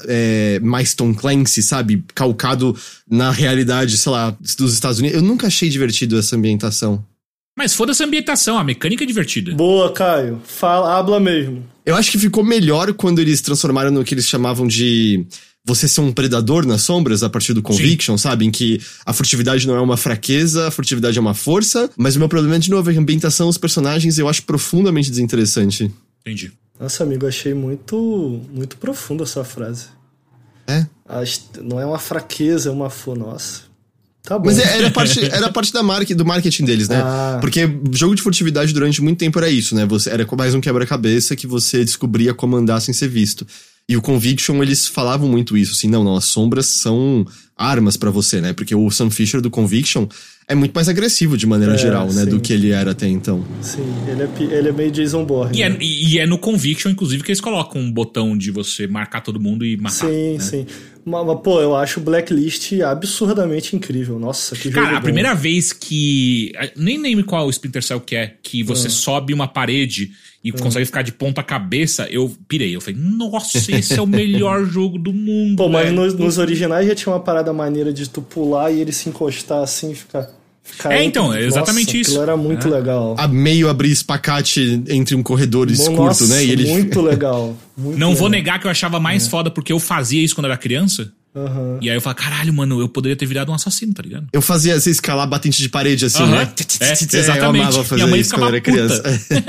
é, 0.08 0.60
mais 0.64 0.96
Tom 0.96 1.14
Clancy, 1.14 1.62
sabe? 1.62 2.04
Calcado 2.16 2.76
na 3.08 3.30
realidade, 3.30 3.96
sei 3.96 4.12
lá, 4.12 4.36
dos 4.58 4.74
Estados 4.74 4.98
Unidos. 4.98 5.18
Eu 5.18 5.24
nunca 5.24 5.46
achei 5.46 5.70
divertido 5.70 6.18
essa 6.18 6.36
ambientação. 6.36 7.06
Mas 7.58 7.74
foda-se 7.74 8.04
a 8.04 8.06
ambientação, 8.06 8.58
a 8.58 8.64
mecânica 8.64 9.04
é 9.04 9.08
divertida. 9.08 9.54
Boa, 9.54 9.92
Caio. 9.94 10.42
Fala, 10.46 10.98
habla 10.98 11.20
mesmo. 11.20 11.64
Eu 11.86 11.96
acho 11.96 12.12
que 12.12 12.18
ficou 12.18 12.44
melhor 12.44 12.94
quando 12.94 13.20
eles 13.20 13.40
transformaram 13.42 13.92
no 13.92 14.04
que 14.04 14.14
eles 14.14 14.28
chamavam 14.28 14.68
de 14.68 15.26
você 15.64 15.88
ser 15.88 16.02
um 16.02 16.12
predador 16.12 16.66
nas 16.66 16.82
sombras 16.82 17.24
a 17.24 17.30
partir 17.30 17.54
do 17.54 17.62
Conviction, 17.62 18.18
sabe? 18.18 18.46
Em 18.46 18.52
que 18.52 18.80
a 19.06 19.14
furtividade 19.14 19.66
não 19.68 19.76
é 19.76 19.80
uma 19.82 19.96
fraqueza, 19.98 20.68
a 20.68 20.72
furtividade 20.72 21.18
é 21.18 21.22
uma 21.22 21.34
força. 21.34 21.90
Mas 21.96 22.16
o 22.16 22.20
meu 22.20 22.28
problema, 22.30 22.60
de 22.60 22.70
novo, 22.70 22.92
é 22.92 22.96
a 22.96 23.00
ambientação, 23.00 23.48
os 23.48 23.58
personagens, 23.58 24.18
eu 24.20 24.28
acho 24.28 24.44
profundamente 24.44 25.10
desinteressante. 25.10 25.90
Entendi. 26.22 26.52
Nossa, 26.80 27.04
amigo, 27.04 27.26
achei 27.26 27.54
muito, 27.54 28.42
muito 28.54 28.78
profunda 28.78 29.24
essa 29.24 29.44
frase. 29.46 29.86
É. 30.68 30.86
As- 31.08 31.42
Não 31.64 31.80
é 31.80 31.86
uma 31.86 32.00
fraqueza, 32.00 32.70
é 32.70 32.72
uma 32.72 32.90
for... 32.90 33.18
Nossa. 33.18 33.62
Tá 34.26 34.38
bom. 34.40 34.46
Mas 34.46 34.60
é- 34.60 34.78
era 34.78 34.90
parte, 34.92 35.24
era 35.24 35.52
parte 35.52 35.72
da 35.72 35.84
marca, 35.84 36.14
do 36.16 36.26
marketing 36.26 36.66
deles, 36.66 36.90
né? 36.90 37.02
Ah. 37.04 37.38
Porque 37.40 37.70
jogo 37.92 38.16
de 38.16 38.22
furtividade 38.22 38.74
durante 38.74 39.02
muito 39.02 39.20
tempo 39.20 39.38
era 39.40 39.50
isso, 39.50 39.76
né? 39.76 39.86
Você, 39.86 40.10
era 40.10 40.28
mais 40.38 40.54
um 40.56 40.62
quebra-cabeça 40.62 41.36
que 41.36 41.48
você 41.48 41.86
descobria 41.86 42.34
como 42.34 42.56
andar 42.56 42.80
sem 42.82 42.94
ser 42.94 43.08
visto. 43.08 43.46
E 43.88 43.96
o 43.96 44.02
Conviction, 44.02 44.64
eles 44.64 44.88
falavam 44.88 45.30
muito 45.30 45.56
isso, 45.56 45.74
assim, 45.74 45.88
não, 45.88 46.04
não, 46.04 46.16
as 46.16 46.26
sombras 46.26 46.66
são 46.66 47.24
armas 47.56 47.96
pra 47.96 48.10
você, 48.10 48.42
né? 48.42 48.52
Porque 48.52 48.74
o 48.74 48.90
Sam 48.90 49.12
Fisher 49.12 49.40
do 49.40 49.52
Conviction 49.52 50.08
é 50.48 50.56
muito 50.56 50.74
mais 50.74 50.90
agressivo 50.90 51.38
de 51.38 51.46
maneira 51.46 51.76
É, 51.76 51.78
geral, 51.78 52.08
né? 52.12 52.24
sim. 52.24 52.30
Do 52.30 52.40
que 52.40 52.52
ele 52.52 52.72
era 52.72 52.92
até 52.92 53.08
então. 53.08 53.46
Sim, 53.62 53.86
ele 54.08 54.24
é, 54.24 54.58
ele 54.58 54.70
é 54.70 54.72
meio 54.72 54.92
Jason 54.92 55.24
Bourne. 55.24 55.58
E 55.58 55.62
é, 55.62 55.70
né? 55.70 55.78
e 55.80 56.16
e 56.16 56.20
é 56.20 56.26
no 56.26 56.40
Conviction, 56.40 56.90
inclusive, 56.92 57.24
que 57.24 57.32
eles 57.32 57.40
colocam 57.40 57.80
um 57.80 57.92
botão 57.92 58.36
de 58.36 58.50
você 58.50 58.88
marcar 58.88 59.22
todo 59.22 59.40
mundo 59.40 59.64
e 59.64 59.78
matar. 59.78 60.08
Sim, 60.10 60.34
né? 60.34 60.40
sim. 60.40 60.66
Mas, 61.06 61.40
pô, 61.42 61.62
eu 61.62 61.76
acho 61.76 62.00
o 62.00 62.04
Blacklist 62.04 62.72
absurdamente 62.82 63.76
incrível. 63.76 64.18
Nossa, 64.18 64.56
que 64.56 64.70
jogo 64.72 64.84
Cara, 64.84 64.98
a 64.98 65.00
bom. 65.00 65.04
primeira 65.04 65.36
vez 65.36 65.72
que. 65.72 66.52
Nem 66.76 66.98
lembro 67.00 67.24
qual 67.26 67.46
o 67.46 67.50
Splinter 67.52 67.84
Cell 67.84 68.02
que 68.02 68.16
é, 68.16 68.34
que 68.42 68.62
Ah. 68.62 68.66
você 68.66 68.90
sobe 68.90 69.32
uma 69.34 69.48
parede 69.48 70.12
e 70.44 70.52
consegue 70.52 70.86
ficar 70.86 71.02
de 71.04 71.12
ponta 71.12 71.42
cabeça, 71.44 72.08
eu 72.10 72.32
pirei. 72.48 72.76
Eu 72.76 72.82
falei, 72.82 73.00
nossa, 73.00 73.58
esse 73.72 73.94
é 73.94 74.02
o 74.02 74.08
melhor 74.08 74.66
jogo 74.70 74.98
do 74.98 75.14
mundo. 75.14 75.58
Pô, 75.58 75.70
mas 75.70 75.86
velho." 75.86 75.96
nos, 75.96 76.14
nos 76.16 76.38
originais 76.38 76.88
já 76.88 76.96
tinha 76.96 77.14
uma 77.14 77.20
parada 77.20 77.54
maneira 77.54 77.94
de 77.94 78.10
tu 78.10 78.22
pular 78.22 78.72
e 78.72 78.80
ele 78.82 78.92
se 78.92 79.08
encostar 79.10 79.62
assim 79.64 79.92
e 79.92 79.96
ficar. 79.96 80.30
Ficar 80.66 80.92
É, 80.92 81.04
então, 81.04 81.34
é 81.34 81.44
exatamente 81.44 81.88
Nossa, 81.88 81.98
isso. 81.98 82.10
Aquilo 82.12 82.24
era 82.24 82.36
muito 82.38 82.68
É. 82.68 82.72
legal. 82.72 83.16
A 83.18 83.28
meio 83.28 83.70
abrir 83.70 83.92
espacate 83.92 84.84
entre 84.90 85.16
um 85.16 85.24
corredor 85.24 85.70
escurto, 85.72 86.02
Nossa, 86.02 86.28
né? 86.28 86.44
E 86.44 86.52
ele. 86.52 86.68
Muito 86.68 87.02
legal. 87.02 87.56
Muito 87.78 87.98
Não 88.00 88.16
vou 88.16 88.28
legal. 88.28 88.30
negar 88.30 88.60
que 88.60 88.68
eu 88.68 88.72
achava 88.72 89.00
mais 89.00 89.28
foda 89.28 89.52
porque 89.52 89.72
eu 89.74 89.80
fazia 89.80 90.24
isso 90.24 90.34
quando 90.36 90.46
era 90.46 90.58
criança. 90.58 91.12
Aham. 91.36 91.80
E 91.82 91.90
aí 91.90 91.98
eu 91.98 92.02
falava, 92.02 92.20
caralho, 92.22 92.54
mano, 92.54 92.80
eu 92.80 92.88
poderia 92.88 93.16
ter 93.16 93.26
virado 93.26 93.52
um 93.52 93.56
assassino, 93.56 93.94
tá 93.94 94.02
ligado? 94.02 94.28
Eu 94.32 94.42
fazia 94.42 94.80
você 94.80 94.90
escalar 94.90 95.28
batente 95.28 95.62
de 95.62 95.68
parede 95.68 96.06
assim, 96.06 96.24
Aham. 96.24 96.32
né? 96.32 96.50
É, 96.80 96.88
Eu 96.92 97.20
exatamente. 97.20 97.62
amava 97.64 97.84
fazer 97.84 97.96
Minha 97.96 98.08
mãe 98.08 98.20
isso 98.22 98.34
quando 98.34 98.48
era 98.48 98.62
criança. 98.62 99.04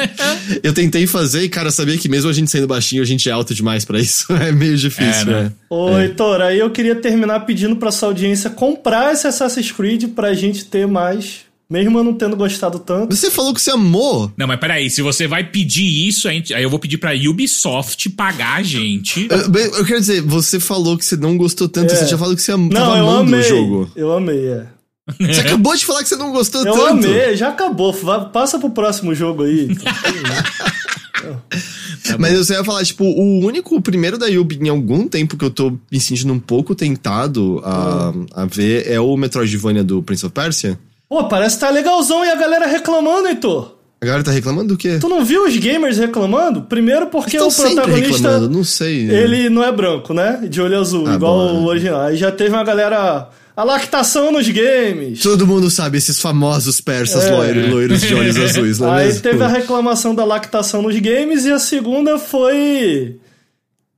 eu 0.62 0.72
tentei 0.72 1.06
fazer 1.06 1.42
e, 1.42 1.48
cara, 1.48 1.70
sabia 1.70 1.96
que 1.96 2.08
mesmo 2.08 2.28
a 2.28 2.32
gente 2.32 2.50
sendo 2.50 2.66
baixinho, 2.66 3.02
a 3.02 3.06
gente 3.06 3.28
é 3.28 3.32
alto 3.32 3.54
demais 3.54 3.84
pra 3.84 3.98
isso. 4.00 4.26
É 4.36 4.52
meio 4.52 4.76
difícil, 4.76 5.22
É, 5.22 5.24
né? 5.24 5.42
né? 5.44 5.52
Ô, 5.70 5.98
Heitor, 5.98 6.40
aí 6.40 6.58
eu 6.58 6.70
queria 6.70 6.94
terminar 6.94 7.40
pedindo 7.40 7.76
pra 7.76 7.90
sua 7.90 8.08
audiência 8.08 8.50
comprar 8.50 9.12
esse 9.12 9.26
Assassin's 9.26 9.72
Creed 9.72 10.08
pra 10.14 10.34
gente 10.34 10.64
ter 10.66 10.86
mais, 10.86 11.45
mesmo 11.68 11.98
eu 11.98 12.04
não 12.04 12.14
tendo 12.14 12.36
gostado 12.36 12.78
tanto. 12.78 13.14
Você 13.14 13.30
falou 13.30 13.52
que 13.52 13.60
você 13.60 13.70
amou. 13.72 14.30
Não, 14.36 14.46
mas 14.46 14.60
peraí, 14.60 14.88
se 14.88 15.02
você 15.02 15.26
vai 15.26 15.42
pedir 15.44 15.84
isso, 16.08 16.28
aí 16.28 16.42
eu 16.60 16.70
vou 16.70 16.78
pedir 16.78 16.98
pra 16.98 17.10
Ubisoft 17.12 18.08
pagar 18.10 18.58
a 18.58 18.62
gente. 18.62 19.26
Eu, 19.30 19.38
eu 19.78 19.84
quero 19.84 20.00
dizer, 20.00 20.20
você 20.22 20.60
falou 20.60 20.96
que 20.96 21.04
você 21.04 21.16
não 21.16 21.36
gostou 21.36 21.68
tanto, 21.68 21.92
É. 21.92 21.96
você 21.96 22.06
já 22.06 22.16
falou 22.16 22.34
que 22.36 22.42
você 22.42 22.52
am 22.52 22.68
Não, 22.68 22.70
tava 22.70 22.98
eu 22.98 23.08
amando 23.08 23.34
amei. 23.34 23.40
o 23.40 23.42
jogo. 23.48 23.90
Eu 23.96 24.12
amei, 24.12 24.46
é. 24.48 24.66
Você 25.20 25.40
acabou 25.46 25.76
de 25.76 25.84
falar 25.86 26.02
que 26.02 26.08
você 26.08 26.16
não 26.16 26.32
gostou 26.32 26.64
Eu 26.66 26.72
tanto. 26.72 27.06
amei, 27.06 27.36
já 27.36 27.48
acabou. 27.48 27.92
Vá- 27.92 28.26
Passa 28.26 28.58
pro 28.58 28.70
próximo 28.70 29.14
jogo 29.14 29.42
aí. 29.44 29.68
Mas 32.18 32.32
você 32.38 32.52
ia 32.54 32.62
falar, 32.64 32.84
tipo, 32.84 33.04
o 33.04 33.40
único 33.44 33.80
primeiro 33.80 34.16
da 34.16 34.26
Yubi 34.26 34.58
em 34.62 34.68
algum 34.68 35.08
tempo 35.08 35.36
que 35.36 35.44
eu 35.44 35.50
tô 35.50 35.76
me 35.90 35.98
sentindo 36.00 36.32
um 36.32 36.38
pouco 36.38 36.74
tentado 36.74 37.60
a, 37.64 38.12
Ah. 38.34 38.42
a 38.42 38.46
ver 38.46 38.88
é 38.90 39.00
o 39.00 39.16
Metroidvania 39.16 39.82
do 39.82 40.02
Prince 40.02 40.24
of 40.24 40.32
Persia. 40.32 40.78
Pô, 41.08 41.24
parece 41.28 41.56
que 41.56 41.60
tá 41.60 41.70
legalzão 41.70 42.24
e 42.24 42.30
a 42.30 42.34
galera 42.34 42.66
reclamando, 42.66 43.28
Heitor. 43.28 43.76
A 44.00 44.04
galera 44.06 44.24
tá 44.24 44.30
reclamando 44.30 44.68
do 44.68 44.76
quê? 44.76 44.98
Tu 45.00 45.08
não 45.08 45.24
viu 45.24 45.44
os 45.46 45.56
gamers 45.56 45.96
reclamando? 45.98 46.62
Primeiro 46.62 47.06
porque 47.06 47.38
o 47.40 47.48
protagonista. 47.50 48.40
não 48.40 48.62
sei. 48.62 49.08
Ele 49.10 49.48
não 49.48 49.64
é 49.64 49.72
branco, 49.72 50.12
né? 50.12 50.40
De 50.48 50.60
olho 50.60 50.78
azul, 50.78 51.06
Ah, 51.08 51.14
igual 51.14 51.38
bom, 51.48 51.62
o 51.64 51.66
é. 51.66 51.70
original. 51.70 52.00
Aí 52.02 52.16
já 52.16 52.30
teve 52.30 52.50
uma 52.54 52.64
galera. 52.64 53.28
A 53.56 53.64
lactação 53.64 54.30
nos 54.30 54.46
games. 54.50 55.20
Todo 55.22 55.46
mundo 55.46 55.70
sabe, 55.70 55.96
esses 55.96 56.20
famosos 56.20 56.78
persas 56.78 57.24
É. 57.24 57.30
loiros, 57.34 57.70
loiros 57.70 58.00
de 58.02 58.14
olhos 58.14 58.36
azuis, 58.38 58.78
não 58.78 58.94
é 58.94 59.00
Aí 59.00 59.06
mesmo? 59.06 59.22
teve 59.22 59.42
a 59.42 59.48
reclamação 59.48 60.14
da 60.14 60.26
lactação 60.26 60.82
nos 60.82 60.94
games 60.98 61.46
e 61.46 61.50
a 61.52 61.58
segunda 61.58 62.18
foi 62.18 63.16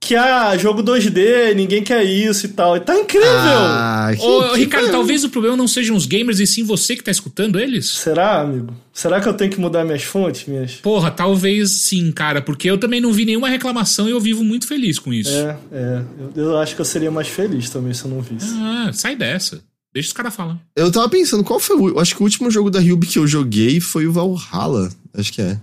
que 0.09 0.15
ah, 0.15 0.57
jogo 0.57 0.81
2D, 0.81 1.53
ninguém 1.55 1.83
quer 1.83 2.03
isso 2.03 2.47
e 2.47 2.49
tal. 2.49 2.75
E 2.75 2.79
tá 2.79 2.97
incrível. 2.99 3.27
Ah, 3.29 4.11
que- 4.17 4.25
Ô, 4.25 4.49
que- 4.53 4.59
Ricardo, 4.59 4.89
talvez 4.89 5.23
o 5.23 5.29
problema 5.29 5.55
não 5.55 5.67
sejam 5.67 5.95
os 5.95 6.05
gamers 6.07 6.39
e 6.39 6.47
sim 6.47 6.63
você 6.63 6.95
que 6.95 7.03
tá 7.03 7.11
escutando 7.11 7.59
eles? 7.59 7.89
Será, 7.91 8.41
amigo? 8.41 8.73
Será 8.91 9.21
que 9.21 9.27
eu 9.29 9.33
tenho 9.33 9.51
que 9.51 9.59
mudar 9.59 9.85
minhas 9.85 10.01
fontes, 10.03 10.45
minhas? 10.47 10.73
Porra, 10.77 11.11
talvez 11.11 11.69
sim, 11.83 12.11
cara, 12.11 12.41
porque 12.41 12.69
eu 12.69 12.77
também 12.79 12.99
não 12.99 13.13
vi 13.13 13.23
nenhuma 13.23 13.47
reclamação 13.49 14.07
e 14.07 14.11
eu 14.11 14.19
vivo 14.19 14.43
muito 14.43 14.65
feliz 14.67 14.97
com 14.97 15.13
isso. 15.13 15.29
É, 15.31 15.57
é. 15.71 16.01
Eu, 16.35 16.43
eu 16.43 16.57
acho 16.57 16.73
que 16.75 16.81
eu 16.81 16.85
seria 16.85 17.11
mais 17.11 17.27
feliz 17.27 17.69
também 17.69 17.93
se 17.93 18.03
eu 18.03 18.09
não 18.09 18.19
visse. 18.21 18.49
Ah, 18.57 18.89
sai 18.91 19.15
dessa. 19.15 19.61
Deixa 19.93 20.07
os 20.07 20.13
caras 20.13 20.35
falar. 20.35 20.57
Eu 20.75 20.91
tava 20.91 21.07
pensando, 21.07 21.43
qual 21.43 21.59
foi 21.59 21.75
o. 21.77 21.99
Acho 21.99 22.15
que 22.15 22.21
o 22.21 22.25
último 22.25 22.49
jogo 22.49 22.69
da 22.71 22.79
Ryubi 22.79 23.05
que 23.07 23.19
eu 23.19 23.27
joguei 23.27 23.79
foi 23.79 24.07
o 24.07 24.11
Valhalla. 24.11 24.89
Acho 25.13 25.31
que 25.31 25.41
é. 25.41 25.57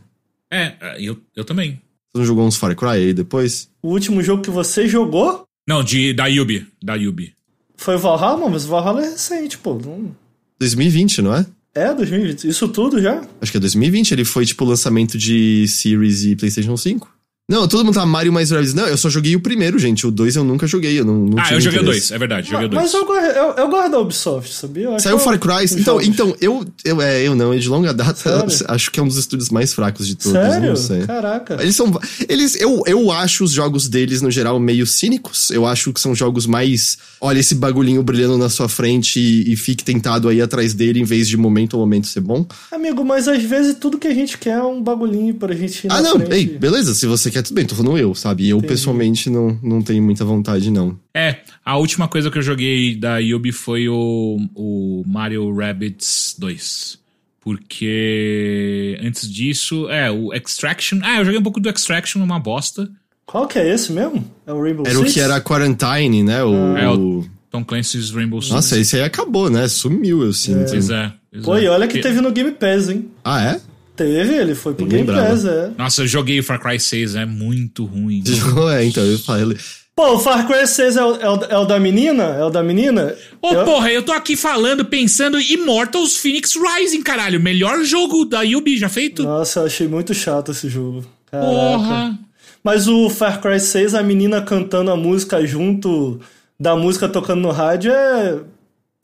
É, 0.51 0.72
eu, 0.99 1.18
eu 1.34 1.44
também. 1.44 1.80
Você 2.16 2.20
não 2.20 2.24
jogou 2.26 2.46
uns 2.46 2.56
Far 2.56 2.74
Cry 2.74 2.88
aí 2.88 3.12
depois? 3.12 3.68
O 3.82 3.88
último 3.90 4.22
jogo 4.22 4.42
que 4.42 4.50
você 4.50 4.88
jogou 4.88 5.44
Não, 5.68 5.84
de, 5.84 6.14
da 6.14 6.26
Yubi. 6.26 6.66
Da 6.82 6.94
Yubi. 6.94 7.34
foi 7.76 7.96
o 7.96 7.98
Valhalla, 7.98 8.48
mas 8.48 8.64
o 8.64 8.68
Valhalla 8.68 9.04
é 9.04 9.10
recente, 9.10 9.58
pô. 9.58 9.74
Não- 9.74 10.16
2020, 10.58 11.20
não 11.20 11.34
é? 11.34 11.44
É, 11.74 11.92
2020. 11.92 12.48
Isso 12.48 12.66
tudo 12.68 13.02
já? 13.02 13.22
Acho 13.38 13.50
que 13.52 13.58
é 13.58 13.60
2020. 13.60 14.12
Ele 14.12 14.24
foi 14.24 14.46
tipo 14.46 14.64
lançamento 14.64 15.18
de 15.18 15.68
Series 15.68 16.24
e 16.24 16.34
PlayStation 16.34 16.74
5. 16.74 17.06
Não, 17.49 17.68
todo 17.68 17.84
mundo 17.84 17.94
tá 17.94 18.05
Mario 18.05 18.32
mais 18.32 18.51
Rabbids. 18.51 18.74
Não, 18.74 18.88
eu 18.88 18.97
só 18.97 19.09
joguei 19.09 19.36
o 19.36 19.40
primeiro, 19.40 19.78
gente. 19.78 20.05
O 20.05 20.11
2 20.11 20.34
eu 20.34 20.42
nunca 20.42 20.66
joguei. 20.66 20.99
Eu 20.99 21.05
não, 21.05 21.14
não 21.26 21.38
Ah, 21.38 21.42
tive 21.44 21.55
eu 21.55 21.61
joguei 21.61 21.78
o. 21.78 21.84
2, 21.84 22.11
é 22.11 22.18
verdade, 22.18 22.51
joguei 22.51 22.66
o 22.66 22.74
Mas 22.74 22.90
2. 22.90 22.94
eu, 22.94 23.07
gosto- 23.07 23.24
eu, 23.24 23.51
eu 23.64 23.68
gosto 23.68 23.90
da 23.92 24.01
Ubisoft, 24.01 24.53
sabia? 24.53 24.99
Saiu 24.99 25.16
Far 25.20 25.38
Cry. 25.38 25.64
Então, 25.78 25.94
jogos. 25.94 26.09
então 26.09 26.36
eu, 26.40 26.64
eu, 26.84 27.01
é, 27.01 27.22
eu 27.22 27.36
não, 27.36 27.53
é 27.53 27.59
de 27.59 27.68
longa 27.68 27.94
data. 27.94 28.16
Sério? 28.49 28.66
Acho 28.66 28.90
que 28.90 28.99
é 28.99 29.03
um 29.05 29.07
dos 29.07 29.16
estúdios 29.16 29.49
mais 29.51 29.72
fracos 29.72 30.09
de 30.09 30.16
todos. 30.16 30.32
Sério? 30.32 30.70
Não 30.70 30.74
sei. 30.76 31.03
Caraca. 31.07 31.57
Eles 31.62 31.76
são. 31.76 31.97
Eles, 32.28 32.57
eu, 32.61 32.82
eu 32.84 33.12
acho 33.12 33.44
os 33.44 33.53
jogos 33.53 33.88
deles, 33.88 34.20
no 34.20 34.30
geral, 34.30 34.59
meio 34.59 34.84
cínicos. 34.84 35.49
Eu 35.53 35.64
acho 35.66 35.92
que 35.92 36.01
são 36.01 36.16
jogos 36.16 36.47
mais. 36.47 36.99
Olha 37.20 37.38
esse 37.38 37.55
bagulhinho 37.55 38.03
brilhando 38.03 38.36
na 38.38 38.49
sua 38.49 38.68
frente 38.68 39.20
e, 39.20 39.53
e 39.53 39.57
fique 39.57 39.84
tentado 39.84 40.28
aí 40.28 40.42
atrás 40.42 40.74
dele, 40.74 40.99
em 40.99 41.05
vez 41.05 41.28
de 41.28 41.36
momento 41.36 41.76
a 41.76 41.78
momento 41.78 42.09
ser 42.09 42.20
bom. 42.22 42.44
Amigo, 42.72 43.05
mas 43.05 43.28
às 43.28 43.40
vezes 43.44 43.76
tudo 43.78 43.99
que 43.99 44.09
a 44.09 44.14
gente 44.14 44.36
quer 44.36 44.59
é 44.59 44.62
um 44.64 44.82
bagulhinho 44.82 45.32
pra 45.34 45.55
gente 45.55 45.84
ir 45.84 45.88
na 45.88 45.99
ah, 45.99 46.03
não, 46.03 46.16
frente. 46.16 46.32
ei, 46.34 46.47
beleza, 46.59 46.92
se 46.92 47.07
você 47.07 47.30
quer, 47.30 47.36
tudo 47.43 47.55
bem, 47.55 47.64
tô 47.66 47.74
falando 47.74 47.97
eu, 47.99 48.14
sabe? 48.14 48.49
Eu, 48.49 48.61
pessoalmente, 48.61 49.28
não, 49.30 49.59
não 49.62 49.82
tenho 49.82 50.03
muita 50.03 50.24
vontade, 50.24 50.70
não. 50.70 50.99
É, 51.14 51.37
a 51.64 51.76
última 51.76 52.09
coisa 52.09 52.30
que 52.30 52.39
eu 52.39 52.43
joguei 52.43 52.95
da 52.97 53.18
Yubi 53.18 53.53
foi 53.53 53.89
o, 53.89 54.39
o 54.55 55.03
Mario 55.07 55.55
Rabbids 55.55 56.34
2. 56.39 56.99
Porque 57.41 58.99
antes 59.03 59.30
disso, 59.30 59.89
é, 59.89 60.11
o 60.11 60.32
Extraction. 60.34 60.99
Ah, 61.03 61.18
eu 61.18 61.24
joguei 61.24 61.39
um 61.41 61.43
pouco 61.43 61.61
do 61.61 61.68
Extraction, 61.68 62.22
uma 62.22 62.39
bosta. 62.39 62.89
Qual 63.24 63.47
que 63.47 63.59
é 63.59 63.72
esse 63.72 63.93
mesmo? 63.93 64.24
É 64.47 64.53
o 64.53 64.61
Rainbow 64.62 64.84
Era 64.87 64.97
Six? 64.99 65.11
o 65.11 65.14
que 65.14 65.20
era 65.20 65.41
Quarantine, 65.41 66.22
né? 66.22 66.43
O, 66.45 66.76
É, 66.76 66.89
o- 66.91 67.24
Tom 67.51 67.64
Clancy's 67.64 68.11
Rainbow 68.11 68.41
Six. 68.43 68.53
Nossa, 68.55 68.78
esse 68.78 68.97
aí 68.97 69.03
acabou, 69.03 69.49
né? 69.49 69.66
Sumiu, 69.68 70.22
eu 70.22 70.32
sinto. 70.32 70.68
Pois 70.70 70.91
é. 70.91 71.12
pois 71.32 71.45
Pô, 71.45 71.57
é. 71.57 71.62
e 71.64 71.68
olha 71.68 71.87
que 71.89 72.01
teve 72.01 72.20
no 72.20 72.30
Game 72.32 72.53
Pass, 72.53 72.89
hein? 72.89 73.09
Ah, 73.24 73.43
é? 73.43 73.61
Teve, 73.97 74.34
ele 74.34 74.55
foi 74.55 74.74
pro 74.74 74.86
Game. 74.86 75.07
Pass, 75.07 75.44
é. 75.44 75.70
Nossa, 75.78 76.03
eu 76.03 76.07
joguei 76.07 76.38
o 76.38 76.42
Far 76.44 76.61
Cry 76.61 76.78
6, 76.78 77.14
é 77.16 77.24
muito 77.26 77.84
ruim. 77.84 78.22
é, 78.76 78.84
então, 78.84 79.05
eu 79.05 79.18
falei. 79.18 79.57
Pô, 79.94 80.16
o 80.16 80.18
Far 80.18 80.47
Cry 80.47 80.66
6 80.66 80.97
é 80.99 81.05
o, 81.05 81.14
é 81.16 81.30
o, 81.30 81.44
é 81.44 81.59
o 81.59 81.64
da 81.64 81.80
menina? 81.80 82.22
É 82.24 82.44
o 82.44 82.51
da 82.51 82.62
menina? 82.62 83.14
Ô, 83.40 83.53
Eu- 83.55 83.64
porra, 83.64 83.90
eu 83.90 84.03
tô 84.03 84.12
aqui 84.12 84.36
falando, 84.36 84.84
pensando 84.84 85.40
Immortals 85.40 86.16
Phoenix 86.16 86.55
Rising, 86.55 87.01
caralho. 87.03 87.40
Melhor 87.40 87.82
jogo 87.82 88.26
da 88.26 88.42
Yubi 88.42 88.76
já 88.76 88.90
feito. 88.90 89.22
Nossa, 89.22 89.61
eu 89.61 89.66
achei 89.66 89.88
muito 89.88 90.12
chato 90.12 90.53
esse 90.53 90.68
jogo. 90.68 91.03
Caraca. 91.30 91.51
Porra. 91.51 92.18
Mas 92.62 92.86
o 92.88 93.09
Far 93.09 93.40
Cry 93.40 93.59
6, 93.59 93.94
a 93.94 94.03
menina 94.03 94.42
cantando 94.42 94.90
a 94.90 94.97
música 94.97 95.47
junto 95.47 96.20
da 96.61 96.76
música 96.76 97.09
tocando 97.09 97.40
no 97.40 97.51
rádio 97.51 97.90
é 97.92 98.38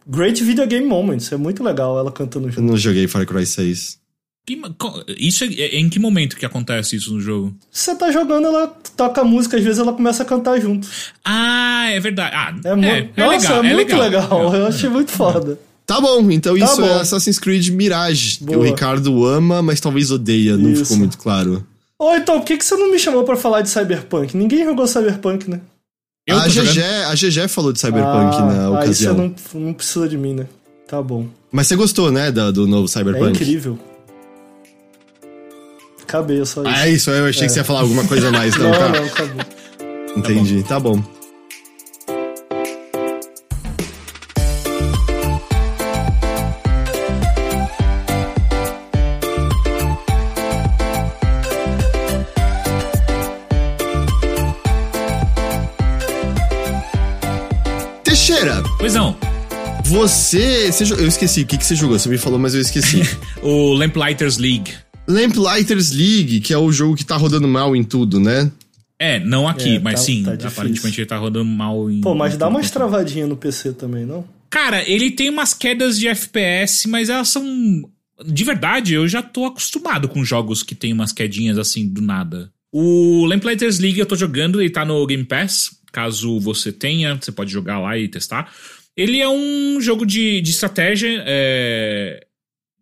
great 0.07 0.43
video 0.45 0.67
game 0.67 0.87
moments. 0.87 1.33
É 1.33 1.37
muito 1.39 1.63
legal 1.65 1.99
ela 1.99 2.11
cantando 2.13 2.49
Eu 2.49 2.53
junto. 2.53 2.67
não 2.67 2.77
joguei 2.77 3.07
Far 3.09 3.25
Cry 3.25 3.47
6. 3.47 3.99
Que 4.45 4.61
isso 5.19 5.45
é, 5.45 5.47
é- 5.49 5.79
em 5.79 5.89
que 5.89 5.99
momento 6.01 6.37
que 6.37 6.45
acontece 6.45 6.97
isso 6.97 7.13
no 7.15 7.21
jogo? 7.21 7.55
Você 7.71 7.95
tá 7.95 8.11
jogando, 8.11 8.47
ela 8.49 8.67
toca 8.97 9.21
a 9.21 9.25
música, 9.25 9.57
às 9.57 9.63
vezes 9.63 9.79
ela 9.79 9.93
começa 9.93 10.25
a 10.25 10.27
cantar 10.27 10.61
junto. 10.61 10.89
Ah, 11.25 11.87
é 11.91 12.01
verdade. 12.01 12.35
Ah, 12.35 12.53
É, 12.65 12.69
é, 12.69 13.11
é 13.17 13.25
Nossa, 13.25 13.37
legal, 13.55 13.65
é 13.65 13.73
muito 13.75 13.97
legal. 13.97 14.01
legal. 14.01 14.55
Eu 14.55 14.67
achei 14.67 14.89
muito 14.91 15.13
foda. 15.13 15.59
Tá 15.87 16.01
bom, 16.01 16.29
então 16.31 16.59
Tá 16.59 16.65
isso 16.65 16.81
bom. 16.81 16.87
é 16.89 17.01
Assassin's 17.01 17.39
Creed 17.39 17.69
Mirage. 17.69 18.39
que 18.39 18.45
O 18.45 18.47
Boa. 18.55 18.67
Ricardo 18.67 19.25
ama, 19.27 19.63
mas 19.63 19.81
talvez 19.81 20.11
odeia. 20.11 20.57
Não 20.57 20.71
Isso. 20.71 20.85
ficou 20.85 20.97
muito 20.99 21.19
claro. 21.19 21.65
Ô, 21.99 22.15
então, 22.17 22.41
por 22.41 22.47
que, 22.47 22.57
que 22.57 22.65
você 22.65 22.75
não 22.77 22.91
me 22.91 22.99
chamou 22.99 23.23
pra 23.23 23.37
falar 23.37 23.61
de 23.63 23.71
Cyberpunk? 23.71 24.37
Ninguém 24.37 24.65
jogou 24.65 24.87
Cyberpunk, 24.89 25.49
né? 25.49 25.61
Eu 26.27 26.37
a, 26.39 26.49
GG, 26.49 26.81
a 27.09 27.15
GG 27.15 27.49
falou 27.49 27.73
de 27.73 27.79
Cyberpunk 27.81 28.37
ah, 28.37 28.43
na 28.47 28.79
Aí 28.81 28.87
você 28.89 29.09
ocasião. 29.09 29.15
não, 29.55 29.61
não 29.61 29.73
precisa 29.73 30.09
de 30.09 30.17
mim, 30.17 30.35
né? 30.35 30.47
Tá 30.89 31.01
bom. 31.03 31.27
Mas 31.51 31.67
você 31.69 31.77
gostou, 31.77 32.11
né, 32.13 32.31
da- 32.33 32.51
do 32.51 32.67
novo 32.67 32.85
É 32.85 32.89
Cyberpunk? 32.89 33.31
incrível. 33.43 33.79
Acabei, 36.13 36.45
só 36.45 36.61
isso. 36.61 36.69
Ah, 36.71 36.87
é 36.87 36.91
isso, 36.91 37.11
eu 37.11 37.27
achei 37.27 37.47
que 37.47 37.53
você 37.55 37.61
ia 37.61 37.65
falar 37.65 37.81
alguma 37.81 38.05
coisa 38.05 38.29
a 38.29 38.31
mais, 38.31 38.55
não, 38.59 38.71
não, 38.71 38.79
tá? 38.79 38.89
não, 38.91 39.05
acabou. 39.07 39.45
Entendi, 40.15 40.63
tá 40.63 40.79
bom. 40.79 41.03
Teixeira, 58.05 58.63
Pois 58.79 58.93
não. 58.93 59.17
você, 59.83 60.71
você 60.71 60.85
Eu 60.93 61.09
esqueci, 61.09 61.41
o 61.41 61.47
que, 61.47 61.57
que 61.57 61.65
você 61.65 61.75
jogou? 61.75 61.99
Você 61.99 62.11
me 62.11 62.19
falou, 62.19 62.39
mas 62.39 62.55
eu 62.55 62.61
esqueci. 62.61 63.01
O 63.43 63.73
Lamplighters 63.73 64.37
League. 64.37 64.75
Lamplighters 65.13 65.93
League, 65.93 66.41
que 66.41 66.53
é 66.53 66.59
o 66.59 66.73
jogo 66.73 66.97
que 66.97 67.05
tá 67.05 67.17
rodando 67.17 67.47
mal 67.47 67.77
em 67.77 67.85
tudo, 67.85 68.19
né? 68.19 68.51
É, 68.99 69.19
não 69.19 69.49
aqui, 69.49 69.77
É, 69.77 69.79
mas 69.81 69.95
tá- 70.01 70.07
sim, 70.07 70.23
tá 70.23 70.49
aparentemente 70.49 71.01
ele 71.01 71.07
tá 71.07 71.17
rodando 71.19 71.45
mal 71.45 71.91
em. 71.91 72.01
Pô, 72.01 72.15
mas 72.15 72.37
dá 72.37 72.49
umas 72.49 72.71
travadinhas 72.71 73.29
no 73.29 73.37
PC 73.37 73.73
também, 73.73 74.07
não? 74.07 74.25
Cara, 74.49 74.89
ele 74.89 75.11
tem 75.11 75.29
umas 75.29 75.53
quedas 75.55 75.99
de 75.99 76.07
FPS, 76.09 76.87
mas 76.89 77.09
elas 77.09 77.29
são. 77.29 77.45
De 78.25 78.45
verdade, 78.45 78.95
eu 78.95 79.09
já 79.09 79.21
tô 79.23 79.47
acostumado 79.47 80.09
com 80.09 80.25
jogos 80.25 80.63
que 80.63 80.75
tem 80.75 80.93
umas 80.93 81.13
quedinhas 81.13 81.59
assim 81.59 81.89
do 81.89 82.01
nada. 82.01 82.53
O 82.71 83.25
Lamplighters 83.27 83.79
League 83.81 83.99
eu 83.99 84.07
tô 84.07 84.15
jogando, 84.15 84.61
ele 84.61 84.71
tá 84.71 84.85
no 84.85 85.05
Game 85.07 85.25
Pass. 85.25 85.71
Caso 85.91 86.39
você 86.39 86.71
tenha, 86.73 87.19
você 87.21 87.33
pode 87.33 87.51
jogar 87.51 87.79
lá 87.81 87.99
e 87.99 88.09
testar. 88.09 88.51
Ele 88.97 89.21
é 89.21 89.29
um 89.29 89.81
jogo 89.81 90.07
de, 90.07 90.41
de 90.41 90.51
estratégia, 90.51 91.23
é, 91.27 92.25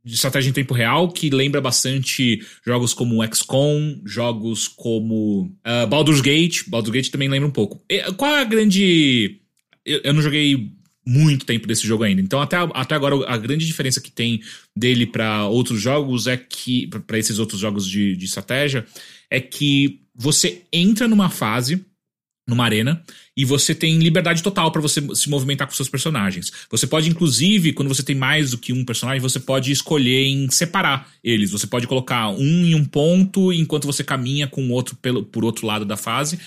de 0.05 0.15
estratégia 0.15 0.51
em 0.51 0.53
tempo 0.53 0.73
real, 0.73 1.11
que 1.11 1.29
lembra 1.29 1.61
bastante 1.61 2.43
jogos 2.65 2.95
como 2.95 3.25
XCOM, 3.35 4.01
jogos 4.05 4.67
como 4.67 5.55
ah, 5.63 5.87
Baldur's 5.87 6.21
Gate. 6.21 6.69
Baldur's 6.69 6.93
Gate 6.93 7.11
também 7.11 7.29
lembra 7.29 7.49
um 7.49 7.53
pouco. 7.53 7.83
E, 7.89 8.01
qual 8.13 8.35
é 8.35 8.41
a 8.41 8.45
grande. 8.45 9.41
Eu, 9.85 10.01
eu 10.05 10.15
não 10.15 10.23
joguei 10.23 10.73
muito 11.07 11.45
tempo 11.45 11.67
desse 11.67 11.87
jogo 11.87 12.05
ainda. 12.05 12.23
Então, 12.23 12.41
até, 12.41 12.57
até 12.57 12.95
agora, 12.95 13.17
a 13.27 13.37
grande 13.37 13.67
diferença 13.67 14.01
que 14.01 14.11
tem 14.11 14.41
dele 14.77 15.07
para 15.07 15.47
outros 15.47 15.81
jogos 15.81 16.27
é 16.27 16.37
que. 16.37 16.87
para 17.07 17.19
esses 17.19 17.39
outros 17.39 17.61
jogos 17.61 17.87
de, 17.87 18.17
de 18.17 18.25
estratégia, 18.25 18.87
é 19.29 19.41
que 19.41 20.01
você 20.15 20.63
entra 20.73 21.07
numa 21.07 21.29
fase 21.29 21.85
numa 22.51 22.65
arena 22.65 23.03
e 23.37 23.45
você 23.45 23.75
tem 23.75 23.99
liberdade 23.99 24.43
total 24.43 24.71
para 24.71 24.83
você 24.83 25.01
se 25.15 25.31
movimentar 25.31 25.67
com 25.67 25.73
seus 25.73 25.89
personagens. 25.89 26.53
Você 26.71 26.87
pode 26.87 27.09
inclusive, 27.09 27.73
quando 27.73 27.89
você 27.89 28.03
tem 28.03 28.15
mais 28.15 28.51
do 28.51 28.59
que 28.59 28.73
um 28.73 28.85
personagem, 28.85 29.21
você 29.21 29.41
pode 29.41 29.73
escolher 29.73 30.27
em 30.27 30.51
separar 30.51 31.09
eles. 31.25 31.51
Você 31.51 31.67
pode 31.67 31.87
colocar 31.87 32.29
um 32.29 32.67
em 32.67 32.75
um 32.75 32.85
ponto 32.85 33.53
enquanto 33.53 33.87
você 33.87 34.05
caminha 34.05 34.47
com 34.47 34.67
o 34.67 34.71
outro 34.73 34.97
pelo, 34.97 35.23
por 35.23 35.45
outro 35.45 35.67
lado 35.67 35.87
da 35.87 35.97
fase. 35.97 36.39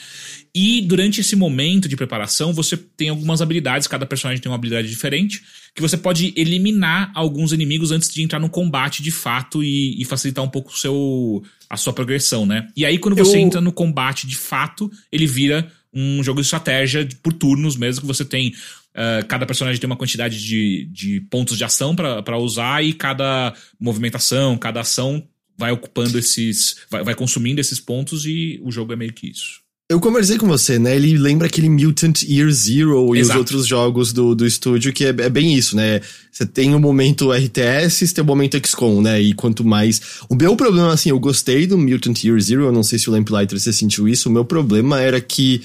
E 0.54 0.82
durante 0.82 1.22
esse 1.22 1.36
momento 1.36 1.89
de 1.89 1.95
preparação, 1.95 2.54
você 2.54 2.78
tem 2.78 3.10
algumas 3.10 3.41
habilidades, 3.41 3.88
cada 3.88 4.06
personagem 4.06 4.39
tem 4.39 4.51
uma 4.51 4.56
habilidade 4.56 4.88
diferente, 4.88 5.41
que 5.74 5.82
você 5.82 5.97
pode 5.97 6.32
eliminar 6.36 7.12
alguns 7.16 7.51
inimigos 7.51 7.91
antes 7.91 8.14
de 8.14 8.22
entrar 8.22 8.39
no 8.39 8.49
combate 8.49 9.01
de 9.01 9.10
fato 9.10 9.64
e, 9.64 9.99
e 9.99 10.06
facilitar 10.06 10.43
um 10.43 10.49
pouco 10.49 10.72
o 10.72 10.78
seu, 10.78 11.41
a 11.68 11.76
sua 11.76 11.91
progressão, 11.91 12.45
né? 12.45 12.68
E 12.78 12.86
aí, 12.86 12.99
quando 12.99 13.16
você 13.16 13.38
Eu- 13.38 13.41
entra 13.41 13.60
no 13.62 13.72
combate 13.72 14.28
de 14.28 14.36
fato, 14.36 14.91
ele 15.12 15.26
vira 15.26 15.72
um 15.94 16.24
jogo 16.24 16.41
de 16.41 16.48
estratégia 16.48 17.08
por 17.22 17.34
turnos 17.34 17.76
mesmo, 17.76 18.02
que 18.02 18.08
você 18.08 18.26
tem. 18.26 18.54
ah, 18.96 19.24
cada 19.28 19.46
personagem 19.46 19.80
tem 19.80 19.89
uma 19.89 19.98
quantidade 19.98 20.41
de, 20.44 20.88
de 20.91 21.22
pontos 21.30 21.58
de 21.58 21.64
ação 21.64 21.96
pra 21.96 22.38
usar 22.38 22.84
e 22.84 22.94
cada 22.94 23.54
movimentação, 23.80 24.58
cada 24.58 24.82
ação 24.82 25.24
vai 25.58 25.72
ocupando 25.72 26.18
esses. 26.18 26.78
Vai, 26.89 27.04
vai 27.04 27.16
consumindo 27.16 27.62
esses 27.62 27.80
pontos 27.80 28.26
e 28.26 28.60
o 28.64 28.72
jogo 28.72 28.94
é 28.94 28.96
meio 28.96 29.14
que 29.14 29.28
isso. 29.28 29.64
Eu 29.89 30.00
conversei 30.00 30.38
com 30.38 30.48
você, 30.48 30.80
né? 30.80 30.96
Ele 30.96 31.18
lembra 31.18 31.46
aquele 31.46 31.70
Mutant 31.70 32.24
Year 32.24 32.50
Zero 32.50 33.16
e 33.16 33.20
Exato. 33.20 33.38
os 33.38 33.39
outros 33.39 33.68
jogos 33.68 34.14
do, 34.14 34.34
do 34.34 34.44
estúdio, 34.44 34.94
que 34.94 35.06
é, 35.06 35.10
é 35.10 35.30
bem 35.30 35.54
isso, 35.54 35.76
né? 35.76 36.02
Você 36.32 36.46
tem 36.46 36.74
o 36.74 36.80
momento 36.80 37.32
RTS, 37.32 38.08
você 38.08 38.14
tem 38.14 38.24
o 38.24 38.26
momento 38.26 38.58
XCOM, 38.66 39.02
né? 39.02 39.22
E 39.22 39.34
quanto 39.34 39.64
mais. 39.64 40.02
O 40.30 40.36
meu 40.36 40.56
problema, 40.56 40.94
assim, 40.94 41.10
eu 41.10 41.20
gostei 41.20 41.68
do 41.68 41.78
Mutant 41.78 42.24
Year 42.24 42.39
Zero, 42.39 42.64
eu 42.64 42.72
não 42.72 42.82
sei 42.82 42.98
se 42.98 43.10
o 43.10 43.12
Lamplighter 43.12 43.60
você 43.60 43.72
sentiu 43.74 44.08
isso. 44.08 44.30
O 44.30 44.32
meu 44.32 44.46
problema 44.46 45.00
era 45.00 45.20
que. 45.20 45.62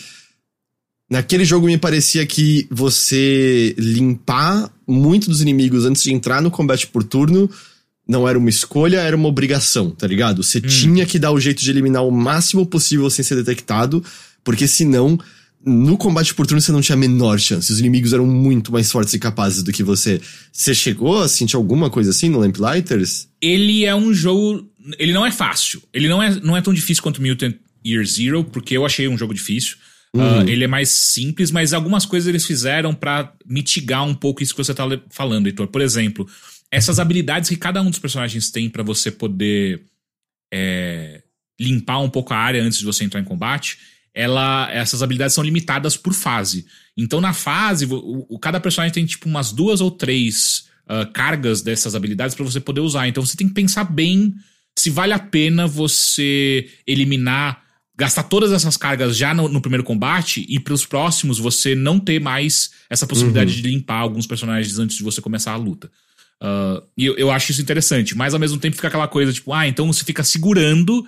Naquele 1.10 1.44
jogo 1.44 1.66
me 1.66 1.78
parecia 1.78 2.26
que 2.26 2.66
você 2.70 3.74
limpar 3.78 4.70
muito 4.86 5.30
dos 5.30 5.40
inimigos 5.40 5.86
antes 5.86 6.02
de 6.02 6.12
entrar 6.12 6.42
no 6.42 6.50
combate 6.50 6.86
por 6.86 7.02
turno 7.02 7.50
não 8.06 8.26
era 8.26 8.38
uma 8.38 8.48
escolha, 8.48 9.00
era 9.00 9.14
uma 9.14 9.28
obrigação, 9.28 9.90
tá 9.90 10.06
ligado? 10.06 10.42
Você 10.42 10.60
tinha 10.62 11.04
que 11.04 11.18
dar 11.18 11.30
o 11.30 11.38
jeito 11.38 11.62
de 11.62 11.70
eliminar 11.70 12.06
o 12.06 12.10
máximo 12.10 12.64
possível 12.64 13.08
sem 13.10 13.22
ser 13.22 13.34
detectado, 13.34 14.02
porque 14.42 14.66
senão 14.66 15.18
no 15.64 15.98
combate 15.98 16.34
por 16.34 16.46
turno 16.46 16.60
você 16.60 16.72
não 16.72 16.80
tinha 16.80 16.94
a 16.94 16.98
menor 16.98 17.38
chance. 17.38 17.70
Os 17.70 17.78
inimigos 17.78 18.14
eram 18.14 18.26
muito 18.26 18.72
mais 18.72 18.90
fortes 18.90 19.12
e 19.12 19.18
capazes 19.18 19.62
do 19.62 19.72
que 19.72 19.82
você. 19.82 20.20
Você 20.50 20.74
chegou 20.74 21.20
a 21.20 21.28
sentir 21.28 21.56
alguma 21.56 21.90
coisa 21.90 22.10
assim 22.10 22.30
no 22.30 22.38
Lamplighters? 22.38 23.28
Ele 23.42 23.84
é 23.84 23.94
um 23.94 24.14
jogo. 24.14 24.66
Ele 24.98 25.12
não 25.12 25.26
é 25.26 25.30
fácil. 25.30 25.82
Ele 25.92 26.08
não 26.08 26.22
é, 26.22 26.34
não 26.40 26.56
é 26.56 26.62
tão 26.62 26.72
difícil 26.72 27.02
quanto 27.02 27.20
Mutant 27.20 27.56
Year 27.84 28.04
Zero, 28.06 28.42
porque 28.44 28.76
eu 28.76 28.86
achei 28.86 29.06
um 29.06 29.18
jogo 29.18 29.34
difícil. 29.34 29.76
Uhum. 30.18 30.44
Uh, 30.44 30.48
ele 30.48 30.64
é 30.64 30.68
mais 30.68 30.88
simples, 30.90 31.50
mas 31.50 31.72
algumas 31.72 32.04
coisas 32.04 32.28
eles 32.28 32.44
fizeram 32.44 32.94
para 32.94 33.32
mitigar 33.46 34.04
um 34.04 34.14
pouco 34.14 34.42
isso 34.42 34.54
que 34.54 34.64
você 34.64 34.74
tá 34.74 34.84
falando, 35.10 35.46
Heitor. 35.46 35.68
Por 35.68 35.80
exemplo, 35.80 36.28
essas 36.70 36.98
habilidades 36.98 37.48
que 37.48 37.56
cada 37.56 37.80
um 37.80 37.90
dos 37.90 37.98
personagens 37.98 38.50
tem 38.50 38.68
para 38.68 38.82
você 38.82 39.10
poder 39.10 39.82
é, 40.52 41.22
limpar 41.60 41.98
um 42.00 42.10
pouco 42.10 42.34
a 42.34 42.38
área 42.38 42.62
antes 42.62 42.78
de 42.78 42.84
você 42.84 43.04
entrar 43.04 43.20
em 43.20 43.24
combate 43.24 43.78
ela, 44.18 44.68
essas 44.72 45.00
habilidades 45.00 45.32
são 45.32 45.44
limitadas 45.44 45.96
por 45.96 46.12
fase. 46.12 46.66
Então, 46.96 47.20
na 47.20 47.32
fase, 47.32 47.86
o, 47.86 48.26
o 48.28 48.36
cada 48.36 48.58
personagem 48.58 48.92
tem 48.92 49.06
tipo 49.06 49.28
umas 49.28 49.52
duas 49.52 49.80
ou 49.80 49.92
três 49.92 50.66
uh, 50.86 51.08
cargas 51.12 51.62
dessas 51.62 51.94
habilidades 51.94 52.34
para 52.34 52.44
você 52.44 52.58
poder 52.58 52.80
usar. 52.80 53.06
Então, 53.06 53.24
você 53.24 53.36
tem 53.36 53.46
que 53.46 53.54
pensar 53.54 53.84
bem 53.84 54.34
se 54.76 54.90
vale 54.90 55.12
a 55.12 55.20
pena 55.20 55.68
você 55.68 56.68
eliminar, 56.84 57.62
gastar 57.98 58.22
todas 58.22 58.52
essas 58.52 58.76
cargas 58.76 59.16
já 59.16 59.34
no, 59.34 59.48
no 59.48 59.60
primeiro 59.60 59.82
combate 59.82 60.46
e 60.48 60.60
para 60.60 60.72
os 60.72 60.86
próximos 60.86 61.38
você 61.38 61.74
não 61.74 61.98
ter 61.98 62.20
mais 62.20 62.70
essa 62.88 63.06
possibilidade 63.06 63.56
uhum. 63.56 63.62
de 63.62 63.68
limpar 63.68 63.98
alguns 63.98 64.26
personagens 64.26 64.78
antes 64.78 64.96
de 64.96 65.02
você 65.02 65.20
começar 65.20 65.52
a 65.52 65.56
luta. 65.56 65.90
Uh, 66.40 66.86
e 66.96 67.04
eu, 67.04 67.16
eu 67.16 67.30
acho 67.30 67.50
isso 67.50 67.60
interessante, 67.60 68.16
mas 68.16 68.32
ao 68.32 68.40
mesmo 68.40 68.58
tempo 68.58 68.76
fica 68.76 68.86
aquela 68.86 69.08
coisa 69.08 69.32
tipo, 69.32 69.52
ah, 69.52 69.66
então 69.66 69.92
você 69.92 70.04
fica 70.04 70.22
segurando 70.22 71.04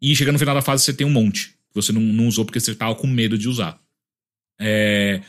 e 0.00 0.14
chega 0.14 0.30
no 0.30 0.38
final 0.38 0.54
da 0.54 0.62
fase 0.62 0.84
você 0.84 0.92
tem 0.92 1.06
um 1.06 1.10
monte 1.10 1.58
você 1.74 1.92
não, 1.92 2.00
não 2.00 2.26
usou 2.26 2.44
porque 2.44 2.60
você 2.60 2.72
estava 2.72 2.94
com 2.94 3.06
medo 3.06 3.38
de 3.38 3.48
usar. 3.48 3.80
É, 4.60 5.22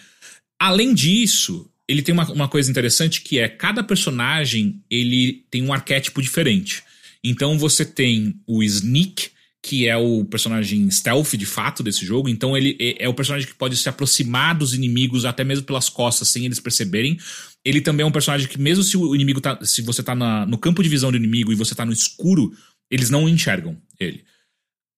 além 0.59 0.93
disso, 0.93 1.69
ele 1.87 2.01
tem 2.01 2.13
uma, 2.13 2.29
uma 2.31 2.47
coisa 2.47 2.69
interessante 2.69 3.21
que 3.21 3.39
é 3.39 3.47
cada 3.47 3.83
personagem 3.83 4.81
ele 4.89 5.45
tem 5.49 5.63
um 5.63 5.73
arquétipo 5.73 6.21
diferente. 6.21 6.83
Então 7.23 7.57
você 7.57 7.85
tem 7.85 8.39
o 8.47 8.63
Sneak, 8.63 9.29
que 9.63 9.87
é 9.87 9.95
o 9.95 10.25
personagem 10.25 10.89
stealth 10.89 11.35
de 11.35 11.45
fato 11.45 11.83
desse 11.83 12.05
jogo. 12.05 12.27
Então 12.27 12.57
ele 12.57 12.75
é, 12.79 13.05
é 13.05 13.09
o 13.09 13.13
personagem 13.13 13.47
que 13.47 13.53
pode 13.53 13.77
se 13.77 13.87
aproximar 13.87 14.57
dos 14.57 14.73
inimigos 14.73 15.23
até 15.23 15.43
mesmo 15.43 15.65
pelas 15.65 15.87
costas 15.87 16.29
sem 16.29 16.45
eles 16.45 16.59
perceberem. 16.59 17.17
Ele 17.63 17.79
também 17.79 18.03
é 18.03 18.07
um 18.07 18.11
personagem 18.11 18.47
que 18.47 18.59
mesmo 18.59 18.83
se 18.83 18.97
o 18.97 19.13
inimigo 19.13 19.39
tá, 19.39 19.59
se 19.63 19.81
você 19.83 20.01
tá 20.01 20.15
na, 20.15 20.45
no 20.47 20.57
campo 20.57 20.81
de 20.81 20.89
visão 20.89 21.11
do 21.11 21.17
inimigo 21.17 21.51
e 21.51 21.55
você 21.55 21.75
tá 21.75 21.85
no 21.85 21.93
escuro, 21.93 22.51
eles 22.89 23.09
não 23.09 23.29
enxergam 23.29 23.77
ele. 23.99 24.23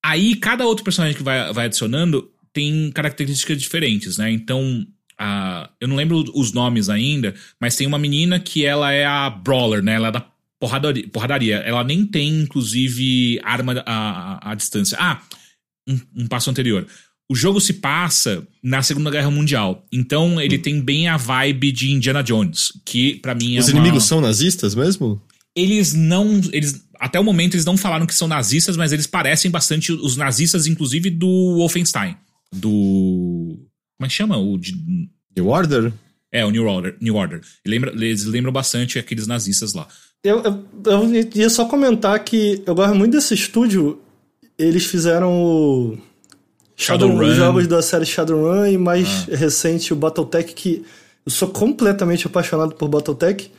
Aí, 0.04 0.36
cada 0.36 0.66
outro 0.66 0.84
personagem 0.84 1.16
que 1.16 1.24
vai, 1.24 1.52
vai 1.54 1.66
adicionando 1.66 2.30
tem 2.52 2.92
características 2.92 3.62
diferentes, 3.62 4.18
né? 4.18 4.32
Então, 4.32 4.86
a, 5.18 5.70
eu 5.80 5.88
não 5.88 5.96
lembro 5.96 6.24
os 6.36 6.52
nomes 6.52 6.90
ainda, 6.90 7.34
mas 7.60 7.76
tem 7.76 7.88
uma 7.88 8.00
menina 8.00 8.40
que 8.40 8.66
ela 8.66 8.92
é 8.92 9.06
a 9.06 9.30
Brawler, 9.30 9.84
né? 9.84 9.94
Ela 9.94 10.10
é 10.10 10.12
da 10.12 10.33
porradaria. 10.64 11.08
porradaria. 11.10 11.56
Ela 11.58 11.84
nem 11.84 12.06
tem, 12.06 12.42
inclusive, 12.42 13.38
arma 13.44 13.84
à, 13.86 14.52
à 14.52 14.56
distância. 14.56 14.98
Ah, 14.98 15.22
um, 15.88 16.00
um 16.16 16.28
passo 16.28 16.50
anterior. 16.50 16.88
O 17.30 17.36
jogo 17.36 17.60
se 17.60 17.74
passa 17.74 18.48
na 18.64 18.82
Segunda 18.82 19.12
Guerra 19.12 19.30
Mundial. 19.30 19.86
Então 19.92 20.40
ele 20.40 20.58
hum. 20.58 20.62
tem 20.62 20.82
bem 20.82 21.10
a 21.10 21.18
vibe 21.18 21.72
de 21.74 21.92
Indiana 21.92 22.24
Jones, 22.24 22.72
que 22.86 23.16
para 23.16 23.36
mim 23.36 23.58
é 23.58 23.60
Os 23.60 23.68
uma... 23.68 23.80
inimigos 23.80 24.06
são 24.06 24.22
nazistas 24.22 24.74
mesmo? 24.74 25.22
Eles 25.56 25.94
não, 25.94 26.42
eles 26.52 26.84
até 27.00 27.20
o 27.20 27.24
momento 27.24 27.56
eles 27.56 27.66
não 27.66 27.76
falaram 27.76 28.06
que 28.06 28.16
são 28.16 28.28
nazistas, 28.28 28.78
mas 28.78 28.94
eles 28.94 29.06
parecem 29.06 29.52
bastante 29.52 29.92
os 29.92 30.16
nazistas, 30.16 30.66
inclusive 30.68 31.10
do 31.10 31.58
Wolfenstein. 31.58 32.16
Do. 32.54 33.60
Como 33.98 34.06
é 34.06 34.08
que 34.08 34.14
chama? 34.14 34.38
O 34.38 34.58
de... 34.58 34.74
New 35.36 35.48
Order? 35.48 35.92
É, 36.32 36.46
o 36.46 36.50
New 36.50 36.66
Order. 36.66 36.96
New 37.02 37.16
Order. 37.16 37.42
Lembra, 37.66 37.92
eles 37.92 38.24
lembram 38.24 38.52
bastante 38.52 38.98
aqueles 38.98 39.28
nazistas 39.28 39.74
lá. 39.74 39.88
Eu, 40.24 40.42
eu, 40.42 40.66
eu 40.86 41.30
ia 41.36 41.50
só 41.50 41.66
comentar 41.66 42.18
que 42.24 42.64
eu 42.66 42.74
gosto 42.74 42.96
muito 42.96 43.12
desse 43.12 43.34
estúdio. 43.34 44.00
Eles 44.58 44.86
fizeram 44.86 45.34
o. 45.34 45.98
Shadowrun. 46.76 47.18
Shadow, 47.18 47.30
os 47.30 47.36
jogos 47.36 47.68
da 47.68 47.82
série 47.82 48.06
Shadowrun 48.06 48.66
e 48.66 48.78
mais 48.78 49.28
ah. 49.30 49.36
recente 49.36 49.92
o 49.92 49.96
Battletech, 49.96 50.54
que 50.54 50.86
eu 51.26 51.32
sou 51.32 51.50
completamente 51.50 52.26
apaixonado 52.26 52.76
por 52.76 52.88
Battletech. 52.88 53.52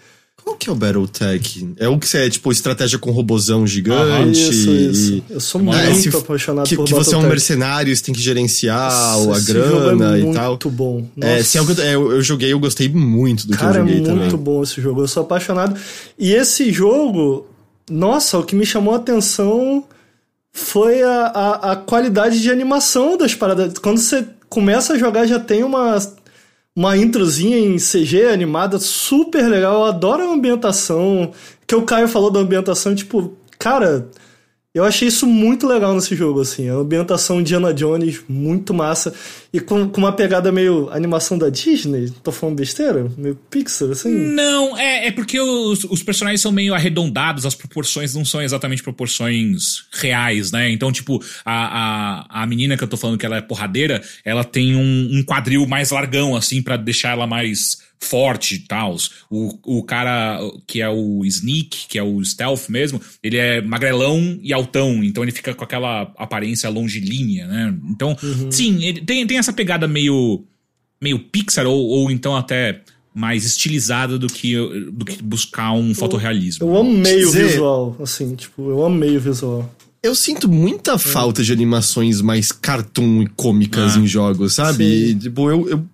Qual 0.42 0.56
que 0.56 0.68
é 0.68 0.72
o 0.72 0.74
Battletech? 0.74 1.74
É 1.78 1.88
o 1.88 1.98
que 1.98 2.06
você 2.06 2.26
é, 2.26 2.30
tipo, 2.30 2.52
estratégia 2.52 2.98
com 2.98 3.10
robozão 3.10 3.66
gigante. 3.66 4.32
isso, 4.32 4.70
isso. 4.70 5.24
Eu 5.30 5.40
sou 5.40 5.60
é, 5.60 5.64
muito 5.64 6.10
se, 6.10 6.16
apaixonado 6.16 6.68
que, 6.68 6.76
por 6.76 6.84
Que 6.84 6.92
você 6.92 7.14
é 7.14 7.18
um 7.18 7.22
mercenário, 7.22 7.94
você 7.94 8.02
tem 8.02 8.14
que 8.14 8.20
gerenciar 8.20 8.90
Nossa, 9.18 9.40
a 9.40 9.40
grana 9.40 10.16
é 10.16 10.20
e 10.20 10.34
tal. 10.34 10.50
muito 10.50 10.70
bom. 10.70 11.08
É, 11.20 11.42
se 11.42 11.56
é 11.56 11.60
algo, 11.60 11.72
é, 11.80 11.94
eu 11.94 12.22
joguei, 12.22 12.52
eu 12.52 12.58
gostei 12.58 12.88
muito 12.88 13.46
do 13.46 13.56
Cara, 13.56 13.72
que 13.72 13.78
eu 13.78 13.86
joguei 13.86 14.00
também. 14.02 14.16
É 14.16 14.20
muito 14.20 14.36
bom 14.36 14.62
esse 14.62 14.80
jogo. 14.80 15.02
Eu 15.02 15.08
sou 15.08 15.22
apaixonado. 15.22 15.78
E 16.18 16.32
esse 16.32 16.70
jogo, 16.70 17.46
nossa, 17.90 18.38
o 18.38 18.44
que 18.44 18.54
me 18.54 18.66
chamou 18.66 18.92
a 18.92 18.98
atenção 18.98 19.84
foi 20.52 21.02
a, 21.02 21.26
a, 21.26 21.72
a 21.72 21.76
qualidade 21.76 22.40
de 22.40 22.50
animação 22.50 23.16
das 23.16 23.34
paradas. 23.34 23.78
Quando 23.78 23.98
você 23.98 24.26
começa 24.48 24.92
a 24.92 24.98
jogar, 24.98 25.26
já 25.26 25.40
tem 25.40 25.64
uma 25.64 25.98
uma 26.76 26.96
introzinha 26.96 27.58
em 27.58 27.76
CG 27.76 28.26
animada 28.26 28.78
super 28.78 29.48
legal. 29.48 29.74
Eu 29.80 29.84
adoro 29.84 30.22
a 30.22 30.32
ambientação. 30.32 31.32
Que 31.66 31.74
o 31.74 31.82
Caio 31.82 32.08
falou 32.08 32.30
da 32.30 32.40
ambientação, 32.40 32.94
tipo, 32.94 33.36
cara, 33.58 34.10
eu 34.74 34.84
achei 34.84 35.08
isso 35.08 35.26
muito 35.26 35.66
legal 35.66 35.94
nesse 35.94 36.16
jogo, 36.16 36.40
assim. 36.40 36.68
A 36.68 36.74
ambientação 36.74 37.40
Indiana 37.40 37.72
Jones, 37.72 38.22
muito 38.28 38.74
massa. 38.74 39.14
E 39.54 39.60
com, 39.60 39.88
com 39.88 40.00
uma 40.00 40.10
pegada 40.10 40.50
meio 40.50 40.90
animação 40.90 41.38
da 41.38 41.48
Disney. 41.48 42.10
Tô 42.24 42.32
falando 42.32 42.56
besteira? 42.56 43.08
Meio 43.16 43.36
Pixar, 43.36 43.88
assim? 43.88 44.10
Não, 44.12 44.76
é, 44.76 45.06
é 45.06 45.12
porque 45.12 45.38
os, 45.38 45.84
os 45.84 46.02
personagens 46.02 46.40
são 46.40 46.50
meio 46.50 46.74
arredondados, 46.74 47.46
as 47.46 47.54
proporções 47.54 48.12
não 48.16 48.24
são 48.24 48.42
exatamente 48.42 48.82
proporções 48.82 49.84
reais, 49.92 50.50
né? 50.50 50.68
Então, 50.72 50.90
tipo, 50.90 51.22
a, 51.44 52.24
a, 52.32 52.42
a 52.42 52.46
menina 52.48 52.76
que 52.76 52.82
eu 52.82 52.88
tô 52.88 52.96
falando 52.96 53.16
que 53.16 53.24
ela 53.24 53.36
é 53.36 53.40
porradeira, 53.40 54.02
ela 54.24 54.42
tem 54.42 54.74
um, 54.74 55.10
um 55.12 55.22
quadril 55.22 55.64
mais 55.68 55.92
largão, 55.92 56.34
assim, 56.34 56.60
para 56.60 56.76
deixar 56.76 57.12
ela 57.12 57.24
mais 57.24 57.78
forte 58.04 58.56
e 58.56 58.58
tal. 58.60 58.96
O, 59.30 59.78
o 59.78 59.82
cara 59.82 60.38
que 60.66 60.80
é 60.80 60.88
o 60.88 61.24
Sneak, 61.24 61.88
que 61.88 61.98
é 61.98 62.02
o 62.02 62.22
Stealth 62.24 62.68
mesmo, 62.68 63.00
ele 63.22 63.36
é 63.36 63.60
magrelão 63.60 64.38
e 64.42 64.52
altão, 64.52 65.02
então 65.02 65.22
ele 65.22 65.32
fica 65.32 65.54
com 65.54 65.64
aquela 65.64 66.12
aparência 66.16 66.68
longilínea, 66.68 67.46
né? 67.46 67.74
Então, 67.88 68.16
uhum. 68.22 68.50
sim, 68.50 68.84
ele 68.84 69.00
tem, 69.00 69.26
tem 69.26 69.38
essa 69.44 69.52
pegada 69.52 69.86
meio, 69.86 70.44
meio 71.00 71.18
Pixar, 71.18 71.66
ou, 71.66 71.86
ou 71.86 72.10
então 72.10 72.36
até 72.36 72.80
mais 73.14 73.44
estilizada 73.44 74.18
do 74.18 74.26
que, 74.26 74.56
do 74.90 75.04
que 75.04 75.22
buscar 75.22 75.72
um 75.72 75.94
fotorrealismo. 75.94 76.66
Eu 76.66 76.76
amei 76.76 77.24
o 77.24 77.30
visual, 77.30 77.96
assim, 78.00 78.34
tipo, 78.34 78.70
eu 78.70 78.84
amei 78.84 79.16
o 79.16 79.20
visual. 79.20 79.72
Eu 80.02 80.14
sinto 80.14 80.48
muita 80.48 80.92
é. 80.92 80.98
falta 80.98 81.42
de 81.42 81.52
animações 81.52 82.20
mais 82.20 82.50
cartoon 82.50 83.22
e 83.22 83.26
cômicas 83.28 83.96
ah. 83.96 84.00
em 84.00 84.06
jogos, 84.06 84.54
sabe? 84.54 85.14
tipo, 85.14 85.48
eu, 85.48 85.68
eu 85.68 85.84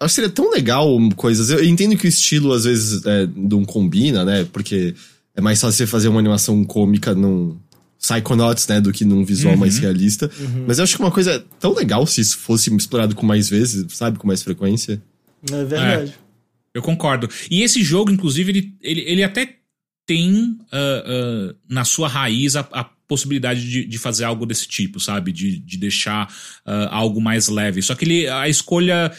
Acho 0.00 0.14
que 0.14 0.20
seria 0.20 0.30
tão 0.30 0.50
legal 0.50 0.96
coisas. 1.16 1.50
Eu 1.50 1.64
entendo 1.64 1.96
que 1.96 2.06
o 2.06 2.08
estilo 2.08 2.52
às 2.52 2.64
vezes 2.64 3.04
é, 3.04 3.28
não 3.34 3.64
combina, 3.64 4.24
né? 4.24 4.46
Porque 4.52 4.94
é 5.34 5.40
mais 5.40 5.60
fácil 5.60 5.78
você 5.78 5.86
fazer 5.88 6.08
uma 6.08 6.20
animação 6.20 6.64
cômica 6.64 7.14
num 7.14 7.56
Psychonauts, 7.98 8.66
né? 8.68 8.80
Do 8.80 8.92
que 8.92 9.04
num 9.04 9.24
visual 9.24 9.54
uhum. 9.54 9.60
mais 9.60 9.78
realista. 9.78 10.30
Uhum. 10.38 10.64
Mas 10.66 10.78
eu 10.78 10.84
acho 10.84 10.96
que 10.96 11.02
uma 11.02 11.10
coisa 11.10 11.44
tão 11.58 11.74
legal 11.74 12.06
se 12.06 12.20
isso 12.20 12.38
fosse 12.38 12.74
explorado 12.74 13.14
com 13.14 13.26
mais 13.26 13.48
vezes, 13.48 13.84
sabe? 13.92 14.18
Com 14.18 14.26
mais 14.26 14.42
frequência. 14.42 15.02
É 15.50 15.64
verdade. 15.64 16.12
É, 16.12 16.14
eu 16.74 16.82
concordo. 16.82 17.28
E 17.50 17.62
esse 17.62 17.82
jogo, 17.82 18.10
inclusive, 18.10 18.50
ele, 18.50 18.74
ele, 18.80 19.00
ele 19.00 19.22
até 19.22 19.56
tem 20.06 20.32
uh, 20.32 21.50
uh, 21.50 21.54
na 21.68 21.84
sua 21.84 22.08
raiz 22.08 22.56
a, 22.56 22.60
a 22.72 22.84
possibilidade 23.06 23.68
de, 23.68 23.84
de, 23.84 23.98
fazer 23.98 24.24
algo 24.24 24.46
desse 24.46 24.68
tipo, 24.68 25.00
sabe? 25.00 25.32
De, 25.32 25.58
de 25.58 25.76
deixar 25.76 26.28
uh, 26.66 26.88
algo 26.90 27.20
mais 27.20 27.48
leve. 27.48 27.82
Só 27.82 27.94
que 27.94 28.04
ele, 28.04 28.28
a 28.28 28.48
escolha 28.48 29.10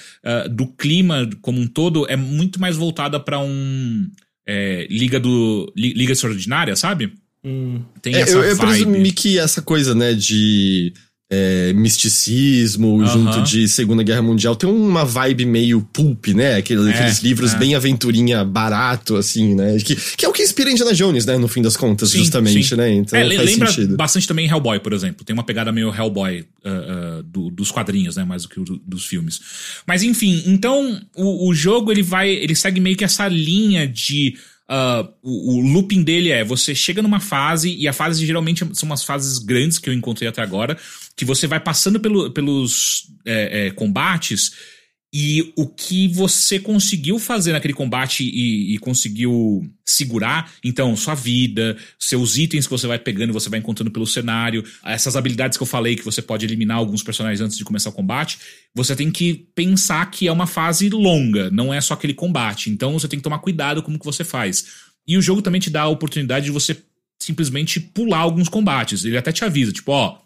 do 0.51 0.68
clima 0.68 1.30
como 1.41 1.60
um 1.60 1.68
todo 1.68 2.07
é 2.07 2.15
muito 2.15 2.61
mais 2.61 2.76
voltada 2.76 3.19
para 3.19 3.39
um 3.39 4.10
é, 4.47 4.88
Liga 4.89 5.19
do 5.19 5.72
Liga 5.76 6.11
Extraordinária, 6.11 6.76
sabe? 6.76 7.14
Hum. 7.44 7.82
Tem 8.02 8.16
é, 8.16 8.22
essa 8.22 8.34
eu, 8.34 8.44
eu 8.44 8.57
presumi 8.57 9.11
que 9.11 9.40
essa 9.40 9.61
coisa, 9.61 9.95
né, 9.95 10.14
de 10.14 10.94
é, 11.32 11.72
misticismo 11.74 13.06
junto 13.06 13.44
de 13.44 13.68
Segunda 13.68 14.02
Guerra 14.02 14.22
Mundial. 14.22 14.56
Tem 14.56 14.68
uma 14.68 15.06
vibe 15.06 15.45
meio 15.45 15.82
pulp, 15.94 16.28
né? 16.30 16.56
Aqueles, 16.56 16.88
é, 16.88 16.90
aqueles 16.90 17.20
livros 17.20 17.53
é. 17.53 17.57
bem 17.57 17.76
aventurinha 17.76 18.44
barato, 18.44 19.16
assim, 19.16 19.53
né? 19.53 19.78
Que, 19.78 19.95
que 19.95 20.26
é 20.26 20.28
o 20.28 20.34
que 20.34 20.41
inspira 20.41 20.72
Indiana 20.72 20.94
Jones, 20.94 21.28
né? 21.28 21.38
No 21.38 21.48
fim 21.48 21.61
das 21.61 21.78
contas, 21.78 22.10
sim, 22.10 22.20
justamente, 22.20 22.70
sim. 22.70 22.76
né? 22.76 22.91
Então 22.91 23.20
é, 23.20 23.36
faz 23.36 23.45
lembra 23.45 23.68
sentido. 23.68 23.95
bastante 23.95 24.28
também 24.28 24.48
Hellboy, 24.48 24.80
por 24.80 24.91
exemplo. 24.91 25.24
Tem 25.24 25.34
uma 25.36 25.44
pegada 25.44 25.72
meio 25.72 25.94
Hellboy 25.94 26.41
uh, 26.41 27.20
uh, 27.20 27.24
do, 27.24 27.52
dos 27.52 27.70
quadrinhos, 27.72 28.16
né? 28.16 28.24
Mais 28.24 28.44
do 28.44 28.49
que 28.49 28.60
o, 28.60 28.64
dos 28.64 29.06
filmes. 29.06 29.40
Mas 29.86 30.02
enfim, 30.02 30.44
então 30.48 30.99
o, 31.16 31.49
o 31.49 31.53
jogo 31.53 31.91
ele 31.91 32.02
vai. 32.02 32.28
Ele 32.32 32.56
segue 32.56 32.80
meio 32.80 32.98
que 32.98 33.03
essa 33.03 33.28
linha 33.28 33.88
de 33.88 34.36
uh, 34.69 35.11
o, 35.21 35.55
o, 35.55 35.61
looping 35.61 36.03
dele 36.03 36.29
é: 36.29 36.43
você 36.43 36.75
chega 36.75 37.01
numa 37.01 37.19
fase, 37.19 37.75
e 37.75 37.87
a 37.87 37.93
fase 37.93 38.25
geralmente 38.25 38.65
são 38.73 38.87
umas 38.87 39.03
fases 39.03 39.39
grandes 39.39 39.77
que 39.77 39.89
eu 39.89 39.93
encontrei 39.93 40.29
até 40.29 40.41
agora, 40.41 40.77
que 41.15 41.25
você 41.25 41.47
vai 41.47 41.59
passando 41.59 41.99
pelo, 41.99 42.31
pelos 42.31 43.07
é, 43.25 43.67
é, 43.67 43.71
combates 43.71 44.78
e 45.11 45.52
o 45.56 45.65
que 45.65 46.07
você 46.07 46.60
conseguiu 46.60 47.18
fazer 47.18 47.52
naquele 47.52 47.73
combate 47.73 48.23
e, 48.23 48.76
e, 48.76 48.77
conseguiu 48.77 49.68
segurar, 49.84 50.52
então, 50.64 50.95
sua 50.95 51.15
vida, 51.15 51.76
seus 51.98 52.38
itens 52.38 52.68
que 52.68 52.72
você 52.72 52.86
vai 52.86 52.99
pegando 52.99 53.31
e 53.31 53.34
você 53.34 53.49
vai 53.49 53.57
encontrando 53.60 53.90
pelo 53.90 54.06
cenário, 54.06 54.64
essas 54.86 55.15
habilidades 55.15 55.57
que 55.57 55.64
eu 55.64 55.68
falei 55.68 55.95
que 55.95 56.06
você 56.06 56.22
pode 56.22 56.45
eliminar 56.45 56.77
alguns 56.77 57.02
personagens 57.02 57.41
antes 57.41 57.57
de 57.57 57.65
começar 57.65 57.90
o 57.90 57.94
combate, 57.94 58.38
você 58.73 58.95
tem 58.95 59.10
que 59.10 59.48
pensar 59.56 60.11
que 60.11 60.27
é 60.27 60.31
uma 60.31 60.45
fase 60.45 60.90
longa, 60.90 61.49
não 61.49 61.73
é 61.73 61.81
só 61.81 61.95
aquele 61.95 62.14
combate. 62.14 62.69
Então 62.69 62.94
você 62.94 63.07
tem 63.07 63.18
que 63.18 63.23
tomar 63.23 63.40
cuidado 63.40 63.81
com 63.81 63.91
o 63.91 63.98
que 63.98 64.06
você 64.06 64.23
faz. 64.23 64.65
E 65.07 65.18
o 65.18 65.22
jogo 65.23 65.41
também 65.41 65.60
te 65.60 65.72
dá 65.72 65.81
a 65.81 65.88
oportunidade 65.88 66.45
de 66.45 66.52
você 66.52 66.77
simplesmente 67.19 67.80
pular 67.80 68.19
alguns 68.19 68.48
combates. 68.48 69.03
Ele 69.03 69.18
até 69.18 69.31
te 69.31 69.44
avisa, 69.44 69.72
tipo, 69.72 69.91
ó, 69.91 70.19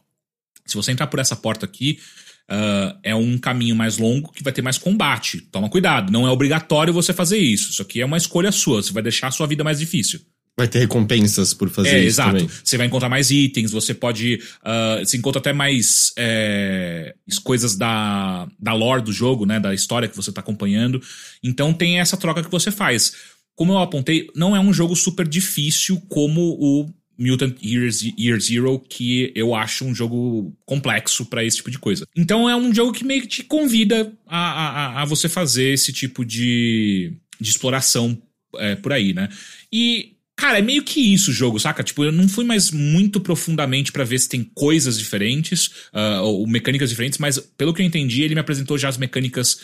se 0.66 0.76
você 0.76 0.92
entrar 0.92 1.08
por 1.08 1.20
essa 1.20 1.38
porta 1.38 1.66
aqui, 1.66 2.00
Uh, 2.50 2.98
é 3.02 3.16
um 3.16 3.38
caminho 3.38 3.76
mais 3.76 3.98
longo 3.98 4.32
que 4.32 4.44
vai 4.44 4.52
ter 4.52 4.62
mais 4.62 4.78
combate. 4.78 5.42
Toma 5.52 5.70
cuidado, 5.70 6.12
não 6.12 6.28
é 6.28 6.30
obrigatório 6.30 6.94
você 6.94 7.14
fazer 7.14 7.38
isso. 7.38 7.72
Isso 7.72 7.82
aqui 7.82 8.02
é 8.02 8.06
uma 8.06 8.18
escolha 8.18 8.52
sua, 8.52 8.82
você 8.82 8.92
vai 8.92 9.02
deixar 9.02 9.28
a 9.28 9.32
sua 9.32 9.48
vida 9.48 9.64
mais 9.64 9.80
difícil. 9.80 10.20
Vai 10.56 10.68
ter 10.68 10.80
recompensas 10.80 11.52
por 11.52 11.68
fazer 11.70 11.90
é, 11.90 12.00
isso. 12.00 12.08
Exato. 12.08 12.32
Também. 12.34 12.50
Você 12.64 12.78
vai 12.78 12.86
encontrar 12.86 13.10
mais 13.10 13.32
itens, 13.32 13.72
você 13.72 13.92
pode. 13.92 14.36
Uh, 14.62 15.04
você 15.04 15.18
encontra 15.18 15.40
até 15.40 15.52
mais 15.52 16.14
é, 16.16 17.16
coisas 17.44 17.76
da, 17.76 18.48
da 18.60 18.74
lore 18.74 19.02
do 19.02 19.12
jogo, 19.12 19.48
né? 19.48 19.60
Da 19.60 19.74
história 19.74 20.08
que 20.08 20.16
você 20.16 20.30
está 20.30 20.42
acompanhando. 20.42 21.02
Então 21.44 21.74
tem 21.74 22.00
essa 22.00 22.16
troca 22.18 22.44
que 22.44 22.52
você 22.52 22.70
faz. 22.70 23.14
Como 23.56 23.74
eu 23.74 23.80
apontei, 23.80 24.28
não 24.36 24.56
é 24.56 24.60
um 24.60 24.72
jogo 24.72 24.96
super 24.96 25.28
difícil 25.28 26.00
como 26.08 26.42
o 26.60 26.88
Mutant 27.18 27.56
Year, 27.64 27.90
Year 28.20 28.40
Zero, 28.40 28.80
que 28.80 29.32
eu 29.36 29.54
acho 29.54 29.86
um 29.86 29.94
jogo 29.94 30.56
complexo 30.66 31.26
para 31.26 31.44
esse 31.44 31.58
tipo 31.58 31.72
de 31.72 31.80
coisa. 31.80 32.08
Então 32.16 32.50
é 32.50 32.56
um 32.56 32.74
jogo 32.74 32.92
que 32.92 33.04
meio 33.04 33.22
que 33.22 33.28
te 33.28 33.44
convida 33.44 34.12
a, 34.28 34.38
a, 34.38 35.02
a 35.02 35.06
você 35.06 35.30
fazer 35.30 35.74
esse 35.74 35.94
tipo 35.94 36.26
de, 36.26 37.14
de 37.40 37.50
exploração 37.50 38.22
é, 38.58 38.76
por 38.76 38.92
aí, 38.92 39.14
né? 39.14 39.30
E 39.72 40.14
Cara, 40.36 40.58
é 40.58 40.62
meio 40.62 40.84
que 40.84 41.00
isso 41.00 41.30
o 41.30 41.34
jogo, 41.34 41.60
saca? 41.60 41.84
Tipo, 41.84 42.06
eu 42.06 42.12
não 42.12 42.28
fui 42.28 42.44
mais 42.44 42.72
muito 42.72 43.22
profundamente 43.22 43.92
para 43.92 44.04
ver 44.04 44.20
se 44.20 44.28
tem 44.28 44.44
coisas 44.44 44.98
diferentes, 44.98 45.68
uh, 45.94 46.24
ou 46.24 46.48
mecânicas 46.48 46.90
diferentes, 46.90 47.20
mas 47.20 47.38
pelo 47.38 47.74
que 47.74 47.82
eu 47.82 47.86
entendi, 47.86 48.24
ele 48.24 48.34
me 48.34 48.42
apresentou 48.42 48.78
já 48.78 48.90
as 48.90 48.98
mecânicas 48.98 49.60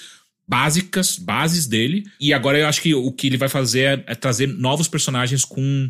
básicas, 0.47 1.17
bases 1.17 1.67
dele, 1.67 2.05
e 2.19 2.33
agora 2.33 2.57
eu 2.57 2.67
acho 2.67 2.81
que 2.81 2.93
o 2.93 3.11
que 3.11 3.27
ele 3.27 3.37
vai 3.37 3.49
fazer 3.49 3.79
é, 3.81 4.03
é 4.07 4.15
trazer 4.15 4.47
novos 4.47 4.87
personagens 4.87 5.43
com 5.43 5.89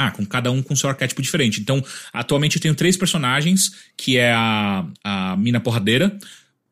ah, 0.00 0.10
com 0.10 0.24
cada 0.24 0.50
um 0.50 0.62
com 0.62 0.74
seu 0.74 0.88
arquétipo 0.88 1.20
diferente. 1.20 1.60
Então, 1.60 1.84
atualmente 2.10 2.56
eu 2.56 2.62
tenho 2.62 2.74
três 2.74 2.96
personagens, 2.96 3.72
que 3.98 4.16
é 4.16 4.32
a, 4.32 4.86
a 5.04 5.36
mina 5.36 5.60
porradeira, 5.60 6.16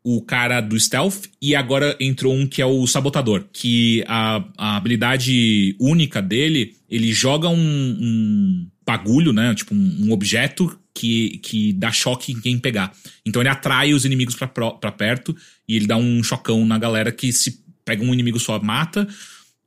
o 0.03 0.23
cara 0.23 0.63
do 0.63 0.81
stealth, 0.81 1.27
e 1.43 1.55
agora 1.55 1.95
entrou 2.01 2.35
um 2.35 2.47
que 2.47 2.63
é 2.63 2.65
o 2.67 2.87
sabotador, 2.87 3.45
que 3.53 4.03
a, 4.09 4.43
a 4.57 4.77
habilidade 4.79 5.77
única 5.79 6.23
dele, 6.23 6.75
ele 6.89 7.13
joga 7.13 7.51
um, 7.51 7.55
um 7.55 8.67
bagulho, 8.87 9.31
né, 9.35 9.55
tipo 9.55 9.75
um, 9.75 10.07
um, 10.07 10.13
objeto 10.13 10.79
que, 10.95 11.39
que 11.43 11.75
dá 11.75 11.93
choque 11.93 12.33
em 12.33 12.41
quem 12.41 12.59
pegar. 12.59 12.93
Então 13.27 13.43
ele 13.43 13.51
atrai 13.51 13.93
os 13.93 14.07
inimigos 14.07 14.35
para 14.35 14.93
perto, 14.93 15.37
e 15.69 15.77
ele 15.77 15.87
dá 15.87 15.99
um 15.99 16.23
chocão 16.23 16.65
na 16.65 16.79
galera 16.79 17.13
que 17.13 17.31
se 17.31 17.63
pega 17.85 18.03
um 18.03 18.15
inimigo 18.15 18.41
só 18.41 18.59
mata, 18.59 19.07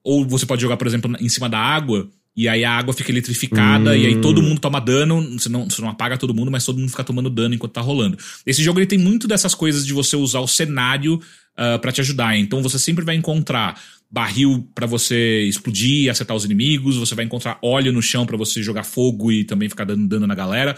ou 0.03 0.25
você 0.25 0.47
pode 0.47 0.63
jogar, 0.63 0.77
por 0.77 0.87
exemplo, 0.87 1.15
em 1.19 1.29
cima 1.29 1.47
da 1.47 1.59
água, 1.59 2.09
e 2.35 2.47
aí 2.47 2.63
a 2.63 2.71
água 2.71 2.93
fica 2.93 3.11
eletrificada, 3.11 3.91
hum. 3.91 3.95
e 3.95 4.05
aí 4.05 4.21
todo 4.21 4.39
hum. 4.39 4.43
mundo 4.43 4.61
toma 4.61 4.79
dano. 4.79 5.21
Você 5.37 5.49
não, 5.49 5.69
você 5.69 5.81
não 5.81 5.89
apaga 5.89 6.17
todo 6.17 6.33
mundo, 6.33 6.49
mas 6.49 6.65
todo 6.65 6.79
mundo 6.79 6.89
fica 6.89 7.03
tomando 7.03 7.29
dano 7.29 7.53
enquanto 7.53 7.73
tá 7.73 7.81
rolando. 7.81 8.17
Esse 8.45 8.63
jogo 8.63 8.79
ele 8.79 8.87
tem 8.87 8.97
muito 8.97 9.27
dessas 9.27 9.53
coisas 9.53 9.85
de 9.85 9.93
você 9.93 10.15
usar 10.15 10.39
o 10.39 10.47
cenário 10.47 11.15
uh, 11.15 11.21
ah, 11.57 11.79
para 11.79 11.91
te 11.91 12.01
ajudar. 12.01 12.37
Então 12.37 12.63
você 12.63 12.79
sempre 12.79 13.03
vai 13.03 13.15
encontrar 13.15 13.81
barril 14.09 14.67
para 14.73 14.87
você 14.87 15.43
explodir 15.43 16.03
e 16.03 16.09
acertar 16.09 16.35
os 16.35 16.43
inimigos, 16.43 16.97
você 16.97 17.15
vai 17.15 17.23
encontrar 17.23 17.57
óleo 17.61 17.93
no 17.93 18.01
chão 18.01 18.25
para 18.25 18.35
você 18.35 18.61
jogar 18.61 18.83
fogo 18.83 19.31
e 19.31 19.45
também 19.45 19.69
ficar 19.69 19.85
dando 19.85 20.07
dano 20.07 20.27
na 20.27 20.35
galera. 20.35 20.75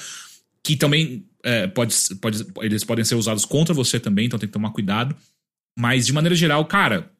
Que 0.63 0.75
também 0.75 1.25
é, 1.43 1.67
pode, 1.67 1.95
pode, 2.21 2.45
eles 2.61 2.83
podem 2.83 3.03
ser 3.03 3.15
usados 3.15 3.45
contra 3.45 3.73
você 3.73 3.99
também, 3.99 4.25
então 4.25 4.39
tem 4.39 4.47
que 4.47 4.53
tomar 4.53 4.71
cuidado. 4.71 5.15
Mas 5.77 6.05
de 6.05 6.13
maneira 6.13 6.35
geral, 6.35 6.63
cara, 6.65 7.11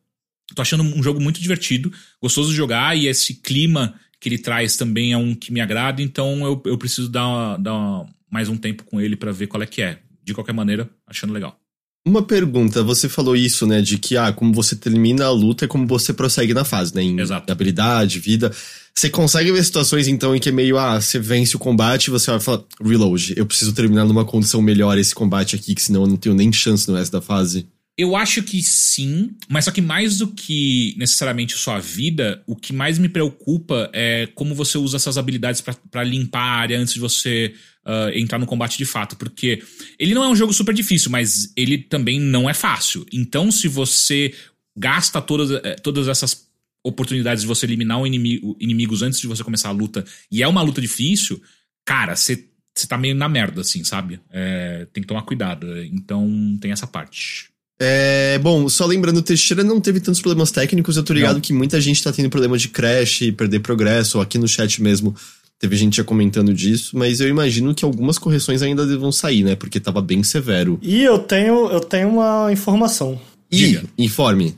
tô 0.55 0.61
achando 0.61 0.84
um 0.84 1.03
jogo 1.03 1.19
muito 1.19 1.41
divertido, 1.41 1.91
gostoso 2.22 2.51
de 2.51 2.55
jogar 2.55 2.95
e 2.97 3.07
esse 3.07 3.35
clima 3.35 3.95
que 4.23 4.29
ele 4.29 4.37
traz 4.37 4.77
também 4.77 5.11
é 5.11 5.17
um 5.17 5.35
que 5.35 5.51
me 5.51 5.59
agrada, 5.59 6.01
então 6.01 6.45
eu, 6.45 6.63
eu 6.65 6.77
preciso 6.77 7.09
dar, 7.09 7.57
dar 7.57 8.05
mais 8.31 8.47
um 8.47 8.55
tempo 8.55 8.85
com 8.85 9.01
ele 9.01 9.17
para 9.17 9.33
ver 9.33 9.47
qual 9.47 9.61
é 9.61 9.65
que 9.65 9.81
é. 9.81 9.99
De 10.23 10.33
qualquer 10.33 10.53
maneira, 10.53 10.89
achando 11.05 11.33
legal. 11.33 11.59
Uma 12.07 12.23
pergunta, 12.23 12.81
você 12.81 13.09
falou 13.09 13.35
isso, 13.35 13.67
né, 13.67 13.81
de 13.81 13.97
que, 13.97 14.15
ah, 14.15 14.31
como 14.31 14.53
você 14.53 14.77
termina 14.77 15.25
a 15.25 15.29
luta 15.29 15.65
é 15.65 15.67
como 15.67 15.85
você 15.85 16.13
prossegue 16.13 16.53
na 16.53 16.63
fase, 16.63 16.95
né, 16.95 17.03
em 17.03 17.19
Exato. 17.19 17.51
habilidade, 17.51 18.17
vida. 18.19 18.49
Você 18.95 19.09
consegue 19.09 19.51
ver 19.51 19.61
situações, 19.61 20.07
então, 20.07 20.33
em 20.33 20.39
que 20.39 20.47
é 20.47 20.51
meio, 20.53 20.77
ah, 20.77 21.01
você 21.01 21.19
vence 21.19 21.57
o 21.57 21.59
combate 21.59 22.05
e 22.07 22.11
você 22.11 22.31
vai 22.31 22.39
falar, 22.39 22.63
reload, 22.81 23.33
eu 23.35 23.45
preciso 23.45 23.73
terminar 23.73 24.05
numa 24.05 24.23
condição 24.23 24.61
melhor 24.61 24.97
esse 24.97 25.13
combate 25.13 25.57
aqui, 25.57 25.75
que 25.75 25.81
senão 25.81 26.03
eu 26.03 26.07
não 26.07 26.15
tenho 26.15 26.33
nem 26.33 26.51
chance 26.53 26.89
no 26.89 26.95
resto 26.95 27.11
da 27.11 27.21
fase. 27.21 27.67
Eu 27.95 28.15
acho 28.15 28.41
que 28.41 28.61
sim, 28.64 29.36
mas 29.48 29.65
só 29.65 29.72
que 29.72 29.82
mais 29.82 30.18
do 30.18 30.28
que 30.28 30.95
necessariamente 30.98 31.56
sua 31.56 31.80
vida, 31.80 32.44
o 32.48 32.56
que 32.56 32.74
mais 32.74 32.98
me 32.98 33.07
preocupa 33.07 33.88
é 33.94 34.28
como 34.34 34.56
você 34.56 34.80
usa 34.80 34.98
essas 34.98 35.15
habilidades 35.15 35.61
para 35.61 36.03
limpar 36.03 36.41
a 36.41 36.60
área 36.61 36.80
antes 36.80 36.95
de 36.95 36.99
você 36.99 37.53
uh, 37.86 38.10
entrar 38.18 38.40
no 38.40 38.48
combate 38.48 38.80
de 38.80 38.86
fato. 38.86 39.15
Porque 39.15 39.61
ele 39.99 40.15
não 40.15 40.24
é 40.24 40.28
um 40.28 40.36
jogo 40.36 40.52
super 40.52 40.74
difícil, 40.74 41.11
mas 41.11 41.53
ele 41.56 41.78
também 41.78 42.20
não 42.20 42.49
é 42.49 42.53
fácil. 42.53 43.06
Então, 43.14 43.52
se 43.52 43.68
você 43.68 44.34
gasta 44.76 45.22
todas, 45.22 45.52
eh, 45.52 45.76
todas 45.76 46.07
essas 46.07 46.48
oportunidades 46.84 47.44
de 47.44 47.48
você 47.48 47.68
eliminar 47.68 48.03
inimigo, 48.07 48.57
inimigos 48.60 49.03
antes 49.03 49.20
de 49.20 49.28
você 49.28 49.44
começar 49.44 49.70
a 49.70 49.72
luta, 49.72 50.03
e 50.32 50.41
é 50.41 50.48
uma 50.48 50.64
luta 50.64 50.82
difícil, 50.82 51.40
cara, 51.86 52.15
você 52.15 52.49
você 52.76 52.88
tá 52.88 52.98
meio 52.98 53.14
na 53.14 53.30
merda, 53.30 53.61
assim, 53.61 53.84
sabe? 53.84 54.20
É, 54.32 54.88
tem 54.91 55.03
que 55.03 55.07
tomar 55.07 55.22
cuidado. 55.22 55.84
Então 55.84 56.57
tem 56.60 56.72
essa 56.72 56.88
parte. 56.88 57.52
É, 57.85 58.39
bom, 58.39 58.69
só 58.69 58.85
lembrando, 58.85 59.18
o 59.18 59.22
Teixeira 59.22 59.61
não 59.61 59.81
teve 59.81 59.99
tantos 59.99 60.22
problemas 60.22 60.51
técnicos. 60.51 60.95
Eu 60.95 61.03
tô 61.03 61.11
ligado 61.11 61.35
não. 61.35 61.41
que 61.41 61.51
muita 61.51 61.81
gente 61.81 62.01
tá 62.01 62.14
tendo 62.14 62.30
problema 62.30 62.57
de 62.57 62.69
crash, 62.69 63.31
perder 63.35 63.60
progresso, 63.60 64.18
ou 64.18 64.23
aqui 64.23 64.38
no 64.38 64.47
chat 64.47 64.81
mesmo 64.81 65.14
teve 65.60 65.77
gente 65.77 65.95
já 65.95 66.03
comentando 66.03 66.53
disso, 66.53 66.97
mas 66.97 67.22
eu 67.22 67.30
imagino 67.30 67.73
que 67.73 67.85
algumas 67.85 68.18
correções 68.18 68.61
ainda 68.61 68.85
vão 68.97 69.14
sair, 69.14 69.43
né? 69.43 69.55
Porque 69.55 69.80
tava 69.80 70.01
bem 70.01 70.22
severo. 70.22 70.77
E 70.81 71.01
eu 71.01 71.18
tenho, 71.18 71.69
eu 71.69 71.80
tenho 71.80 72.10
uma 72.10 72.51
informação. 72.51 73.18
E, 73.49 73.57
Diga. 73.57 73.84
informe. 73.97 74.57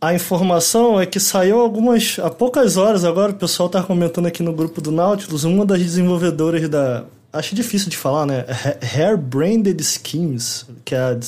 A 0.00 0.12
informação 0.12 1.00
é 1.00 1.06
que 1.06 1.20
saiu 1.20 1.60
algumas. 1.60 2.18
há 2.18 2.30
poucas 2.30 2.76
horas 2.76 3.04
agora, 3.04 3.30
o 3.30 3.36
pessoal 3.36 3.68
tá 3.68 3.80
comentando 3.80 4.26
aqui 4.26 4.42
no 4.42 4.52
grupo 4.52 4.80
do 4.80 4.90
Nautilus, 4.90 5.44
uma 5.44 5.64
das 5.64 5.78
desenvolvedoras 5.78 6.68
da. 6.68 7.04
Acho 7.32 7.54
difícil 7.54 7.88
de 7.88 7.96
falar, 7.96 8.26
né? 8.26 8.44
Hair 8.82 9.16
Branded 9.16 9.80
Schemes, 9.84 10.66
que 10.84 10.96
é 10.96 10.98
a 10.98 11.18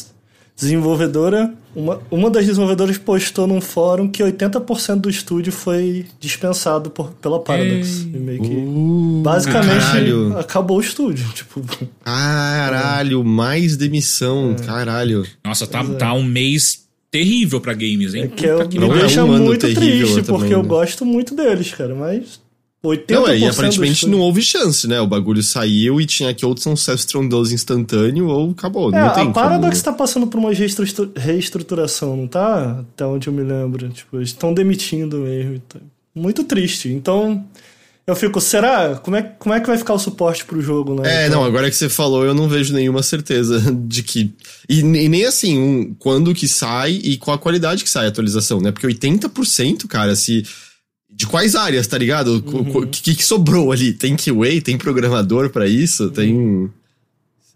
desenvolvedora, 0.56 1.52
uma, 1.74 2.00
uma 2.10 2.30
das 2.30 2.44
desenvolvedoras 2.44 2.98
postou 2.98 3.46
num 3.46 3.60
fórum 3.60 4.06
que 4.06 4.22
80% 4.22 4.96
do 4.96 5.08
estúdio 5.08 5.52
foi 5.52 6.04
dispensado 6.20 6.90
por, 6.90 7.12
pela 7.14 7.40
Paradox. 7.40 8.02
E 8.02 8.06
meio 8.18 8.42
que. 8.42 8.50
Uh, 8.50 9.22
basicamente 9.22 9.80
caralho. 9.80 10.38
acabou 10.38 10.78
o 10.78 10.80
estúdio. 10.80 11.26
Tipo. 11.32 11.62
Caralho, 12.04 13.20
é. 13.20 13.24
mais 13.24 13.76
demissão. 13.76 14.54
É. 14.58 14.62
Caralho. 14.62 15.26
Nossa, 15.44 15.66
tá, 15.66 15.80
é. 15.80 15.94
tá 15.94 16.12
um 16.12 16.22
mês 16.22 16.82
terrível 17.10 17.60
para 17.60 17.72
games, 17.72 18.14
hein? 18.14 18.24
É 18.24 18.28
que, 18.28 18.46
eu, 18.46 18.68
que 18.68 18.78
me 18.78 18.88
deixa 18.88 19.20
é 19.20 19.22
um 19.22 19.38
muito 19.38 19.60
triste, 19.74 20.22
porque 20.22 20.24
também, 20.24 20.50
eu 20.52 20.62
né? 20.62 20.68
gosto 20.68 21.04
muito 21.04 21.34
deles, 21.34 21.72
cara, 21.72 21.94
mas 21.94 22.40
80% 22.84 23.10
não, 23.10 23.28
é, 23.28 23.38
e 23.38 23.46
aparentemente 23.46 24.08
não 24.08 24.18
houve 24.18 24.42
chance, 24.42 24.88
né? 24.88 25.00
O 25.00 25.06
bagulho 25.06 25.42
saiu 25.42 26.00
e 26.00 26.06
tinha 26.06 26.34
que 26.34 26.44
ou 26.44 26.56
ser 26.56 26.68
um 26.68 26.76
sucesso 26.76 27.06
estrondoso 27.06 27.54
instantâneo 27.54 28.26
ou 28.26 28.50
acabou. 28.50 28.92
É, 28.92 29.00
não 29.00 29.14
tem 29.14 29.28
a 29.28 29.30
Paradox 29.30 29.80
como... 29.80 29.84
tá 29.84 29.92
passando 29.92 30.26
por 30.26 30.38
uma 30.38 30.50
reestruturação, 31.16 32.16
não 32.16 32.26
tá? 32.26 32.80
Até 32.80 33.06
onde 33.06 33.28
eu 33.28 33.32
me 33.32 33.44
lembro. 33.44 33.88
Tipo, 33.88 34.16
eles 34.16 34.30
estão 34.30 34.52
demitindo 34.52 35.18
mesmo. 35.18 35.62
Muito 36.12 36.42
triste. 36.42 36.88
Então, 36.88 37.44
eu 38.04 38.16
fico, 38.16 38.40
será? 38.40 38.96
Como 38.96 39.16
é, 39.16 39.22
como 39.22 39.54
é 39.54 39.60
que 39.60 39.66
vai 39.68 39.78
ficar 39.78 39.94
o 39.94 39.98
suporte 39.98 40.44
pro 40.44 40.60
jogo, 40.60 41.00
né? 41.00 41.22
É, 41.22 41.26
então... 41.28 41.40
não, 41.40 41.46
agora 41.46 41.70
que 41.70 41.76
você 41.76 41.88
falou, 41.88 42.24
eu 42.24 42.34
não 42.34 42.48
vejo 42.48 42.74
nenhuma 42.74 43.02
certeza 43.02 43.60
de 43.86 44.02
que. 44.02 44.34
E, 44.68 44.80
e, 44.80 45.08
nem 45.08 45.24
assim, 45.24 45.56
um, 45.56 45.94
quando 46.00 46.34
que 46.34 46.48
sai 46.48 47.00
e 47.02 47.16
qual 47.16 47.36
a 47.36 47.38
qualidade 47.38 47.84
que 47.84 47.90
sai 47.90 48.06
a 48.06 48.08
atualização, 48.08 48.60
né? 48.60 48.72
Porque 48.72 48.88
80%, 48.88 49.86
cara, 49.86 50.16
se 50.16 50.42
de 51.14 51.26
quais 51.26 51.54
áreas, 51.54 51.86
tá 51.86 51.98
ligado? 51.98 52.42
O 52.44 52.56
uhum. 52.56 52.86
que, 52.86 53.14
que, 53.14 53.24
sobrou 53.24 53.70
ali? 53.70 53.92
Tem 53.92 54.16
QA? 54.16 54.60
Tem 54.62 54.78
programador 54.78 55.50
para 55.50 55.66
isso? 55.66 56.10
Tem. 56.10 56.70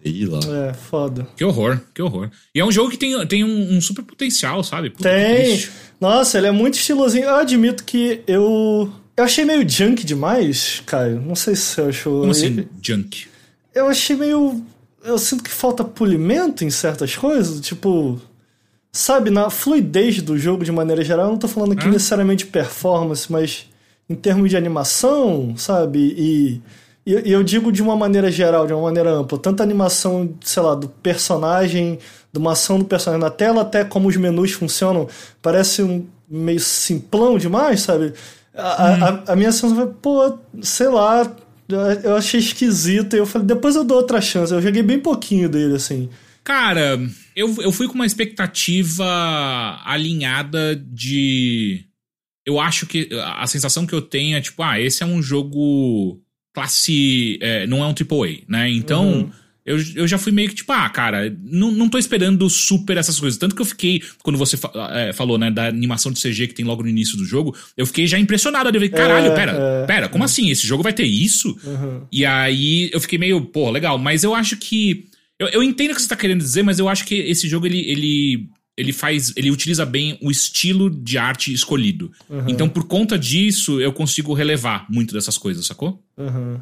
Sei 0.02 0.24
lá. 0.26 0.40
É, 0.68 0.74
foda. 0.74 1.26
Que 1.36 1.44
horror, 1.44 1.80
que 1.94 2.02
horror. 2.02 2.30
E 2.54 2.60
é 2.60 2.64
um 2.64 2.70
jogo 2.70 2.90
que 2.90 2.96
tem, 2.96 3.26
tem 3.26 3.42
um, 3.42 3.76
um 3.76 3.80
super 3.80 4.04
potencial, 4.04 4.62
sabe? 4.62 4.90
Puta 4.90 5.08
tem. 5.08 5.64
Nossa, 6.00 6.38
ele 6.38 6.46
é 6.46 6.52
muito 6.52 6.74
estilosinho. 6.74 7.24
Eu 7.24 7.36
admito 7.36 7.82
que 7.84 8.20
eu 8.26 8.92
Eu 9.16 9.24
achei 9.24 9.44
meio 9.44 9.68
junk 9.68 10.04
demais, 10.04 10.82
Caio. 10.84 11.20
Não 11.20 11.34
sei 11.34 11.56
se 11.56 11.62
você 11.62 11.80
achou. 11.82 12.20
Como 12.20 12.32
assim, 12.32 12.66
junk? 12.82 13.26
Eu 13.74 13.88
achei 13.88 14.14
meio. 14.14 14.64
Eu 15.04 15.18
sinto 15.18 15.42
que 15.42 15.50
falta 15.50 15.82
polimento 15.82 16.64
em 16.64 16.70
certas 16.70 17.16
coisas. 17.16 17.60
Tipo. 17.60 18.20
Sabe, 18.96 19.28
na 19.28 19.50
fluidez 19.50 20.22
do 20.22 20.38
jogo 20.38 20.64
de 20.64 20.72
maneira 20.72 21.04
geral, 21.04 21.26
eu 21.26 21.32
não 21.32 21.38
tô 21.38 21.46
falando 21.46 21.72
aqui 21.72 21.86
Ah. 21.86 21.90
necessariamente 21.90 22.46
performance, 22.46 23.30
mas 23.30 23.66
em 24.08 24.14
termos 24.14 24.48
de 24.48 24.56
animação, 24.56 25.54
sabe? 25.56 25.98
E, 26.16 26.62
e 27.04 27.30
eu 27.30 27.42
digo 27.42 27.70
de 27.70 27.82
uma 27.82 27.94
maneira 27.94 28.30
geral, 28.30 28.66
de 28.66 28.72
uma 28.72 28.82
maneira 28.82 29.10
ampla. 29.10 29.38
Tanto 29.38 29.60
a 29.60 29.64
animação, 29.64 30.30
sei 30.40 30.62
lá, 30.62 30.74
do 30.74 30.88
personagem, 30.88 31.98
de 32.32 32.38
uma 32.38 32.52
ação 32.52 32.78
do 32.78 32.86
personagem 32.86 33.22
na 33.22 33.28
tela, 33.30 33.60
até 33.60 33.84
como 33.84 34.08
os 34.08 34.16
menus 34.16 34.52
funcionam, 34.52 35.06
parece 35.42 35.82
um 35.82 36.06
meio 36.26 36.58
simplão 36.58 37.36
demais, 37.36 37.82
sabe? 37.82 38.14
A, 38.54 38.62
a, 39.28 39.32
a 39.32 39.36
minha 39.36 39.52
sensação 39.52 39.76
foi, 39.76 39.86
pô, 40.00 40.38
sei 40.62 40.88
lá, 40.88 41.30
eu 42.02 42.16
achei 42.16 42.40
esquisito. 42.40 43.14
E 43.14 43.18
eu 43.18 43.26
falei, 43.26 43.46
depois 43.46 43.76
eu 43.76 43.84
dou 43.84 43.98
outra 43.98 44.22
chance. 44.22 44.54
Eu 44.54 44.62
joguei 44.62 44.82
bem 44.82 44.98
pouquinho 44.98 45.50
dele, 45.50 45.76
assim. 45.76 46.08
Cara, 46.42 46.98
eu, 47.36 47.54
eu 47.62 47.70
fui 47.70 47.86
com 47.86 47.94
uma 47.94 48.06
expectativa 48.06 49.80
alinhada 49.84 50.74
de. 50.76 51.84
Eu 52.44 52.60
acho 52.60 52.86
que 52.86 53.08
a 53.36 53.46
sensação 53.46 53.86
que 53.86 53.92
eu 53.94 54.00
tenho 54.02 54.36
é 54.36 54.40
tipo, 54.40 54.62
ah, 54.62 54.80
esse 54.80 55.02
é 55.02 55.06
um 55.06 55.22
jogo 55.22 56.20
classe. 56.54 57.38
é, 57.42 57.66
não 57.66 57.78
é 57.84 57.86
um 57.86 57.90
AAA, 57.94 58.38
né? 58.48 58.70
Então. 58.70 59.04
Uhum. 59.20 59.30
Eu, 59.68 59.78
eu 59.96 60.06
já 60.06 60.16
fui 60.16 60.30
meio 60.30 60.48
que 60.48 60.54
tipo, 60.54 60.70
ah, 60.70 60.88
cara, 60.88 61.36
não, 61.42 61.72
não 61.72 61.88
tô 61.88 61.98
esperando 61.98 62.48
super 62.48 62.96
essas 62.98 63.18
coisas. 63.18 63.36
Tanto 63.36 63.52
que 63.56 63.60
eu 63.60 63.66
fiquei, 63.66 64.00
quando 64.22 64.38
você 64.38 64.56
fa- 64.56 64.70
é, 64.92 65.12
falou, 65.12 65.36
né, 65.38 65.50
da 65.50 65.66
animação 65.66 66.12
de 66.12 66.20
CG 66.22 66.46
que 66.46 66.54
tem 66.54 66.64
logo 66.64 66.84
no 66.84 66.88
início 66.88 67.16
do 67.16 67.24
jogo, 67.24 67.52
eu 67.76 67.84
fiquei 67.84 68.06
já 68.06 68.16
impressionado. 68.16 68.68
Eu 68.68 68.72
falei, 68.74 68.88
caralho, 68.90 69.32
É, 69.32 69.34
pera, 69.34 69.52
é. 69.82 69.84
pera, 69.86 70.08
como 70.08 70.22
assim? 70.22 70.50
Esse 70.50 70.64
jogo 70.64 70.84
vai 70.84 70.92
ter 70.92 71.02
isso? 71.02 71.58
Uhum. 71.64 72.06
E 72.12 72.24
aí 72.24 72.88
eu 72.92 73.00
fiquei 73.00 73.18
meio, 73.18 73.40
pô, 73.40 73.68
legal. 73.68 73.98
Mas 73.98 74.22
eu 74.22 74.36
acho 74.36 74.56
que. 74.56 75.08
Eu, 75.38 75.48
eu 75.48 75.62
entendo 75.62 75.92
o 75.92 75.94
que 75.94 76.02
você 76.02 76.08
tá 76.08 76.16
querendo 76.16 76.40
dizer, 76.40 76.62
mas 76.62 76.78
eu 76.78 76.88
acho 76.88 77.04
que 77.04 77.14
esse 77.14 77.46
jogo 77.48 77.66
ele, 77.66 77.80
ele, 77.80 78.48
ele 78.76 78.92
faz. 78.92 79.32
Ele 79.36 79.50
utiliza 79.50 79.84
bem 79.84 80.18
o 80.22 80.30
estilo 80.30 80.88
de 80.90 81.18
arte 81.18 81.52
escolhido. 81.52 82.10
Uhum. 82.28 82.44
Então, 82.48 82.68
por 82.68 82.84
conta 82.86 83.18
disso, 83.18 83.80
eu 83.80 83.92
consigo 83.92 84.32
relevar 84.32 84.86
muito 84.90 85.12
dessas 85.14 85.36
coisas, 85.36 85.66
sacou? 85.66 86.02
Uhum. 86.16 86.58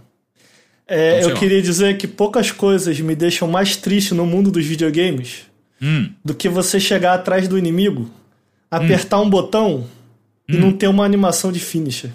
É, 0.87 1.19
Então, 1.19 1.31
eu 1.31 1.35
lá. 1.35 1.41
queria 1.41 1.63
dizer 1.63 1.97
que 1.97 2.07
poucas 2.07 2.51
coisas 2.51 2.99
me 3.01 3.15
deixam 3.15 3.49
mais 3.49 3.77
triste 3.77 4.13
no 4.13 4.27
mundo 4.27 4.51
dos 4.51 4.65
videogames 4.67 5.45
Hum. 5.83 6.11
do 6.25 6.35
que 6.35 6.49
você 6.49 6.79
chegar 6.79 7.15
atrás 7.15 7.47
do 7.49 7.59
inimigo, 7.59 8.11
apertar 8.71 9.21
um 9.21 9.29
botão 9.31 9.87
Hum. 10.49 10.55
e 10.55 10.57
não 10.59 10.73
ter 10.73 10.89
uma 10.89 11.05
animação 11.05 11.51
de 11.51 11.59
finisher. 11.61 12.11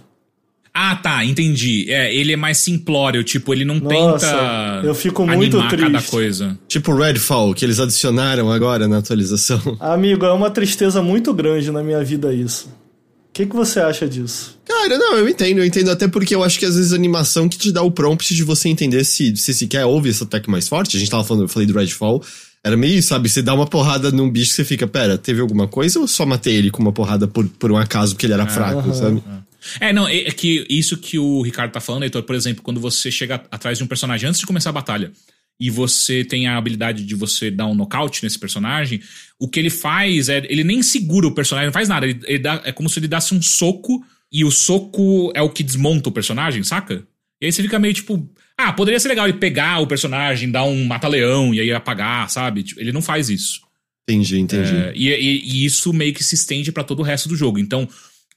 Ah, 0.81 0.95
tá, 0.95 1.26
entendi. 1.26 1.91
É, 1.91 2.15
ele 2.15 2.31
é 2.31 2.38
mais 2.38 2.57
simplório, 2.57 3.22
tipo, 3.22 3.53
ele 3.53 3.65
não 3.65 3.80
Nossa, 3.81 4.27
tenta 4.27 4.88
eu 4.88 4.95
fico 4.95 5.27
muito 5.27 5.57
animar 5.60 5.76
cada 5.77 5.91
triste. 5.91 6.10
coisa. 6.10 6.57
Tipo 6.69 6.95
Redfall, 6.95 7.53
que 7.53 7.65
eles 7.65 7.81
adicionaram 7.81 8.49
agora 8.49 8.88
na 8.88 8.99
atualização. 8.99 9.60
Amigo, 9.77 10.26
é 10.26 10.31
uma 10.31 10.49
tristeza 10.49 11.01
muito 11.01 11.34
grande 11.34 11.69
na 11.69 11.84
minha 11.84 12.01
vida 12.01 12.34
isso. 12.34 12.68
O 12.68 13.34
que, 13.34 13.45
que 13.45 13.53
você 13.53 13.81
acha 13.81 14.07
disso? 14.07 14.57
Cara, 14.65 14.97
não, 14.97 15.18
eu 15.18 15.27
entendo, 15.27 15.57
eu 15.57 15.65
entendo 15.65 15.91
até 15.91 16.07
porque 16.07 16.34
eu 16.34 16.45
acho 16.45 16.57
que 16.57 16.65
às 16.65 16.77
vezes 16.77 16.93
a 16.93 16.95
animação 16.95 17.49
que 17.49 17.57
te 17.57 17.73
dá 17.73 17.81
o 17.81 17.91
prompt 17.91 18.34
de 18.34 18.43
você 18.45 18.69
entender 18.69 19.03
se, 19.03 19.35
se 19.35 19.53
sequer 19.53 19.84
houve 19.85 20.07
esse 20.07 20.23
ataque 20.23 20.49
mais 20.49 20.69
forte. 20.69 20.95
A 20.95 20.99
gente 20.99 21.11
tava 21.11 21.26
falando, 21.26 21.43
eu 21.43 21.49
falei 21.49 21.68
do 21.68 21.77
Redfall. 21.77 22.23
Era 22.64 22.77
meio 22.77 23.03
sabe? 23.03 23.27
Você 23.27 23.41
dá 23.41 23.53
uma 23.53 23.68
porrada 23.68 24.11
num 24.11 24.30
bicho 24.30 24.51
que 24.51 24.56
você 24.56 24.64
fica, 24.64 24.88
pera, 24.88 25.18
teve 25.18 25.41
alguma 25.41 25.68
coisa 25.68 25.99
ou 25.99 26.07
só 26.07 26.26
matei 26.26 26.56
ele 26.56 26.72
com 26.72 26.81
uma 26.81 26.93
porrada 26.93 27.27
por, 27.27 27.45
por 27.45 27.69
um 27.69 27.77
acaso 27.77 28.14
porque 28.14 28.26
ele 28.26 28.34
era 28.34 28.47
fraco, 28.47 28.80
aham. 28.80 28.93
sabe? 28.93 29.23
É, 29.26 29.48
não, 29.94 30.07
é 30.07 30.18
é 30.27 30.31
que 30.31 30.65
isso 30.69 30.98
que 30.98 31.18
o 31.19 31.41
Ricardo 31.41 31.72
tá 31.72 31.80
falando, 31.81 32.03
Heitor, 32.03 32.23
por 32.23 32.36
exemplo, 32.36 32.64
quando 32.64 32.80
você 32.80 33.10
chega 33.11 33.36
atrás 33.52 33.77
de 33.77 33.84
um 33.84 33.88
personagem 33.88 34.27
antes 34.30 34.40
de 34.40 34.45
começar 34.48 34.69
a 34.69 34.73
batalha 34.73 35.11
e 35.60 35.69
você 35.69 36.23
tem 36.23 36.48
a 36.48 36.56
habilidade 36.57 37.03
de 37.06 37.15
você 37.15 37.52
dar 37.52 37.68
um 37.68 37.76
nocaute 37.76 38.23
nesse 38.23 38.40
personagem, 38.40 39.02
o 39.38 39.48
que 39.48 39.60
ele 39.60 39.69
faz 39.69 40.30
é. 40.30 40.38
Ele 40.49 40.64
nem 40.64 40.81
segura 40.81 41.27
o 41.27 41.34
personagem, 41.36 41.68
não 41.68 41.73
faz 41.73 41.90
nada. 41.90 42.06
Ele, 42.07 42.19
ele 42.26 42.40
dá, 42.40 42.61
é 42.64 42.72
como 42.72 42.90
se 42.90 42.99
ele 42.99 43.07
desse 43.10 43.34
um 43.34 43.41
soco 43.41 44.03
e 44.31 44.45
o 44.45 44.52
soco 44.52 45.31
é 45.36 45.41
o 45.41 45.49
que 45.49 45.64
desmonta 45.64 46.07
o 46.10 46.11
personagem, 46.11 46.64
saca? 46.64 47.03
E 47.41 47.45
aí 47.45 47.52
você 47.52 47.61
fica 47.61 47.77
meio 47.80 47.94
tipo. 47.94 48.30
Ah, 48.57 48.73
poderia 48.73 48.99
ser 48.99 49.07
legal 49.07 49.26
ele 49.27 49.38
pegar 49.38 49.80
o 49.81 49.88
personagem, 49.88 50.52
dar 50.52 50.64
um 50.65 50.86
mata-leão 50.86 51.53
e 51.53 51.61
aí 51.61 51.72
apagar, 51.72 52.30
sabe? 52.30 52.61
Tipo, 52.64 52.81
Ele 52.81 52.91
não 52.91 53.02
faz 53.02 53.30
isso. 53.30 53.61
Entendi, 54.10 54.40
entendi. 54.40 54.76
É, 54.76 54.91
e, 54.95 55.07
e- 55.10 55.41
e 55.45 55.65
isso 55.65 55.94
meio 55.94 56.14
que 56.14 56.23
se 56.23 56.36
estende 56.36 56.72
pra 56.72 56.84
todo 56.84 56.99
o 56.99 57.03
resto 57.03 57.30
do 57.30 57.36
jogo. 57.38 57.57
Então, 57.60 57.88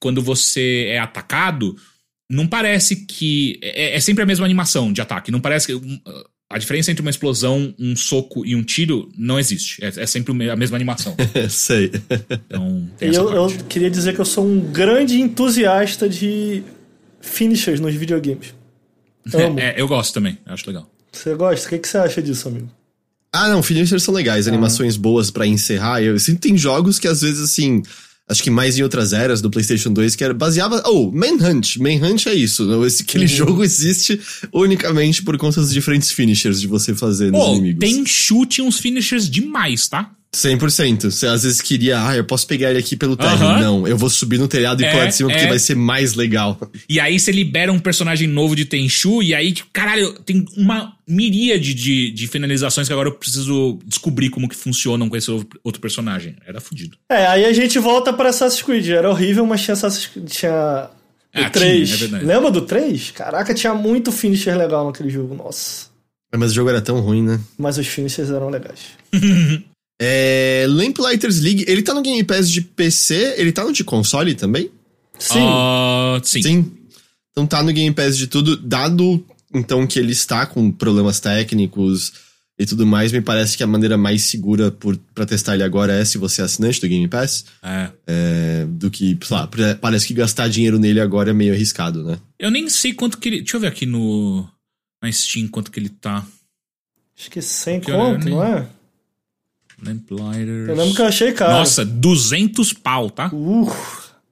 quando 0.03 0.21
você 0.21 0.87
é 0.89 0.99
atacado, 0.99 1.77
não 2.29 2.47
parece 2.47 2.97
que. 2.97 3.59
É, 3.63 3.97
é 3.97 4.01
sempre 4.01 4.25
a 4.25 4.27
mesma 4.27 4.45
animação 4.45 4.93
de 4.93 5.01
ataque. 5.01 5.31
Não 5.31 5.41
parece 5.41 5.69
que. 5.69 6.03
A 6.51 6.59
diferença 6.59 6.91
entre 6.91 7.01
uma 7.01 7.11
explosão, 7.11 7.75
um 7.79 7.97
soco 7.97 8.45
e 8.45 8.55
um 8.55 8.63
tiro 8.63 9.11
não 9.17 9.39
existe. 9.39 9.83
É, 9.83 10.03
é 10.03 10.07
sempre 10.07 10.51
a 10.51 10.57
mesma 10.57 10.77
animação. 10.77 11.17
Sei. 11.49 11.91
Então, 12.31 12.91
tem 12.99 13.09
E 13.09 13.11
essa 13.13 13.21
eu, 13.21 13.33
eu 13.33 13.49
queria 13.71 13.91
dizer 13.91 14.15
que 14.15 14.21
eu 14.21 14.25
sou 14.25 14.45
um 14.45 14.61
grande 14.61 15.19
entusiasta 15.19 16.07
de 16.07 16.63
finishers 17.23 17.81
nos 17.81 17.95
videogames. 17.95 18.55
Amo. 19.33 19.59
É, 19.59 19.81
eu 19.81 19.89
gosto 19.89 20.13
também, 20.13 20.37
acho 20.45 20.67
legal. 20.67 20.91
Você 21.11 21.35
gosta? 21.35 21.67
O 21.67 21.71
que, 21.71 21.79
que 21.79 21.89
você 21.89 21.97
acha 21.97 22.21
disso, 22.21 22.49
amigo? 22.49 22.69
Ah, 23.33 23.49
não, 23.49 23.63
finishers 23.63 24.03
são 24.03 24.13
legais, 24.13 24.47
animações 24.47 24.97
boas 24.99 25.31
pra 25.31 25.47
encerrar. 25.47 26.03
Eu 26.03 26.19
sinto 26.19 26.41
que 26.41 26.49
tem 26.49 26.59
jogos 26.59 26.99
que 26.99 27.09
às 27.09 27.23
vezes, 27.23 27.41
assim, 27.41 27.83
acho 28.29 28.43
que 28.43 28.51
mais 28.51 28.79
em 28.79 28.83
outras 28.83 29.13
eras 29.13 29.41
do 29.41 29.51
PlayStation 29.51 29.93
2, 29.93 30.17
que 30.17 30.25
era 30.25 30.33
baseava. 30.35 30.83
Oh, 30.87 31.11
Manhunt. 31.11 31.77
Manhunt 31.79 32.27
é 32.27 32.35
isso. 32.35 32.85
Esse, 32.85 33.03
aquele 33.03 33.27
jogo 33.27 33.63
existe 33.65 34.21
unicamente 34.53 35.23
por 35.23 35.37
conta 35.37 35.61
dos 35.61 35.73
diferentes 35.73 36.11
finishers 36.11 36.61
de 36.61 36.67
você 36.67 36.95
fazer 36.95 37.31
nos 37.31 37.41
Pô, 37.41 37.53
inimigos. 37.55 37.81
tem 37.81 38.07
chute 38.07 38.63
uns 38.63 38.79
finishers 38.79 39.29
demais, 39.29 39.89
tá? 39.89 40.11
100%. 40.35 41.11
Você 41.11 41.27
às 41.27 41.43
vezes 41.43 41.61
queria, 41.61 42.03
ah, 42.07 42.17
eu 42.17 42.25
posso 42.25 42.47
pegar 42.47 42.71
ele 42.71 42.79
aqui 42.79 42.97
pelo 42.97 43.17
térreo. 43.17 43.47
Aham. 43.47 43.61
Não, 43.61 43.87
eu 43.89 43.97
vou 43.99 44.09
subir 44.09 44.39
no 44.39 44.49
telhado 44.49 44.81
e 44.83 44.85
É, 44.87 44.91
pular 44.91 45.07
de 45.07 45.15
cima 45.15 45.29
porque 45.29 45.45
é. 45.45 45.49
vai 45.49 45.59
ser 45.59 45.75
mais 45.77 46.15
legal. 46.15 46.59
E 46.89 46.99
aí 46.99 47.21
você 47.21 47.31
libera 47.31 47.71
um 47.71 47.79
personagem 47.79 48.27
novo 48.27 48.57
de 48.57 48.65
Tenchu, 48.65 49.23
e 49.23 49.35
aí, 49.35 49.53
caralho, 49.73 50.15
tem 50.21 50.45
uma 50.57 50.95
miríade 51.07 51.75
de, 51.75 52.11
de 52.13 52.27
finalizações 52.29 52.87
que 52.87 52.93
agora 52.93 53.11
eu 53.11 53.15
preciso 53.15 53.79
descobrir 53.85 54.31
como 54.31 54.49
que 54.49 54.57
funcionam 54.57 55.09
com 55.09 55.17
esse 55.17 55.31
outro 55.31 55.81
personagem. 55.81 56.35
Era 56.47 56.61
fudido. 56.61 56.97
É, 57.11 57.27
aí 57.27 57.45
a 57.45 57.53
gente 57.53 57.79
volta 57.79 58.11
pra 58.13 58.31
Assassin's 58.31 58.63
Creed. 58.63 58.89
Era 58.89 59.11
horrível, 59.11 59.45
mas 59.45 59.63
tinha 59.63 59.75
Assassin's 59.75 60.07
Creed. 60.07 60.29
Tinha. 60.31 60.89
O 61.35 61.41
Ah, 61.41 61.51
3. 61.51 61.89
tinha, 61.89 61.95
é 61.97 61.99
verdade. 61.99 62.25
Lembra 62.25 62.51
do 62.51 62.63
3? 62.63 63.11
Caraca, 63.11 63.53
tinha 63.55 63.75
muito 63.75 64.11
finisher 64.13 64.57
legal 64.57 64.87
naquele 64.87 65.11
jogo. 65.11 65.35
Nossa. 65.35 65.87
Mas 66.35 66.53
o 66.53 66.55
jogo 66.55 66.71
era 66.71 66.81
tão 66.81 67.01
ruim, 67.01 67.23
né? 67.23 67.39
Mas 67.59 67.77
os 67.77 67.87
finishers 67.87 68.31
eram 68.31 68.49
legais. 68.49 68.81
É, 70.05 70.67
Lamplighters 70.69 71.39
League, 71.41 71.65
ele 71.69 71.81
tá 71.83 71.95
no 71.95 72.03
Game 72.03 72.25
Pass 72.25 72.51
de 72.51 72.61
PC, 72.61 73.35
ele 73.37 73.53
tá 73.53 73.63
no 73.65 73.73
de 73.73 73.85
console 73.85 74.35
também? 74.35 74.69
Sim. 75.19 75.39
Ah, 75.41 76.21
sim. 76.25 76.43
Sim. 76.43 76.73
Então 77.31 77.47
tá 77.47 77.63
no 77.63 77.73
Game 77.73 77.95
Pass 77.95 78.17
de 78.19 78.27
tudo, 78.27 78.57
dado 78.57 79.25
então 79.55 79.87
que 79.87 79.99
ele 79.99 80.13
está 80.13 80.45
com 80.45 80.73
problemas 80.73 81.21
técnicos 81.21 82.13
e 82.59 82.67
tudo 82.67 82.87
mais, 82.87 83.13
me 83.13 83.21
parece 83.21 83.57
que 83.57 83.63
a 83.63 83.67
maneira 83.67 83.97
mais 83.97 84.23
segura 84.23 84.71
por, 84.71 84.97
pra 85.15 85.25
testar 85.25 85.55
ele 85.55 85.63
agora 85.63 85.93
é 85.95 86.05
se 86.05 86.19
você 86.19 86.43
é 86.43 86.45
assinante 86.45 86.81
do 86.81 86.89
Game 86.89 87.07
Pass, 87.09 87.45
É. 87.63 87.91
é, 88.07 88.67
do 88.69 88.91
que, 88.91 89.17
sei 89.23 89.37
lá, 89.37 89.49
parece 89.81 90.07
que 90.07 90.15
gastar 90.15 90.49
dinheiro 90.49 90.79
nele 90.79 91.01
agora 91.01 91.31
é 91.31 91.33
meio 91.33 91.55
arriscado, 91.55 92.03
né? 92.05 92.19
Eu 92.39 92.51
nem 92.51 92.69
sei 92.69 92.93
quanto 92.93 93.19
que 93.19 93.29
ele. 93.29 93.39
Deixa 93.41 93.57
eu 93.57 93.61
ver 93.61 93.69
aqui 93.69 93.87
no. 93.87 94.47
Na 95.03 95.11
Steam 95.13 95.49
quanto 95.49 95.71
que 95.71 95.79
ele 95.81 95.89
tá. 95.89 96.27
Acho 97.19 97.31
que 97.31 97.41
100 97.41 97.81
Que 97.81 97.91
eu 97.91 97.97
conto, 97.97 98.25
nem- 98.25 98.35
não 98.35 98.43
é? 98.45 98.69
Lamplighters. 99.85 100.69
Eu 100.69 100.75
lembro 100.77 100.95
que 100.95 101.01
eu 101.03 101.07
achei 101.07 101.33
caro. 101.33 101.53
Nossa, 101.53 101.85
200 101.85 102.73
pau, 102.73 103.11
tá? 103.11 103.31
Uh, 103.33 103.71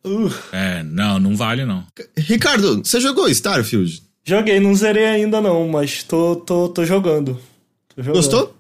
uh. 0.05 0.33
É, 0.53 0.83
não, 0.83 1.19
não 1.19 1.37
vale 1.37 1.65
não. 1.65 1.85
Ricardo, 2.17 2.83
você 2.85 3.01
jogou 3.01 3.29
Starfield? 3.29 4.03
Joguei, 4.25 4.61
não 4.61 4.75
zerei 4.75 5.07
ainda 5.07 5.41
não, 5.41 5.67
mas 5.69 6.03
tô, 6.03 6.37
tô, 6.37 6.69
tô 6.69 6.85
jogando. 6.85 7.39
Tô 7.95 8.03
jogando. 8.03 8.17
Gostou? 8.17 8.57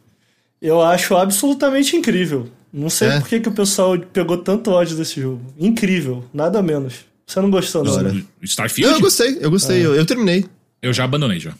Eu 0.60 0.82
acho 0.82 1.16
absolutamente 1.16 1.96
incrível. 1.96 2.48
Não 2.72 2.90
sei 2.90 3.08
É? 3.08 3.20
por 3.20 3.28
que, 3.28 3.40
que 3.40 3.48
o 3.48 3.52
pessoal 3.52 3.98
pegou 3.98 4.38
tanto 4.38 4.70
ódio 4.70 4.96
desse 4.96 5.20
jogo. 5.20 5.42
Incrível, 5.58 6.24
nada 6.32 6.62
menos. 6.62 6.94
Você 7.26 7.40
não 7.40 7.50
gostou, 7.50 7.84
não? 7.84 8.02
Né? 8.02 8.24
Starfield? 8.42 8.90
Não, 8.90 8.96
eu 8.98 9.00
gostei, 9.00 9.38
eu 9.40 9.50
gostei, 9.50 9.86
eu, 9.86 9.94
eu 9.94 10.04
terminei. 10.04 10.44
Eu 10.82 10.92
já 10.92 11.04
abandonei 11.04 11.38
já. 11.38 11.52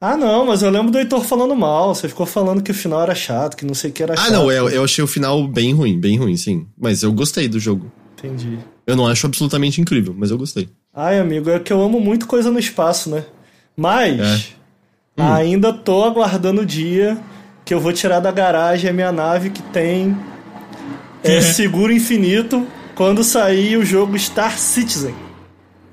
Ah, 0.00 0.16
não, 0.16 0.44
mas 0.46 0.60
eu 0.62 0.70
lembro 0.70 0.90
do 0.92 0.98
Heitor 0.98 1.24
falando 1.24 1.54
mal. 1.56 1.94
Você 1.94 2.08
ficou 2.08 2.26
falando 2.26 2.62
que 2.62 2.70
o 2.70 2.74
final 2.74 3.00
era 3.02 3.14
chato, 3.14 3.56
que 3.56 3.64
não 3.64 3.74
sei 3.74 3.90
o 3.90 3.92
que 3.92 4.02
era 4.02 4.12
Ah, 4.14 4.16
chato. 4.16 4.32
não, 4.32 4.52
eu, 4.52 4.68
eu 4.68 4.84
achei 4.84 5.02
o 5.02 5.06
final 5.06 5.46
bem 5.48 5.72
ruim, 5.72 5.98
bem 5.98 6.18
ruim, 6.18 6.36
sim. 6.36 6.66
Mas 6.78 7.02
eu 7.02 7.10
gostei 7.12 7.48
do 7.48 7.58
jogo. 7.58 7.90
Entendi. 8.18 8.58
Eu 8.86 8.94
não 8.94 9.06
acho 9.08 9.26
absolutamente 9.26 9.80
incrível, 9.80 10.14
mas 10.16 10.30
eu 10.30 10.38
gostei. 10.38 10.68
Ai, 10.94 11.18
amigo, 11.18 11.48
é 11.50 11.58
que 11.58 11.72
eu 11.72 11.80
amo 11.82 11.98
muito 12.00 12.26
coisa 12.26 12.50
no 12.50 12.58
espaço, 12.58 13.08
né? 13.10 13.24
Mas 13.76 14.20
É. 15.16 15.22
ainda 15.22 15.72
tô 15.72 16.04
aguardando 16.04 16.60
o 16.62 16.66
dia 16.66 17.16
que 17.64 17.72
eu 17.74 17.80
vou 17.80 17.92
tirar 17.92 18.20
da 18.20 18.30
garagem 18.30 18.88
a 18.90 18.92
minha 18.92 19.10
nave 19.12 19.50
que 19.50 19.62
tem 19.62 20.16
é, 21.24 21.40
seguro 21.40 21.90
infinito 21.92 22.66
quando 22.94 23.24
sair 23.24 23.76
o 23.76 23.84
jogo 23.84 24.18
Star 24.18 24.58
Citizen. 24.58 25.14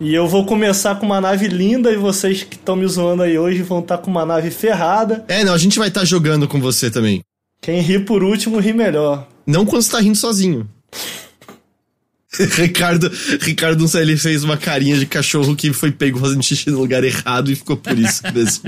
E 0.04 0.14
eu 0.14 0.28
vou 0.28 0.46
começar 0.46 0.96
com 0.96 1.06
uma 1.06 1.22
nave 1.22 1.48
linda 1.48 1.90
e 1.90 1.96
vocês 1.96 2.44
que 2.44 2.58
estão 2.58 2.76
me 2.76 2.86
zoando 2.86 3.24
aí 3.24 3.40
hoje 3.40 3.62
vão 3.62 3.80
estar 3.80 3.98
com 4.00 4.12
uma 4.12 4.26
nave 4.26 4.52
ferrada. 4.52 5.24
É, 5.30 5.46
não, 5.46 5.54
a 5.54 5.58
gente 5.58 5.80
vai 5.80 5.88
estar 5.88 6.04
jogando 6.04 6.46
com 6.46 6.60
você 6.60 6.92
também. 6.92 7.22
Quem 7.62 7.80
ri 7.80 8.00
por 8.00 8.22
último 8.22 8.60
ri 8.60 8.74
melhor. 8.74 9.26
Não 9.48 9.66
quando 9.66 9.82
você 9.82 9.92
tá 9.92 10.02
rindo 10.02 10.18
sozinho. 10.18 10.70
Ricardo, 12.36 13.10
Ricardo, 13.40 13.80
não 13.80 13.88
sei, 13.88 14.02
ele 14.02 14.18
fez 14.18 14.44
uma 14.44 14.58
carinha 14.58 14.98
de 14.98 15.06
cachorro 15.06 15.56
que 15.56 15.72
foi 15.72 15.90
pego 15.90 16.20
fazendo 16.20 16.44
xixi 16.44 16.70
no 16.70 16.80
lugar 16.80 17.06
errado 17.06 17.50
e 17.50 17.56
ficou 17.56 17.78
por 17.78 17.98
isso 17.98 18.24
mesmo. 18.34 18.64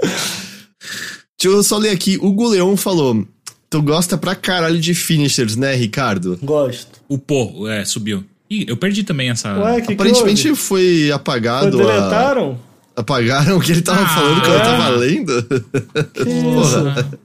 Deixa 0.00 1.56
eu 1.56 1.64
só 1.64 1.78
ler 1.78 1.90
aqui. 1.90 2.16
O 2.22 2.30
Guleon 2.30 2.76
falou: 2.76 3.26
Tu 3.68 3.82
gosta 3.82 4.16
pra 4.16 4.36
caralho 4.36 4.78
de 4.78 4.94
finishers, 4.94 5.56
né, 5.56 5.74
Ricardo? 5.74 6.38
Gosto. 6.40 7.00
O 7.08 7.18
pô, 7.18 7.66
é, 7.66 7.84
subiu. 7.84 8.24
Ih, 8.50 8.64
eu 8.68 8.76
perdi 8.76 9.02
também 9.04 9.30
essa. 9.30 9.52
Ué, 9.58 9.80
que 9.80 9.92
Aparentemente 9.92 10.42
que 10.42 10.48
houve? 10.50 10.60
foi 10.60 11.10
apagado. 11.12 11.76
Foi 11.78 11.86
a- 11.90 11.94
deletaram? 11.96 12.58
Apagaram 12.96 13.56
o 13.58 13.60
que 13.60 13.70
ele 13.72 13.82
tava 13.82 14.02
Ah, 14.02 14.08
falando 14.08 14.40
quando 14.40 14.52
eu 14.54 14.58
é? 14.58 14.62
tava 14.62 14.88
lendo? 14.90 15.42
Que 16.14 16.24
Porra. 16.42 17.00
isso? 17.00 17.16
O 17.16 17.18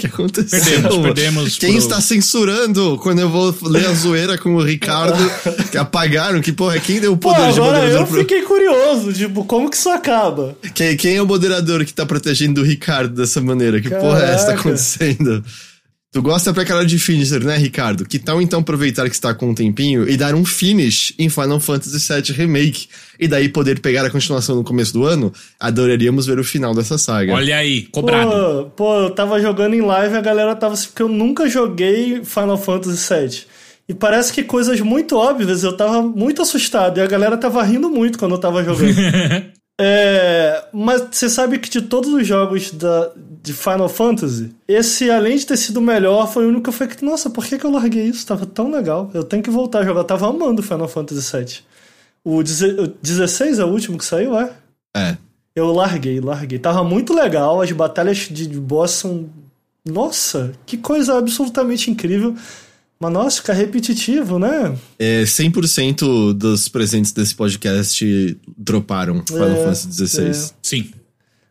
que 0.00 0.06
aconteceu? 0.06 0.60
Perdemos, 0.60 1.02
perdemos 1.02 1.58
Quem 1.58 1.70
pro- 1.72 1.78
está 1.80 2.00
censurando 2.00 2.96
quando 3.02 3.18
eu 3.18 3.28
vou 3.28 3.52
ler 3.64 3.84
a 3.88 3.92
zoeira 3.94 4.38
com 4.38 4.54
o 4.54 4.62
Ricardo? 4.62 5.18
que 5.72 5.76
apagaram? 5.76 6.40
Que 6.40 6.52
porra, 6.52 6.78
quem 6.78 7.00
deu 7.00 7.12
o 7.14 7.16
Pô, 7.16 7.34
poder 7.34 7.52
de 7.52 7.58
agora 7.58 7.78
moderador 7.78 8.00
eu 8.02 8.06
pro... 8.06 8.18
fiquei 8.20 8.42
curioso, 8.42 9.12
tipo, 9.12 9.44
como 9.44 9.68
que 9.68 9.76
isso 9.76 9.90
acaba? 9.90 10.56
Quem, 10.72 10.96
quem 10.96 11.16
é 11.16 11.22
o 11.22 11.26
moderador 11.26 11.84
que 11.84 11.92
tá 11.92 12.06
protegendo 12.06 12.60
o 12.60 12.64
Ricardo 12.64 13.12
dessa 13.12 13.40
maneira? 13.40 13.80
Que 13.80 13.90
porra 13.90 14.20
é 14.22 14.30
essa 14.30 14.34
que 14.34 14.38
tá 14.38 14.46
Caraca. 14.46 14.60
acontecendo? 14.60 15.44
Tu 16.10 16.22
gosta 16.22 16.54
pra 16.54 16.64
caralho 16.64 16.86
de 16.86 16.98
finisher, 16.98 17.44
né, 17.44 17.58
Ricardo? 17.58 18.06
Que 18.06 18.18
tal 18.18 18.40
então 18.40 18.60
aproveitar 18.60 19.04
que 19.04 19.14
está 19.14 19.34
com 19.34 19.50
um 19.50 19.54
tempinho 19.54 20.08
e 20.08 20.16
dar 20.16 20.34
um 20.34 20.42
finish 20.42 21.12
em 21.18 21.28
Final 21.28 21.60
Fantasy 21.60 21.98
VII 21.98 22.32
Remake? 22.34 22.88
E 23.20 23.28
daí 23.28 23.50
poder 23.50 23.80
pegar 23.80 24.06
a 24.06 24.10
continuação 24.10 24.56
no 24.56 24.64
começo 24.64 24.94
do 24.94 25.04
ano? 25.04 25.30
Adoraríamos 25.60 26.26
ver 26.26 26.38
o 26.38 26.44
final 26.44 26.74
dessa 26.74 26.96
saga. 26.96 27.34
Olha 27.34 27.58
aí, 27.58 27.82
cobrado. 27.82 28.30
Pô, 28.74 28.84
pô, 28.84 29.00
eu 29.00 29.10
tava 29.10 29.38
jogando 29.38 29.74
em 29.74 29.82
live 29.82 30.14
e 30.14 30.16
a 30.16 30.22
galera 30.22 30.56
tava 30.56 30.72
assim, 30.72 30.86
porque 30.86 31.02
eu 31.02 31.10
nunca 31.10 31.46
joguei 31.46 32.24
Final 32.24 32.56
Fantasy 32.56 33.14
VII. 33.14 33.42
E 33.90 33.94
parece 33.94 34.32
que 34.32 34.42
coisas 34.42 34.80
muito 34.80 35.14
óbvias, 35.14 35.62
eu 35.62 35.76
tava 35.76 36.00
muito 36.00 36.40
assustado. 36.40 36.98
E 36.98 37.02
a 37.02 37.06
galera 37.06 37.36
tava 37.36 37.62
rindo 37.62 37.90
muito 37.90 38.18
quando 38.18 38.32
eu 38.32 38.38
tava 38.38 38.64
jogando. 38.64 38.94
É, 39.80 40.64
mas 40.72 41.02
você 41.10 41.28
sabe 41.28 41.58
que 41.58 41.70
de 41.70 41.82
todos 41.82 42.12
os 42.12 42.26
jogos 42.26 42.72
da, 42.72 43.12
de 43.42 43.52
Final 43.52 43.88
Fantasy, 43.88 44.50
esse, 44.66 45.08
além 45.08 45.36
de 45.36 45.46
ter 45.46 45.56
sido 45.56 45.76
o 45.76 45.82
melhor, 45.82 46.30
foi 46.32 46.44
o 46.44 46.48
único 46.48 46.64
que 46.64 46.68
eu 46.70 46.72
falei 46.72 46.94
que, 46.94 47.04
nossa, 47.04 47.30
por 47.30 47.44
que, 47.46 47.56
que 47.56 47.64
eu 47.64 47.70
larguei 47.70 48.04
isso? 48.04 48.26
Tava 48.26 48.44
tão 48.44 48.70
legal. 48.70 49.08
Eu 49.14 49.22
tenho 49.22 49.42
que 49.42 49.50
voltar 49.50 49.80
a 49.80 49.84
jogar. 49.84 50.00
Eu 50.00 50.04
tava 50.04 50.28
amando 50.28 50.62
Final 50.62 50.88
Fantasy 50.88 51.36
VII. 51.36 51.58
O, 52.24 52.38
o 52.38 52.42
16 52.42 53.60
é 53.60 53.64
o 53.64 53.68
último 53.68 53.96
que 53.96 54.04
saiu, 54.04 54.36
é? 54.36 54.52
É. 54.96 55.16
Eu 55.54 55.72
larguei, 55.72 56.20
larguei. 56.20 56.58
Tava 56.58 56.82
muito 56.82 57.14
legal, 57.14 57.60
as 57.60 57.70
batalhas 57.72 58.18
de 58.18 58.48
boss 58.48 58.90
são. 58.92 59.28
Nossa, 59.84 60.52
que 60.66 60.76
coisa 60.76 61.16
absolutamente 61.16 61.90
incrível. 61.90 62.36
Mas 63.00 63.12
nossa, 63.12 63.36
fica 63.36 63.52
repetitivo, 63.52 64.38
né? 64.38 64.76
É, 64.98 65.22
100% 65.22 66.32
dos 66.32 66.68
presentes 66.68 67.12
desse 67.12 67.34
podcast 67.34 68.36
droparam 68.56 69.22
Final 69.26 69.48
É, 69.48 69.54
Fantasy 69.64 70.06
XVI. 70.06 70.52
Sim. 70.62 70.90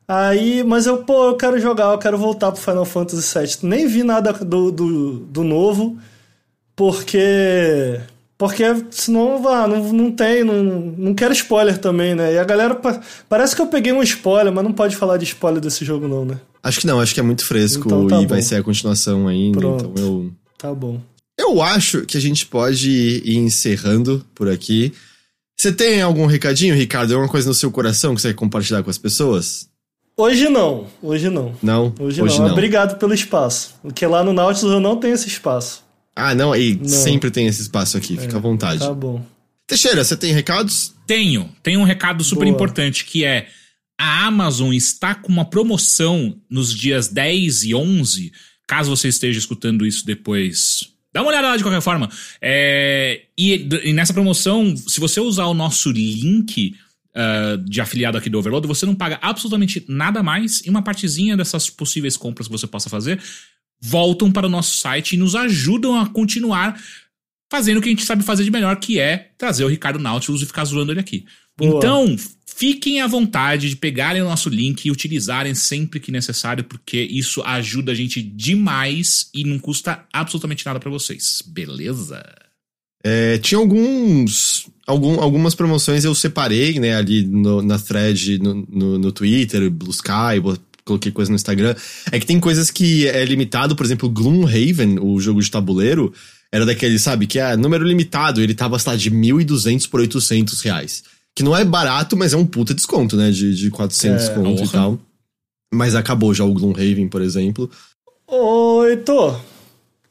Aí, 0.07 0.63
mas 0.63 0.85
eu, 0.85 0.97
pô, 1.03 1.25
eu 1.29 1.35
quero 1.35 1.59
jogar, 1.59 1.91
eu 1.91 1.97
quero 1.97 2.17
voltar 2.17 2.51
pro 2.51 2.61
Final 2.61 2.85
Fantasy 2.85 3.37
VII. 3.39 3.57
Nem 3.69 3.87
vi 3.87 4.03
nada 4.03 4.31
do, 4.33 4.71
do, 4.71 5.19
do 5.19 5.43
novo, 5.43 5.97
porque. 6.75 7.99
Porque 8.37 8.63
senão 8.91 9.41
ah, 9.47 9.67
não, 9.67 9.91
não 9.91 10.11
tem, 10.11 10.43
não, 10.43 10.63
não 10.63 11.13
quero 11.15 11.33
spoiler 11.33 11.77
também, 11.79 12.13
né? 12.13 12.33
E 12.35 12.37
a 12.37 12.43
galera. 12.43 12.75
pa- 12.75 13.01
Parece 13.27 13.55
que 13.55 13.61
eu 13.61 13.65
peguei 13.67 13.91
um 13.91 14.03
spoiler, 14.03 14.53
mas 14.53 14.63
não 14.63 14.71
pode 14.71 14.95
falar 14.95 15.17
de 15.17 15.23
spoiler 15.25 15.59
desse 15.59 15.83
jogo, 15.83 16.07
não, 16.07 16.23
né? 16.23 16.39
Acho 16.61 16.79
que 16.81 16.85
não, 16.87 16.99
acho 16.99 17.13
que 17.15 17.19
é 17.19 17.23
muito 17.23 17.43
fresco 17.43 17.83
Então 17.87 18.05
tá 18.05 18.17
e 18.17 18.25
bom. 18.25 18.27
vai 18.27 18.41
ser 18.43 18.55
a 18.55 18.63
continuação 18.63 19.27
ainda, 19.27 19.57
Pronto. 19.59 19.89
então 19.91 20.03
eu. 20.05 20.31
Tá 20.57 20.73
bom. 20.73 20.99
Eu 21.38 21.61
acho 21.61 22.01
que 22.05 22.18
a 22.18 22.22
gente 22.22 22.45
pode 22.45 22.89
ir 22.89 23.38
encerrando 23.38 24.26
por 24.34 24.49
aqui. 24.49 24.93
Você 25.59 25.72
tem 25.72 26.01
algum 26.01 26.26
recadinho, 26.26 26.76
Ricardo? 26.76 27.14
Alguma 27.14 27.30
coisa 27.30 27.47
no 27.47 27.53
seu 27.53 27.72
coração 27.72 28.15
que 28.15 28.22
você 28.22 28.30
quer 28.30 28.35
compartilhar 28.35 28.84
com 28.84 28.89
as 28.89 28.97
pessoas? 28.97 29.69
Hoje 30.15 30.49
não, 30.49 30.88
hoje 31.01 31.30
não. 31.30 31.55
Não? 31.61 31.93
Hoje, 31.99 32.22
não. 32.22 32.51
Obrigado 32.51 32.97
pelo 32.97 33.14
espaço. 33.14 33.76
Porque 33.84 34.05
lá 34.05 34.23
no 34.23 34.34
Nautilus 34.34 34.73
eu 34.73 34.80
não 34.80 34.99
tenho 34.99 35.14
esse 35.14 35.27
espaço. 35.27 35.84
Ah, 36.15 36.34
não, 36.34 36.55
e 36.55 36.76
Não. 36.76 36.88
sempre 36.88 37.30
tem 37.30 37.45
esse 37.45 37.61
espaço 37.61 37.95
aqui, 37.95 38.18
fica 38.18 38.38
à 38.38 38.39
vontade. 38.39 38.80
Tá 38.80 38.91
bom. 38.91 39.23
Teixeira, 39.68 40.03
você 40.03 40.18
tem 40.18 40.34
recados? 40.34 40.91
Tenho. 41.05 41.51
Tenho 41.61 41.80
um 41.80 41.84
recado 41.84 42.23
super 42.23 42.45
Boa. 42.45 42.55
importante 42.55 43.05
que 43.05 43.23
é 43.23 43.47
a 43.99 44.26
Amazon 44.26 44.73
está 44.73 45.14
com 45.14 45.31
uma 45.31 45.45
promoção 45.45 46.35
nos 46.49 46.73
dias 46.73 47.07
10 47.07 47.65
e 47.65 47.76
11. 47.76 48.31
Caso 48.68 48.89
você 48.89 49.09
esteja 49.09 49.38
escutando 49.38 49.85
isso 49.85 50.03
depois, 50.05 50.89
dá 51.18 51.22
uma 51.23 51.31
olhada 51.31 51.48
lá 51.48 51.57
de 51.57 51.64
qualquer 51.64 51.81
forma. 51.81 52.10
É, 52.39 53.23
e, 53.35 53.68
e 53.84 53.94
nessa 53.94 54.14
promoção, 54.14 54.77
se 54.77 54.99
você 54.99 55.19
usar 55.19 55.45
o 55.45 55.53
nosso 55.53 55.91
link 55.91 56.76
ah, 57.19 57.57
de 57.65 57.81
afiliado 57.81 58.15
aqui 58.15 58.30
do 58.30 58.38
Overload, 58.38 58.68
você 58.68 58.85
não 58.85 58.94
paga 58.94 59.18
absolutamente 59.23 59.84
nada 59.88 60.22
mais 60.22 60.61
e 60.64 60.69
uma 60.69 60.84
partezinha 60.84 61.35
dessas 61.35 61.68
possíveis 61.68 62.15
compras 62.15 62.48
que 62.48 62.52
você 62.52 62.68
possa 62.68 62.89
fazer 62.89 63.19
voltam 63.81 64.31
para 64.31 64.45
o 64.45 64.49
nosso 64.49 64.77
site 64.77 65.14
e 65.14 65.18
nos 65.18 65.34
ajudam 65.34 65.99
a 65.99 66.06
continuar 66.07 66.80
fazendo 67.52 67.77
o 67.77 67.81
que 67.81 67.89
a 67.89 67.91
gente 67.91 68.06
sabe 68.06 68.23
fazer 68.23 68.44
de 68.44 68.52
melhor, 68.52 68.76
que 68.76 68.99
é 68.99 69.31
trazer 69.35 69.64
o 69.64 69.68
Ricardo 69.68 69.98
Nautilus 69.98 70.44
e 70.44 70.45
ficar 70.45 70.65
zoando 70.65 70.91
ele 70.91 70.99
aqui. 70.99 71.26
Boa. 71.57 71.77
Então, 71.77 72.15
fiquem 72.45 73.01
à 73.01 73.07
vontade 73.07 73.69
de 73.69 73.75
pegarem 73.75 74.21
o 74.21 74.25
nosso 74.25 74.49
link 74.49 74.85
e 74.85 74.91
utilizarem 74.91 75.53
sempre 75.55 75.99
que 75.99 76.11
necessário, 76.11 76.63
porque 76.63 76.99
isso 77.01 77.41
ajuda 77.43 77.91
a 77.91 77.95
gente 77.95 78.21
demais 78.21 79.29
e 79.34 79.43
não 79.43 79.59
custa 79.59 80.03
absolutamente 80.13 80.65
nada 80.65 80.79
pra 80.79 80.89
vocês. 80.91 81.41
Beleza? 81.45 82.23
É, 83.03 83.38
tinha 83.38 83.57
alguns. 83.59 84.67
Algum, 84.85 85.19
algumas 85.19 85.53
promoções 85.53 86.05
eu 86.05 86.15
separei, 86.15 86.79
né, 86.79 86.95
ali 86.95 87.23
no- 87.25 87.61
na 87.61 87.77
thread 87.77 88.39
no, 88.39 88.65
no, 88.69 88.97
no 88.97 89.11
Twitter, 89.11 89.69
Blue 89.69 89.91
Sky, 89.91 90.39
coloquei 90.85 91.11
coisa 91.11 91.29
no 91.29 91.35
Instagram. 91.35 91.75
É 92.11 92.19
que 92.19 92.25
tem 92.25 92.39
coisas 92.39 92.71
que 92.71 93.05
é 93.05 93.25
limitado, 93.25 93.75
por 93.75 93.85
exemplo, 93.85 94.09
Gloomhaven, 94.09 94.97
o 94.99 95.19
jogo 95.19 95.41
de 95.41 95.51
tabuleiro, 95.51 96.13
era 96.49 96.65
daquele, 96.65 96.97
sabe, 96.97 97.27
que 97.27 97.38
é 97.38 97.57
número 97.57 97.84
limitado, 97.85 98.41
ele 98.41 98.53
tava, 98.53 98.79
sei 98.79 98.91
lá, 98.93 98.97
de 98.97 99.11
1.200 99.11 99.89
por 99.89 99.99
800 99.99 100.61
reais. 100.61 101.03
Que 101.38 101.43
não 101.43 101.55
é 101.55 101.64
barato, 101.64 102.18
mas 102.18 102.34
é 102.34 102.35
um 102.35 102.47
puta 102.47 102.73
desconto, 102.73 103.15
né, 103.15 103.30
de, 103.30 103.53
de 103.53 103.69
400 103.69 104.27
É. 104.27 104.34
conto 104.34 104.64
e 104.64 104.68
tal. 104.69 104.97
Mas 105.72 105.93
acabou 105.93 106.34
já 106.34 106.43
o 106.43 106.51
Gloomhaven, 106.51 107.07
por 107.07 107.22
exemplo. 107.22 107.69
Ô, 108.26 108.84
Heitor, 108.84 109.39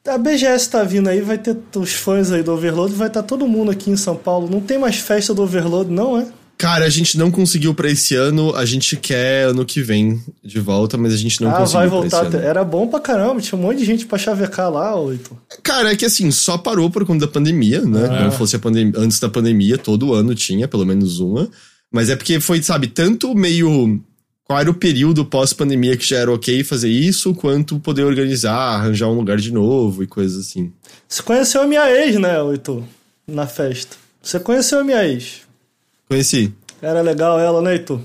a 0.06 0.16
BGS 0.18 0.70
tá 0.70 0.84
vindo 0.84 1.08
aí, 1.08 1.20
vai 1.20 1.36
ter 1.36 1.56
os 1.74 1.92
fãs 1.94 2.30
aí 2.30 2.44
do 2.44 2.52
Overload, 2.52 2.94
vai 2.94 3.08
estar 3.08 3.24
todo 3.24 3.48
mundo 3.48 3.72
aqui 3.72 3.90
em 3.90 3.96
São 3.96 4.14
Paulo. 4.14 4.48
Não 4.48 4.60
tem 4.60 4.78
mais 4.78 4.98
festa 4.98 5.34
do 5.34 5.42
Overload, 5.42 5.90
não 5.90 6.16
é? 6.16 6.28
Cara, 6.58 6.86
a 6.86 6.88
gente 6.88 7.18
não 7.18 7.30
conseguiu 7.30 7.74
pra 7.74 7.90
esse 7.90 8.14
ano, 8.14 8.54
a 8.56 8.64
gente 8.64 8.96
quer 8.96 9.48
ano 9.48 9.64
que 9.64 9.82
vem 9.82 10.22
de 10.42 10.58
volta, 10.58 10.96
mas 10.96 11.12
a 11.12 11.16
gente 11.16 11.40
não 11.42 11.50
ah, 11.50 11.58
conseguiu 11.58 11.80
vai 11.80 11.88
pra 11.88 11.98
voltar. 11.98 12.16
esse 12.16 12.26
ano. 12.26 12.36
até- 12.38 12.46
Era 12.46 12.64
bom 12.64 12.86
pra 12.88 12.98
caramba, 12.98 13.40
tinha 13.42 13.58
um 13.58 13.62
monte 13.62 13.78
de 13.78 13.84
gente 13.84 14.06
pra 14.06 14.16
chavecar 14.16 14.70
lá, 14.70 14.94
Heitor. 15.10 15.36
Cara, 15.62 15.92
é 15.92 15.96
que 15.96 16.04
assim, 16.06 16.30
só 16.30 16.56
parou 16.56 16.88
por 16.90 17.04
conta 17.04 17.26
da 17.26 17.32
pandemia, 17.32 17.82
né? 17.82 18.06
Ah. 18.10 18.24
Não 18.24 18.30
fosse 18.32 18.56
a 18.56 18.58
pandemia, 18.58 18.94
antes 18.96 19.20
da 19.20 19.28
pandemia, 19.28 19.76
todo 19.76 20.14
ano 20.14 20.34
tinha 20.34 20.66
pelo 20.66 20.86
menos 20.86 21.20
uma. 21.20 21.46
Mas 21.92 22.08
é 22.08 22.16
porque 22.16 22.40
foi, 22.40 22.62
sabe, 22.62 22.86
tanto 22.86 23.34
meio 23.34 24.00
qual 24.44 24.58
era 24.58 24.70
o 24.70 24.74
período 24.74 25.24
pós-pandemia 25.26 25.96
que 25.96 26.08
já 26.08 26.18
era 26.18 26.32
ok 26.32 26.64
fazer 26.64 26.88
isso, 26.88 27.34
quanto 27.34 27.78
poder 27.80 28.04
organizar, 28.04 28.54
arranjar 28.76 29.08
um 29.08 29.14
lugar 29.16 29.36
de 29.38 29.52
novo 29.52 30.02
e 30.02 30.06
coisas 30.06 30.46
assim. 30.46 30.72
Você 31.08 31.22
conheceu 31.22 31.62
a 31.62 31.66
minha 31.66 31.90
ex, 31.90 32.16
né, 32.16 32.36
Heitor? 32.40 32.82
Na 33.26 33.46
festa. 33.46 33.96
Você 34.22 34.40
conheceu 34.40 34.80
a 34.80 34.84
minha 34.84 35.04
ex. 35.06 35.45
Conheci. 36.08 36.52
Era 36.80 37.00
legal 37.00 37.38
ela, 37.40 37.60
né, 37.62 37.72
Heitor? 37.74 38.00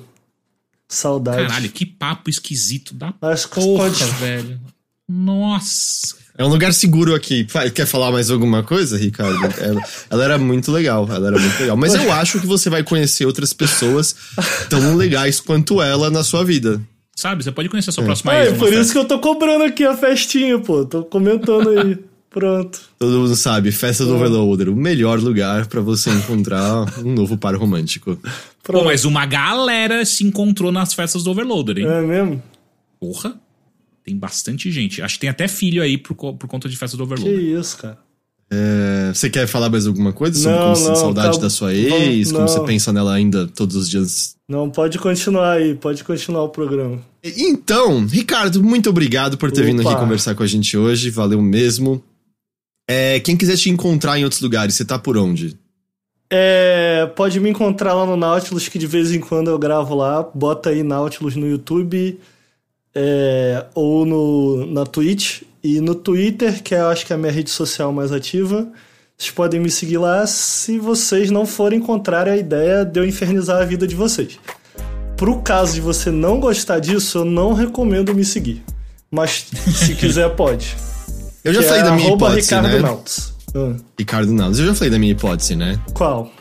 Saudade. 0.88 1.48
Caralho, 1.48 1.70
que 1.70 1.86
papo 1.86 2.30
esquisito 2.30 2.94
da 2.94 3.14
Acho 3.22 3.48
que 3.50 3.56
porra, 3.56 3.84
pode- 3.90 4.04
velho. 4.20 4.60
Nossa. 5.08 6.16
É 6.38 6.44
um 6.44 6.48
lugar 6.48 6.74
seguro 6.74 7.14
aqui. 7.14 7.46
Quer 7.76 7.86
falar 7.86 8.12
mais 8.12 8.32
alguma 8.32 8.64
coisa, 8.64 8.98
Ricardo? 8.98 9.38
Ela, 9.62 9.82
ela 10.10 10.24
era 10.24 10.38
muito 10.38 10.72
legal, 10.72 11.08
ela 11.12 11.28
era 11.28 11.38
muito 11.40 11.60
legal. 11.60 11.78
Mas 11.78 11.94
eu 11.94 12.12
acho 12.12 12.40
que 12.40 12.48
você 12.48 12.70
vai 12.70 12.84
conhecer 12.84 13.26
outras 13.26 13.54
pessoas 13.54 14.16
tão 14.70 14.96
legais 14.96 15.40
quanto 15.40 15.82
ela 15.82 16.10
na 16.10 16.24
sua 16.24 16.44
vida. 16.44 16.82
Sabe, 17.16 17.44
você 17.44 17.52
pode 17.52 17.70
conhecer 17.70 17.90
É. 17.90 17.92
a 17.92 17.94
sua 17.94 18.04
próxima 18.06 18.32
Ah, 18.32 18.46
ex 18.46 18.54
é 18.54 18.58
por 18.58 18.70
isso 18.70 18.78
festa. 18.78 18.94
que 18.94 19.00
eu 19.00 19.06
tô 19.06 19.20
cobrando 19.20 19.64
aqui 19.66 19.84
a 19.86 19.96
festinha, 19.96 20.58
pô. 20.60 20.86
Tô 20.86 21.04
comentando 21.04 21.70
aí. 21.70 21.98
Pronto. 22.32 22.80
Todo 22.98 23.20
mundo 23.20 23.36
sabe, 23.36 23.72
festa 23.74 24.06
do 24.06 24.16
Overloader, 24.16 24.70
o 24.70 24.76
melhor 24.76 25.20
lugar 25.20 25.68
pra 25.68 25.82
você 25.82 26.10
encontrar 26.10 26.86
um 27.04 27.14
novo 27.14 27.38
par 27.38 27.54
romântico. 27.56 28.16
Pô, 28.16 28.30
Pronto. 28.64 28.86
mas 28.86 29.04
uma 29.04 29.26
galera 29.26 30.06
se 30.06 30.24
encontrou 30.24 30.72
nas 30.72 30.94
festas 30.94 31.24
do 31.24 31.32
Overloader, 31.32 31.80
hein? 31.80 31.86
É 31.88 32.02
mesmo? 32.02 32.42
Porra. 33.00 33.34
Tem 34.04 34.16
bastante 34.18 34.72
gente. 34.72 35.02
Acho 35.02 35.16
que 35.16 35.22
tem 35.22 35.30
até 35.30 35.48
filho 35.48 35.84
aí 35.84 35.98
por, 35.98 36.16
por 36.16 36.48
conta 36.48 36.70
de 36.70 36.78
festa 36.78 36.96
do 36.96 37.06
Que 37.06 37.14
Overloader. 37.14 37.60
isso, 37.60 37.78
cara. 37.78 37.98
É, 38.54 39.12
você 39.14 39.30
quer 39.30 39.46
falar 39.48 39.70
mais 39.70 39.86
alguma 39.88 40.12
coisa 40.12 40.38
sobre 40.38 40.58
Não, 40.58 40.64
como 40.64 40.76
você 40.76 40.84
tem 40.84 40.90
não, 40.94 41.00
saudade 41.00 41.36
tá- 41.38 41.44
da 41.44 41.50
sua 41.50 41.74
ex? 41.74 42.32
não. 42.32 42.40
Como 42.40 42.50
você 42.50 42.60
pensa 42.66 42.92
nela 42.94 43.14
ainda 43.14 43.48
todos 43.48 43.76
os 43.76 43.90
dias? 43.90 44.36
Não, 44.48 44.70
pode 44.70 44.98
continuar 45.00 45.52
aí, 45.54 45.76
pode 45.76 46.04
continuar 46.04 46.44
o 46.44 46.50
programa. 46.50 47.00
Então, 47.24 48.06
Ricardo, 48.06 48.62
muito 48.64 48.90
obrigado 48.90 49.38
por 49.38 49.52
ter 49.52 49.62
Opa. 49.62 49.70
vindo 49.70 49.88
aqui 49.88 49.98
conversar 50.00 50.34
com 50.36 50.44
a 50.44 50.48
gente 50.48 50.76
hoje. 50.78 51.10
Valeu 51.10 51.42
mesmo. 51.42 52.04
É, 52.88 53.20
quem 53.20 53.38
quiser 53.38 53.58
te 53.58 53.70
encontrar 53.70 54.20
em 54.20 54.24
outros 54.24 54.42
lugares, 54.42 54.76
você 54.76 54.84
tá 54.84 55.00
por 55.00 55.18
onde? 55.18 55.58
É, 56.34 57.12
pode 57.14 57.40
me 57.42 57.50
encontrar 57.50 57.94
lá 57.94 58.06
no 58.06 58.16
Nautilus, 58.16 58.70
que 58.70 58.80
de 58.80 58.88
vez 58.88 59.12
em 59.12 59.20
quando 59.20 59.50
eu 59.50 59.60
gravo 59.60 59.94
lá. 59.94 60.24
Bota 60.34 60.70
aí 60.70 60.82
Nautilus 60.82 61.36
no 61.36 61.46
YouTube 61.46 62.20
é, 62.96 63.66
ou 63.76 64.06
no, 64.06 64.66
na 64.66 64.86
Twitch. 64.86 65.42
E 65.64 65.80
no 65.82 65.94
Twitter, 65.94 66.64
que 66.64 66.74
eu 66.74 66.88
acho 66.88 67.06
que 67.06 67.14
é 67.14 67.16
a 67.16 67.20
minha 67.20 67.32
rede 67.32 67.50
social 67.50 67.92
mais 67.92 68.12
ativa. 68.12 68.68
Vocês 69.18 69.30
podem 69.32 69.60
me 69.60 69.70
seguir 69.70 69.98
lá 69.98 70.26
se 70.26 70.80
vocês 70.80 71.30
não 71.30 71.46
forem 71.46 71.80
contrário 71.80 72.32
à 72.32 72.38
ideia 72.38 72.84
de 72.84 73.00
eu 73.00 73.06
infernizar 73.06 73.62
a 73.62 73.66
vida 73.66 73.86
de 73.86 73.94
vocês. 73.94 74.40
Pro 75.16 75.42
caso 75.42 75.76
de 75.76 75.82
você 75.82 76.10
não 76.10 76.40
gostar 76.40 76.80
disso, 76.80 77.20
eu 77.20 77.26
não 77.26 77.54
recomendo 77.54 78.16
me 78.16 78.26
seguir. 78.26 78.64
Mas 79.12 79.46
se 79.76 79.94
quiser, 80.00 80.30
pode. 80.36 80.76
Eu 81.44 81.54
já 81.54 81.62
Que 81.62 81.66
falei 81.68 81.82
é 81.82 81.86
da 81.86 81.92
minha 81.92 82.14
hipótese, 82.14 82.42
Ricardo 82.42 82.68
né? 82.70 82.80
Nautis. 82.80 83.34
Ah, 83.56 83.74
Ricardo 83.98 84.34
Nautas. 84.34 84.60
Eu 84.60 84.66
já 84.68 84.76
falei 84.76 84.90
da 84.92 85.00
minha 85.00 85.12
hipótese, 85.12 85.56
né? 85.56 85.80
qual? 85.94 86.32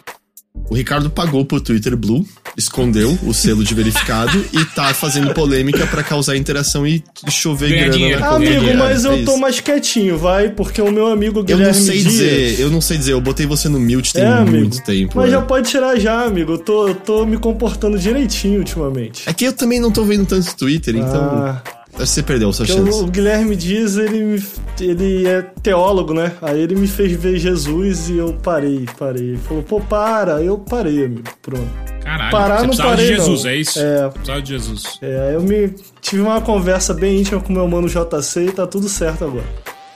O 0.69 0.75
Ricardo 0.75 1.09
pagou 1.09 1.45
pro 1.45 1.61
Twitter 1.61 1.97
Blue, 1.97 2.25
escondeu 2.57 3.17
o 3.25 3.33
selo 3.33 3.65
de 3.65 3.73
verificado 3.75 4.45
e 4.53 4.65
tá 4.67 4.93
fazendo 4.93 5.33
polêmica 5.33 5.87
pra 5.87 6.03
causar 6.03 6.37
interação 6.37 6.87
e 6.87 7.03
chover 7.29 7.71
Ganhar 7.71 7.81
grana 7.85 7.97
dinheiro. 7.97 8.21
na 8.21 8.27
Ah, 8.27 8.31
companhia. 8.31 8.59
Amigo, 8.61 8.79
mas 8.79 9.05
É 9.05 9.09
eu 9.09 9.25
tô 9.25 9.33
isso. 9.33 9.41
mais 9.41 9.61
quietinho, 9.61 10.19
vai, 10.19 10.51
porque 10.51 10.83
o 10.83 10.91
meu 10.93 11.07
amigo 11.07 11.39
Eu 11.41 11.45
Guilherme 11.45 11.67
não 11.79 11.87
sei 11.87 12.01
Dias... 12.01 12.13
dizer, 12.13 12.61
eu 12.61 12.71
não 12.71 12.81
sei 12.81 12.99
dizer, 12.99 13.13
eu 13.13 13.21
botei 13.21 13.47
você 13.47 13.69
no 13.69 13.81
mute 13.81 14.13
tem 14.13 14.23
É, 14.23 14.27
amigo. 14.27 14.57
muito 14.59 14.83
tempo. 14.83 15.13
Mas 15.17 15.29
é. 15.29 15.31
já 15.33 15.41
pode 15.43 15.69
tirar 15.71 15.99
já, 15.99 16.25
amigo. 16.25 16.53
Eu 16.53 16.59
tô, 16.59 16.89
eu 16.89 16.95
tô 16.97 17.25
me 17.25 17.39
comportando 17.39 17.99
direitinho 17.99 18.59
ultimamente. 18.59 19.23
É 19.27 19.33
que 19.33 19.45
eu 19.45 19.53
também 19.53 19.81
não 19.81 19.91
tô 19.91 20.05
vendo 20.05 20.27
tanto 20.27 20.55
Twitter, 20.57 20.95
então 20.97 21.23
Ah, 21.25 21.63
que 21.65 21.71
você 21.97 22.23
perdeu 22.23 22.49
a 22.49 22.53
sua 22.53 22.67
porque 22.67 22.81
chance. 22.81 22.99
o, 23.01 23.05
o 23.05 23.07
Guilherme 23.11 23.55
Dias, 23.57 23.97
ele, 23.97 24.23
me- 24.25 24.43
ele 24.81 25.27
é 25.27 25.43
teólogo, 25.63 26.15
né? 26.15 26.33
Aí 26.41 26.61
ele 26.61 26.75
me 26.75 26.87
fez 26.87 27.13
ver 27.13 27.39
Jesus 27.39 28.09
e 28.09 28.17
eu 28.17 28.33
parei, 28.35 28.87
parei. 28.99 29.31
Ele 29.31 29.39
falou, 29.39 29.63
pô, 29.63 29.81
para. 29.81 30.43
Eu 30.43 30.59
parei, 30.59 31.05
amigo. 31.05 31.25
Pronto. 31.43 31.69
Caralho, 32.03 32.31
Parar 32.31 32.55
você 32.57 32.61
não 32.63 32.67
precisava 32.69 32.91
parei, 32.91 33.07
de 33.11 33.17
Jesus, 33.17 33.45
não. 33.45 33.51
é 33.51 33.57
isso? 33.57 33.79
É. 33.79 34.09
Precisava 34.09 34.43
de 34.43 34.49
Jesus. 34.49 34.99
É, 35.03 35.33
eu 35.35 35.43
me 35.43 35.75
tive 36.01 36.23
uma 36.23 36.41
conversa 36.41 36.95
bem 36.95 37.21
íntima 37.21 37.41
com 37.41 37.53
meu 37.53 37.69
mano 37.69 37.89
JC 37.89 38.47
e 38.47 38.53
tá 38.53 38.67
tudo 38.67 38.89
certo 38.89 39.25
agora. 39.25 39.45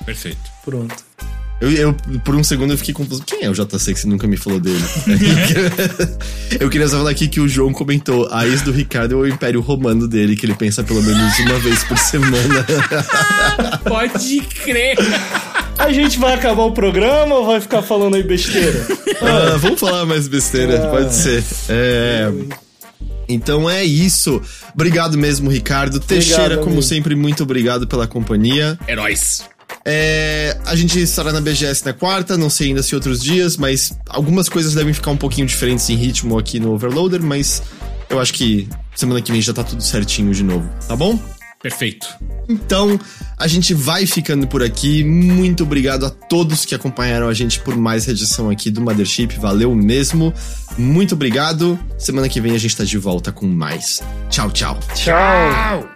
Perfeito. 0.05 0.39
Pronto. 0.65 0.95
Eu, 1.61 1.71
eu, 1.71 1.95
por 2.25 2.35
um 2.35 2.43
segundo 2.45 2.73
eu 2.73 2.79
fiquei 2.79 2.93
confuso. 2.93 3.23
Quem 3.25 3.45
é 3.45 3.51
o 3.51 3.55
JC 3.55 3.95
que 3.95 4.01
você 4.01 4.07
nunca 4.09 4.27
me 4.27 4.37
falou 4.37 4.61
dele? 4.61 4.83
eu 6.61 6.69
queria 6.69 6.89
só 6.89 6.99
falar 6.99 7.11
aqui 7.11 7.29
que 7.29 7.41
o 7.41 7.49
João 7.49 7.73
comentou: 7.73 8.29
a 8.31 8.47
ex 8.47 8.63
do 8.63 8.73
Ricardo 8.73 9.13
é 9.15 9.17
o 9.17 9.27
império 9.27 9.61
romano 9.61 10.07
dele, 10.09 10.37
que 10.37 10.45
ele 10.45 10.55
pensa 10.55 10.83
pelo 10.83 11.03
menos 11.03 11.39
uma 11.39 11.59
vez 11.61 11.83
por 11.85 11.97
semana. 11.97 12.67
Pode 13.85 14.41
crer. 14.63 14.97
A 15.79 15.93
gente 15.93 16.19
vai 16.19 16.35
acabar 16.35 16.63
o 16.65 16.73
programa 16.73 17.35
ou 17.37 17.47
vai 17.47 17.61
ficar 17.61 17.83
falando 17.83 18.15
aí 18.17 18.23
besteira? 18.23 18.87
Ah, 19.21 19.57
vamos 19.57 19.81
falar 19.81 20.05
mais 20.07 20.29
besteira, 20.29 20.85
Ah. 20.85 20.91
pode 20.91 21.15
ser. 21.15 21.43
É. 21.69 22.31
Então 23.29 23.69
é 23.69 23.83
isso. 23.85 24.41
Obrigado 24.75 25.17
mesmo, 25.17 25.51
Ricardo. 25.51 25.99
Teixeira, 25.99 26.57
como 26.59 26.69
amigo. 26.69 26.83
sempre, 26.83 27.15
muito 27.15 27.43
obrigado 27.43 27.87
pela 27.87 28.07
companhia. 28.07 28.79
Heróis. 28.87 29.45
É, 29.85 30.57
a 30.65 30.75
gente 30.75 30.99
estará 31.01 31.33
na 31.33 31.41
BGS 31.41 31.85
na 31.85 31.93
quarta, 31.93 32.39
não 32.39 32.49
sei 32.49 32.69
ainda 32.69 32.83
se 32.83 32.95
outros 32.95 33.23
dias, 33.23 33.57
mas 33.57 33.93
algumas 34.09 34.49
coisas 34.49 34.75
devem 34.75 34.95
ficar 34.95 35.11
um 35.11 35.17
pouquinho 35.17 35.47
diferentes 35.47 35.89
em 35.91 35.97
ritmo 35.97 36.39
aqui 36.39 36.59
no 36.59 36.73
Overloader, 36.73 37.23
mas 37.23 37.63
eu 38.09 38.19
acho 38.19 38.33
que 38.33 38.69
semana 38.95 39.21
que 39.21 39.31
vem 39.31 39.43
já 39.43 39.53
tá 39.53 39.63
tudo 39.63 39.83
certinho 39.83 40.33
de 40.33 40.43
novo, 40.43 40.69
tá 40.89 40.97
bom? 40.97 41.19
Perfeito. 41.65 42.07
Então, 42.47 43.01
a 43.39 43.47
gente 43.47 43.73
vai 43.73 44.05
ficando 44.05 44.47
por 44.47 44.63
aqui. 44.63 45.03
Muito 45.03 45.63
obrigado 45.63 46.05
a 46.05 46.11
todos 46.11 46.67
que 46.67 46.75
acompanharam 46.75 47.27
a 47.27 47.33
gente 47.33 47.59
por 47.61 47.75
mais 47.75 48.07
edição 48.07 48.51
aqui 48.51 48.71
do 48.71 48.83
Mothership. 48.83 49.39
Valeu 49.39 49.75
mesmo. 49.75 50.33
Muito 50.77 51.15
obrigado. 51.15 51.79
Semana 51.97 52.29
que 52.29 52.39
vem 52.39 52.55
a 52.55 52.59
gente 52.59 52.77
tá 52.77 52.85
de 52.85 52.99
volta 52.99 53.33
com 53.33 53.47
mais. 53.47 54.03
Tchau, 54.29 54.51
tchau. 54.51 54.79
Tchau. 54.95 55.89
O 55.91 55.94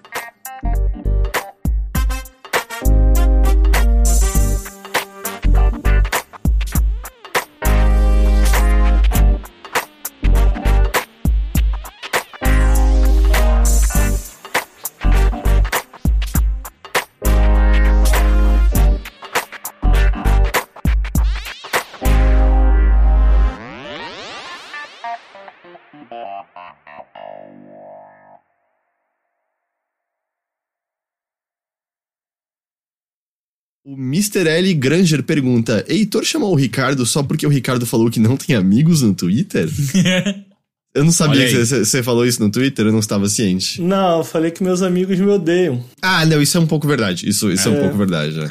Mr. 33.98 34.46
L. 34.48 34.74
Granger 34.74 35.22
pergunta: 35.24 35.84
Heitor 35.88 36.24
chamou 36.24 36.52
o 36.52 36.56
Ricardo 36.56 37.04
só 37.04 37.22
porque 37.22 37.44
o 37.46 37.50
Ricardo 37.50 37.84
falou 37.84 38.08
que 38.10 38.20
não 38.20 38.36
tem 38.36 38.54
amigos 38.54 39.02
no 39.02 39.12
Twitter? 39.12 39.68
Eu 40.94 41.04
não 41.04 41.12
sabia 41.12 41.46
que 41.46 41.64
você 41.64 42.02
falou 42.02 42.26
isso 42.26 42.42
no 42.42 42.50
Twitter, 42.50 42.86
eu 42.86 42.90
não 42.90 42.98
estava 42.98 43.28
ciente. 43.28 43.80
Não, 43.80 44.18
eu 44.18 44.24
falei 44.24 44.50
que 44.50 44.64
meus 44.64 44.82
amigos 44.82 45.16
me 45.18 45.26
odeiam. 45.26 45.84
Ah, 46.02 46.24
não, 46.24 46.42
isso 46.42 46.56
é 46.56 46.60
um 46.60 46.66
pouco 46.66 46.88
verdade. 46.88 47.28
Isso, 47.28 47.52
isso 47.52 47.68
é, 47.68 47.70
um 47.70 47.76
É. 47.76 47.80
pouco 47.82 47.96
verdade, 47.98 48.34
né? 48.36 48.50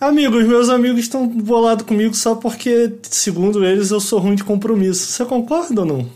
Amigos, 0.00 0.46
meus 0.46 0.68
amigos 0.68 1.00
estão 1.00 1.26
bolados 1.26 1.86
comigo 1.86 2.14
só 2.14 2.34
porque, 2.34 2.92
segundo 3.02 3.64
eles, 3.64 3.90
eu 3.90 4.00
sou 4.00 4.18
ruim 4.18 4.34
de 4.34 4.44
compromisso. 4.44 5.06
Você 5.06 5.24
concorda 5.24 5.80
ou 5.82 5.86
não? 5.86 6.10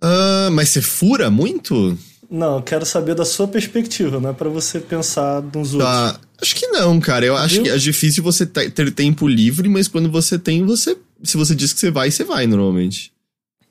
Ah, 0.00 0.50
mas 0.52 0.68
você 0.68 0.80
fura 0.82 1.30
muito? 1.30 1.98
Não, 2.30 2.56
eu 2.56 2.62
quero 2.62 2.84
saber 2.84 3.14
da 3.14 3.24
sua 3.24 3.46
perspectiva, 3.46 4.18
não 4.20 4.30
é 4.30 4.32
pra 4.32 4.48
você 4.48 4.80
pensar 4.80 5.40
nos 5.42 5.74
outros. 5.74 5.88
Tá. 5.90 6.20
Acho 6.42 6.54
que 6.56 6.66
não, 6.68 6.98
cara. 7.00 7.24
Eu 7.24 7.36
acho 7.36 7.54
Viu? 7.54 7.62
que 7.64 7.70
é 7.70 7.76
difícil 7.76 8.22
você 8.22 8.44
te- 8.44 8.68
ter 8.70 8.90
tempo 8.92 9.26
livre, 9.28 9.68
mas 9.68 9.88
quando 9.88 10.10
você 10.10 10.38
tem, 10.38 10.64
você. 10.64 10.96
Se 11.22 11.36
você 11.36 11.54
diz 11.54 11.72
que 11.72 11.80
você 11.80 11.90
vai, 11.90 12.10
você 12.10 12.24
vai 12.24 12.46
normalmente. 12.46 13.12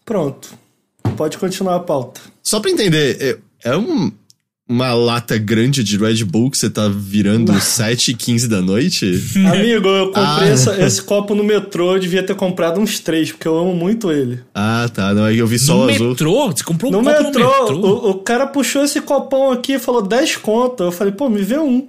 Pronto. 0.03 0.57
Pode 1.17 1.37
continuar 1.37 1.75
a 1.75 1.79
pauta. 1.79 2.21
Só 2.41 2.59
pra 2.59 2.71
entender, 2.71 3.39
é, 3.63 3.69
é 3.71 3.77
um- 3.77 4.11
uma 4.67 4.93
lata 4.93 5.37
grande 5.37 5.83
de 5.83 5.95
Red 5.97 6.23
Bull 6.23 6.49
que 6.49 6.57
você 6.57 6.69
tá 6.69 6.87
virando 6.89 7.53
7 7.59 8.11
e 8.11 8.13
15 8.15 8.47
da 8.47 8.61
noite? 8.61 9.05
Amigo, 9.53 9.87
eu 9.87 10.07
comprei 10.07 10.49
Ah. 10.49 10.53
essa- 10.53 10.81
esse 10.83 11.01
copo 11.03 11.35
no 11.35 11.43
metrô, 11.43 11.93
eu 11.95 11.99
devia 11.99 12.23
ter 12.23 12.35
comprado 12.35 12.79
uns 12.79 12.99
três, 12.99 13.31
porque 13.31 13.47
eu 13.47 13.57
amo 13.57 13.75
muito 13.75 14.11
ele. 14.11 14.39
Ah, 14.55 14.89
tá. 14.91 15.13
Não, 15.13 15.25
aí 15.25 15.37
eu 15.37 15.45
vi 15.45 15.59
só 15.59 15.75
no 15.75 15.85
o 15.85 15.89
azul. 15.91 16.09
metrô? 16.09 16.47
Você 16.51 16.63
comprou 16.63 16.91
um 16.91 16.97
No 17.01 17.03
copo 17.03 17.23
metrô, 17.23 17.41
no 17.43 17.73
metrô? 17.81 17.87
O, 18.07 18.09
o 18.11 18.13
cara 18.15 18.47
puxou 18.47 18.83
esse 18.83 18.99
copão 19.01 19.51
aqui 19.51 19.73
e 19.73 19.79
falou 19.79 20.01
10 20.01 20.35
conto. 20.37 20.83
Eu 20.83 20.91
falei, 20.91 21.13
pô, 21.13 21.29
me 21.29 21.41
vê 21.43 21.59
um. 21.59 21.87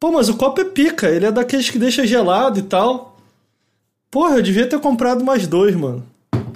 Pô, 0.00 0.10
mas 0.10 0.28
o 0.28 0.34
copo 0.34 0.60
é 0.60 0.64
pica, 0.64 1.08
ele 1.08 1.26
é 1.26 1.30
daqueles 1.30 1.70
que 1.70 1.78
deixa 1.78 2.06
gelado 2.06 2.58
e 2.58 2.62
tal. 2.62 3.18
Porra, 4.10 4.36
eu 4.36 4.42
devia 4.42 4.66
ter 4.66 4.80
comprado 4.80 5.22
mais 5.24 5.46
dois, 5.46 5.76
mano. 5.76 6.02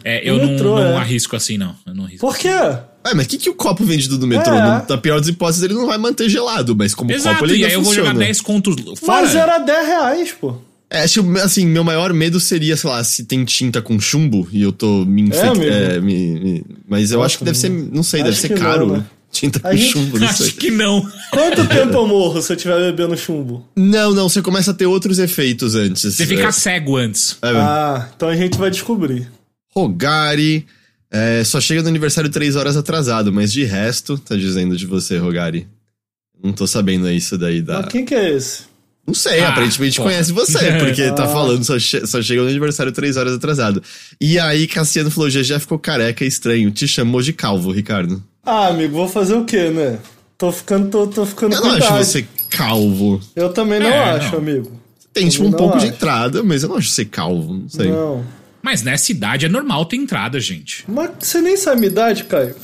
É, 0.02 0.28
eu 0.28 0.36
não, 0.38 0.46
metrô, 0.48 0.74
não 0.76 0.82
é. 0.82 0.96
arrisco 0.96 1.36
assim, 1.36 1.56
não. 1.56 1.76
Eu 1.86 1.94
não 1.94 2.04
arrisco. 2.04 2.26
Por 2.26 2.36
quê? 2.36 2.48
Ué, 3.06 3.12
mas 3.14 3.26
o 3.26 3.28
que, 3.28 3.38
que 3.38 3.50
o 3.50 3.54
copo 3.54 3.84
vendido 3.84 4.16
do 4.16 4.26
metrô? 4.26 4.54
É. 4.54 4.60
No- 4.60 4.84
Na 4.88 4.98
pior 4.98 5.18
das 5.20 5.28
hipóteses, 5.28 5.62
ele 5.62 5.74
não 5.74 5.86
vai 5.86 5.98
manter 5.98 6.28
gelado, 6.28 6.74
mas 6.74 6.94
como 6.94 7.12
Exato, 7.12 7.36
copo 7.38 7.46
ele 7.50 7.54
e 7.54 7.56
ainda 7.56 7.66
aí 7.68 7.72
eu 7.74 7.80
vou 7.82 7.90
funciona. 7.90 8.08
jogar 8.10 8.18
10 8.24 8.40
contos 8.40 8.76
fora. 9.00 9.22
Mas 9.22 9.34
era 9.34 9.58
10 9.58 9.86
reais, 9.86 10.32
pô. 10.32 10.56
É, 10.90 11.02
assim, 11.42 11.66
meu 11.66 11.82
maior 11.82 12.12
medo 12.12 12.38
seria, 12.38 12.76
sei 12.76 12.88
lá, 12.88 13.02
se 13.02 13.24
tem 13.24 13.44
tinta 13.44 13.82
com 13.82 13.98
chumbo 13.98 14.46
e 14.52 14.62
eu 14.62 14.70
tô 14.72 15.04
me 15.04 15.28
É, 15.32 15.42
amigo. 15.48 15.64
infectando. 15.64 16.64
mas 16.88 17.10
eu 17.10 17.18
Nossa, 17.18 17.26
acho 17.26 17.38
que 17.38 17.44
deve 17.44 17.58
ser, 17.58 17.68
não 17.70 18.02
sei, 18.02 18.22
deve 18.22 18.36
ser 18.36 18.48
que 18.48 18.54
não, 18.54 18.60
caro. 18.62 18.92
né? 18.92 19.04
Tinta 19.32 19.58
A 19.64 19.70
com 19.72 19.76
gente- 19.76 19.90
chumbo, 19.92 20.18
não 20.20 20.28
sei. 20.32 20.46
Acho 20.46 20.56
que 20.56 20.70
não. 20.70 21.10
Quanto 21.32 21.66
tempo 21.66 21.92
eu 21.94 22.06
morro 22.06 22.40
se 22.40 22.52
eu 22.52 22.56
estiver 22.56 22.78
bebendo 22.92 23.16
chumbo? 23.16 23.66
Não, 23.74 24.12
não, 24.12 24.28
você 24.28 24.40
começa 24.40 24.70
a 24.70 24.74
ter 24.74 24.86
outros 24.86 25.18
efeitos 25.18 25.74
antes. 25.74 26.14
Você 26.14 26.24
fica 26.24 26.44
É, 26.46 26.52
cego 26.52 26.96
antes. 26.96 27.36
é, 27.42 27.48
Ah, 27.48 28.08
então 28.14 28.28
a 28.28 28.36
gente 28.36 28.56
vai 28.56 28.70
descobrir. 28.70 29.28
Rogari. 29.74 30.64
É, 31.14 31.44
só 31.44 31.60
chega 31.60 31.82
no 31.82 31.88
aniversário 31.88 32.28
três 32.28 32.56
horas 32.56 32.76
atrasado, 32.76 33.32
mas 33.32 33.52
de 33.52 33.62
resto, 33.64 34.18
tá 34.18 34.34
dizendo 34.36 34.76
de 34.76 34.86
você, 34.86 35.16
Rogari. 35.18 35.66
Não 36.42 36.52
tô 36.52 36.66
sabendo 36.66 37.08
isso 37.10 37.38
daí 37.38 37.62
da. 37.62 37.80
Mas 37.82 37.88
quem 37.92 38.04
que 38.04 38.14
é 38.14 38.32
esse? 38.34 38.62
Não 39.06 39.14
sei, 39.14 39.40
Ah, 39.40 39.50
aparentemente 39.50 39.96
porra. 39.98 40.10
conhece 40.10 40.32
você, 40.32 40.72
porque 40.80 41.10
tá 41.12 41.28
falando, 41.28 41.62
só, 41.62 41.78
che- 41.78 42.06
só 42.06 42.20
chega 42.22 42.42
no 42.42 42.48
aniversário 42.48 42.90
três 42.90 43.16
horas 43.16 43.34
atrasado. 43.34 43.82
E 44.20 44.38
aí, 44.38 44.66
Cassiano 44.66 45.10
falou: 45.10 45.28
GG 45.30 45.60
ficou 45.60 45.78
careca, 45.78 46.24
estranho. 46.24 46.70
Te 46.70 46.88
chamou 46.88 47.20
de 47.22 47.32
calvo, 47.32 47.70
Ricardo. 47.70 48.22
Ah, 48.44 48.68
amigo, 48.68 48.94
vou 48.96 49.08
fazer 49.08 49.34
o 49.34 49.44
quê, 49.44 49.68
né? 49.70 49.98
Tô 50.36 50.50
ficando, 50.50 50.88
tô, 50.90 51.06
tô 51.06 51.24
ficando 51.26 51.54
Eu 51.54 51.60
não 51.60 51.68
acho 51.72 51.86
idade. 51.86 52.04
você 52.06 52.26
calvo. 52.50 53.20
Eu 53.36 53.50
também 53.52 53.78
não 53.78 53.86
É, 53.88 54.10
acho, 54.16 54.32
não. 54.32 54.38
amigo. 54.38 54.72
Tem, 55.12 55.28
tipo, 55.28 55.44
um 55.44 55.52
pouco 55.52 55.78
de 55.78 55.84
acho. 55.86 55.94
entrada, 55.94 56.42
mas 56.42 56.62
eu 56.62 56.68
não 56.70 56.76
acho 56.76 56.88
ser 56.90 57.04
calvo, 57.04 57.54
não 57.54 57.68
sei. 57.68 57.90
Não. 57.90 58.24
Mas 58.64 58.80
nessa 58.82 59.12
idade 59.12 59.44
é 59.44 59.48
normal 59.48 59.84
ter 59.84 59.96
entrada, 59.96 60.40
gente. 60.40 60.84
Mas 60.88 61.10
você 61.20 61.42
nem 61.42 61.54
sabe 61.54 61.80
minha 61.80 61.92
idade, 61.92 62.24
Caio. 62.24 62.56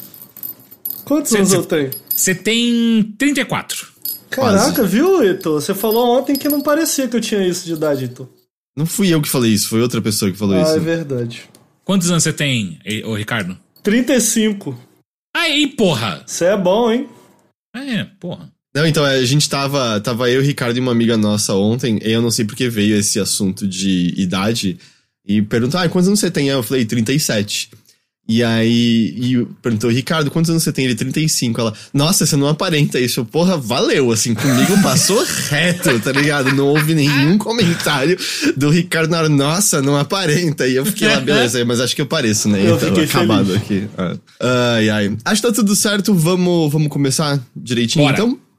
Quantos 1.04 1.30
Cê- 1.30 1.36
anos 1.36 1.50
cê- 1.50 1.56
eu 1.56 1.62
tenho? 1.64 1.90
Você 2.08 2.34
tem 2.34 3.02
34. 3.18 3.86
Caraca, 4.30 4.82
viu, 4.84 5.22
Heitor? 5.22 5.60
Você 5.60 5.74
falou 5.74 6.18
ontem 6.18 6.36
que 6.36 6.48
não 6.48 6.62
parecia 6.62 7.06
que 7.06 7.16
eu 7.16 7.20
tinha 7.20 7.46
isso 7.46 7.66
de 7.66 7.74
idade, 7.74 8.04
Heitor. 8.04 8.28
Não 8.74 8.86
fui 8.86 9.12
eu 9.12 9.20
que 9.20 9.28
falei 9.28 9.52
isso, 9.52 9.68
foi 9.68 9.82
outra 9.82 10.00
pessoa 10.00 10.30
que 10.30 10.38
falou 10.38 10.56
Ah, 10.56 10.62
isso. 10.62 10.76
é 10.76 10.78
verdade. 10.78 11.42
Quantos 11.84 12.10
anos 12.10 12.22
você 12.22 12.32
tem, 12.32 12.78
ô 13.04 13.14
Ricardo? 13.14 13.58
35. 13.82 14.78
Aí, 15.36 15.66
porra! 15.66 16.22
Você 16.26 16.46
é 16.46 16.56
bom, 16.56 16.90
hein? 16.90 17.08
É, 17.76 18.04
porra. 18.18 18.50
Não, 18.74 18.86
então, 18.86 19.04
a 19.04 19.22
gente 19.24 19.48
tava, 19.50 20.00
tava 20.00 20.30
eu, 20.30 20.40
Ricardo 20.40 20.76
e 20.76 20.80
uma 20.80 20.92
amiga 20.92 21.16
nossa 21.16 21.54
ontem, 21.54 21.98
e 22.02 22.10
eu 22.10 22.22
não 22.22 22.30
sei 22.30 22.44
porque 22.44 22.68
veio 22.68 22.96
esse 22.96 23.18
assunto 23.18 23.66
de 23.66 24.14
idade, 24.16 24.78
e 25.30 25.42
perguntou, 25.42 25.78
ah, 25.78 25.88
quantos 25.88 26.08
anos 26.08 26.18
você 26.18 26.28
tem? 26.28 26.48
Eu 26.48 26.60
falei, 26.60 26.84
37. 26.84 27.70
E 28.28 28.42
aí, 28.42 29.14
e 29.16 29.46
perguntou, 29.62 29.90
Ricardo, 29.90 30.28
quantos 30.30 30.50
anos 30.50 30.62
você 30.64 30.72
tem? 30.72 30.84
Ele, 30.84 30.96
35. 30.96 31.60
Ela, 31.60 31.72
nossa, 31.94 32.26
você 32.26 32.36
não 32.36 32.48
aparenta 32.48 32.98
isso. 32.98 33.24
Porra, 33.24 33.56
valeu, 33.56 34.10
assim, 34.10 34.34
comigo 34.34 34.80
passou 34.82 35.24
reto, 35.50 36.00
tá 36.00 36.10
ligado? 36.10 36.52
Não 36.52 36.66
houve 36.66 36.94
nenhum 36.94 37.38
comentário 37.38 38.18
do 38.56 38.70
Ricardo 38.70 39.10
na 39.10 39.18
hora, 39.18 39.28
nossa, 39.28 39.80
não 39.80 39.96
aparenta. 39.96 40.66
E 40.66 40.74
eu 40.74 40.84
fiquei 40.84 41.06
lá, 41.06 41.20
beleza, 41.20 41.62
mas 41.66 41.80
acho 41.80 41.94
que 41.94 42.02
eu 42.02 42.06
pareço, 42.06 42.48
né? 42.48 42.60
Eu 42.60 42.76
então, 42.76 43.04
acabado 43.04 43.46
feliz. 43.46 43.62
aqui. 43.62 43.88
Ah. 43.96 44.16
Ai, 44.76 44.90
ai. 44.90 45.16
Acho 45.24 45.42
que 45.42 45.48
tá 45.48 45.54
tudo 45.54 45.76
certo, 45.76 46.12
vamos, 46.12 46.72
vamos 46.72 46.88
começar 46.88 47.40
direitinho, 47.56 48.04
Bora. 48.04 48.16
então? 48.16 48.49